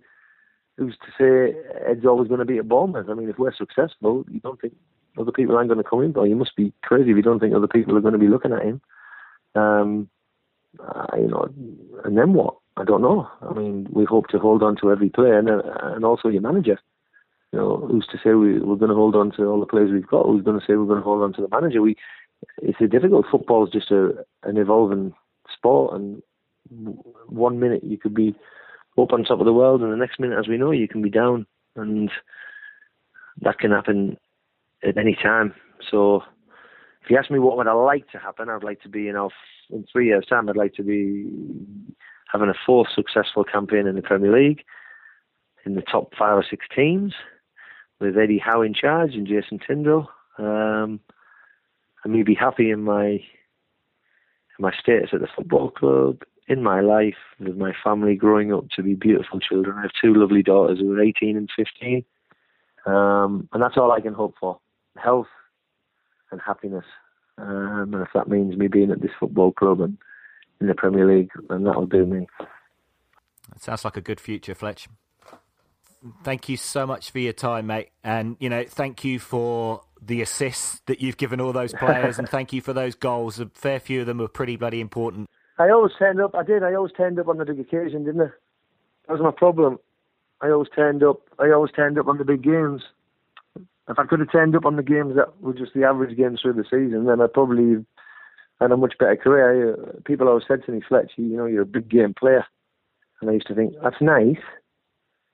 who's 0.77 0.97
to 0.97 1.11
say 1.17 1.57
Ed's 1.87 2.05
always 2.05 2.27
going 2.27 2.39
to 2.39 2.45
be 2.45 2.57
at 2.57 2.67
Bournemouth? 2.67 3.09
I 3.09 3.13
mean, 3.13 3.29
if 3.29 3.37
we're 3.37 3.53
successful, 3.53 4.25
you 4.31 4.39
don't 4.39 4.59
think 4.59 4.73
other 5.19 5.31
people 5.31 5.55
aren't 5.55 5.69
going 5.69 5.83
to 5.83 5.89
come 5.89 6.01
in? 6.01 6.11
But 6.11 6.23
you 6.23 6.35
must 6.35 6.55
be 6.55 6.73
crazy 6.81 7.11
if 7.11 7.17
you 7.17 7.21
don't 7.21 7.39
think 7.39 7.53
other 7.53 7.67
people 7.67 7.95
are 7.95 8.01
going 8.01 8.13
to 8.13 8.19
be 8.19 8.27
looking 8.27 8.53
at 8.53 8.63
him. 8.63 8.81
Um, 9.55 10.09
uh, 10.79 11.05
you 11.15 11.27
know, 11.27 11.47
and 12.03 12.17
then 12.17 12.33
what? 12.33 12.55
I 12.77 12.83
don't 12.83 13.03
know. 13.03 13.29
I 13.41 13.53
mean, 13.53 13.87
we 13.91 14.05
hope 14.05 14.27
to 14.29 14.39
hold 14.39 14.63
on 14.63 14.75
to 14.77 14.91
every 14.91 15.09
player 15.09 15.37
and, 15.37 15.49
uh, 15.49 15.61
and 15.95 16.03
also 16.03 16.29
your 16.29 16.41
manager. 16.41 16.79
You 17.53 17.59
know, 17.59 17.87
who's 17.87 18.07
to 18.07 18.17
say 18.17 18.33
we, 18.33 18.59
we're 18.59 18.77
going 18.77 18.89
to 18.89 18.95
hold 18.95 19.15
on 19.15 19.31
to 19.33 19.45
all 19.45 19.59
the 19.59 19.67
players 19.67 19.91
we've 19.91 20.07
got? 20.07 20.25
Who's 20.25 20.43
going 20.43 20.59
to 20.59 20.65
say 20.65 20.73
we're 20.73 20.87
going 20.87 20.97
to 20.97 21.03
hold 21.03 21.21
on 21.21 21.33
to 21.33 21.41
the 21.43 21.47
manager? 21.49 21.83
We, 21.83 21.95
it's 22.63 22.81
a 22.81 22.87
difficult. 22.87 23.27
Football 23.29 23.67
is 23.67 23.71
just 23.71 23.91
a, 23.91 24.25
an 24.41 24.57
evolving 24.57 25.13
sport, 25.55 25.93
and 25.93 26.23
one 27.27 27.59
minute 27.59 27.83
you 27.83 27.99
could 27.99 28.15
be 28.15 28.35
up 28.99 29.13
on 29.13 29.23
top 29.23 29.39
of 29.39 29.45
the 29.45 29.53
world, 29.53 29.83
and 29.83 29.93
the 29.93 29.97
next 29.97 30.19
minute, 30.19 30.39
as 30.39 30.47
we 30.47 30.57
know, 30.57 30.71
you 30.71 30.87
can 30.87 31.03
be 31.03 31.11
down, 31.11 31.45
and 31.75 32.09
that 33.41 33.59
can 33.59 33.69
happen 33.69 34.17
at 34.83 34.97
any 34.97 35.15
time. 35.15 35.53
So, 35.91 36.23
if 37.03 37.11
you 37.11 37.17
ask 37.17 37.29
me 37.29 37.37
what 37.37 37.57
would 37.57 37.67
I 37.67 37.73
like 37.73 38.09
to 38.13 38.17
happen, 38.17 38.49
I'd 38.49 38.63
like 38.63 38.81
to 38.81 38.89
be 38.89 39.09
in 39.09 39.15
our 39.15 39.29
in 39.69 39.85
three 39.91 40.07
years' 40.07 40.25
time, 40.25 40.49
I'd 40.49 40.57
like 40.57 40.73
to 40.73 40.83
be 40.83 41.29
having 42.31 42.49
a 42.49 42.55
fourth 42.65 42.87
successful 42.95 43.43
campaign 43.43 43.85
in 43.85 43.95
the 43.95 44.01
Premier 44.01 44.33
League, 44.33 44.63
in 45.67 45.75
the 45.75 45.83
top 45.83 46.13
five 46.17 46.35
or 46.35 46.45
six 46.49 46.65
teams, 46.75 47.13
with 48.03 48.17
Eddie 48.17 48.39
Howe 48.39 48.61
in 48.61 48.73
charge 48.73 49.15
and 49.15 49.27
Jason 49.27 49.59
Tindall. 49.59 50.07
Um, 50.37 50.99
and 52.03 52.13
me 52.13 52.23
be 52.23 52.35
happy 52.35 52.69
in 52.69 52.83
my 52.83 53.05
in 53.05 54.59
my 54.59 54.71
status 54.79 55.09
at 55.13 55.21
the 55.21 55.27
football 55.35 55.71
club, 55.71 56.21
in 56.47 56.61
my 56.61 56.81
life, 56.81 57.15
with 57.39 57.57
my 57.57 57.71
family 57.83 58.15
growing 58.15 58.53
up 58.53 58.69
to 58.75 58.83
be 58.83 58.93
beautiful 58.93 59.39
children. 59.39 59.77
I 59.77 59.83
have 59.83 59.91
two 59.99 60.13
lovely 60.13 60.43
daughters 60.43 60.79
who 60.79 60.91
are 60.93 61.01
18 61.01 61.37
and 61.37 61.49
15. 61.55 62.05
Um, 62.85 63.49
and 63.53 63.63
that's 63.63 63.77
all 63.77 63.91
I 63.91 64.01
can 64.01 64.13
hope 64.13 64.35
for 64.39 64.59
health 64.97 65.27
and 66.31 66.39
happiness 66.45 66.85
um, 67.37 67.93
and 67.93 68.03
if 68.03 68.09
that 68.13 68.27
means 68.27 68.55
me 68.55 68.67
being 68.67 68.91
at 68.91 69.01
this 69.01 69.11
football 69.19 69.51
club 69.51 69.81
and 69.81 69.97
in 70.61 70.67
the 70.67 70.75
Premier 70.75 71.05
League, 71.05 71.31
then 71.49 71.63
that'll 71.63 71.87
do 71.87 72.05
me. 72.05 72.27
That 73.49 73.61
sounds 73.61 73.83
like 73.83 73.97
a 73.97 74.01
good 74.01 74.19
future, 74.19 74.55
Fletch. 74.55 74.87
Thank 76.23 76.49
you 76.49 76.57
so 76.57 76.85
much 76.85 77.11
for 77.11 77.19
your 77.19 77.33
time, 77.33 77.67
mate. 77.67 77.89
And, 78.03 78.35
you 78.39 78.49
know, 78.49 78.63
thank 78.67 79.03
you 79.03 79.19
for 79.19 79.81
the 80.01 80.21
assists 80.21 80.81
that 80.87 81.01
you've 81.01 81.17
given 81.17 81.39
all 81.39 81.53
those 81.53 81.73
players 81.73 82.19
and 82.19 82.27
thank 82.37 82.51
you 82.51 82.61
for 82.61 82.73
those 82.73 82.95
goals. 82.95 83.39
A 83.39 83.49
fair 83.53 83.79
few 83.79 84.01
of 84.01 84.07
them 84.07 84.17
were 84.17 84.27
pretty 84.27 84.57
bloody 84.57 84.81
important. 84.81 85.29
I 85.57 85.69
always 85.69 85.93
turned 85.97 86.19
up. 86.19 86.35
I 86.35 86.43
did. 86.43 86.63
I 86.63 86.73
always 86.73 86.91
turned 86.93 87.19
up 87.19 87.27
on 87.27 87.37
the 87.37 87.45
big 87.45 87.59
occasion, 87.59 88.03
didn't 88.03 88.21
I? 88.21 88.31
That 89.07 89.13
was 89.13 89.21
my 89.21 89.31
problem. 89.31 89.79
I 90.41 90.49
always 90.49 90.69
turned 90.75 91.03
up. 91.03 91.21
I 91.39 91.51
always 91.51 91.71
turned 91.71 91.97
up 91.97 92.07
on 92.07 92.17
the 92.17 92.25
big 92.25 92.41
games 92.41 92.81
if 93.89 93.99
I 93.99 94.05
could 94.05 94.19
have 94.19 94.31
turned 94.31 94.55
up 94.55 94.65
on 94.65 94.75
the 94.75 94.83
games 94.83 95.15
that 95.15 95.41
were 95.41 95.53
just 95.53 95.73
the 95.73 95.83
average 95.83 96.17
games 96.17 96.41
through 96.41 96.53
the 96.53 96.63
season, 96.63 97.05
then 97.05 97.19
I'd 97.19 97.33
probably 97.33 97.85
had 98.61 98.71
a 98.71 98.77
much 98.77 98.93
better 98.97 99.17
career. 99.17 99.73
Uh, 99.73 99.99
people 100.05 100.27
always 100.27 100.45
said 100.47 100.63
to 100.65 100.71
me, 100.71 100.81
Fletch, 100.87 101.11
you 101.17 101.35
know, 101.35 101.45
you're 101.45 101.63
a 101.63 101.65
big 101.65 101.89
game 101.89 102.13
player. 102.13 102.45
And 103.21 103.29
I 103.29 103.33
used 103.33 103.47
to 103.47 103.55
think, 103.55 103.73
that's 103.83 104.01
nice, 104.01 104.37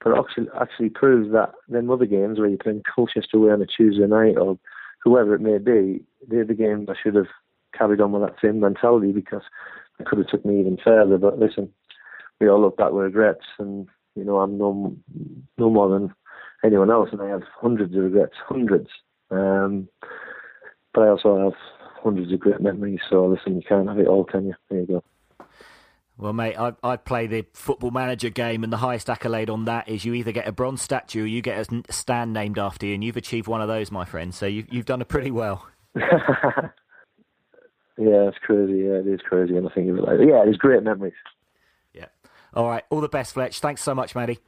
but 0.04 0.12
it 0.12 0.20
actually 0.20 0.48
actually 0.60 0.90
proves 0.90 1.32
that 1.32 1.52
them 1.68 1.90
other 1.90 2.06
games 2.06 2.40
where 2.40 2.48
you're 2.48 2.58
playing 2.58 2.84
Colchester 2.94 3.38
away 3.38 3.52
on 3.52 3.62
a 3.62 3.66
Tuesday 3.66 4.08
night 4.08 4.38
or 4.38 4.58
whoever 5.04 5.36
it 5.36 5.42
may 5.42 5.58
be, 5.58 6.04
they're 6.28 6.46
the 6.46 6.54
games 6.54 6.88
I 6.90 6.94
should 7.02 7.16
have 7.16 7.28
carried 7.78 8.02
on 8.02 8.12
with 8.12 8.22
that 8.24 8.36
same 8.42 8.60
mentality 8.60 9.12
because 9.12 9.44
it 10.00 10.06
could 10.06 10.20
have 10.20 10.28
took 10.28 10.46
me 10.46 10.60
even 10.60 10.78
further. 10.84 11.18
But 11.18 11.40
listen, 11.40 11.72
we 12.40 12.50
all 12.50 12.62
look 12.62 12.78
back 12.78 12.92
with 12.92 13.06
regrets, 13.06 13.46
and 13.58 13.88
you 14.16 14.24
know 14.24 14.38
I'm 14.38 14.58
no 14.58 14.96
no 15.58 15.70
more 15.70 15.90
than 15.90 16.14
anyone 16.64 16.92
else, 16.92 17.10
and 17.12 17.22
I 17.22 17.28
have 17.28 17.44
hundreds 17.60 17.96
of 17.96 18.04
regrets, 18.04 18.36
hundreds. 18.48 18.90
Um, 19.32 19.88
but 20.94 21.02
I 21.02 21.10
also 21.10 21.38
have 21.44 21.54
hundreds 22.02 22.32
of 22.32 22.40
great 22.40 22.62
memories. 22.62 23.02
So 23.10 23.26
listen, 23.26 23.56
you 23.56 23.62
can't 23.68 23.88
have 23.88 24.00
it 24.00 24.08
all, 24.08 24.24
can 24.24 24.48
you? 24.48 24.56
There 24.70 24.80
you 24.80 24.88
go. 24.88 25.04
Well, 26.20 26.34
mate, 26.34 26.60
I, 26.60 26.74
I 26.84 26.98
play 26.98 27.28
the 27.28 27.46
football 27.54 27.92
manager 27.92 28.30
game, 28.30 28.66
and 28.66 28.74
the 28.74 28.78
highest 28.78 29.10
accolade 29.10 29.50
on 29.50 29.64
that 29.66 29.88
is 29.88 30.04
you 30.04 30.14
either 30.14 30.34
get 30.34 30.50
a 30.50 30.52
bronze 30.52 30.82
statue 30.82 31.24
or 31.24 31.26
you 31.26 31.42
get 31.42 31.72
a 31.72 31.94
stand 31.94 32.34
named 32.34 32.60
after 32.60 32.86
you, 32.86 32.94
and 32.94 33.02
you've 33.02 33.16
achieved 33.16 33.48
one 33.48 33.62
of 33.62 33.70
those, 33.70 33.90
my 33.90 34.04
friend. 34.04 34.36
So 34.36 34.46
you've, 34.46 34.68
you've 34.70 34.86
done 34.86 35.00
it 35.02 35.08
pretty 35.08 35.32
well. 35.32 35.66
yeah, 35.96 36.04
it's 37.98 38.38
crazy. 38.40 38.80
Yeah, 38.80 39.00
it 39.00 39.08
is 39.08 39.22
crazy. 39.22 39.56
And 39.56 39.66
I 39.66 39.72
think 39.74 39.90
of 39.90 39.98
it 39.98 40.02
like, 40.02 40.20
yeah, 40.20 40.44
it's 40.46 40.58
great 40.58 40.84
memories. 40.84 41.14
Yeah. 41.94 42.08
All 42.54 42.68
right. 42.68 42.84
All 42.90 43.00
the 43.00 43.08
best, 43.08 43.34
Fletch. 43.34 43.62
Thanks 43.62 43.82
so 43.82 43.96
much, 43.96 44.14
Matty. 44.14 44.40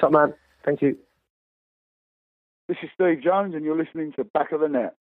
Top 0.00 0.10
man. 0.10 0.34
Thank 0.64 0.82
you. 0.82 0.98
This 2.66 2.78
is 2.82 2.90
Steve 2.92 3.22
Jones, 3.22 3.54
and 3.54 3.64
you're 3.64 3.78
listening 3.78 4.12
to 4.14 4.24
Back 4.24 4.50
of 4.50 4.58
the 4.58 4.68
Net. 4.68 4.96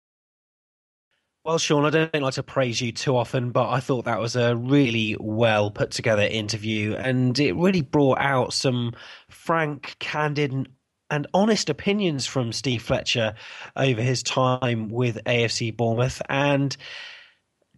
Well, 1.44 1.58
Sean, 1.58 1.86
I 1.86 1.90
don't 1.90 2.22
like 2.22 2.36
to 2.36 2.44
praise 2.44 2.82
you 2.82 2.92
too 2.92 3.18
often, 3.18 3.50
but 3.52 3.68
I 3.70 3.80
thought 3.80 4.06
that 4.06 4.20
was 4.20 4.36
a 4.36 4.56
really 4.56 5.18
well 5.20 5.72
put 5.72 5.90
together 5.90 6.22
interview, 6.22 6.94
and 6.94 7.38
it 7.40 7.56
really 7.56 7.82
brought 7.82 8.20
out 8.20 8.54
some 8.54 8.94
frank, 9.28 9.96
candid, 10.00 10.70
and 11.10 11.28
honest 11.34 11.70
opinions 11.70 12.28
from 12.28 12.52
Steve 12.54 12.84
Fletcher 12.84 13.34
over 13.76 14.02
his 14.04 14.22
time 14.22 14.90
with 14.90 15.18
AFC 15.26 15.76
Bournemouth. 15.76 16.22
And 16.30 16.78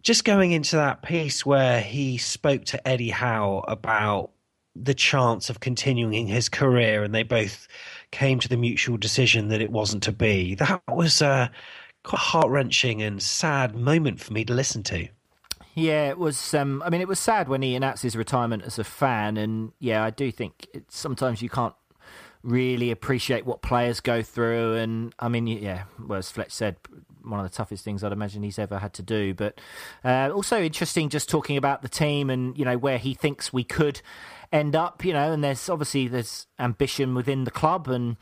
just 0.02 0.26
going 0.26 0.52
into 0.52 0.76
that 0.76 1.02
piece 1.02 1.46
where 1.46 1.80
he 1.80 2.18
spoke 2.18 2.66
to 2.66 2.86
Eddie 2.86 3.10
Howe 3.10 3.64
about 3.66 4.30
the 4.76 4.94
chance 4.94 5.48
of 5.48 5.60
continuing 5.60 6.26
his 6.26 6.50
career, 6.50 7.02
and 7.02 7.14
they 7.14 7.22
both 7.22 7.66
came 8.10 8.38
to 8.40 8.48
the 8.48 8.58
mutual 8.58 8.98
decision 8.98 9.48
that 9.48 9.62
it 9.62 9.70
wasn't 9.72 10.02
to 10.02 10.12
be. 10.12 10.54
That 10.56 10.82
was 10.88 11.22
uh, 11.22 11.48
quite 12.04 12.20
heart 12.20 12.48
wrenching 12.48 13.02
and 13.02 13.20
sad 13.20 13.74
moment 13.74 14.20
for 14.20 14.32
me 14.32 14.44
to 14.44 14.54
listen 14.54 14.82
to. 14.84 15.08
Yeah, 15.74 16.08
it 16.08 16.18
was. 16.18 16.54
Um, 16.54 16.82
I 16.84 16.90
mean, 16.90 17.00
it 17.00 17.08
was 17.08 17.18
sad 17.18 17.48
when 17.48 17.62
he 17.62 17.74
announced 17.74 18.04
his 18.04 18.14
retirement 18.14 18.62
as 18.62 18.78
a 18.78 18.84
fan, 18.84 19.36
and 19.36 19.72
yeah, 19.80 20.04
I 20.04 20.10
do 20.10 20.30
think 20.30 20.68
sometimes 20.88 21.42
you 21.42 21.48
can't 21.48 21.74
really 22.44 22.90
appreciate 22.90 23.44
what 23.44 23.62
players 23.62 23.98
go 23.98 24.22
through. 24.22 24.74
And 24.74 25.12
I 25.18 25.28
mean, 25.28 25.48
yeah, 25.48 25.84
well, 25.98 26.18
as 26.18 26.30
Fletch 26.30 26.52
said, 26.52 26.76
one 27.22 27.40
of 27.40 27.50
the 27.50 27.56
toughest 27.56 27.82
things 27.82 28.04
I'd 28.04 28.12
imagine 28.12 28.42
he's 28.42 28.58
ever 28.58 28.78
had 28.78 28.92
to 28.94 29.02
do. 29.02 29.34
But 29.34 29.60
uh, 30.04 30.30
also 30.32 30.62
interesting, 30.62 31.08
just 31.08 31.28
talking 31.28 31.56
about 31.56 31.82
the 31.82 31.88
team 31.88 32.30
and 32.30 32.56
you 32.56 32.64
know 32.64 32.78
where 32.78 32.98
he 32.98 33.14
thinks 33.14 33.52
we 33.52 33.64
could 33.64 34.00
end 34.52 34.76
up, 34.76 35.04
you 35.04 35.12
know, 35.12 35.32
and 35.32 35.42
there's 35.42 35.68
obviously 35.68 36.08
there's 36.08 36.46
ambition 36.58 37.14
within 37.14 37.44
the 37.44 37.50
club, 37.50 37.88
and, 37.88 38.16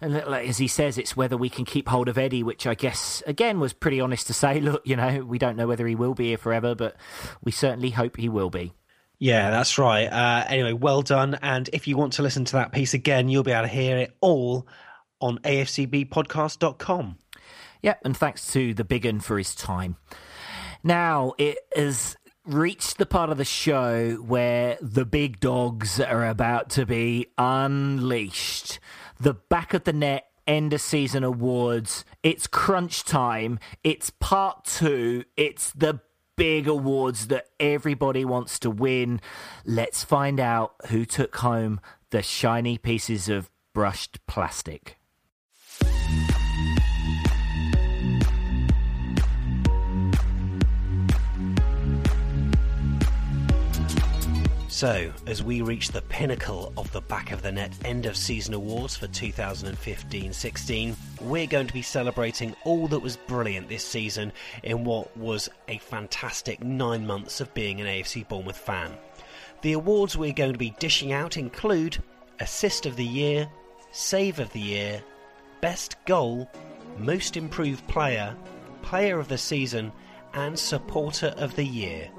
and 0.00 0.16
as 0.16 0.58
he 0.58 0.68
says, 0.68 0.98
it's 0.98 1.16
whether 1.16 1.36
we 1.36 1.48
can 1.48 1.64
keep 1.64 1.88
hold 1.88 2.08
of 2.08 2.18
Eddie, 2.18 2.42
which 2.42 2.66
I 2.66 2.74
guess 2.74 3.22
again 3.26 3.60
was 3.60 3.72
pretty 3.72 4.00
honest 4.00 4.26
to 4.28 4.34
say. 4.34 4.60
Look, 4.60 4.82
you 4.84 4.96
know, 4.96 5.24
we 5.24 5.38
don't 5.38 5.56
know 5.56 5.66
whether 5.66 5.86
he 5.86 5.94
will 5.94 6.14
be 6.14 6.28
here 6.28 6.38
forever, 6.38 6.74
but 6.74 6.96
we 7.42 7.52
certainly 7.52 7.90
hope 7.90 8.16
he 8.16 8.28
will 8.28 8.50
be. 8.50 8.72
Yeah, 9.18 9.50
that's 9.50 9.78
right. 9.78 10.06
Uh, 10.06 10.44
anyway, 10.48 10.72
well 10.72 11.02
done. 11.02 11.38
And 11.42 11.70
if 11.72 11.86
you 11.86 11.96
want 11.96 12.14
to 12.14 12.22
listen 12.22 12.44
to 12.46 12.52
that 12.54 12.72
piece 12.72 12.92
again, 12.92 13.28
you'll 13.28 13.44
be 13.44 13.52
able 13.52 13.62
to 13.62 13.68
hear 13.68 13.96
it 13.98 14.16
all 14.20 14.66
on 15.20 15.38
afcbpodcast.com. 15.38 17.18
Yeah, 17.82 17.94
and 18.04 18.16
thanks 18.16 18.52
to 18.52 18.74
the 18.74 18.82
big 18.82 19.06
un 19.06 19.20
for 19.20 19.38
his 19.38 19.54
time. 19.54 19.96
Now, 20.82 21.34
it 21.38 21.58
is 21.76 22.16
reached 22.44 22.98
the 22.98 23.06
part 23.06 23.30
of 23.30 23.38
the 23.38 23.44
show 23.44 24.14
where 24.16 24.76
the 24.80 25.04
big 25.04 25.40
dogs 25.40 26.00
are 26.00 26.26
about 26.26 26.70
to 26.70 26.84
be 26.84 27.28
unleashed. 27.38 28.80
The 29.20 29.34
back 29.34 29.74
of 29.74 29.84
the 29.84 29.92
net 29.92 30.26
end 30.46 30.72
of 30.72 30.80
season 30.80 31.24
awards. 31.24 32.04
It's 32.22 32.46
crunch 32.46 33.04
time. 33.04 33.58
It's 33.84 34.10
part 34.10 34.64
two. 34.64 35.24
It's 35.36 35.70
the 35.70 36.00
big 36.36 36.66
awards 36.66 37.28
that 37.28 37.46
everybody 37.60 38.24
wants 38.24 38.58
to 38.60 38.70
win. 38.70 39.20
Let's 39.64 40.02
find 40.02 40.40
out 40.40 40.74
who 40.88 41.04
took 41.04 41.36
home 41.36 41.80
the 42.10 42.22
shiny 42.22 42.78
pieces 42.78 43.28
of 43.28 43.50
brushed 43.72 44.26
plastic. 44.26 44.98
So, 54.82 55.12
as 55.28 55.44
we 55.44 55.62
reach 55.62 55.92
the 55.92 56.02
pinnacle 56.02 56.72
of 56.76 56.90
the 56.90 57.02
back 57.02 57.30
of 57.30 57.40
the 57.40 57.52
net 57.52 57.72
end 57.84 58.04
of 58.04 58.16
season 58.16 58.52
awards 58.52 58.96
for 58.96 59.06
2015 59.06 60.32
16, 60.32 60.96
we're 61.20 61.46
going 61.46 61.68
to 61.68 61.72
be 61.72 61.82
celebrating 61.82 62.56
all 62.64 62.88
that 62.88 62.98
was 62.98 63.16
brilliant 63.16 63.68
this 63.68 63.86
season 63.86 64.32
in 64.64 64.82
what 64.82 65.16
was 65.16 65.48
a 65.68 65.78
fantastic 65.78 66.64
nine 66.64 67.06
months 67.06 67.40
of 67.40 67.54
being 67.54 67.80
an 67.80 67.86
AFC 67.86 68.26
Bournemouth 68.26 68.58
fan. 68.58 68.90
The 69.60 69.74
awards 69.74 70.16
we're 70.16 70.32
going 70.32 70.52
to 70.52 70.58
be 70.58 70.74
dishing 70.80 71.12
out 71.12 71.36
include 71.36 72.02
Assist 72.40 72.84
of 72.84 72.96
the 72.96 73.06
Year, 73.06 73.48
Save 73.92 74.40
of 74.40 74.52
the 74.52 74.58
Year, 74.58 75.00
Best 75.60 75.94
Goal, 76.06 76.50
Most 76.98 77.36
Improved 77.36 77.86
Player, 77.86 78.34
Player 78.82 79.20
of 79.20 79.28
the 79.28 79.38
Season, 79.38 79.92
and 80.34 80.58
Supporter 80.58 81.34
of 81.36 81.54
the 81.54 81.64
Year. 81.64 82.10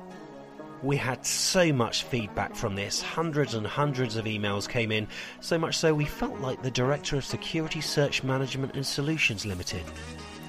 We 0.84 0.98
had 0.98 1.26
so 1.26 1.72
much 1.72 2.04
feedback 2.04 2.54
from 2.56 2.76
this, 2.76 3.02
hundreds 3.02 3.54
and 3.54 3.66
hundreds 3.66 4.18
of 4.18 4.26
emails 4.26 4.68
came 4.68 4.92
in, 4.92 5.08
so 5.40 5.58
much 5.58 5.78
so 5.78 5.94
we 5.94 6.04
felt 6.04 6.38
like 6.40 6.62
the 6.62 6.72
Director 6.72 7.16
of 7.16 7.24
Security 7.24 7.80
Search 7.80 8.22
Management 8.22 8.76
and 8.76 8.86
Solutions 8.86 9.46
Limited. 9.46 9.84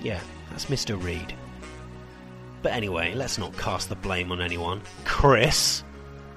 Yeah, 0.02 0.18
that's 0.50 0.64
Mr. 0.64 1.00
Reed. 1.00 1.36
But 2.62 2.72
anyway, 2.72 3.14
let's 3.14 3.38
not 3.38 3.56
cast 3.56 3.88
the 3.88 3.94
blame 3.94 4.32
on 4.32 4.40
anyone. 4.40 4.82
Chris, 5.04 5.84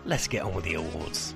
let's 0.06 0.28
get 0.28 0.44
on 0.44 0.54
with 0.54 0.66
the 0.66 0.76
awards. 0.76 1.34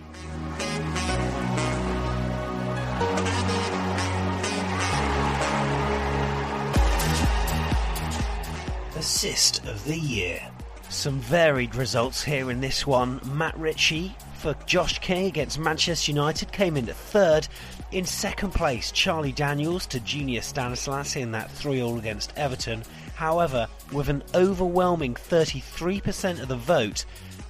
Assist 8.95 9.65
of 9.65 9.83
the 9.85 9.97
Year. 9.97 10.51
Some 10.91 11.19
varied 11.22 11.73
results 11.76 12.22
here 12.22 12.51
in 12.51 12.59
this 12.59 12.85
one. 12.85 13.22
Matt 13.23 13.57
Ritchie 13.57 14.13
for 14.35 14.53
Josh 14.65 14.99
King 14.99 15.26
against 15.26 15.57
Manchester 15.57 16.11
United 16.11 16.51
came 16.51 16.76
in 16.76 16.89
at 16.89 16.95
third. 16.97 17.47
In 17.93 18.05
second 18.05 18.51
place, 18.51 18.91
Charlie 18.91 19.31
Daniels 19.31 19.85
to 19.88 20.01
Junior 20.01 20.41
Stanislas 20.41 21.15
in 21.15 21.31
that 21.31 21.49
3 21.49 21.81
all 21.81 21.97
against 21.97 22.38
Everton. 22.38 22.84
However, 23.15 23.69
with 23.93 24.09
an 24.09 24.22
overwhelming 24.35 25.13
33% 25.13 26.41
of 26.41 26.49
the 26.49 26.57
vote, 26.57 27.05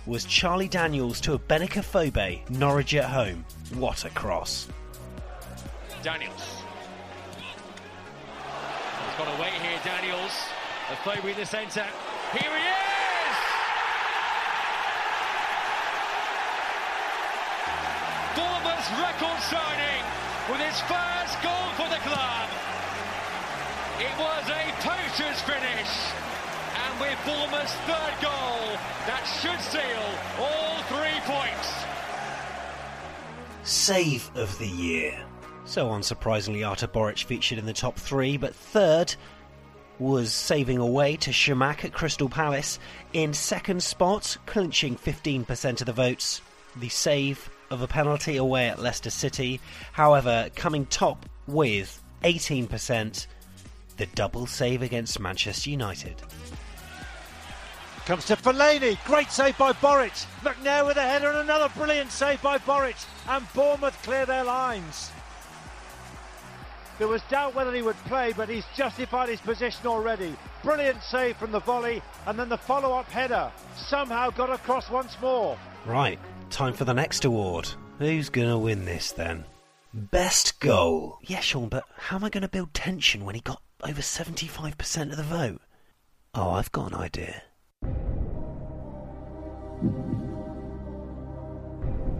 was 0.05 0.23
Charlie 0.23 0.69
Daniels 0.69 1.19
to 1.21 1.33
a 1.33 1.39
Benik 1.39 1.77
Afobe, 1.77 2.47
Norwich 2.51 2.93
at 2.93 3.05
home. 3.05 3.43
What 3.73 4.05
a 4.05 4.09
cross. 4.11 4.67
Daniels. 6.03 6.61
He's 9.03 9.17
got 9.17 9.35
away 9.39 9.49
here, 9.49 9.79
Daniels. 9.83 10.31
Afobe 10.91 11.31
in 11.31 11.37
the 11.37 11.45
centre. 11.45 11.87
Here 12.33 12.51
he 12.51 12.67
is! 12.67 13.10
Record 18.91 19.39
signing 19.43 20.03
with 20.51 20.59
his 20.59 20.79
first 20.81 21.41
goal 21.41 21.71
for 21.79 21.87
the 21.87 22.01
club. 22.03 22.49
It 23.99 24.11
was 24.19 24.49
a 24.49 24.63
poacher's 24.81 25.39
finish. 25.43 25.91
And 26.75 26.99
with 26.99 27.17
Bournemouth's 27.25 27.73
third 27.87 28.15
goal, 28.21 28.77
that 29.07 29.23
should 29.39 29.61
seal 29.61 30.03
all 30.39 30.81
three 30.89 31.19
points. 31.23 31.73
Save 33.63 34.29
of 34.35 34.57
the 34.59 34.67
year. 34.67 35.23
So 35.63 35.87
unsurprisingly, 35.87 36.67
Artur 36.67 36.87
Boruc 36.87 37.23
featured 37.23 37.59
in 37.59 37.65
the 37.65 37.73
top 37.73 37.95
three, 37.95 38.35
but 38.35 38.53
third 38.53 39.15
was 39.99 40.33
saving 40.33 40.79
away 40.79 41.15
to 41.15 41.29
Chamakh 41.29 41.85
at 41.85 41.93
Crystal 41.93 42.27
Palace. 42.27 42.77
In 43.13 43.33
second 43.33 43.83
spot, 43.83 44.35
clinching 44.47 44.97
15% 44.97 45.79
of 45.79 45.85
the 45.85 45.93
votes, 45.93 46.41
the 46.75 46.89
save 46.89 47.49
of 47.71 47.81
a 47.81 47.87
penalty 47.87 48.37
away 48.37 48.69
at 48.69 48.79
Leicester 48.79 49.09
City. 49.09 49.59
However, 49.93 50.49
coming 50.55 50.85
top 50.85 51.25
with 51.47 52.01
18%, 52.23 53.27
the 53.97 54.05
double 54.07 54.45
save 54.45 54.81
against 54.81 55.19
Manchester 55.19 55.69
United. 55.69 56.21
Comes 58.05 58.25
to 58.25 58.35
Fellaini. 58.35 59.03
Great 59.05 59.31
save 59.31 59.57
by 59.57 59.73
Boruc. 59.73 60.25
McNair 60.41 60.85
with 60.85 60.97
a 60.97 61.01
header 61.01 61.29
and 61.29 61.37
another 61.37 61.71
brilliant 61.75 62.11
save 62.11 62.41
by 62.41 62.57
Boruc. 62.57 63.05
And 63.29 63.45
Bournemouth 63.53 63.97
clear 64.03 64.25
their 64.25 64.43
lines. 64.43 65.11
There 66.97 67.07
was 67.07 67.21
doubt 67.29 67.55
whether 67.55 67.73
he 67.73 67.81
would 67.81 67.95
play, 68.05 68.33
but 68.35 68.49
he's 68.49 68.65
justified 68.75 69.29
his 69.29 69.41
position 69.41 69.87
already. 69.87 70.35
Brilliant 70.61 71.01
save 71.01 71.37
from 71.37 71.51
the 71.51 71.59
volley, 71.59 72.01
and 72.27 72.37
then 72.37 72.49
the 72.49 72.57
follow 72.57 72.93
up 72.93 73.09
header. 73.09 73.51
Somehow 73.75 74.29
got 74.29 74.51
across 74.51 74.89
once 74.89 75.15
more. 75.19 75.57
Right, 75.85 76.19
time 76.51 76.73
for 76.73 76.85
the 76.85 76.93
next 76.93 77.25
award. 77.25 77.69
Who's 77.97 78.29
to 78.49 78.57
win 78.57 78.85
this 78.85 79.11
then? 79.11 79.45
Best 79.93 80.59
goal. 80.59 81.19
Yeah, 81.23 81.39
Sean, 81.39 81.69
but 81.69 81.83
how 81.97 82.17
am 82.17 82.23
I 82.23 82.29
to 82.41 82.47
build 82.47 82.73
tension 82.73 83.25
when 83.25 83.35
he 83.35 83.41
got 83.41 83.61
over 83.83 84.01
75% 84.01 85.11
of 85.11 85.17
the 85.17 85.23
vote? 85.23 85.61
Oh, 86.35 86.51
I've 86.51 86.71
got 86.71 86.91
an 86.91 86.97
idea. 86.97 87.41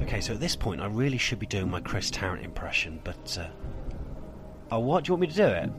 Okay, 0.01 0.19
so 0.19 0.33
at 0.33 0.39
this 0.39 0.55
point, 0.55 0.81
I 0.81 0.87
really 0.87 1.17
should 1.17 1.39
be 1.39 1.45
doing 1.45 1.69
my 1.69 1.79
Chris 1.79 2.09
Tarrant 2.09 2.43
impression, 2.43 2.99
but. 3.03 3.37
Uh... 3.39 3.47
Oh, 4.71 4.79
what? 4.79 5.03
Do 5.03 5.09
you 5.09 5.13
want 5.13 5.21
me 5.21 5.27
to 5.27 5.35
do 5.35 5.45
it? 5.45 5.69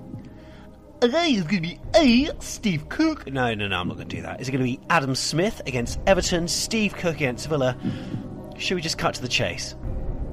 Okay, 1.05 1.33
it's 1.33 1.43
going 1.43 1.63
to 1.63 1.69
be 1.69 1.81
A, 1.97 2.31
Steve 2.41 2.89
Cook. 2.89 3.31
No, 3.31 3.53
no, 3.55 3.67
no, 3.67 3.81
I'm 3.81 3.89
not 3.89 3.97
going 3.97 4.09
to 4.09 4.17
do 4.17 4.23
that. 4.23 4.41
Is 4.41 4.49
it 4.49 4.53
going 4.53 4.65
to 4.65 4.79
be 4.79 4.81
Adam 4.89 5.15
Smith 5.15 5.61
against 5.67 5.99
Everton, 6.07 6.47
Steve 6.47 6.95
Cook 6.95 7.17
against 7.17 7.49
Villa? 7.49 7.77
Should 8.63 8.77
we 8.77 8.81
just 8.81 8.97
cut 8.97 9.15
to 9.15 9.21
the 9.21 9.27
chase? 9.27 9.75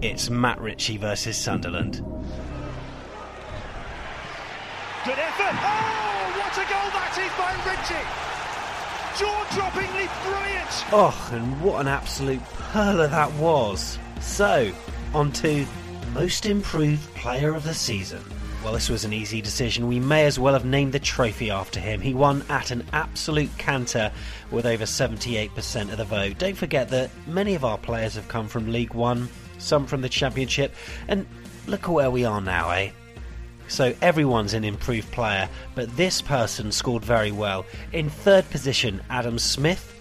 It's 0.04 0.30
Matt 0.30 0.62
Ritchie 0.62 0.98
versus 0.98 1.36
Sunderland. 1.36 1.96
Good 5.04 5.18
effort. 5.18 5.56
Oh, 5.58 6.30
what 6.38 6.54
a 6.54 6.66
goal 6.70 6.92
that 6.94 7.18
is 7.18 7.34
by 7.40 7.58
Ritchie. 7.66 8.06
Jaw-droppingly 9.18 10.08
brilliant. 10.24 10.70
Oh, 10.94 11.30
and 11.34 11.60
what 11.64 11.82
an 11.82 11.88
absolute 11.88 12.44
perler 12.72 13.10
that 13.10 13.34
was. 13.34 13.98
So, 14.22 14.72
on 15.16 15.32
to 15.32 15.66
Most 16.14 16.46
Improved 16.46 17.12
Player 17.16 17.56
of 17.56 17.64
the 17.64 17.74
Season. 17.74 18.24
Well, 18.64 18.74
this 18.74 18.90
was 18.90 19.06
an 19.06 19.14
easy 19.14 19.42
decision. 19.42 19.88
We 19.88 20.02
may 20.02 20.26
as 20.26 20.38
well 20.38 20.54
have 20.54 20.66
named 20.66 20.92
the 20.92 21.00
trophy 21.00 21.50
after 21.50 21.80
him. 21.80 22.02
He 22.02 22.14
won 22.14 22.44
at 22.50 22.72
an 22.72 22.86
absolute 22.92 23.50
canter 23.58 24.12
with 24.52 24.66
over 24.66 24.84
78% 24.84 25.92
of 25.92 25.98
the 25.98 26.04
vote. 26.04 26.38
Don't 26.38 26.58
forget 26.58 26.90
that 26.90 27.10
many 27.26 27.56
of 27.56 27.64
our 27.64 27.78
players 27.78 28.16
have 28.16 28.28
come 28.28 28.50
from 28.50 28.72
League 28.72 28.94
One, 28.94 29.30
some 29.60 29.88
from 29.88 30.02
the 30.02 30.10
Championship, 30.10 30.76
and 31.08 31.26
look 31.68 31.84
at 31.84 31.90
where 31.90 32.12
we 32.12 32.26
are 32.26 32.42
now, 32.42 32.70
eh? 32.72 32.92
So 33.70 33.94
everyone's 34.02 34.54
an 34.54 34.66
improved 34.66 35.10
player, 35.12 35.48
but 35.74 35.96
this 35.96 36.22
person 36.22 36.72
scored 36.74 37.06
very 37.06 37.32
well. 37.32 37.66
In 37.94 38.10
third 38.10 38.50
position, 38.50 39.02
Adam 39.10 39.40
Smith. 39.40 39.96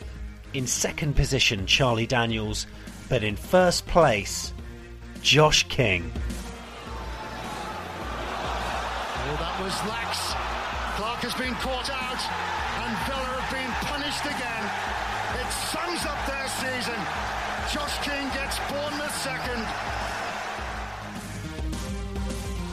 In 0.52 0.66
second 0.66 1.14
position, 1.14 1.64
Charlie 1.66 2.06
Daniels. 2.06 2.66
But 3.08 3.22
in 3.22 3.36
first 3.36 3.86
place, 3.86 4.52
Josh 5.22 5.62
King. 5.68 6.10
Oh, 9.30 9.36
that 9.36 9.60
was 9.60 9.76
lax. 9.84 10.32
Clark 10.96 11.20
has 11.20 11.34
been 11.34 11.52
caught 11.60 11.90
out, 11.92 12.22
and 12.80 12.92
Villa 13.04 13.28
have 13.36 13.50
been 13.52 13.68
punished 13.84 14.24
again. 14.24 14.64
It 15.36 15.52
sums 15.68 16.06
up 16.08 16.16
their 16.24 16.48
season. 16.48 16.96
Josh 17.68 18.00
King 18.00 18.24
gets 18.32 18.58
Bournemouth 18.72 19.14
second. 19.20 19.62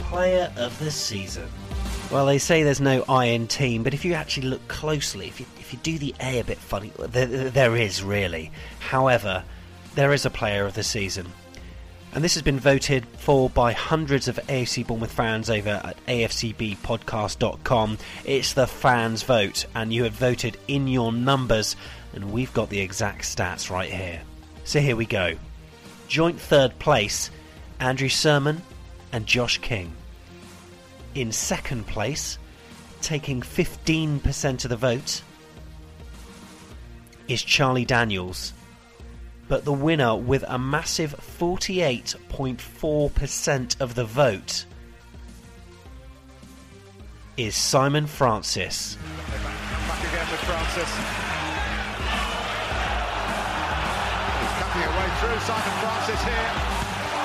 Player 0.08 0.50
of 0.56 0.80
the 0.80 0.90
season. 0.92 1.50
Well, 2.10 2.26
they 2.26 2.38
say 2.38 2.64
there's 2.64 2.80
no 2.80 3.04
I 3.10 3.26
in 3.26 3.48
team, 3.48 3.84
but 3.84 3.94
if 3.94 4.06
you 4.06 4.14
actually 4.14 4.48
look 4.48 4.66
closely, 4.70 5.28
if 5.28 5.42
you, 5.42 5.46
if 5.60 5.74
you 5.74 5.80
do 5.84 5.98
the 5.98 6.16
A 6.22 6.40
a 6.40 6.46
bit 6.46 6.58
funny, 6.58 6.94
there, 6.98 7.26
there 7.26 7.76
is 7.76 8.02
really. 8.02 8.54
However, 8.80 9.44
there 9.96 10.14
is 10.14 10.26
a 10.26 10.30
player 10.30 10.66
of 10.66 10.74
the 10.74 10.84
season. 10.84 11.28
And 12.16 12.24
this 12.24 12.36
has 12.36 12.44
been 12.44 12.62
voted 12.62 13.06
for 13.18 13.50
by 13.50 13.74
hundreds 13.74 14.30
of 14.30 14.38
AFC 14.48 14.88
Bournemouth 14.88 15.12
fans 15.12 15.50
over 15.50 15.82
at 15.84 15.98
afcbpodcast.com. 16.06 17.98
It's 18.24 18.54
the 18.54 18.68
fans' 18.68 19.24
vote, 19.24 19.66
and 19.76 19.94
you 19.94 20.06
have 20.06 20.14
voted 20.14 20.58
in 20.70 20.88
your 20.88 21.12
numbers, 21.12 21.76
and 22.14 22.32
we've 22.32 22.54
got 22.54 22.70
the 22.70 22.80
exact 22.80 23.24
stats 23.24 23.70
right 23.70 23.92
here. 23.92 24.22
So 24.64 24.80
here 24.80 24.96
we 24.96 25.06
go. 25.06 25.36
Joint 26.08 26.40
third 26.40 26.80
place, 26.80 27.32
Andrew 27.82 28.08
Surman 28.08 28.62
and 29.12 29.26
Josh 29.26 29.58
King. 29.58 29.92
In 31.16 31.34
second 31.34 31.86
place, 31.86 32.38
taking 33.02 33.42
15% 33.42 34.64
of 34.64 34.70
the 34.70 34.78
vote, 34.78 35.22
is 37.28 37.44
Charlie 37.44 37.84
Daniels 37.84 38.54
but 39.48 39.64
the 39.66 39.74
winner 39.74 40.16
with 40.16 40.44
a 40.48 40.58
massive 40.58 41.14
48.4% 41.40 43.82
of 43.82 43.94
the 43.96 44.06
vote 44.06 44.66
is 47.38 47.56
Simon 47.56 48.08
Francis. 48.08 48.96
Back 48.96 50.00
again 50.00 50.28
with 50.32 50.40
Francis. 50.42 50.90
He's 54.40 54.54
cutting 54.58 54.82
it 54.82 54.90
way 54.96 55.10
through. 55.20 55.40
Simon 55.46 55.76
Francis 55.84 56.22
here. 56.24 56.50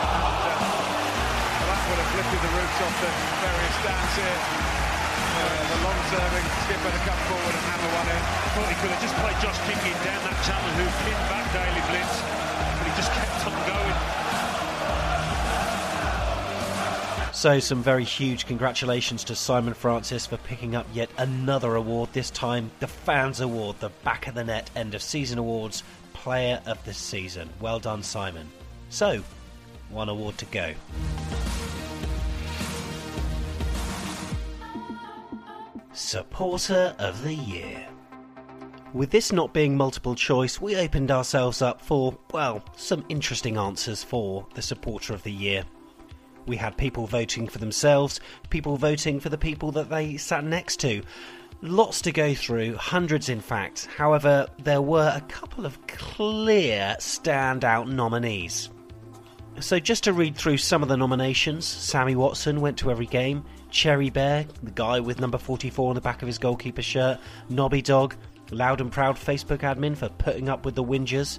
And, 0.01 0.45
uh, 0.45 0.49
that 1.67 1.81
would 1.89 2.01
have 2.03 2.13
lifted 2.17 2.41
the 2.43 2.53
roofs 2.59 2.81
off 2.83 2.95
the 3.01 3.11
various 3.41 3.75
stands 3.81 4.15
here. 4.17 4.80
The 5.41 5.79
long-serving 5.83 6.47
skipper 6.67 6.91
to 6.91 7.03
come 7.07 7.21
forward 7.31 7.55
and 7.55 7.65
hammer 7.71 7.91
one 7.97 8.09
in. 8.13 8.23
Thought 8.55 8.69
he 8.69 8.77
could 8.83 8.93
have 8.93 9.03
just 9.03 9.17
played 9.23 9.39
Josh 9.41 9.61
King 9.65 9.81
down 10.05 10.21
that 10.27 10.39
channel 10.45 10.71
who 10.77 10.85
pinned 11.05 11.25
back 11.31 11.47
Daley 11.55 11.83
Blind, 11.89 12.13
but 12.77 12.85
he 12.87 12.93
just 12.97 13.13
kept 13.13 13.47
on 13.47 13.55
going. 13.67 14.21
So, 17.33 17.59
some 17.59 17.83
very 17.83 18.05
huge 18.05 18.45
congratulations 18.45 19.25
to 19.25 19.35
Simon 19.35 19.73
Francis 19.73 20.27
for 20.27 20.37
picking 20.37 20.75
up 20.75 20.87
yet 20.93 21.09
another 21.17 21.75
award, 21.77 22.11
this 22.13 22.29
time 22.31 22.71
the 22.81 22.87
Fans 22.87 23.41
Award, 23.41 23.77
the 23.81 23.89
Back 24.05 24.27
of 24.27 24.35
the 24.35 24.45
Net 24.45 24.69
End 24.77 24.95
of 24.95 25.03
Season 25.03 25.39
Awards 25.39 25.83
Player 26.13 26.61
of 26.67 26.85
the 26.85 26.93
Season. 26.93 27.49
Well 27.59 27.79
done, 27.79 28.03
Simon. 28.03 28.51
So, 28.91 29.23
one 29.89 30.11
award 30.11 30.37
to 30.39 30.45
go. 30.47 30.75
Supporter 35.93 36.95
of 37.01 37.25
the 37.25 37.35
Year. 37.35 37.85
With 38.95 39.11
this 39.11 39.33
not 39.33 39.53
being 39.53 39.77
multiple 39.77 40.15
choice, 40.15 40.61
we 40.61 40.77
opened 40.77 41.11
ourselves 41.11 41.63
up 41.63 41.81
for, 41.81 42.17
well, 42.33 42.63
some 42.77 43.05
interesting 43.09 43.57
answers 43.57 44.05
for 44.05 44.47
the 44.55 44.63
Supporter 44.63 45.15
of 45.15 45.25
the 45.25 45.33
Year. 45.33 45.65
We 46.47 46.57
had 46.57 46.77
people 46.77 47.09
voting 47.09 47.49
for 47.49 47.59
themselves, 47.59 48.21
people 48.51 48.77
voting 48.77 49.19
for 49.19 49.31
the 49.31 49.39
people 49.39 49.73
that 49.73 49.91
they 49.91 50.17
sat 50.17 50.45
next 50.45 50.77
to. 50.81 51.03
Lots 51.61 52.01
to 52.03 52.13
go 52.13 52.35
through, 52.35 52.77
hundreds 52.77 53.29
in 53.29 53.41
fact. 53.41 53.89
However, 53.97 54.47
there 54.63 54.83
were 54.83 55.13
a 55.13 55.21
couple 55.23 55.67
of 55.67 55.85
clear 55.89 56.95
standout 57.01 57.91
nominees. 57.91 58.71
So, 59.59 59.81
just 59.81 60.05
to 60.05 60.13
read 60.13 60.37
through 60.37 60.59
some 60.59 60.85
of 60.85 60.89
the 60.89 60.97
nominations 60.97 61.67
Sammy 61.67 62.15
Watson 62.15 62.61
went 62.61 62.79
to 62.79 62.93
every 62.93 63.07
game, 63.07 63.45
Cherry 63.71 64.11
Bear, 64.11 64.47
the 64.63 64.71
guy 64.71 65.01
with 65.01 65.21
number 65.21 65.39
44 65.39 65.89
on 65.89 65.95
the 65.95 66.01
back 66.01 66.23
of 66.23 66.27
his 66.27 66.39
goalkeeper 66.39 66.83
shirt, 66.83 67.19
Nobby 67.49 67.83
Dog, 67.83 68.15
Loud 68.51 68.81
and 68.81 68.91
Proud 68.91 69.17
Facebook 69.17 69.59
admin 69.59 69.97
for 69.97 70.09
putting 70.09 70.49
up 70.49 70.65
with 70.65 70.75
the 70.75 70.85
whingers, 70.85 71.39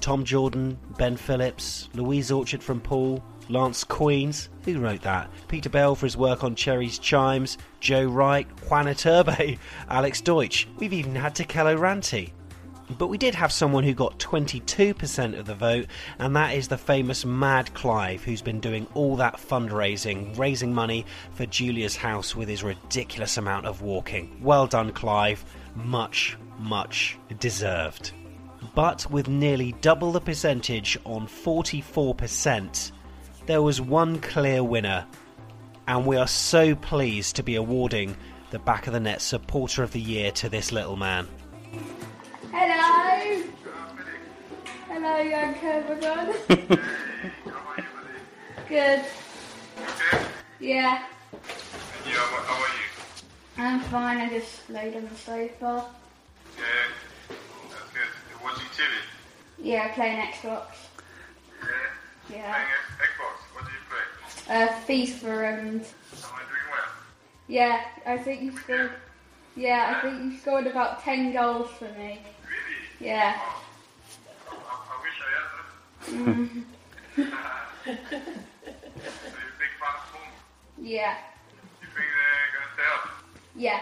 Tom 0.00 0.24
Jordan, 0.24 0.78
Ben 0.96 1.16
Phillips, 1.16 1.88
Louise 1.94 2.30
Orchard 2.30 2.62
from 2.62 2.80
Poole, 2.80 3.22
Lance 3.48 3.84
Queens, 3.84 4.48
who 4.64 4.80
wrote 4.80 5.02
that? 5.02 5.28
Peter 5.48 5.68
Bell 5.68 5.94
for 5.94 6.06
his 6.06 6.16
work 6.16 6.42
on 6.42 6.54
Cherry's 6.54 6.98
Chimes, 6.98 7.58
Joe 7.80 8.06
Wright, 8.06 8.46
Juana 8.68 8.94
Turbe, 8.94 9.58
Alex 9.88 10.20
Deutsch. 10.20 10.66
We've 10.78 10.92
even 10.92 11.14
had 11.14 11.34
Takello 11.34 11.76
Ranty. 11.76 12.32
But 12.90 13.06
we 13.06 13.16
did 13.16 13.34
have 13.34 13.50
someone 13.50 13.82
who 13.84 13.94
got 13.94 14.18
22% 14.18 15.38
of 15.38 15.46
the 15.46 15.54
vote, 15.54 15.86
and 16.18 16.36
that 16.36 16.54
is 16.54 16.68
the 16.68 16.76
famous 16.76 17.24
Mad 17.24 17.72
Clive, 17.72 18.22
who's 18.22 18.42
been 18.42 18.60
doing 18.60 18.86
all 18.92 19.16
that 19.16 19.36
fundraising, 19.36 20.36
raising 20.38 20.74
money 20.74 21.06
for 21.32 21.46
Julia's 21.46 21.96
house 21.96 22.36
with 22.36 22.48
his 22.48 22.62
ridiculous 22.62 23.38
amount 23.38 23.64
of 23.66 23.80
walking. 23.80 24.38
Well 24.42 24.66
done, 24.66 24.92
Clive. 24.92 25.44
Much, 25.74 26.36
much 26.58 27.18
deserved. 27.38 28.12
But 28.74 29.10
with 29.10 29.28
nearly 29.28 29.72
double 29.80 30.12
the 30.12 30.20
percentage 30.20 30.98
on 31.04 31.26
44%, 31.26 32.92
there 33.46 33.62
was 33.62 33.80
one 33.80 34.20
clear 34.20 34.62
winner, 34.62 35.06
and 35.88 36.06
we 36.06 36.16
are 36.16 36.26
so 36.26 36.74
pleased 36.74 37.36
to 37.36 37.42
be 37.42 37.56
awarding 37.56 38.16
the 38.50 38.58
Back 38.58 38.86
of 38.86 38.92
the 38.92 39.00
Net 39.00 39.22
Supporter 39.22 39.82
of 39.82 39.92
the 39.92 40.00
Year 40.00 40.30
to 40.32 40.48
this 40.48 40.70
little 40.70 40.96
man. 40.96 41.28
Hello. 45.04 45.16
Hello, 45.16 45.28
young 45.28 45.54
Cobra 45.54 45.96
Good. 48.68 49.04
Yeah. 50.60 51.04
Yeah, 52.06 52.14
how, 52.14 52.42
how 52.42 52.62
are 52.62 52.68
you? 52.68 52.88
I'm 53.58 53.80
fine. 53.80 54.16
I 54.16 54.30
just 54.30 54.70
laid 54.70 54.96
on 54.96 55.04
the 55.04 55.14
sofa. 55.14 55.84
Yeah, 56.56 56.64
that's 57.68 57.92
good. 57.92 58.42
Watching 58.42 58.66
TV? 58.68 58.92
Yeah, 59.58 59.92
playing 59.92 60.20
Xbox. 60.20 60.64
Yeah. 61.60 62.36
Yeah. 62.36 62.54
Playing 62.54 62.68
Xbox? 63.02 63.36
What 63.52 63.64
do 63.66 63.70
you 63.72 63.82
play? 63.90 64.56
Uh, 64.56 64.68
FIFA 64.86 65.58
and. 65.58 65.80
Am 65.80 65.86
I 66.24 66.40
doing 66.48 66.66
well? 66.70 66.88
Yeah, 67.46 67.84
I 68.06 68.16
think 68.16 68.40
you 68.40 68.56
scored. 68.56 68.92
Yeah, 69.54 69.94
I 69.94 70.00
think 70.00 70.32
you 70.32 70.38
scored 70.38 70.66
about 70.66 71.02
ten 71.02 71.34
goals 71.34 71.68
for 71.78 71.84
me. 71.90 71.90
Really? 71.98 72.20
Yeah. 73.00 73.38
I 74.94 75.02
wish 75.02 75.18
I 75.20 75.30
had 75.34 75.46
that. 75.50 75.66
Mm. 76.06 76.64
So 77.16 77.22
you're 77.22 77.26
a 77.26 77.32
big 79.58 79.72
fan 79.80 79.94
of 79.94 80.14
yeah. 80.78 81.16
You 81.80 81.88
think 81.88 81.96
they're 81.96 82.50
going 82.52 82.66
to 82.66 82.72
stay 82.74 82.88
up? 82.92 83.04
Yeah. 83.56 83.80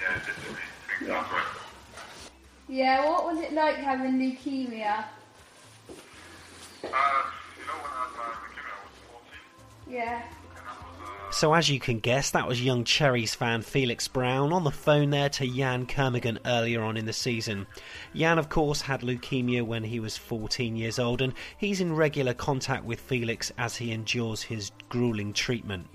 Yeah, 0.00 0.18
think 0.18 1.10
that's 1.10 1.32
right. 1.32 1.46
Yeah. 2.68 3.08
What 3.08 3.26
was 3.26 3.38
it 3.40 3.52
like 3.52 3.76
having 3.76 4.18
leukemia? 4.18 5.04
Uh, 6.84 7.22
you 7.58 7.64
know, 7.66 7.78
when 7.78 7.92
I 7.92 8.02
had 8.02 8.12
my 8.16 8.24
leukemia, 8.42 8.72
I 8.72 8.82
was 8.82 8.96
14. 9.86 9.94
Yeah. 9.94 10.22
So, 11.32 11.54
as 11.54 11.70
you 11.70 11.80
can 11.80 11.98
guess, 11.98 12.30
that 12.32 12.46
was 12.46 12.62
young 12.62 12.84
Cherries 12.84 13.34
fan 13.34 13.62
Felix 13.62 14.06
Brown 14.06 14.52
on 14.52 14.64
the 14.64 14.70
phone 14.70 15.08
there 15.08 15.30
to 15.30 15.46
Yann 15.46 15.86
Kermorgant 15.86 16.38
earlier 16.44 16.82
on 16.82 16.98
in 16.98 17.06
the 17.06 17.14
season. 17.14 17.66
Jan, 18.14 18.38
of 18.38 18.50
course, 18.50 18.82
had 18.82 19.00
leukemia 19.00 19.62
when 19.62 19.82
he 19.84 19.98
was 19.98 20.18
14 20.18 20.76
years 20.76 20.98
old, 20.98 21.22
and 21.22 21.32
he's 21.56 21.80
in 21.80 21.96
regular 21.96 22.34
contact 22.34 22.84
with 22.84 23.00
Felix 23.00 23.50
as 23.56 23.76
he 23.76 23.92
endures 23.92 24.42
his 24.42 24.72
grueling 24.90 25.32
treatment. 25.32 25.88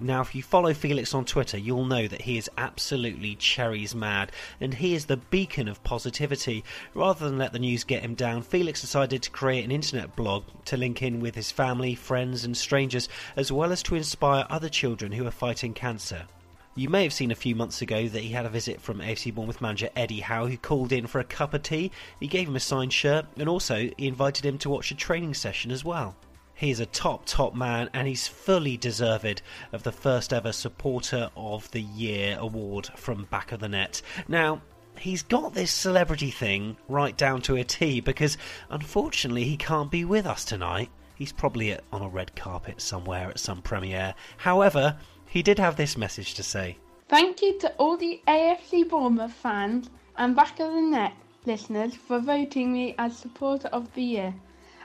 Now, 0.00 0.20
if 0.20 0.32
you 0.32 0.44
follow 0.44 0.74
Felix 0.74 1.12
on 1.12 1.24
Twitter, 1.24 1.58
you'll 1.58 1.84
know 1.84 2.06
that 2.06 2.22
he 2.22 2.38
is 2.38 2.48
absolutely 2.56 3.34
cherries 3.34 3.96
mad, 3.96 4.30
and 4.60 4.74
he 4.74 4.94
is 4.94 5.06
the 5.06 5.16
beacon 5.16 5.66
of 5.66 5.82
positivity. 5.82 6.62
Rather 6.94 7.28
than 7.28 7.36
let 7.36 7.52
the 7.52 7.58
news 7.58 7.82
get 7.82 8.02
him 8.02 8.14
down, 8.14 8.42
Felix 8.42 8.80
decided 8.80 9.22
to 9.22 9.30
create 9.30 9.64
an 9.64 9.72
internet 9.72 10.14
blog 10.14 10.44
to 10.66 10.76
link 10.76 11.02
in 11.02 11.18
with 11.18 11.34
his 11.34 11.50
family, 11.50 11.96
friends, 11.96 12.44
and 12.44 12.56
strangers, 12.56 13.08
as 13.34 13.50
well 13.50 13.72
as 13.72 13.82
to 13.82 13.96
inspire 13.96 14.46
other 14.48 14.68
children 14.68 15.10
who 15.10 15.26
are 15.26 15.32
fighting 15.32 15.74
cancer. 15.74 16.28
You 16.76 16.88
may 16.88 17.02
have 17.02 17.12
seen 17.12 17.32
a 17.32 17.34
few 17.34 17.56
months 17.56 17.82
ago 17.82 18.06
that 18.06 18.22
he 18.22 18.30
had 18.30 18.46
a 18.46 18.50
visit 18.50 18.80
from 18.80 19.00
AFC 19.00 19.34
Bournemouth 19.34 19.60
manager 19.60 19.90
Eddie 19.96 20.20
Howe, 20.20 20.46
who 20.46 20.56
called 20.56 20.92
in 20.92 21.08
for 21.08 21.18
a 21.18 21.24
cup 21.24 21.54
of 21.54 21.64
tea. 21.64 21.90
He 22.20 22.28
gave 22.28 22.46
him 22.46 22.54
a 22.54 22.60
signed 22.60 22.92
shirt, 22.92 23.26
and 23.36 23.48
also 23.48 23.90
he 23.98 24.06
invited 24.06 24.46
him 24.46 24.58
to 24.58 24.70
watch 24.70 24.92
a 24.92 24.94
training 24.94 25.34
session 25.34 25.72
as 25.72 25.84
well. 25.84 26.14
He's 26.58 26.80
a 26.80 26.86
top, 26.86 27.24
top 27.24 27.54
man, 27.54 27.88
and 27.92 28.08
he's 28.08 28.26
fully 28.26 28.76
deserved 28.76 29.42
of 29.70 29.84
the 29.84 29.92
first 29.92 30.32
ever 30.32 30.50
Supporter 30.50 31.30
of 31.36 31.70
the 31.70 31.80
Year 31.80 32.36
award 32.36 32.88
from 32.96 33.26
Back 33.26 33.52
of 33.52 33.60
the 33.60 33.68
Net. 33.68 34.02
Now, 34.26 34.60
he's 34.98 35.22
got 35.22 35.54
this 35.54 35.70
celebrity 35.70 36.32
thing 36.32 36.76
right 36.88 37.16
down 37.16 37.42
to 37.42 37.54
a 37.54 37.62
T 37.62 38.00
because 38.00 38.36
unfortunately 38.70 39.44
he 39.44 39.56
can't 39.56 39.88
be 39.88 40.04
with 40.04 40.26
us 40.26 40.44
tonight. 40.44 40.90
He's 41.14 41.30
probably 41.30 41.78
on 41.92 42.02
a 42.02 42.08
red 42.08 42.34
carpet 42.34 42.80
somewhere 42.80 43.30
at 43.30 43.38
some 43.38 43.62
premiere. 43.62 44.16
However, 44.38 44.98
he 45.28 45.44
did 45.44 45.60
have 45.60 45.76
this 45.76 45.96
message 45.96 46.34
to 46.34 46.42
say. 46.42 46.76
Thank 47.08 47.40
you 47.40 47.56
to 47.60 47.72
all 47.74 47.96
the 47.96 48.20
AFC 48.26 48.88
Bournemouth 48.88 49.32
fans 49.32 49.90
and 50.16 50.34
Back 50.34 50.58
of 50.58 50.72
the 50.72 50.80
Net 50.80 51.12
listeners 51.46 51.94
for 51.94 52.18
voting 52.18 52.72
me 52.72 52.96
as 52.98 53.16
Supporter 53.16 53.68
of 53.68 53.94
the 53.94 54.02
Year. 54.02 54.34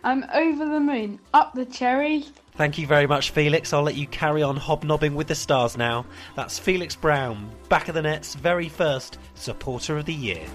I'm 0.04 0.26
over 0.34 0.66
the 0.66 0.80
moon. 0.80 1.20
Up 1.34 1.54
the 1.54 1.66
cherry. 1.66 2.26
Thank 2.56 2.78
you 2.78 2.86
very 2.86 3.08
much, 3.08 3.32
Felix. 3.32 3.74
I'll 3.74 3.82
let 3.82 3.96
you 3.96 4.06
carry 4.08 4.44
on 4.44 4.58
hobnobbing 4.58 5.16
with 5.16 5.28
the 5.28 5.36
stars 5.36 5.78
now. 5.78 6.06
That's 6.36 6.60
Felix 6.60 6.96
Brown, 6.96 7.50
Back 7.70 7.88
of 7.88 7.96
the 7.96 8.02
Net's 8.02 8.36
very 8.36 8.70
first 8.70 9.18
Supporter 9.34 9.98
of 9.98 10.06
the 10.06 10.14
Year. 10.14 10.46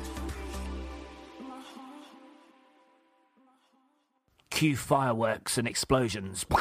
Cue 4.51 4.77
fireworks 4.77 5.59
and 5.59 5.67
explosions. 5.67 6.47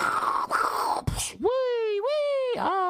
Wee, 1.40 1.48
wee! 1.50 2.60
Ah. 2.60 2.87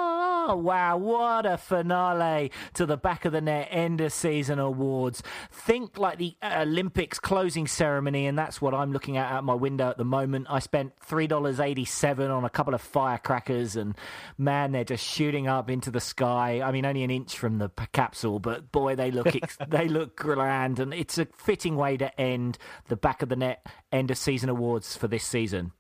Oh, 0.50 0.56
wow, 0.56 0.96
what 0.96 1.46
a 1.46 1.58
finale 1.58 2.54
to 2.76 2.86
the 2.86 2.96
back 2.96 3.26
of 3.26 3.34
the 3.34 3.42
net 3.42 3.68
end 3.70 4.00
of 4.00 4.14
season 4.14 4.60
awards. 4.60 5.22
Think 5.52 5.98
like 5.98 6.20
the 6.20 6.38
Olympics 6.42 7.20
closing 7.20 7.68
ceremony, 7.68 8.28
and 8.28 8.40
that's 8.40 8.62
what 8.62 8.74
I'm 8.74 8.94
looking 8.94 9.18
at 9.18 9.30
out 9.30 9.44
my 9.44 9.56
window 9.56 9.90
at 9.90 9.98
the 9.98 10.06
moment. 10.06 10.48
I 10.50 10.60
spent 10.60 10.94
$3.87 11.06 12.30
on 12.30 12.46
a 12.46 12.50
couple 12.50 12.74
of 12.74 12.80
firecrackers, 12.80 13.76
and 13.76 13.94
man, 14.38 14.72
they're 14.72 14.86
just 14.86 15.06
shooting 15.06 15.50
up 15.50 15.70
into 15.70 15.92
the 15.92 16.00
sky. 16.00 16.62
I 16.62 16.72
mean, 16.72 16.86
only 16.86 17.04
an 17.04 17.12
inch 17.12 17.38
from 17.38 17.58
the 17.58 17.68
capsule, 17.92 18.40
but 18.40 18.72
boy, 18.72 18.96
they 18.96 19.12
look 19.12 19.28
they 19.68 19.90
look 19.90 20.16
grand, 20.16 20.80
and 20.80 20.94
it's 20.94 21.18
a 21.18 21.26
fitting 21.26 21.76
way 21.76 21.98
to 21.98 22.18
end 22.22 22.58
the 22.88 22.96
back 22.96 23.22
of 23.22 23.28
the 23.28 23.36
net 23.36 23.68
end 23.92 24.12
of 24.12 24.18
season 24.18 24.48
awards 24.48 24.96
for 24.96 25.10
this 25.10 25.26
season. 25.26 25.74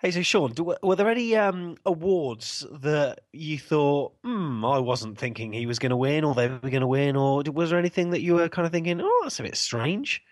Hey, 0.00 0.12
so 0.12 0.22
Sean, 0.22 0.52
do, 0.52 0.76
were 0.80 0.94
there 0.94 1.10
any 1.10 1.34
um, 1.34 1.76
awards 1.84 2.64
that 2.70 3.22
you 3.32 3.58
thought, 3.58 4.12
hmm, 4.22 4.64
I 4.64 4.78
wasn't 4.78 5.18
thinking 5.18 5.52
he 5.52 5.66
was 5.66 5.80
going 5.80 5.90
to 5.90 5.96
win, 5.96 6.22
or 6.22 6.36
they 6.36 6.46
were 6.46 6.60
going 6.60 6.82
to 6.82 6.86
win, 6.86 7.16
or 7.16 7.42
was 7.52 7.70
there 7.70 7.80
anything 7.80 8.10
that 8.10 8.20
you 8.20 8.34
were 8.34 8.48
kind 8.48 8.64
of 8.64 8.70
thinking, 8.70 9.00
oh, 9.02 9.20
that's 9.24 9.40
a 9.40 9.42
bit 9.42 9.56
strange? 9.56 10.22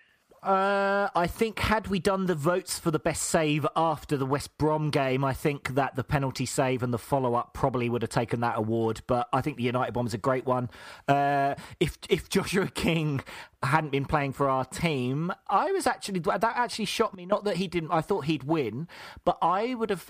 Uh, 0.43 1.09
I 1.15 1.27
think 1.27 1.59
had 1.59 1.87
we 1.87 1.99
done 1.99 2.27
the 2.27 2.35
votes 2.35 2.77
for 2.77 2.91
the 2.91 2.99
best 2.99 3.23
save 3.23 3.65
after 3.75 4.17
the 4.17 4.25
West 4.25 4.57
Brom 4.57 4.89
game, 4.89 5.23
I 5.23 5.33
think 5.33 5.75
that 5.75 5.95
the 5.95 6.03
penalty 6.03 6.45
save 6.45 6.83
and 6.83 6.93
the 6.93 6.99
follow 6.99 7.35
up 7.35 7.53
probably 7.53 7.89
would 7.89 8.01
have 8.01 8.11
taken 8.11 8.41
that 8.41 8.57
award. 8.57 9.01
But 9.07 9.27
I 9.33 9.41
think 9.41 9.57
the 9.57 9.63
United 9.63 9.93
bomb 9.93 10.07
is 10.07 10.13
a 10.13 10.19
great 10.19 10.45
one. 10.45 10.69
Uh, 11.07 11.55
if 11.79 11.97
if 12.09 12.29
Joshua 12.37 12.67
King 12.67 13.21
hadn't 13.63 13.91
been 13.91 14.05
playing 14.05 14.33
for 14.33 14.47
our 14.47 14.65
team, 14.65 15.31
I 15.49 15.71
was 15.71 15.87
actually 15.87 16.19
that 16.19 16.43
actually 16.43 16.85
shocked 16.85 17.15
me. 17.15 17.25
Not 17.25 17.43
that 17.45 17.57
he 17.57 17.67
didn't, 17.67 17.91
I 17.91 18.01
thought 18.01 18.25
he'd 18.25 18.43
win, 18.43 18.87
but 19.25 19.37
I 19.41 19.73
would 19.73 19.89
have. 19.89 20.09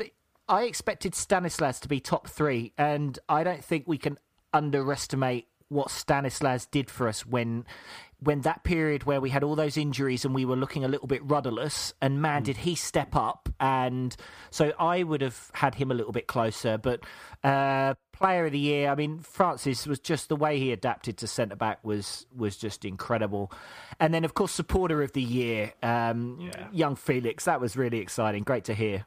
I 0.50 0.64
expected 0.64 1.14
Stanislas 1.14 1.80
to 1.82 1.88
be 1.88 2.00
top 2.00 2.28
three, 2.28 2.74
and 2.78 3.18
I 3.28 3.44
don't 3.44 3.64
think 3.64 3.86
we 3.88 3.98
can 3.98 4.18
underestimate 4.54 5.48
what 5.70 5.92
Stanislas 5.92 6.66
did 6.66 6.90
for 6.90 7.08
us 7.08 7.26
when 7.26 7.66
when 8.20 8.42
that 8.42 8.64
period 8.64 9.04
where 9.04 9.22
we 9.22 9.30
had 9.30 9.44
all 9.44 9.56
those 9.56 9.78
injuries 9.78 10.26
and 10.26 10.34
we 10.34 10.44
were 10.44 10.56
looking 10.56 10.84
a 10.84 10.88
little 10.88 11.08
bit 11.08 11.22
rudderless 11.24 11.94
and 12.02 12.22
man 12.22 12.44
did 12.44 12.58
he 12.58 12.74
step 12.74 13.16
up. 13.16 13.50
And 13.60 14.16
so 14.50 14.74
I 14.80 15.04
would 15.04 15.22
have 15.22 15.52
had 15.54 15.76
him 15.76 15.92
a 15.92 15.94
little 15.94 16.12
bit 16.12 16.28
closer 16.28 16.78
but 16.78 17.02
uh, 17.44 17.94
player 18.14 18.46
of 18.46 18.52
the 18.52 18.60
year 18.60 18.90
I 18.90 18.96
mean 18.96 19.20
Francis 19.20 19.86
was 19.86 20.00
just 20.00 20.30
the 20.30 20.36
way 20.36 20.58
he 20.58 20.72
adapted 20.72 21.18
to 21.18 21.28
centre 21.28 21.56
back 21.56 21.84
was 21.84 22.26
was 22.36 22.58
just 22.58 22.86
incredible. 22.86 23.52
And 24.00 24.14
then 24.14 24.26
of 24.26 24.34
course 24.34 24.52
supporter 24.52 25.04
of 25.04 25.14
the 25.14 25.22
year 25.22 25.74
um, 25.84 26.40
yeah. 26.42 26.68
young 26.72 26.96
Felix 26.96 27.46
that 27.46 27.62
was 27.62 27.78
really 27.78 28.00
exciting. 28.00 28.44
Great 28.44 28.64
to 28.66 28.74
hear. 28.74 29.06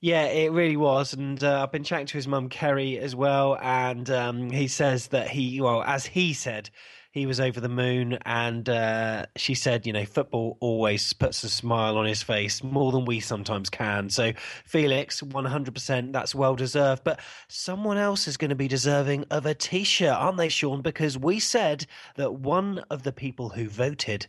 Yeah, 0.00 0.24
it 0.24 0.50
really 0.50 0.76
was, 0.76 1.12
and 1.14 1.42
uh, 1.44 1.62
I've 1.62 1.70
been 1.70 1.84
chatting 1.84 2.06
to 2.06 2.14
his 2.14 2.26
mum 2.26 2.48
Kerry 2.48 2.98
as 2.98 3.14
well, 3.14 3.56
and 3.62 4.10
um, 4.10 4.50
he 4.50 4.66
says 4.66 5.06
that 5.08 5.28
he, 5.28 5.60
well, 5.60 5.84
as 5.84 6.04
he 6.04 6.32
said, 6.32 6.70
he 7.12 7.26
was 7.26 7.40
over 7.40 7.60
the 7.60 7.68
moon, 7.68 8.18
and 8.24 8.66
uh, 8.70 9.26
she 9.36 9.54
said, 9.54 9.86
you 9.86 9.92
know, 9.92 10.06
football 10.06 10.56
always 10.60 11.12
puts 11.12 11.44
a 11.44 11.50
smile 11.50 11.98
on 11.98 12.06
his 12.06 12.22
face 12.22 12.64
more 12.64 12.90
than 12.90 13.04
we 13.04 13.20
sometimes 13.20 13.68
can. 13.68 14.08
So, 14.08 14.32
Felix, 14.64 15.22
one 15.22 15.44
hundred 15.44 15.74
percent, 15.74 16.14
that's 16.14 16.34
well 16.34 16.56
deserved. 16.56 17.04
But 17.04 17.20
someone 17.48 17.98
else 17.98 18.26
is 18.26 18.38
going 18.38 18.48
to 18.48 18.56
be 18.56 18.66
deserving 18.66 19.26
of 19.30 19.44
a 19.44 19.52
T-shirt, 19.54 20.08
aren't 20.08 20.38
they, 20.38 20.48
Sean? 20.48 20.80
Because 20.80 21.18
we 21.18 21.38
said 21.38 21.84
that 22.16 22.32
one 22.32 22.78
of 22.88 23.02
the 23.02 23.12
people 23.12 23.50
who 23.50 23.68
voted 23.68 24.26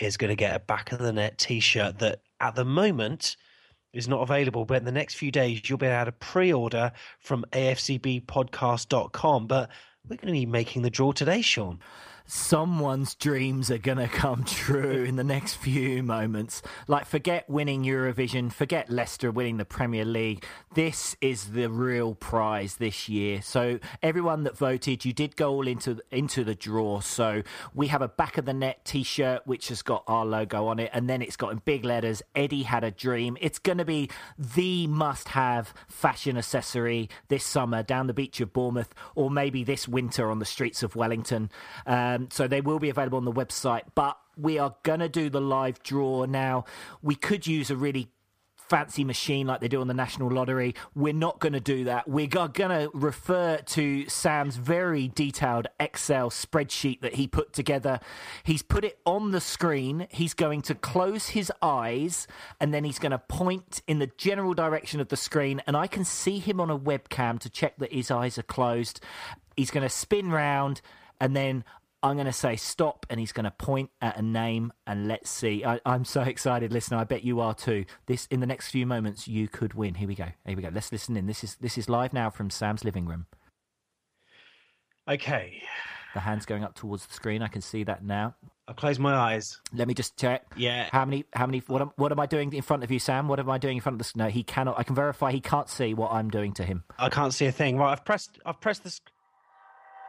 is 0.00 0.16
going 0.16 0.30
to 0.30 0.34
get 0.34 0.56
a 0.56 0.60
back 0.60 0.92
of 0.92 1.00
the 1.00 1.12
net 1.12 1.36
T-shirt 1.36 1.98
that, 1.98 2.22
at 2.40 2.54
the 2.54 2.64
moment 2.64 3.36
is 3.92 4.08
not 4.08 4.22
available, 4.22 4.64
but 4.64 4.78
in 4.78 4.84
the 4.86 4.92
next 4.92 5.16
few 5.16 5.30
days 5.30 5.68
you'll 5.68 5.76
be 5.76 5.86
able 5.86 6.06
to 6.06 6.12
pre-order 6.12 6.90
from 7.20 7.44
afcbpodcast.com. 7.52 9.46
But 9.46 9.68
we're 10.08 10.16
going 10.16 10.28
to 10.28 10.32
be 10.32 10.46
making 10.46 10.80
the 10.80 10.90
draw 10.90 11.12
today, 11.12 11.42
Sean 11.42 11.80
someone's 12.26 13.14
dreams 13.14 13.70
are 13.70 13.78
going 13.78 13.98
to 13.98 14.08
come 14.08 14.44
true 14.44 15.04
in 15.04 15.16
the 15.16 15.24
next 15.24 15.54
few 15.54 16.02
moments. 16.02 16.62
Like, 16.88 17.06
forget 17.06 17.48
winning 17.48 17.84
Eurovision, 17.84 18.52
forget 18.52 18.90
Leicester 18.90 19.30
winning 19.30 19.58
the 19.58 19.64
Premier 19.64 20.04
League. 20.04 20.44
This 20.74 21.16
is 21.20 21.50
the 21.50 21.68
real 21.68 22.14
prize 22.14 22.76
this 22.76 23.08
year. 23.08 23.42
So, 23.42 23.78
everyone 24.02 24.44
that 24.44 24.56
voted, 24.56 25.04
you 25.04 25.12
did 25.12 25.36
go 25.36 25.52
all 25.52 25.68
into 25.68 26.00
into 26.10 26.44
the 26.44 26.54
draw. 26.54 27.00
So, 27.00 27.42
we 27.74 27.88
have 27.88 28.00
a 28.00 28.08
back 28.08 28.38
of 28.38 28.46
the 28.46 28.54
net 28.54 28.84
T-shirt 28.84 29.42
which 29.46 29.68
has 29.68 29.82
got 29.82 30.02
our 30.06 30.24
logo 30.24 30.66
on 30.66 30.78
it, 30.78 30.90
and 30.94 31.08
then 31.08 31.20
it's 31.20 31.36
got 31.36 31.52
in 31.52 31.58
big 31.64 31.84
letters. 31.84 32.22
Eddie 32.34 32.62
had 32.62 32.84
a 32.84 32.90
dream. 32.90 33.36
It's 33.40 33.58
going 33.58 33.78
to 33.78 33.84
be 33.84 34.08
the 34.38 34.86
must-have 34.86 35.74
fashion 35.88 36.38
accessory 36.38 37.10
this 37.28 37.44
summer 37.44 37.82
down 37.82 38.06
the 38.06 38.14
beach 38.14 38.40
of 38.40 38.52
Bournemouth, 38.52 38.94
or 39.14 39.30
maybe 39.30 39.62
this 39.62 39.86
winter 39.86 40.30
on 40.30 40.38
the 40.38 40.44
streets 40.44 40.82
of 40.82 40.96
Wellington. 40.96 41.50
Um, 41.86 42.13
Um, 42.14 42.28
so 42.30 42.46
they 42.46 42.60
will 42.60 42.78
be 42.78 42.90
available 42.90 43.18
on 43.18 43.24
the 43.24 43.32
website, 43.32 43.82
but 43.94 44.18
we 44.36 44.58
are 44.58 44.74
going 44.82 45.00
to 45.00 45.08
do 45.08 45.30
the 45.30 45.40
live 45.40 45.82
draw 45.82 46.24
now. 46.24 46.64
We 47.02 47.14
could 47.14 47.46
use 47.46 47.70
a 47.70 47.76
really 47.76 48.08
fancy 48.68 49.04
machine 49.04 49.46
like 49.46 49.60
they 49.60 49.68
do 49.68 49.80
on 49.80 49.88
the 49.88 49.94
National 49.94 50.30
Lottery. 50.30 50.74
We're 50.94 51.12
not 51.12 51.38
going 51.38 51.52
to 51.52 51.60
do 51.60 51.84
that. 51.84 52.08
We're 52.08 52.26
going 52.26 52.48
to 52.48 52.90
refer 52.94 53.58
to 53.58 54.08
Sam's 54.08 54.56
very 54.56 55.08
detailed 55.08 55.66
Excel 55.78 56.30
spreadsheet 56.30 57.00
that 57.02 57.14
he 57.14 57.26
put 57.26 57.52
together. 57.52 58.00
He's 58.42 58.62
put 58.62 58.84
it 58.84 58.98
on 59.04 59.32
the 59.32 59.40
screen. 59.40 60.06
He's 60.10 60.34
going 60.34 60.62
to 60.62 60.74
close 60.74 61.28
his 61.28 61.52
eyes 61.60 62.26
and 62.60 62.72
then 62.72 62.84
he's 62.84 62.98
going 62.98 63.12
to 63.12 63.18
point 63.18 63.82
in 63.86 63.98
the 63.98 64.10
general 64.16 64.54
direction 64.54 65.00
of 65.00 65.08
the 65.08 65.16
screen. 65.16 65.62
And 65.66 65.76
I 65.76 65.86
can 65.86 66.04
see 66.04 66.38
him 66.38 66.60
on 66.60 66.70
a 66.70 66.78
webcam 66.78 67.38
to 67.40 67.50
check 67.50 67.76
that 67.78 67.92
his 67.92 68.10
eyes 68.10 68.38
are 68.38 68.42
closed. 68.42 69.00
He's 69.56 69.70
going 69.70 69.86
to 69.86 69.90
spin 69.90 70.30
round 70.30 70.80
and 71.20 71.36
then 71.36 71.64
I'm 72.04 72.16
going 72.16 72.26
to 72.26 72.32
say 72.34 72.56
stop, 72.56 73.06
and 73.08 73.18
he's 73.18 73.32
going 73.32 73.44
to 73.44 73.50
point 73.50 73.88
at 74.02 74.18
a 74.18 74.22
name, 74.22 74.74
and 74.86 75.08
let's 75.08 75.30
see. 75.30 75.64
I, 75.64 75.80
am 75.86 76.04
so 76.04 76.20
excited, 76.20 76.70
listener. 76.70 76.98
I 76.98 77.04
bet 77.04 77.24
you 77.24 77.40
are 77.40 77.54
too. 77.54 77.86
This 78.04 78.26
in 78.26 78.40
the 78.40 78.46
next 78.46 78.68
few 78.68 78.84
moments, 78.84 79.26
you 79.26 79.48
could 79.48 79.72
win. 79.72 79.94
Here 79.94 80.06
we 80.06 80.14
go. 80.14 80.26
Here 80.44 80.54
we 80.54 80.62
go. 80.62 80.68
Let's 80.70 80.92
listen 80.92 81.16
in. 81.16 81.26
This 81.26 81.42
is 81.42 81.56
this 81.62 81.78
is 81.78 81.88
live 81.88 82.12
now 82.12 82.28
from 82.28 82.50
Sam's 82.50 82.84
living 82.84 83.06
room. 83.06 83.24
Okay. 85.08 85.62
The 86.12 86.20
hands 86.20 86.44
going 86.44 86.62
up 86.62 86.74
towards 86.74 87.06
the 87.06 87.14
screen. 87.14 87.40
I 87.40 87.48
can 87.48 87.62
see 87.62 87.84
that 87.84 88.04
now. 88.04 88.34
I'll 88.68 88.74
close 88.74 88.98
my 88.98 89.14
eyes. 89.14 89.58
Let 89.72 89.88
me 89.88 89.94
just 89.94 90.18
check. 90.18 90.44
Yeah. 90.56 90.88
How 90.92 91.06
many? 91.06 91.24
How 91.32 91.46
many? 91.46 91.60
What 91.66 91.80
am, 91.80 91.90
What 91.96 92.12
am 92.12 92.20
I 92.20 92.26
doing 92.26 92.52
in 92.52 92.62
front 92.62 92.84
of 92.84 92.90
you, 92.90 92.98
Sam? 92.98 93.28
What 93.28 93.40
am 93.40 93.48
I 93.48 93.56
doing 93.56 93.78
in 93.78 93.80
front 93.80 93.98
of 93.98 94.06
the? 94.06 94.18
No, 94.18 94.28
he 94.28 94.42
cannot. 94.42 94.78
I 94.78 94.82
can 94.82 94.94
verify 94.94 95.32
he 95.32 95.40
can't 95.40 95.70
see 95.70 95.94
what 95.94 96.12
I'm 96.12 96.28
doing 96.28 96.52
to 96.54 96.64
him. 96.64 96.84
I 96.98 97.08
can't 97.08 97.32
see 97.32 97.46
a 97.46 97.52
thing. 97.52 97.78
Right. 97.78 97.92
I've 97.92 98.04
pressed. 98.04 98.38
I've 98.44 98.60
pressed 98.60 98.84
this. 98.84 99.00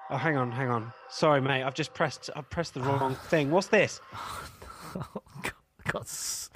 Oh, 0.09 0.17
hang 0.17 0.37
on, 0.37 0.51
hang 0.51 0.69
on. 0.69 0.93
Sorry, 1.09 1.41
mate. 1.41 1.63
I've 1.63 1.73
just 1.73 1.93
pressed. 1.93 2.29
I've 2.35 2.49
pressed 2.49 2.75
the 2.75 2.81
wrong 2.81 3.15
thing. 3.29 3.49
What's 3.49 3.67
this? 3.67 3.99
God's, 5.91 6.49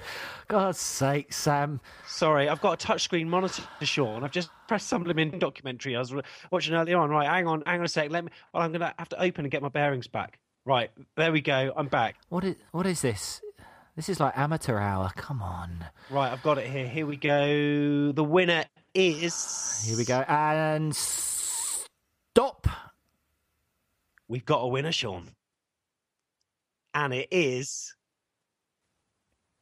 God's 0.48 0.80
sake, 0.80 1.32
Sam. 1.32 1.80
Sorry, 2.06 2.48
I've 2.48 2.60
got 2.60 2.82
a 2.82 2.86
touchscreen 2.86 3.26
monitor, 3.26 3.62
Sean. 3.82 4.22
I've 4.24 4.30
just 4.32 4.50
pressed 4.68 4.88
some 4.88 5.08
in 5.10 5.38
documentary 5.38 5.96
I 5.96 6.00
was 6.00 6.14
watching 6.50 6.74
earlier 6.74 6.98
on. 6.98 7.10
Right, 7.10 7.28
hang 7.28 7.46
on, 7.46 7.62
hang 7.66 7.80
on 7.80 7.84
a 7.84 7.88
sec. 7.88 8.10
Let 8.10 8.24
me. 8.24 8.30
Well, 8.52 8.62
I'm 8.62 8.72
gonna 8.72 8.94
have 8.98 9.08
to 9.10 9.22
open 9.22 9.44
and 9.44 9.52
get 9.52 9.62
my 9.62 9.68
bearings 9.68 10.06
back. 10.08 10.38
Right, 10.64 10.90
there 11.16 11.32
we 11.32 11.40
go. 11.40 11.72
I'm 11.76 11.88
back. 11.88 12.16
What 12.28 12.44
is? 12.44 12.56
What 12.72 12.86
is 12.86 13.02
this? 13.02 13.40
This 13.96 14.08
is 14.08 14.20
like 14.20 14.36
amateur 14.36 14.78
hour. 14.78 15.10
Come 15.16 15.42
on. 15.42 15.84
Right, 16.10 16.30
I've 16.30 16.42
got 16.42 16.58
it 16.58 16.66
here. 16.66 16.86
Here 16.86 17.06
we 17.06 17.16
go. 17.16 18.12
The 18.12 18.24
winner 18.24 18.64
is. 18.94 19.84
Here 19.86 19.96
we 19.96 20.04
go. 20.04 20.20
And 20.28 20.94
stop. 20.94 22.66
We've 24.30 24.46
got 24.46 24.58
a 24.58 24.68
winner, 24.68 24.92
Sean. 24.92 25.28
And 26.94 27.12
it 27.12 27.26
is 27.32 27.96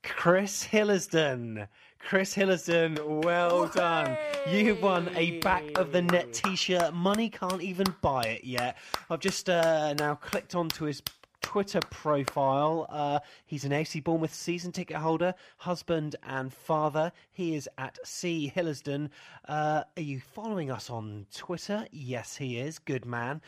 Chris 0.05 0.63
Hillersdon. 0.63 1.69
Chris 1.99 2.35
Hillersdon, 2.35 3.25
well 3.25 3.69
done. 3.69 4.19
You 4.47 4.75
won 4.75 5.09
a 5.17 5.39
back 5.39 5.65
of 5.77 5.91
the 5.93 6.03
net 6.03 6.35
t 6.35 6.55
shirt. 6.55 6.93
Money 6.93 7.31
can't 7.31 7.63
even 7.63 7.87
buy 8.03 8.25
it 8.25 8.45
yet. 8.45 8.77
I've 9.09 9.21
just 9.21 9.49
uh, 9.49 9.95
now 9.95 10.17
clicked 10.17 10.55
onto 10.55 10.85
his 10.85 11.01
Twitter 11.41 11.81
profile. 11.89 12.87
Uh, 12.91 13.21
he's 13.47 13.65
an 13.65 13.73
AC 13.73 14.01
Bournemouth 14.01 14.35
season 14.35 14.71
ticket 14.71 14.99
holder, 14.99 15.33
husband 15.57 16.15
and 16.25 16.53
father. 16.53 17.11
He 17.31 17.55
is 17.55 17.71
at 17.79 17.99
C 18.05 18.53
Hillersdon. 18.55 19.09
Uh, 19.49 19.85
are 19.97 20.03
you 20.03 20.21
following 20.21 20.71
us 20.71 20.91
on 20.91 21.25
Twitter? 21.35 21.87
Yes, 21.91 22.37
he 22.37 22.59
is. 22.59 22.79
Good 22.79 23.07
man. 23.07 23.41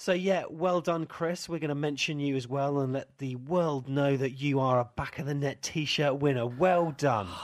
So, 0.00 0.12
yeah, 0.12 0.44
well 0.48 0.80
done, 0.80 1.06
Chris. 1.06 1.48
We're 1.48 1.58
going 1.58 1.70
to 1.70 1.74
mention 1.74 2.20
you 2.20 2.36
as 2.36 2.46
well 2.46 2.78
and 2.78 2.92
let 2.92 3.18
the 3.18 3.34
world 3.34 3.88
know 3.88 4.16
that 4.16 4.40
you 4.40 4.60
are 4.60 4.78
a 4.78 4.84
back 4.84 5.18
of 5.18 5.26
the 5.26 5.34
net 5.34 5.60
t 5.60 5.86
shirt 5.86 6.20
winner. 6.20 6.46
Well 6.46 6.94
done. 6.96 7.26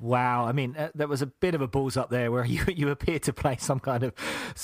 Wow, 0.00 0.44
I 0.44 0.50
mean, 0.50 0.74
uh, 0.76 0.90
there 0.96 1.06
was 1.06 1.22
a 1.22 1.26
bit 1.26 1.54
of 1.54 1.60
a 1.60 1.68
balls 1.68 1.96
up 1.96 2.10
there 2.10 2.30
where 2.30 2.44
you 2.44 2.64
you 2.66 2.90
appear 2.90 3.20
to 3.20 3.32
play 3.32 3.56
some 3.58 3.78
kind 3.78 4.02
of 4.02 4.12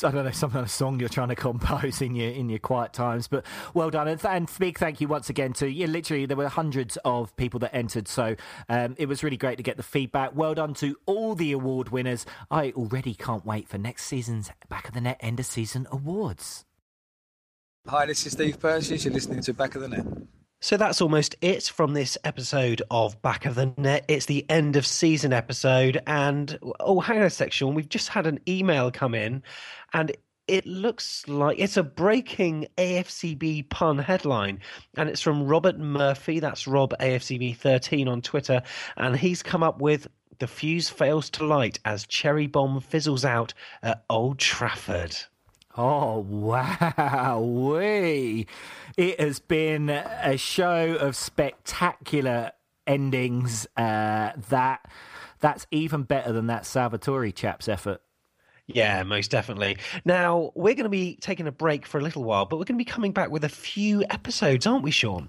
I 0.03 0.11
don't 0.11 0.25
know 0.25 0.33
some 0.33 0.51
kind 0.51 0.65
of 0.65 0.71
song 0.73 0.99
you're 0.99 1.09
trying 1.09 1.29
to 1.29 1.37
compose 1.37 2.03
in 2.03 2.17
your 2.17 2.31
in 2.31 2.51
your 2.51 2.59
quiet 2.59 2.93
times. 2.93 3.29
But 3.29 3.47
well 3.73 3.91
done, 3.91 4.09
and, 4.09 4.21
th- 4.21 4.35
and 4.35 4.51
big 4.59 4.77
thank 4.77 5.01
you 5.01 5.07
once 5.07 5.31
again 5.31 5.53
to 5.55 5.71
you. 5.71 5.87
Literally, 5.87 6.27
there 6.27 6.37
were 6.37 6.49
hundreds 6.49 6.99
of 7.05 7.35
people 7.37 7.61
that 7.61 7.75
entered, 7.75 8.09
so 8.09 8.35
um, 8.69 8.97
it 8.99 9.07
was 9.07 9.23
really 9.23 9.37
great 9.37 9.57
to 9.57 9.63
get 9.63 9.77
the 9.77 9.85
feedback. 9.85 10.35
Well 10.35 10.55
done 10.55 10.75
to 10.75 10.97
all 11.07 11.37
the 11.37 11.53
award 11.53 11.91
winners. 11.91 12.27
I 12.51 12.73
already 12.73 13.15
can't 13.15 13.47
wait 13.47 13.69
for 13.69 13.79
next 13.79 14.07
season's 14.07 14.51
Back 14.69 14.89
of 14.89 14.95
the 14.95 15.01
Net 15.01 15.17
end 15.21 15.39
of 15.39 15.47
season 15.47 15.87
awards. 15.93 16.67
Hi, 17.89 18.05
this 18.05 18.27
is 18.27 18.33
Steve 18.33 18.61
Purchase. 18.61 19.05
You're 19.05 19.15
listening 19.15 19.41
to 19.41 19.55
Back 19.55 19.75
of 19.75 19.81
the 19.81 19.89
Net. 19.89 20.05
So 20.61 20.77
that's 20.77 21.01
almost 21.01 21.35
it 21.41 21.65
from 21.65 21.95
this 21.95 22.19
episode 22.25 22.83
of 22.91 23.21
Back 23.23 23.47
of 23.47 23.55
the 23.55 23.73
Net. 23.79 24.05
It's 24.07 24.27
the 24.27 24.49
end 24.51 24.77
of 24.77 24.87
season 24.87 25.33
episode, 25.33 26.01
and 26.07 26.59
oh, 26.79 27.01
hang 27.01 27.19
on 27.19 27.25
a 27.25 27.31
sec, 27.31 27.53
Sean. 27.53 27.75
We've 27.75 27.89
just 27.89 28.11
had 28.11 28.27
an 28.27 28.39
email 28.47 28.91
come 28.91 29.15
in, 29.15 29.43
and 29.95 30.13
it 30.47 30.67
looks 30.67 31.27
like 31.27 31.59
it's 31.59 31.79
a 31.79 31.83
breaking 31.83 32.67
AFCB 32.77 33.71
pun 33.71 33.99
headline, 33.99 34.61
and 34.99 35.09
it's 35.09 35.23
from 35.23 35.47
Robert 35.47 35.79
Murphy. 35.79 36.39
That's 36.39 36.69
Rob 36.69 36.93
AFCB13 37.01 38.07
on 38.09 38.21
Twitter, 38.21 38.63
and 38.99 39.17
he's 39.17 39.43
come 39.43 39.63
up 39.63 39.81
with 39.81 40.07
the 40.39 40.47
fuse 40.47 40.91
fails 40.91 41.31
to 41.31 41.45
light 41.45 41.81
as 41.87 42.07
cherry 42.07 42.47
bomb 42.47 42.81
fizzles 42.81 43.25
out 43.25 43.55
at 43.83 44.05
Old 44.11 44.39
Trafford. 44.39 45.17
Oh, 45.77 46.19
wow. 46.19 47.77
It 48.97 49.21
has 49.21 49.39
been 49.39 49.89
a 49.89 50.37
show 50.37 50.97
of 50.97 51.15
spectacular 51.15 52.53
endings 52.87 53.67
uh, 53.77 54.33
that 54.49 54.91
that's 55.41 55.67
even 55.71 56.03
better 56.03 56.33
than 56.33 56.49
that 56.49 56.67
Salvatore 56.67 57.31
chap's 57.31 57.69
effort. 57.69 58.03
Yeah, 58.67 59.03
most 59.03 59.31
definitely. 59.31 59.79
Now, 60.05 60.53
we're 60.55 60.75
going 60.75 60.85
to 60.85 60.91
be 60.91 61.17
taking 61.21 61.47
a 61.47 61.53
break 61.53 61.87
for 61.87 61.99
a 61.99 62.03
little 62.03 62.25
while, 62.25 62.45
but 62.45 62.57
we're 62.57 62.65
going 62.65 62.79
to 62.79 62.85
be 62.85 62.91
coming 62.91 63.13
back 63.13 63.31
with 63.31 63.45
a 63.45 63.49
few 63.49 64.05
episodes, 64.11 64.67
aren't 64.67 64.85
we, 64.85 64.91
Sean? 64.91 65.29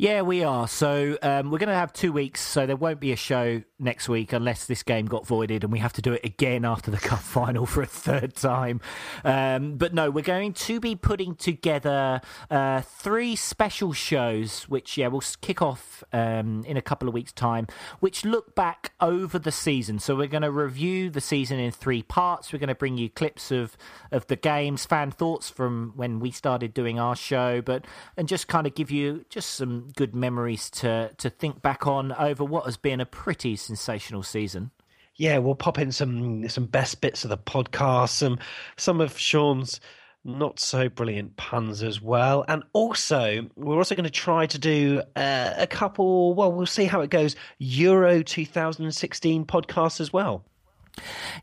Yeah, 0.00 0.22
we 0.22 0.44
are. 0.44 0.68
So 0.68 1.18
um, 1.22 1.50
we're 1.50 1.58
going 1.58 1.70
to 1.70 1.74
have 1.74 1.92
two 1.92 2.12
weeks, 2.12 2.40
so 2.40 2.66
there 2.66 2.76
won't 2.76 3.00
be 3.00 3.10
a 3.10 3.16
show 3.16 3.64
next 3.80 4.08
week 4.08 4.32
unless 4.32 4.66
this 4.66 4.84
game 4.84 5.06
got 5.06 5.26
voided 5.26 5.62
and 5.64 5.72
we 5.72 5.80
have 5.80 5.92
to 5.92 6.02
do 6.02 6.12
it 6.12 6.24
again 6.24 6.64
after 6.64 6.90
the 6.92 6.96
cup 6.98 7.18
final 7.18 7.66
for 7.66 7.82
a 7.82 7.86
third 7.86 8.36
time. 8.36 8.80
Um, 9.24 9.76
but 9.76 9.94
no, 9.94 10.08
we're 10.08 10.22
going 10.22 10.52
to 10.52 10.78
be 10.78 10.94
putting 10.94 11.34
together 11.34 12.20
uh, 12.48 12.82
three 12.82 13.34
special 13.34 13.92
shows, 13.92 14.68
which 14.68 14.96
yeah, 14.96 15.08
we'll 15.08 15.22
kick 15.40 15.60
off 15.62 16.04
um, 16.12 16.64
in 16.64 16.76
a 16.76 16.82
couple 16.82 17.08
of 17.08 17.14
weeks' 17.14 17.32
time, 17.32 17.66
which 17.98 18.24
look 18.24 18.54
back 18.54 18.92
over 19.00 19.36
the 19.36 19.52
season. 19.52 19.98
So 19.98 20.14
we're 20.14 20.28
going 20.28 20.42
to 20.42 20.52
review 20.52 21.10
the 21.10 21.20
season 21.20 21.58
in 21.58 21.72
three 21.72 22.04
parts. 22.04 22.52
We're 22.52 22.60
going 22.60 22.68
to 22.68 22.76
bring 22.76 22.98
you 22.98 23.10
clips 23.10 23.50
of 23.50 23.76
of 24.12 24.28
the 24.28 24.36
games, 24.36 24.86
fan 24.86 25.10
thoughts 25.10 25.50
from 25.50 25.92
when 25.96 26.20
we 26.20 26.30
started 26.30 26.72
doing 26.72 27.00
our 27.00 27.16
show, 27.16 27.60
but 27.60 27.84
and 28.16 28.28
just 28.28 28.46
kind 28.46 28.64
of 28.64 28.76
give 28.76 28.92
you 28.92 29.24
just 29.28 29.50
some 29.54 29.87
good 29.94 30.14
memories 30.14 30.70
to 30.70 31.10
to 31.18 31.30
think 31.30 31.62
back 31.62 31.86
on 31.86 32.12
over 32.12 32.44
what 32.44 32.64
has 32.64 32.76
been 32.76 33.00
a 33.00 33.06
pretty 33.06 33.56
sensational 33.56 34.22
season. 34.22 34.70
Yeah, 35.16 35.38
we'll 35.38 35.56
pop 35.56 35.78
in 35.78 35.92
some 35.92 36.48
some 36.48 36.66
best 36.66 37.00
bits 37.00 37.24
of 37.24 37.30
the 37.30 37.38
podcast, 37.38 38.10
some 38.10 38.38
some 38.76 39.00
of 39.00 39.18
Sean's 39.18 39.80
not 40.24 40.60
so 40.60 40.88
brilliant 40.88 41.36
puns 41.36 41.82
as 41.82 42.00
well, 42.00 42.44
and 42.48 42.62
also 42.72 43.48
we're 43.56 43.76
also 43.76 43.94
going 43.94 44.04
to 44.04 44.10
try 44.10 44.46
to 44.46 44.58
do 44.58 45.02
uh, 45.16 45.54
a 45.56 45.66
couple. 45.66 46.34
Well, 46.34 46.52
we'll 46.52 46.66
see 46.66 46.84
how 46.84 47.00
it 47.00 47.10
goes. 47.10 47.34
Euro 47.58 48.22
2016 48.22 49.44
podcast 49.44 50.00
as 50.00 50.12
well. 50.12 50.44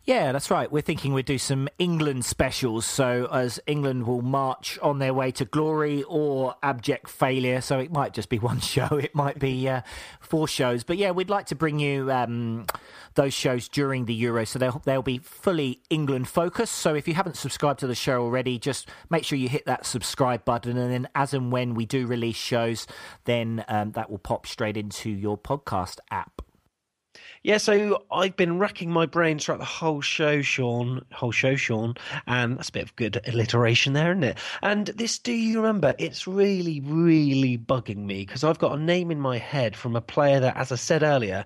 Yeah, 0.03 0.31
that's 0.31 0.51
right. 0.51 0.71
We're 0.71 0.81
thinking 0.81 1.13
we'd 1.13 1.25
do 1.25 1.37
some 1.37 1.67
England 1.79 2.25
specials. 2.25 2.85
So, 2.85 3.27
as 3.31 3.59
England 3.65 4.05
will 4.05 4.21
march 4.21 4.77
on 4.81 4.99
their 4.99 5.13
way 5.13 5.31
to 5.31 5.45
glory 5.45 6.03
or 6.03 6.55
abject 6.61 7.09
failure. 7.09 7.61
So, 7.61 7.79
it 7.79 7.91
might 7.91 8.13
just 8.13 8.29
be 8.29 8.39
one 8.45 8.59
show, 8.59 8.87
it 8.91 9.15
might 9.15 9.39
be 9.39 9.67
uh, 9.67 9.81
four 10.19 10.47
shows. 10.47 10.83
But 10.83 10.97
yeah, 10.97 11.11
we'd 11.11 11.29
like 11.29 11.47
to 11.47 11.55
bring 11.55 11.79
you 11.79 12.11
um, 12.11 12.65
those 13.15 13.33
shows 13.33 13.67
during 13.67 14.05
the 14.05 14.13
Euro. 14.15 14.45
So, 14.45 14.59
they'll, 14.59 14.81
they'll 14.85 15.01
be 15.01 15.17
fully 15.17 15.81
England 15.89 16.27
focused. 16.27 16.75
So, 16.75 16.95
if 16.95 17.07
you 17.07 17.13
haven't 17.13 17.37
subscribed 17.37 17.79
to 17.79 17.87
the 17.87 17.95
show 17.95 18.21
already, 18.21 18.59
just 18.59 18.89
make 19.09 19.23
sure 19.23 19.37
you 19.37 19.49
hit 19.49 19.65
that 19.65 19.85
subscribe 19.85 20.45
button. 20.45 20.77
And 20.77 20.91
then, 20.91 21.09
as 21.15 21.33
and 21.33 21.51
when 21.51 21.73
we 21.73 21.85
do 21.85 22.07
release 22.07 22.35
shows, 22.35 22.87
then 23.25 23.65
um, 23.67 23.91
that 23.93 24.09
will 24.09 24.19
pop 24.19 24.45
straight 24.45 24.77
into 24.77 25.09
your 25.09 25.37
podcast 25.37 25.99
app. 26.11 26.44
Yeah, 27.45 27.57
so 27.57 28.03
I've 28.11 28.35
been 28.35 28.57
racking 28.57 28.89
my 28.89 29.05
brains 29.05 29.45
throughout 29.45 29.59
the 29.59 29.65
whole 29.65 30.01
show, 30.01 30.41
Sean. 30.41 31.05
Whole 31.13 31.31
show, 31.31 31.55
Sean. 31.55 31.93
And 32.25 32.57
that's 32.57 32.69
a 32.69 32.71
bit 32.71 32.81
of 32.81 32.95
good 32.95 33.21
alliteration 33.27 33.93
there, 33.93 34.09
isn't 34.13 34.23
it? 34.23 34.39
And 34.63 34.87
this, 34.87 35.19
do 35.19 35.31
you 35.31 35.57
remember? 35.61 35.93
It's 35.99 36.25
really, 36.25 36.79
really 36.79 37.55
bugging 37.55 38.05
me 38.07 38.25
because 38.25 38.43
I've 38.43 38.57
got 38.57 38.79
a 38.79 38.81
name 38.81 39.11
in 39.11 39.19
my 39.19 39.37
head 39.37 39.75
from 39.75 39.95
a 39.95 40.01
player 40.01 40.39
that, 40.39 40.57
as 40.57 40.71
I 40.71 40.75
said 40.75 41.03
earlier, 41.03 41.45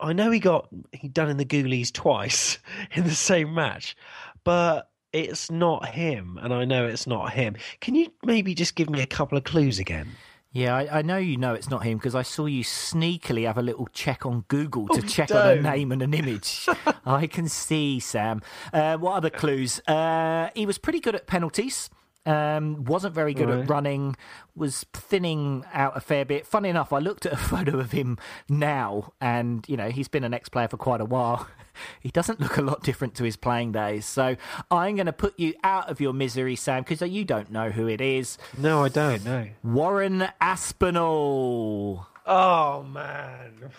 I 0.00 0.12
know 0.12 0.32
he 0.32 0.40
got 0.40 0.70
he 0.90 1.06
done 1.06 1.30
in 1.30 1.36
the 1.36 1.44
Ghoulies 1.44 1.92
twice 1.92 2.58
in 2.96 3.04
the 3.04 3.14
same 3.14 3.54
match, 3.54 3.96
but 4.42 4.90
it's 5.12 5.52
not 5.52 5.88
him, 5.88 6.36
and 6.42 6.52
I 6.52 6.64
know 6.64 6.84
it's 6.88 7.06
not 7.06 7.32
him. 7.32 7.54
Can 7.80 7.94
you 7.94 8.12
maybe 8.24 8.56
just 8.56 8.74
give 8.74 8.90
me 8.90 9.02
a 9.02 9.06
couple 9.06 9.38
of 9.38 9.44
clues 9.44 9.78
again? 9.78 10.08
Yeah, 10.52 10.74
I, 10.74 10.98
I 10.98 11.02
know 11.02 11.18
you 11.18 11.36
know 11.36 11.52
it's 11.52 11.68
not 11.68 11.84
him 11.84 11.98
because 11.98 12.14
I 12.14 12.22
saw 12.22 12.46
you 12.46 12.64
sneakily 12.64 13.46
have 13.46 13.58
a 13.58 13.62
little 13.62 13.86
check 13.92 14.24
on 14.24 14.44
Google 14.48 14.88
to 14.88 14.98
Oh, 14.98 15.06
check 15.06 15.30
on 15.30 15.46
a 15.58 15.60
name 15.60 15.92
and 15.92 16.00
an 16.00 16.14
image. 16.14 16.66
I 17.06 17.26
can 17.26 17.48
see, 17.48 18.00
Sam. 18.00 18.40
Uh, 18.72 18.96
what 18.96 19.12
other 19.12 19.30
clues? 19.30 19.80
Uh, 19.86 20.48
he 20.54 20.64
was 20.64 20.78
pretty 20.78 21.00
good 21.00 21.14
at 21.14 21.26
penalties. 21.26 21.90
Um, 22.26 22.84
wasn't 22.84 23.14
very 23.14 23.32
good 23.32 23.48
Right. 23.48 23.60
at 23.60 23.70
running. 23.70 24.16
Was 24.54 24.84
thinning 24.92 25.64
out 25.72 25.96
a 25.96 26.00
fair 26.00 26.24
bit. 26.26 26.46
Funny 26.46 26.68
enough, 26.68 26.92
I 26.92 26.98
looked 26.98 27.24
at 27.24 27.32
a 27.32 27.36
photo 27.52 27.78
of 27.78 27.92
him 27.92 28.18
now, 28.48 29.12
and 29.20 29.64
you 29.68 29.76
know 29.76 29.88
he's 29.88 30.08
been 30.08 30.24
an 30.24 30.34
ex-player 30.34 30.68
for 30.68 30.76
quite 30.76 31.00
a 31.00 31.04
while. 31.06 31.46
He 32.00 32.10
doesn't 32.10 32.40
look 32.40 32.56
a 32.56 32.62
lot 32.62 32.82
different 32.82 33.14
to 33.14 33.22
his 33.22 33.36
playing 33.36 33.70
days. 33.70 34.04
So 34.04 34.34
I'm 34.68 34.96
going 34.96 35.06
to 35.06 35.12
put 35.12 35.38
you 35.38 35.54
out 35.62 35.88
of 35.88 36.00
your 36.00 36.12
misery, 36.12 36.56
Sam, 36.56 36.82
because 36.82 37.00
you 37.08 37.24
don't 37.24 37.52
know 37.52 37.70
who 37.70 37.86
it 37.86 38.00
is. 38.00 38.36
No, 38.58 38.82
I 38.82 38.88
don't. 38.88 39.24
No. 39.24 39.46
Warren 39.62 40.26
Aspinall. 40.40 42.08
Oh 42.28 42.82
man. 42.82 43.70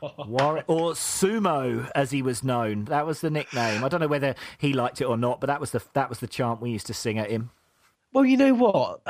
Warren, 0.26 0.64
or 0.66 0.92
Sumo, 0.92 1.90
as 1.94 2.10
he 2.10 2.22
was 2.22 2.42
known. 2.42 2.86
That 2.86 3.04
was 3.06 3.20
the 3.20 3.28
nickname. 3.28 3.84
I 3.84 3.88
don't 3.88 4.00
know 4.00 4.08
whether 4.08 4.34
he 4.56 4.72
liked 4.72 5.02
it 5.02 5.04
or 5.04 5.18
not, 5.18 5.38
but 5.38 5.48
that 5.48 5.60
was 5.60 5.72
the 5.72 5.82
that 5.92 6.08
was 6.08 6.20
the 6.20 6.26
chant 6.26 6.62
we 6.62 6.70
used 6.70 6.86
to 6.86 6.94
sing 6.94 7.18
at 7.18 7.30
him. 7.30 7.50
Well, 8.14 8.24
you 8.24 8.38
know 8.38 8.54
what? 8.54 9.02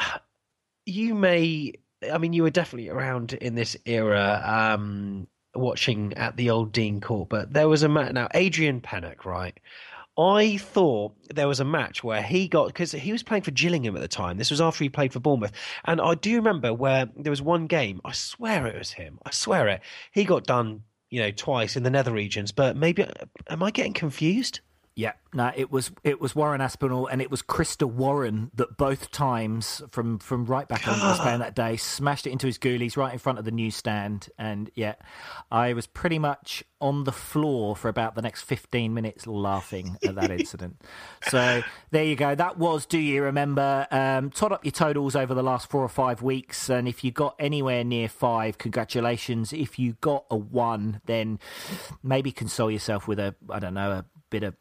You 0.86 1.14
may. 1.14 1.74
I 2.12 2.18
mean, 2.18 2.32
you 2.32 2.42
were 2.42 2.50
definitely 2.50 2.88
around 2.88 3.34
in 3.34 3.54
this 3.54 3.76
era, 3.84 4.42
um, 4.44 5.28
watching 5.54 6.14
at 6.14 6.36
the 6.36 6.50
old 6.50 6.72
Dean 6.72 7.00
Court. 7.00 7.28
But 7.28 7.52
there 7.52 7.68
was 7.68 7.84
a 7.84 7.88
match. 7.88 8.12
Now, 8.12 8.26
Adrian 8.34 8.80
Pennock, 8.80 9.24
right? 9.24 9.58
I 10.18 10.56
thought 10.56 11.14
there 11.32 11.46
was 11.46 11.60
a 11.60 11.64
match 11.64 12.02
where 12.02 12.22
he 12.22 12.48
got 12.48 12.66
because 12.66 12.90
he 12.90 13.12
was 13.12 13.22
playing 13.22 13.44
for 13.44 13.52
Gillingham 13.52 13.94
at 13.94 14.02
the 14.02 14.08
time. 14.08 14.36
This 14.36 14.50
was 14.50 14.60
after 14.60 14.82
he 14.82 14.90
played 14.90 15.12
for 15.12 15.20
Bournemouth, 15.20 15.52
and 15.84 16.00
I 16.00 16.14
do 16.14 16.34
remember 16.34 16.74
where 16.74 17.08
there 17.16 17.30
was 17.30 17.40
one 17.40 17.68
game. 17.68 18.00
I 18.04 18.12
swear 18.12 18.66
it 18.66 18.76
was 18.76 18.92
him. 18.92 19.20
I 19.24 19.30
swear 19.30 19.68
it. 19.68 19.80
He 20.10 20.24
got 20.24 20.44
done, 20.44 20.82
you 21.08 21.20
know, 21.20 21.30
twice 21.30 21.76
in 21.76 21.84
the 21.84 21.90
nether 21.90 22.12
regions. 22.12 22.50
But 22.50 22.76
maybe 22.76 23.06
am 23.48 23.62
I 23.62 23.70
getting 23.70 23.92
confused? 23.92 24.60
Yeah, 24.98 25.12
no, 25.32 25.52
it 25.54 25.70
was 25.70 25.92
it 26.02 26.20
was 26.20 26.34
Warren 26.34 26.60
Aspinall 26.60 27.06
and 27.06 27.22
it 27.22 27.30
was 27.30 27.40
Christer 27.40 27.88
Warren 27.88 28.50
that 28.54 28.76
both 28.76 29.12
times 29.12 29.80
from 29.92 30.18
from 30.18 30.44
right 30.44 30.66
back 30.66 30.80
he 30.80 30.90
was 30.90 31.20
playing 31.20 31.38
that 31.38 31.54
day 31.54 31.76
smashed 31.76 32.26
it 32.26 32.30
into 32.30 32.48
his 32.48 32.58
ghoulies 32.58 32.96
right 32.96 33.12
in 33.12 33.20
front 33.20 33.38
of 33.38 33.44
the 33.44 33.52
newsstand, 33.52 34.28
and 34.40 34.72
yeah, 34.74 34.96
I 35.52 35.72
was 35.72 35.86
pretty 35.86 36.18
much 36.18 36.64
on 36.80 37.04
the 37.04 37.12
floor 37.12 37.76
for 37.76 37.88
about 37.88 38.16
the 38.16 38.22
next 38.22 38.42
fifteen 38.42 38.92
minutes 38.92 39.24
laughing 39.28 39.96
at 40.04 40.16
that 40.16 40.30
incident. 40.40 40.82
So 41.28 41.62
there 41.92 42.04
you 42.04 42.16
go. 42.16 42.34
That 42.34 42.58
was. 42.58 42.84
Do 42.84 42.98
you 42.98 43.22
remember? 43.22 43.86
Um, 43.92 44.30
tot 44.30 44.50
up 44.50 44.64
your 44.64 44.72
totals 44.72 45.14
over 45.14 45.32
the 45.32 45.44
last 45.44 45.70
four 45.70 45.84
or 45.84 45.88
five 45.88 46.22
weeks, 46.22 46.68
and 46.68 46.88
if 46.88 47.04
you 47.04 47.12
got 47.12 47.36
anywhere 47.38 47.84
near 47.84 48.08
five, 48.08 48.58
congratulations. 48.58 49.52
If 49.52 49.78
you 49.78 49.92
got 50.00 50.24
a 50.28 50.36
one, 50.36 51.02
then 51.06 51.38
maybe 52.02 52.32
console 52.32 52.68
yourself 52.68 53.06
with 53.06 53.20
a 53.20 53.36
I 53.48 53.60
don't 53.60 53.74
know 53.74 53.92
a 53.92 54.04
bit 54.30 54.42
of 54.42 54.56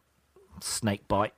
snake 0.62 1.08
bite 1.08 1.34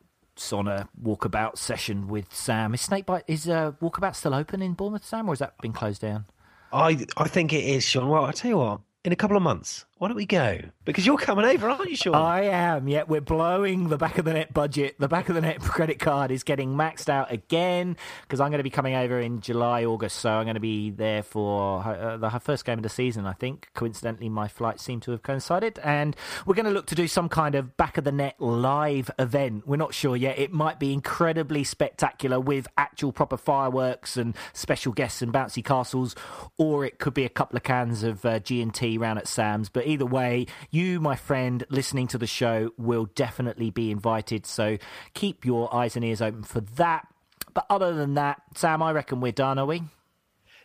on 0.53 0.67
a 0.69 0.87
walkabout 1.03 1.57
session 1.57 2.07
with 2.07 2.33
Sam. 2.33 2.73
Is 2.73 2.81
snakebite 2.81 3.25
is 3.27 3.49
uh, 3.49 3.73
walkabout 3.81 4.15
still 4.15 4.33
open 4.33 4.61
in 4.61 4.73
Bournemouth, 4.73 5.05
Sam, 5.05 5.27
or 5.27 5.33
has 5.33 5.39
that 5.39 5.57
been 5.61 5.73
closed 5.73 6.01
down? 6.01 6.25
I 6.71 7.05
I 7.17 7.27
think 7.27 7.51
it 7.51 7.65
is, 7.65 7.83
Sean. 7.83 8.07
Well, 8.07 8.25
I 8.25 8.31
tell 8.31 8.49
you 8.49 8.57
what. 8.57 8.81
In 9.09 9.13
a 9.13 9.15
couple 9.15 9.35
of 9.35 9.41
months, 9.41 9.87
why 9.97 10.07
don't 10.07 10.15
we 10.15 10.27
go? 10.27 10.59
Because 10.85 11.03
you're 11.03 11.17
coming 11.17 11.43
over, 11.43 11.67
aren't 11.67 11.89
you, 11.89 11.97
Sean? 11.97 12.13
I 12.13 12.43
am. 12.43 12.87
Yeah, 12.87 13.03
we're 13.07 13.21
blowing 13.21 13.89
the 13.89 13.97
back 13.97 14.19
of 14.19 14.23
the 14.23 14.33
net 14.33 14.53
budget. 14.53 14.95
The 14.99 15.07
back 15.07 15.29
of 15.29 15.35
the 15.35 15.41
net 15.41 15.59
credit 15.61 15.97
card 15.97 16.29
is 16.29 16.43
getting 16.43 16.75
maxed 16.75 17.09
out 17.09 17.31
again 17.31 17.97
because 18.21 18.39
I'm 18.39 18.51
going 18.51 18.59
to 18.59 18.63
be 18.63 18.69
coming 18.69 18.93
over 18.93 19.19
in 19.19 19.41
July, 19.41 19.83
August. 19.83 20.17
So 20.19 20.29
I'm 20.29 20.45
going 20.45 20.53
to 20.53 20.59
be 20.59 20.91
there 20.91 21.23
for 21.23 21.83
uh, 21.83 22.17
the 22.17 22.29
first 22.39 22.65
game 22.65 22.77
of 22.77 22.83
the 22.83 22.89
season. 22.89 23.25
I 23.25 23.33
think 23.33 23.69
coincidentally, 23.73 24.29
my 24.29 24.47
flights 24.47 24.83
seem 24.83 24.99
to 25.01 25.11
have 25.11 25.23
coincided, 25.23 25.79
and 25.83 26.15
we're 26.45 26.55
going 26.55 26.67
to 26.67 26.71
look 26.71 26.85
to 26.85 26.95
do 26.95 27.07
some 27.07 27.27
kind 27.27 27.55
of 27.55 27.75
back 27.75 27.97
of 27.97 28.03
the 28.03 28.11
net 28.11 28.35
live 28.39 29.09
event. 29.17 29.67
We're 29.67 29.77
not 29.77 29.95
sure 29.95 30.15
yet. 30.15 30.37
It 30.37 30.53
might 30.53 30.79
be 30.79 30.93
incredibly 30.93 31.63
spectacular 31.63 32.39
with 32.39 32.67
actual 32.77 33.11
proper 33.11 33.37
fireworks 33.37 34.17
and 34.17 34.35
special 34.53 34.93
guests 34.93 35.23
and 35.23 35.33
bouncy 35.33 35.65
castles, 35.65 36.15
or 36.59 36.85
it 36.85 36.99
could 36.99 37.15
be 37.15 37.25
a 37.25 37.29
couple 37.29 37.57
of 37.57 37.63
cans 37.63 38.03
of 38.03 38.23
uh, 38.23 38.39
G 38.39 38.61
and 38.61 38.71
T 38.71 38.98
round 38.99 39.19
at 39.19 39.27
Sam's. 39.27 39.69
But 39.69 39.87
either 39.87 40.05
way, 40.05 40.45
you, 40.69 40.99
my 40.99 41.15
friend, 41.15 41.63
listening 41.69 42.07
to 42.07 42.17
the 42.17 42.27
show, 42.27 42.71
will 42.77 43.05
definitely 43.05 43.69
be 43.69 43.91
invited. 43.91 44.45
So 44.45 44.77
keep 45.13 45.45
your 45.45 45.73
eyes 45.73 45.95
and 45.95 46.05
ears 46.05 46.21
open 46.21 46.43
for 46.43 46.61
that. 46.61 47.07
But 47.53 47.65
other 47.69 47.93
than 47.93 48.13
that, 48.13 48.41
Sam, 48.55 48.83
I 48.83 48.91
reckon 48.91 49.21
we're 49.21 49.31
done, 49.31 49.57
are 49.57 49.65
we? 49.65 49.83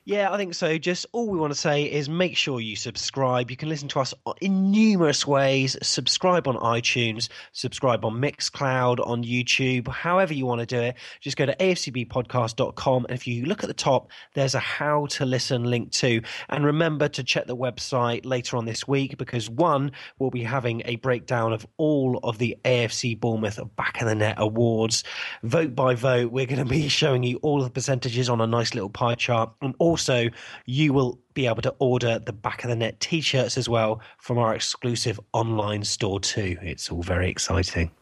Yeah, 0.06 0.30
I 0.30 0.36
think 0.36 0.52
so. 0.52 0.76
Just 0.76 1.06
all 1.12 1.30
we 1.30 1.38
want 1.38 1.54
to 1.54 1.58
say 1.58 1.84
is 1.84 2.10
make 2.10 2.36
sure 2.36 2.60
you 2.60 2.76
subscribe. 2.76 3.50
You 3.50 3.56
can 3.56 3.70
listen 3.70 3.88
to 3.88 4.00
us 4.00 4.12
in 4.42 4.70
numerous 4.70 5.26
ways. 5.26 5.78
Subscribe 5.80 6.46
on 6.46 6.56
iTunes, 6.56 7.30
subscribe 7.52 8.04
on 8.04 8.20
Mixcloud, 8.20 9.06
on 9.06 9.24
YouTube, 9.24 9.88
however 9.88 10.34
you 10.34 10.44
want 10.44 10.60
to 10.60 10.66
do 10.66 10.78
it. 10.78 10.96
Just 11.20 11.38
go 11.38 11.46
to 11.46 11.56
afcbpodcast.com. 11.56 13.06
And 13.08 13.16
if 13.16 13.26
you 13.26 13.46
look 13.46 13.64
at 13.64 13.68
the 13.68 13.72
top, 13.72 14.10
there's 14.34 14.54
a 14.54 14.58
how 14.58 15.06
to 15.06 15.24
listen 15.24 15.64
link 15.64 15.90
too. 15.90 16.20
And 16.50 16.66
remember 16.66 17.08
to 17.08 17.24
check 17.24 17.46
the 17.46 17.56
website 17.56 18.26
later 18.26 18.58
on 18.58 18.66
this 18.66 18.86
week 18.86 19.16
because 19.16 19.48
one, 19.48 19.92
we'll 20.18 20.28
be 20.28 20.42
having 20.42 20.82
a 20.84 20.96
breakdown 20.96 21.54
of 21.54 21.66
all 21.78 22.20
of 22.22 22.36
the 22.36 22.58
AFC 22.66 23.18
Bournemouth 23.18 23.58
Back 23.74 24.02
of 24.02 24.08
the 24.08 24.14
Net 24.14 24.34
awards. 24.36 25.02
Vote 25.44 25.74
by 25.74 25.94
vote, 25.94 26.30
we're 26.30 26.44
going 26.44 26.58
to 26.58 26.66
be 26.66 26.88
showing 26.90 27.22
you 27.22 27.38
all 27.38 27.60
of 27.60 27.64
the 27.64 27.70
percentages 27.70 28.28
on 28.28 28.42
a 28.42 28.46
nice 28.46 28.74
little 28.74 28.90
pie 28.90 29.14
chart. 29.14 29.50
And 29.62 29.74
also, 29.94 30.28
you 30.66 30.92
will 30.92 31.20
be 31.34 31.46
able 31.46 31.62
to 31.62 31.72
order 31.78 32.18
the 32.18 32.32
back 32.32 32.64
of 32.64 32.70
the 32.70 32.74
net 32.74 32.98
t 32.98 33.20
shirts 33.20 33.56
as 33.56 33.68
well 33.68 34.00
from 34.18 34.38
our 34.38 34.52
exclusive 34.52 35.20
online 35.32 35.84
store, 35.84 36.18
too. 36.18 36.56
It's 36.62 36.90
all 36.90 37.04
very 37.04 37.30
exciting. 37.30 37.92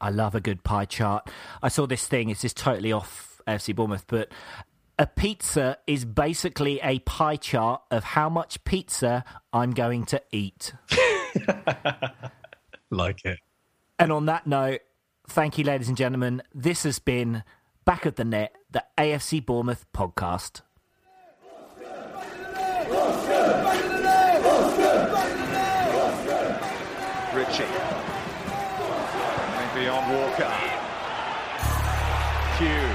I 0.00 0.08
love 0.08 0.34
a 0.34 0.40
good 0.40 0.64
pie 0.64 0.86
chart. 0.86 1.28
I 1.62 1.68
saw 1.68 1.86
this 1.86 2.06
thing, 2.06 2.30
it's 2.30 2.40
just 2.40 2.56
totally 2.56 2.90
off 2.90 3.42
FC 3.46 3.76
Bournemouth, 3.76 4.06
but 4.06 4.32
a 4.98 5.06
pizza 5.06 5.76
is 5.86 6.06
basically 6.06 6.80
a 6.82 7.00
pie 7.00 7.36
chart 7.36 7.82
of 7.90 8.02
how 8.02 8.30
much 8.30 8.64
pizza 8.64 9.26
I'm 9.52 9.72
going 9.72 10.06
to 10.06 10.22
eat. 10.32 10.72
like 12.90 13.26
it. 13.26 13.38
And 13.98 14.10
on 14.10 14.24
that 14.24 14.46
note, 14.46 14.80
thank 15.28 15.58
you, 15.58 15.64
ladies 15.64 15.88
and 15.88 15.98
gentlemen. 15.98 16.42
This 16.54 16.84
has 16.84 16.98
been 16.98 17.44
Back 17.84 18.06
of 18.06 18.14
the 18.14 18.24
Net, 18.24 18.54
the 18.70 18.84
AFC 18.96 19.44
Bournemouth 19.44 19.84
podcast. 19.92 20.62
Ritchie. 27.34 27.64
Maybe 29.56 29.88
on 29.88 30.04
Walker. 30.12 30.52
Pugh. 32.58 32.92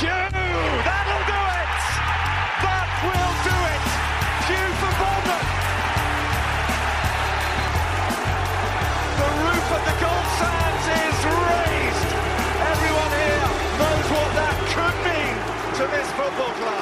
Pugh! 0.00 0.32
That'll 0.80 1.24
do 1.28 1.40
it! 1.60 1.76
That 2.64 2.88
will 3.04 3.34
do 3.44 3.52
it! 3.52 3.84
Pugh 4.48 4.72
for 4.80 4.92
Bournemouth! 4.96 5.50
The 9.20 9.28
roof 9.44 9.68
of 9.76 9.82
the 9.84 9.96
gold 10.00 10.28
sands 10.40 10.86
is 11.04 11.18
raised! 11.36 12.10
Everyone 12.64 13.12
here 13.12 13.44
knows 13.76 14.06
what 14.08 14.30
that 14.40 14.56
could 14.72 14.96
mean 15.04 15.36
to 15.76 15.84
this 15.92 16.08
football 16.16 16.54
club. 16.64 16.81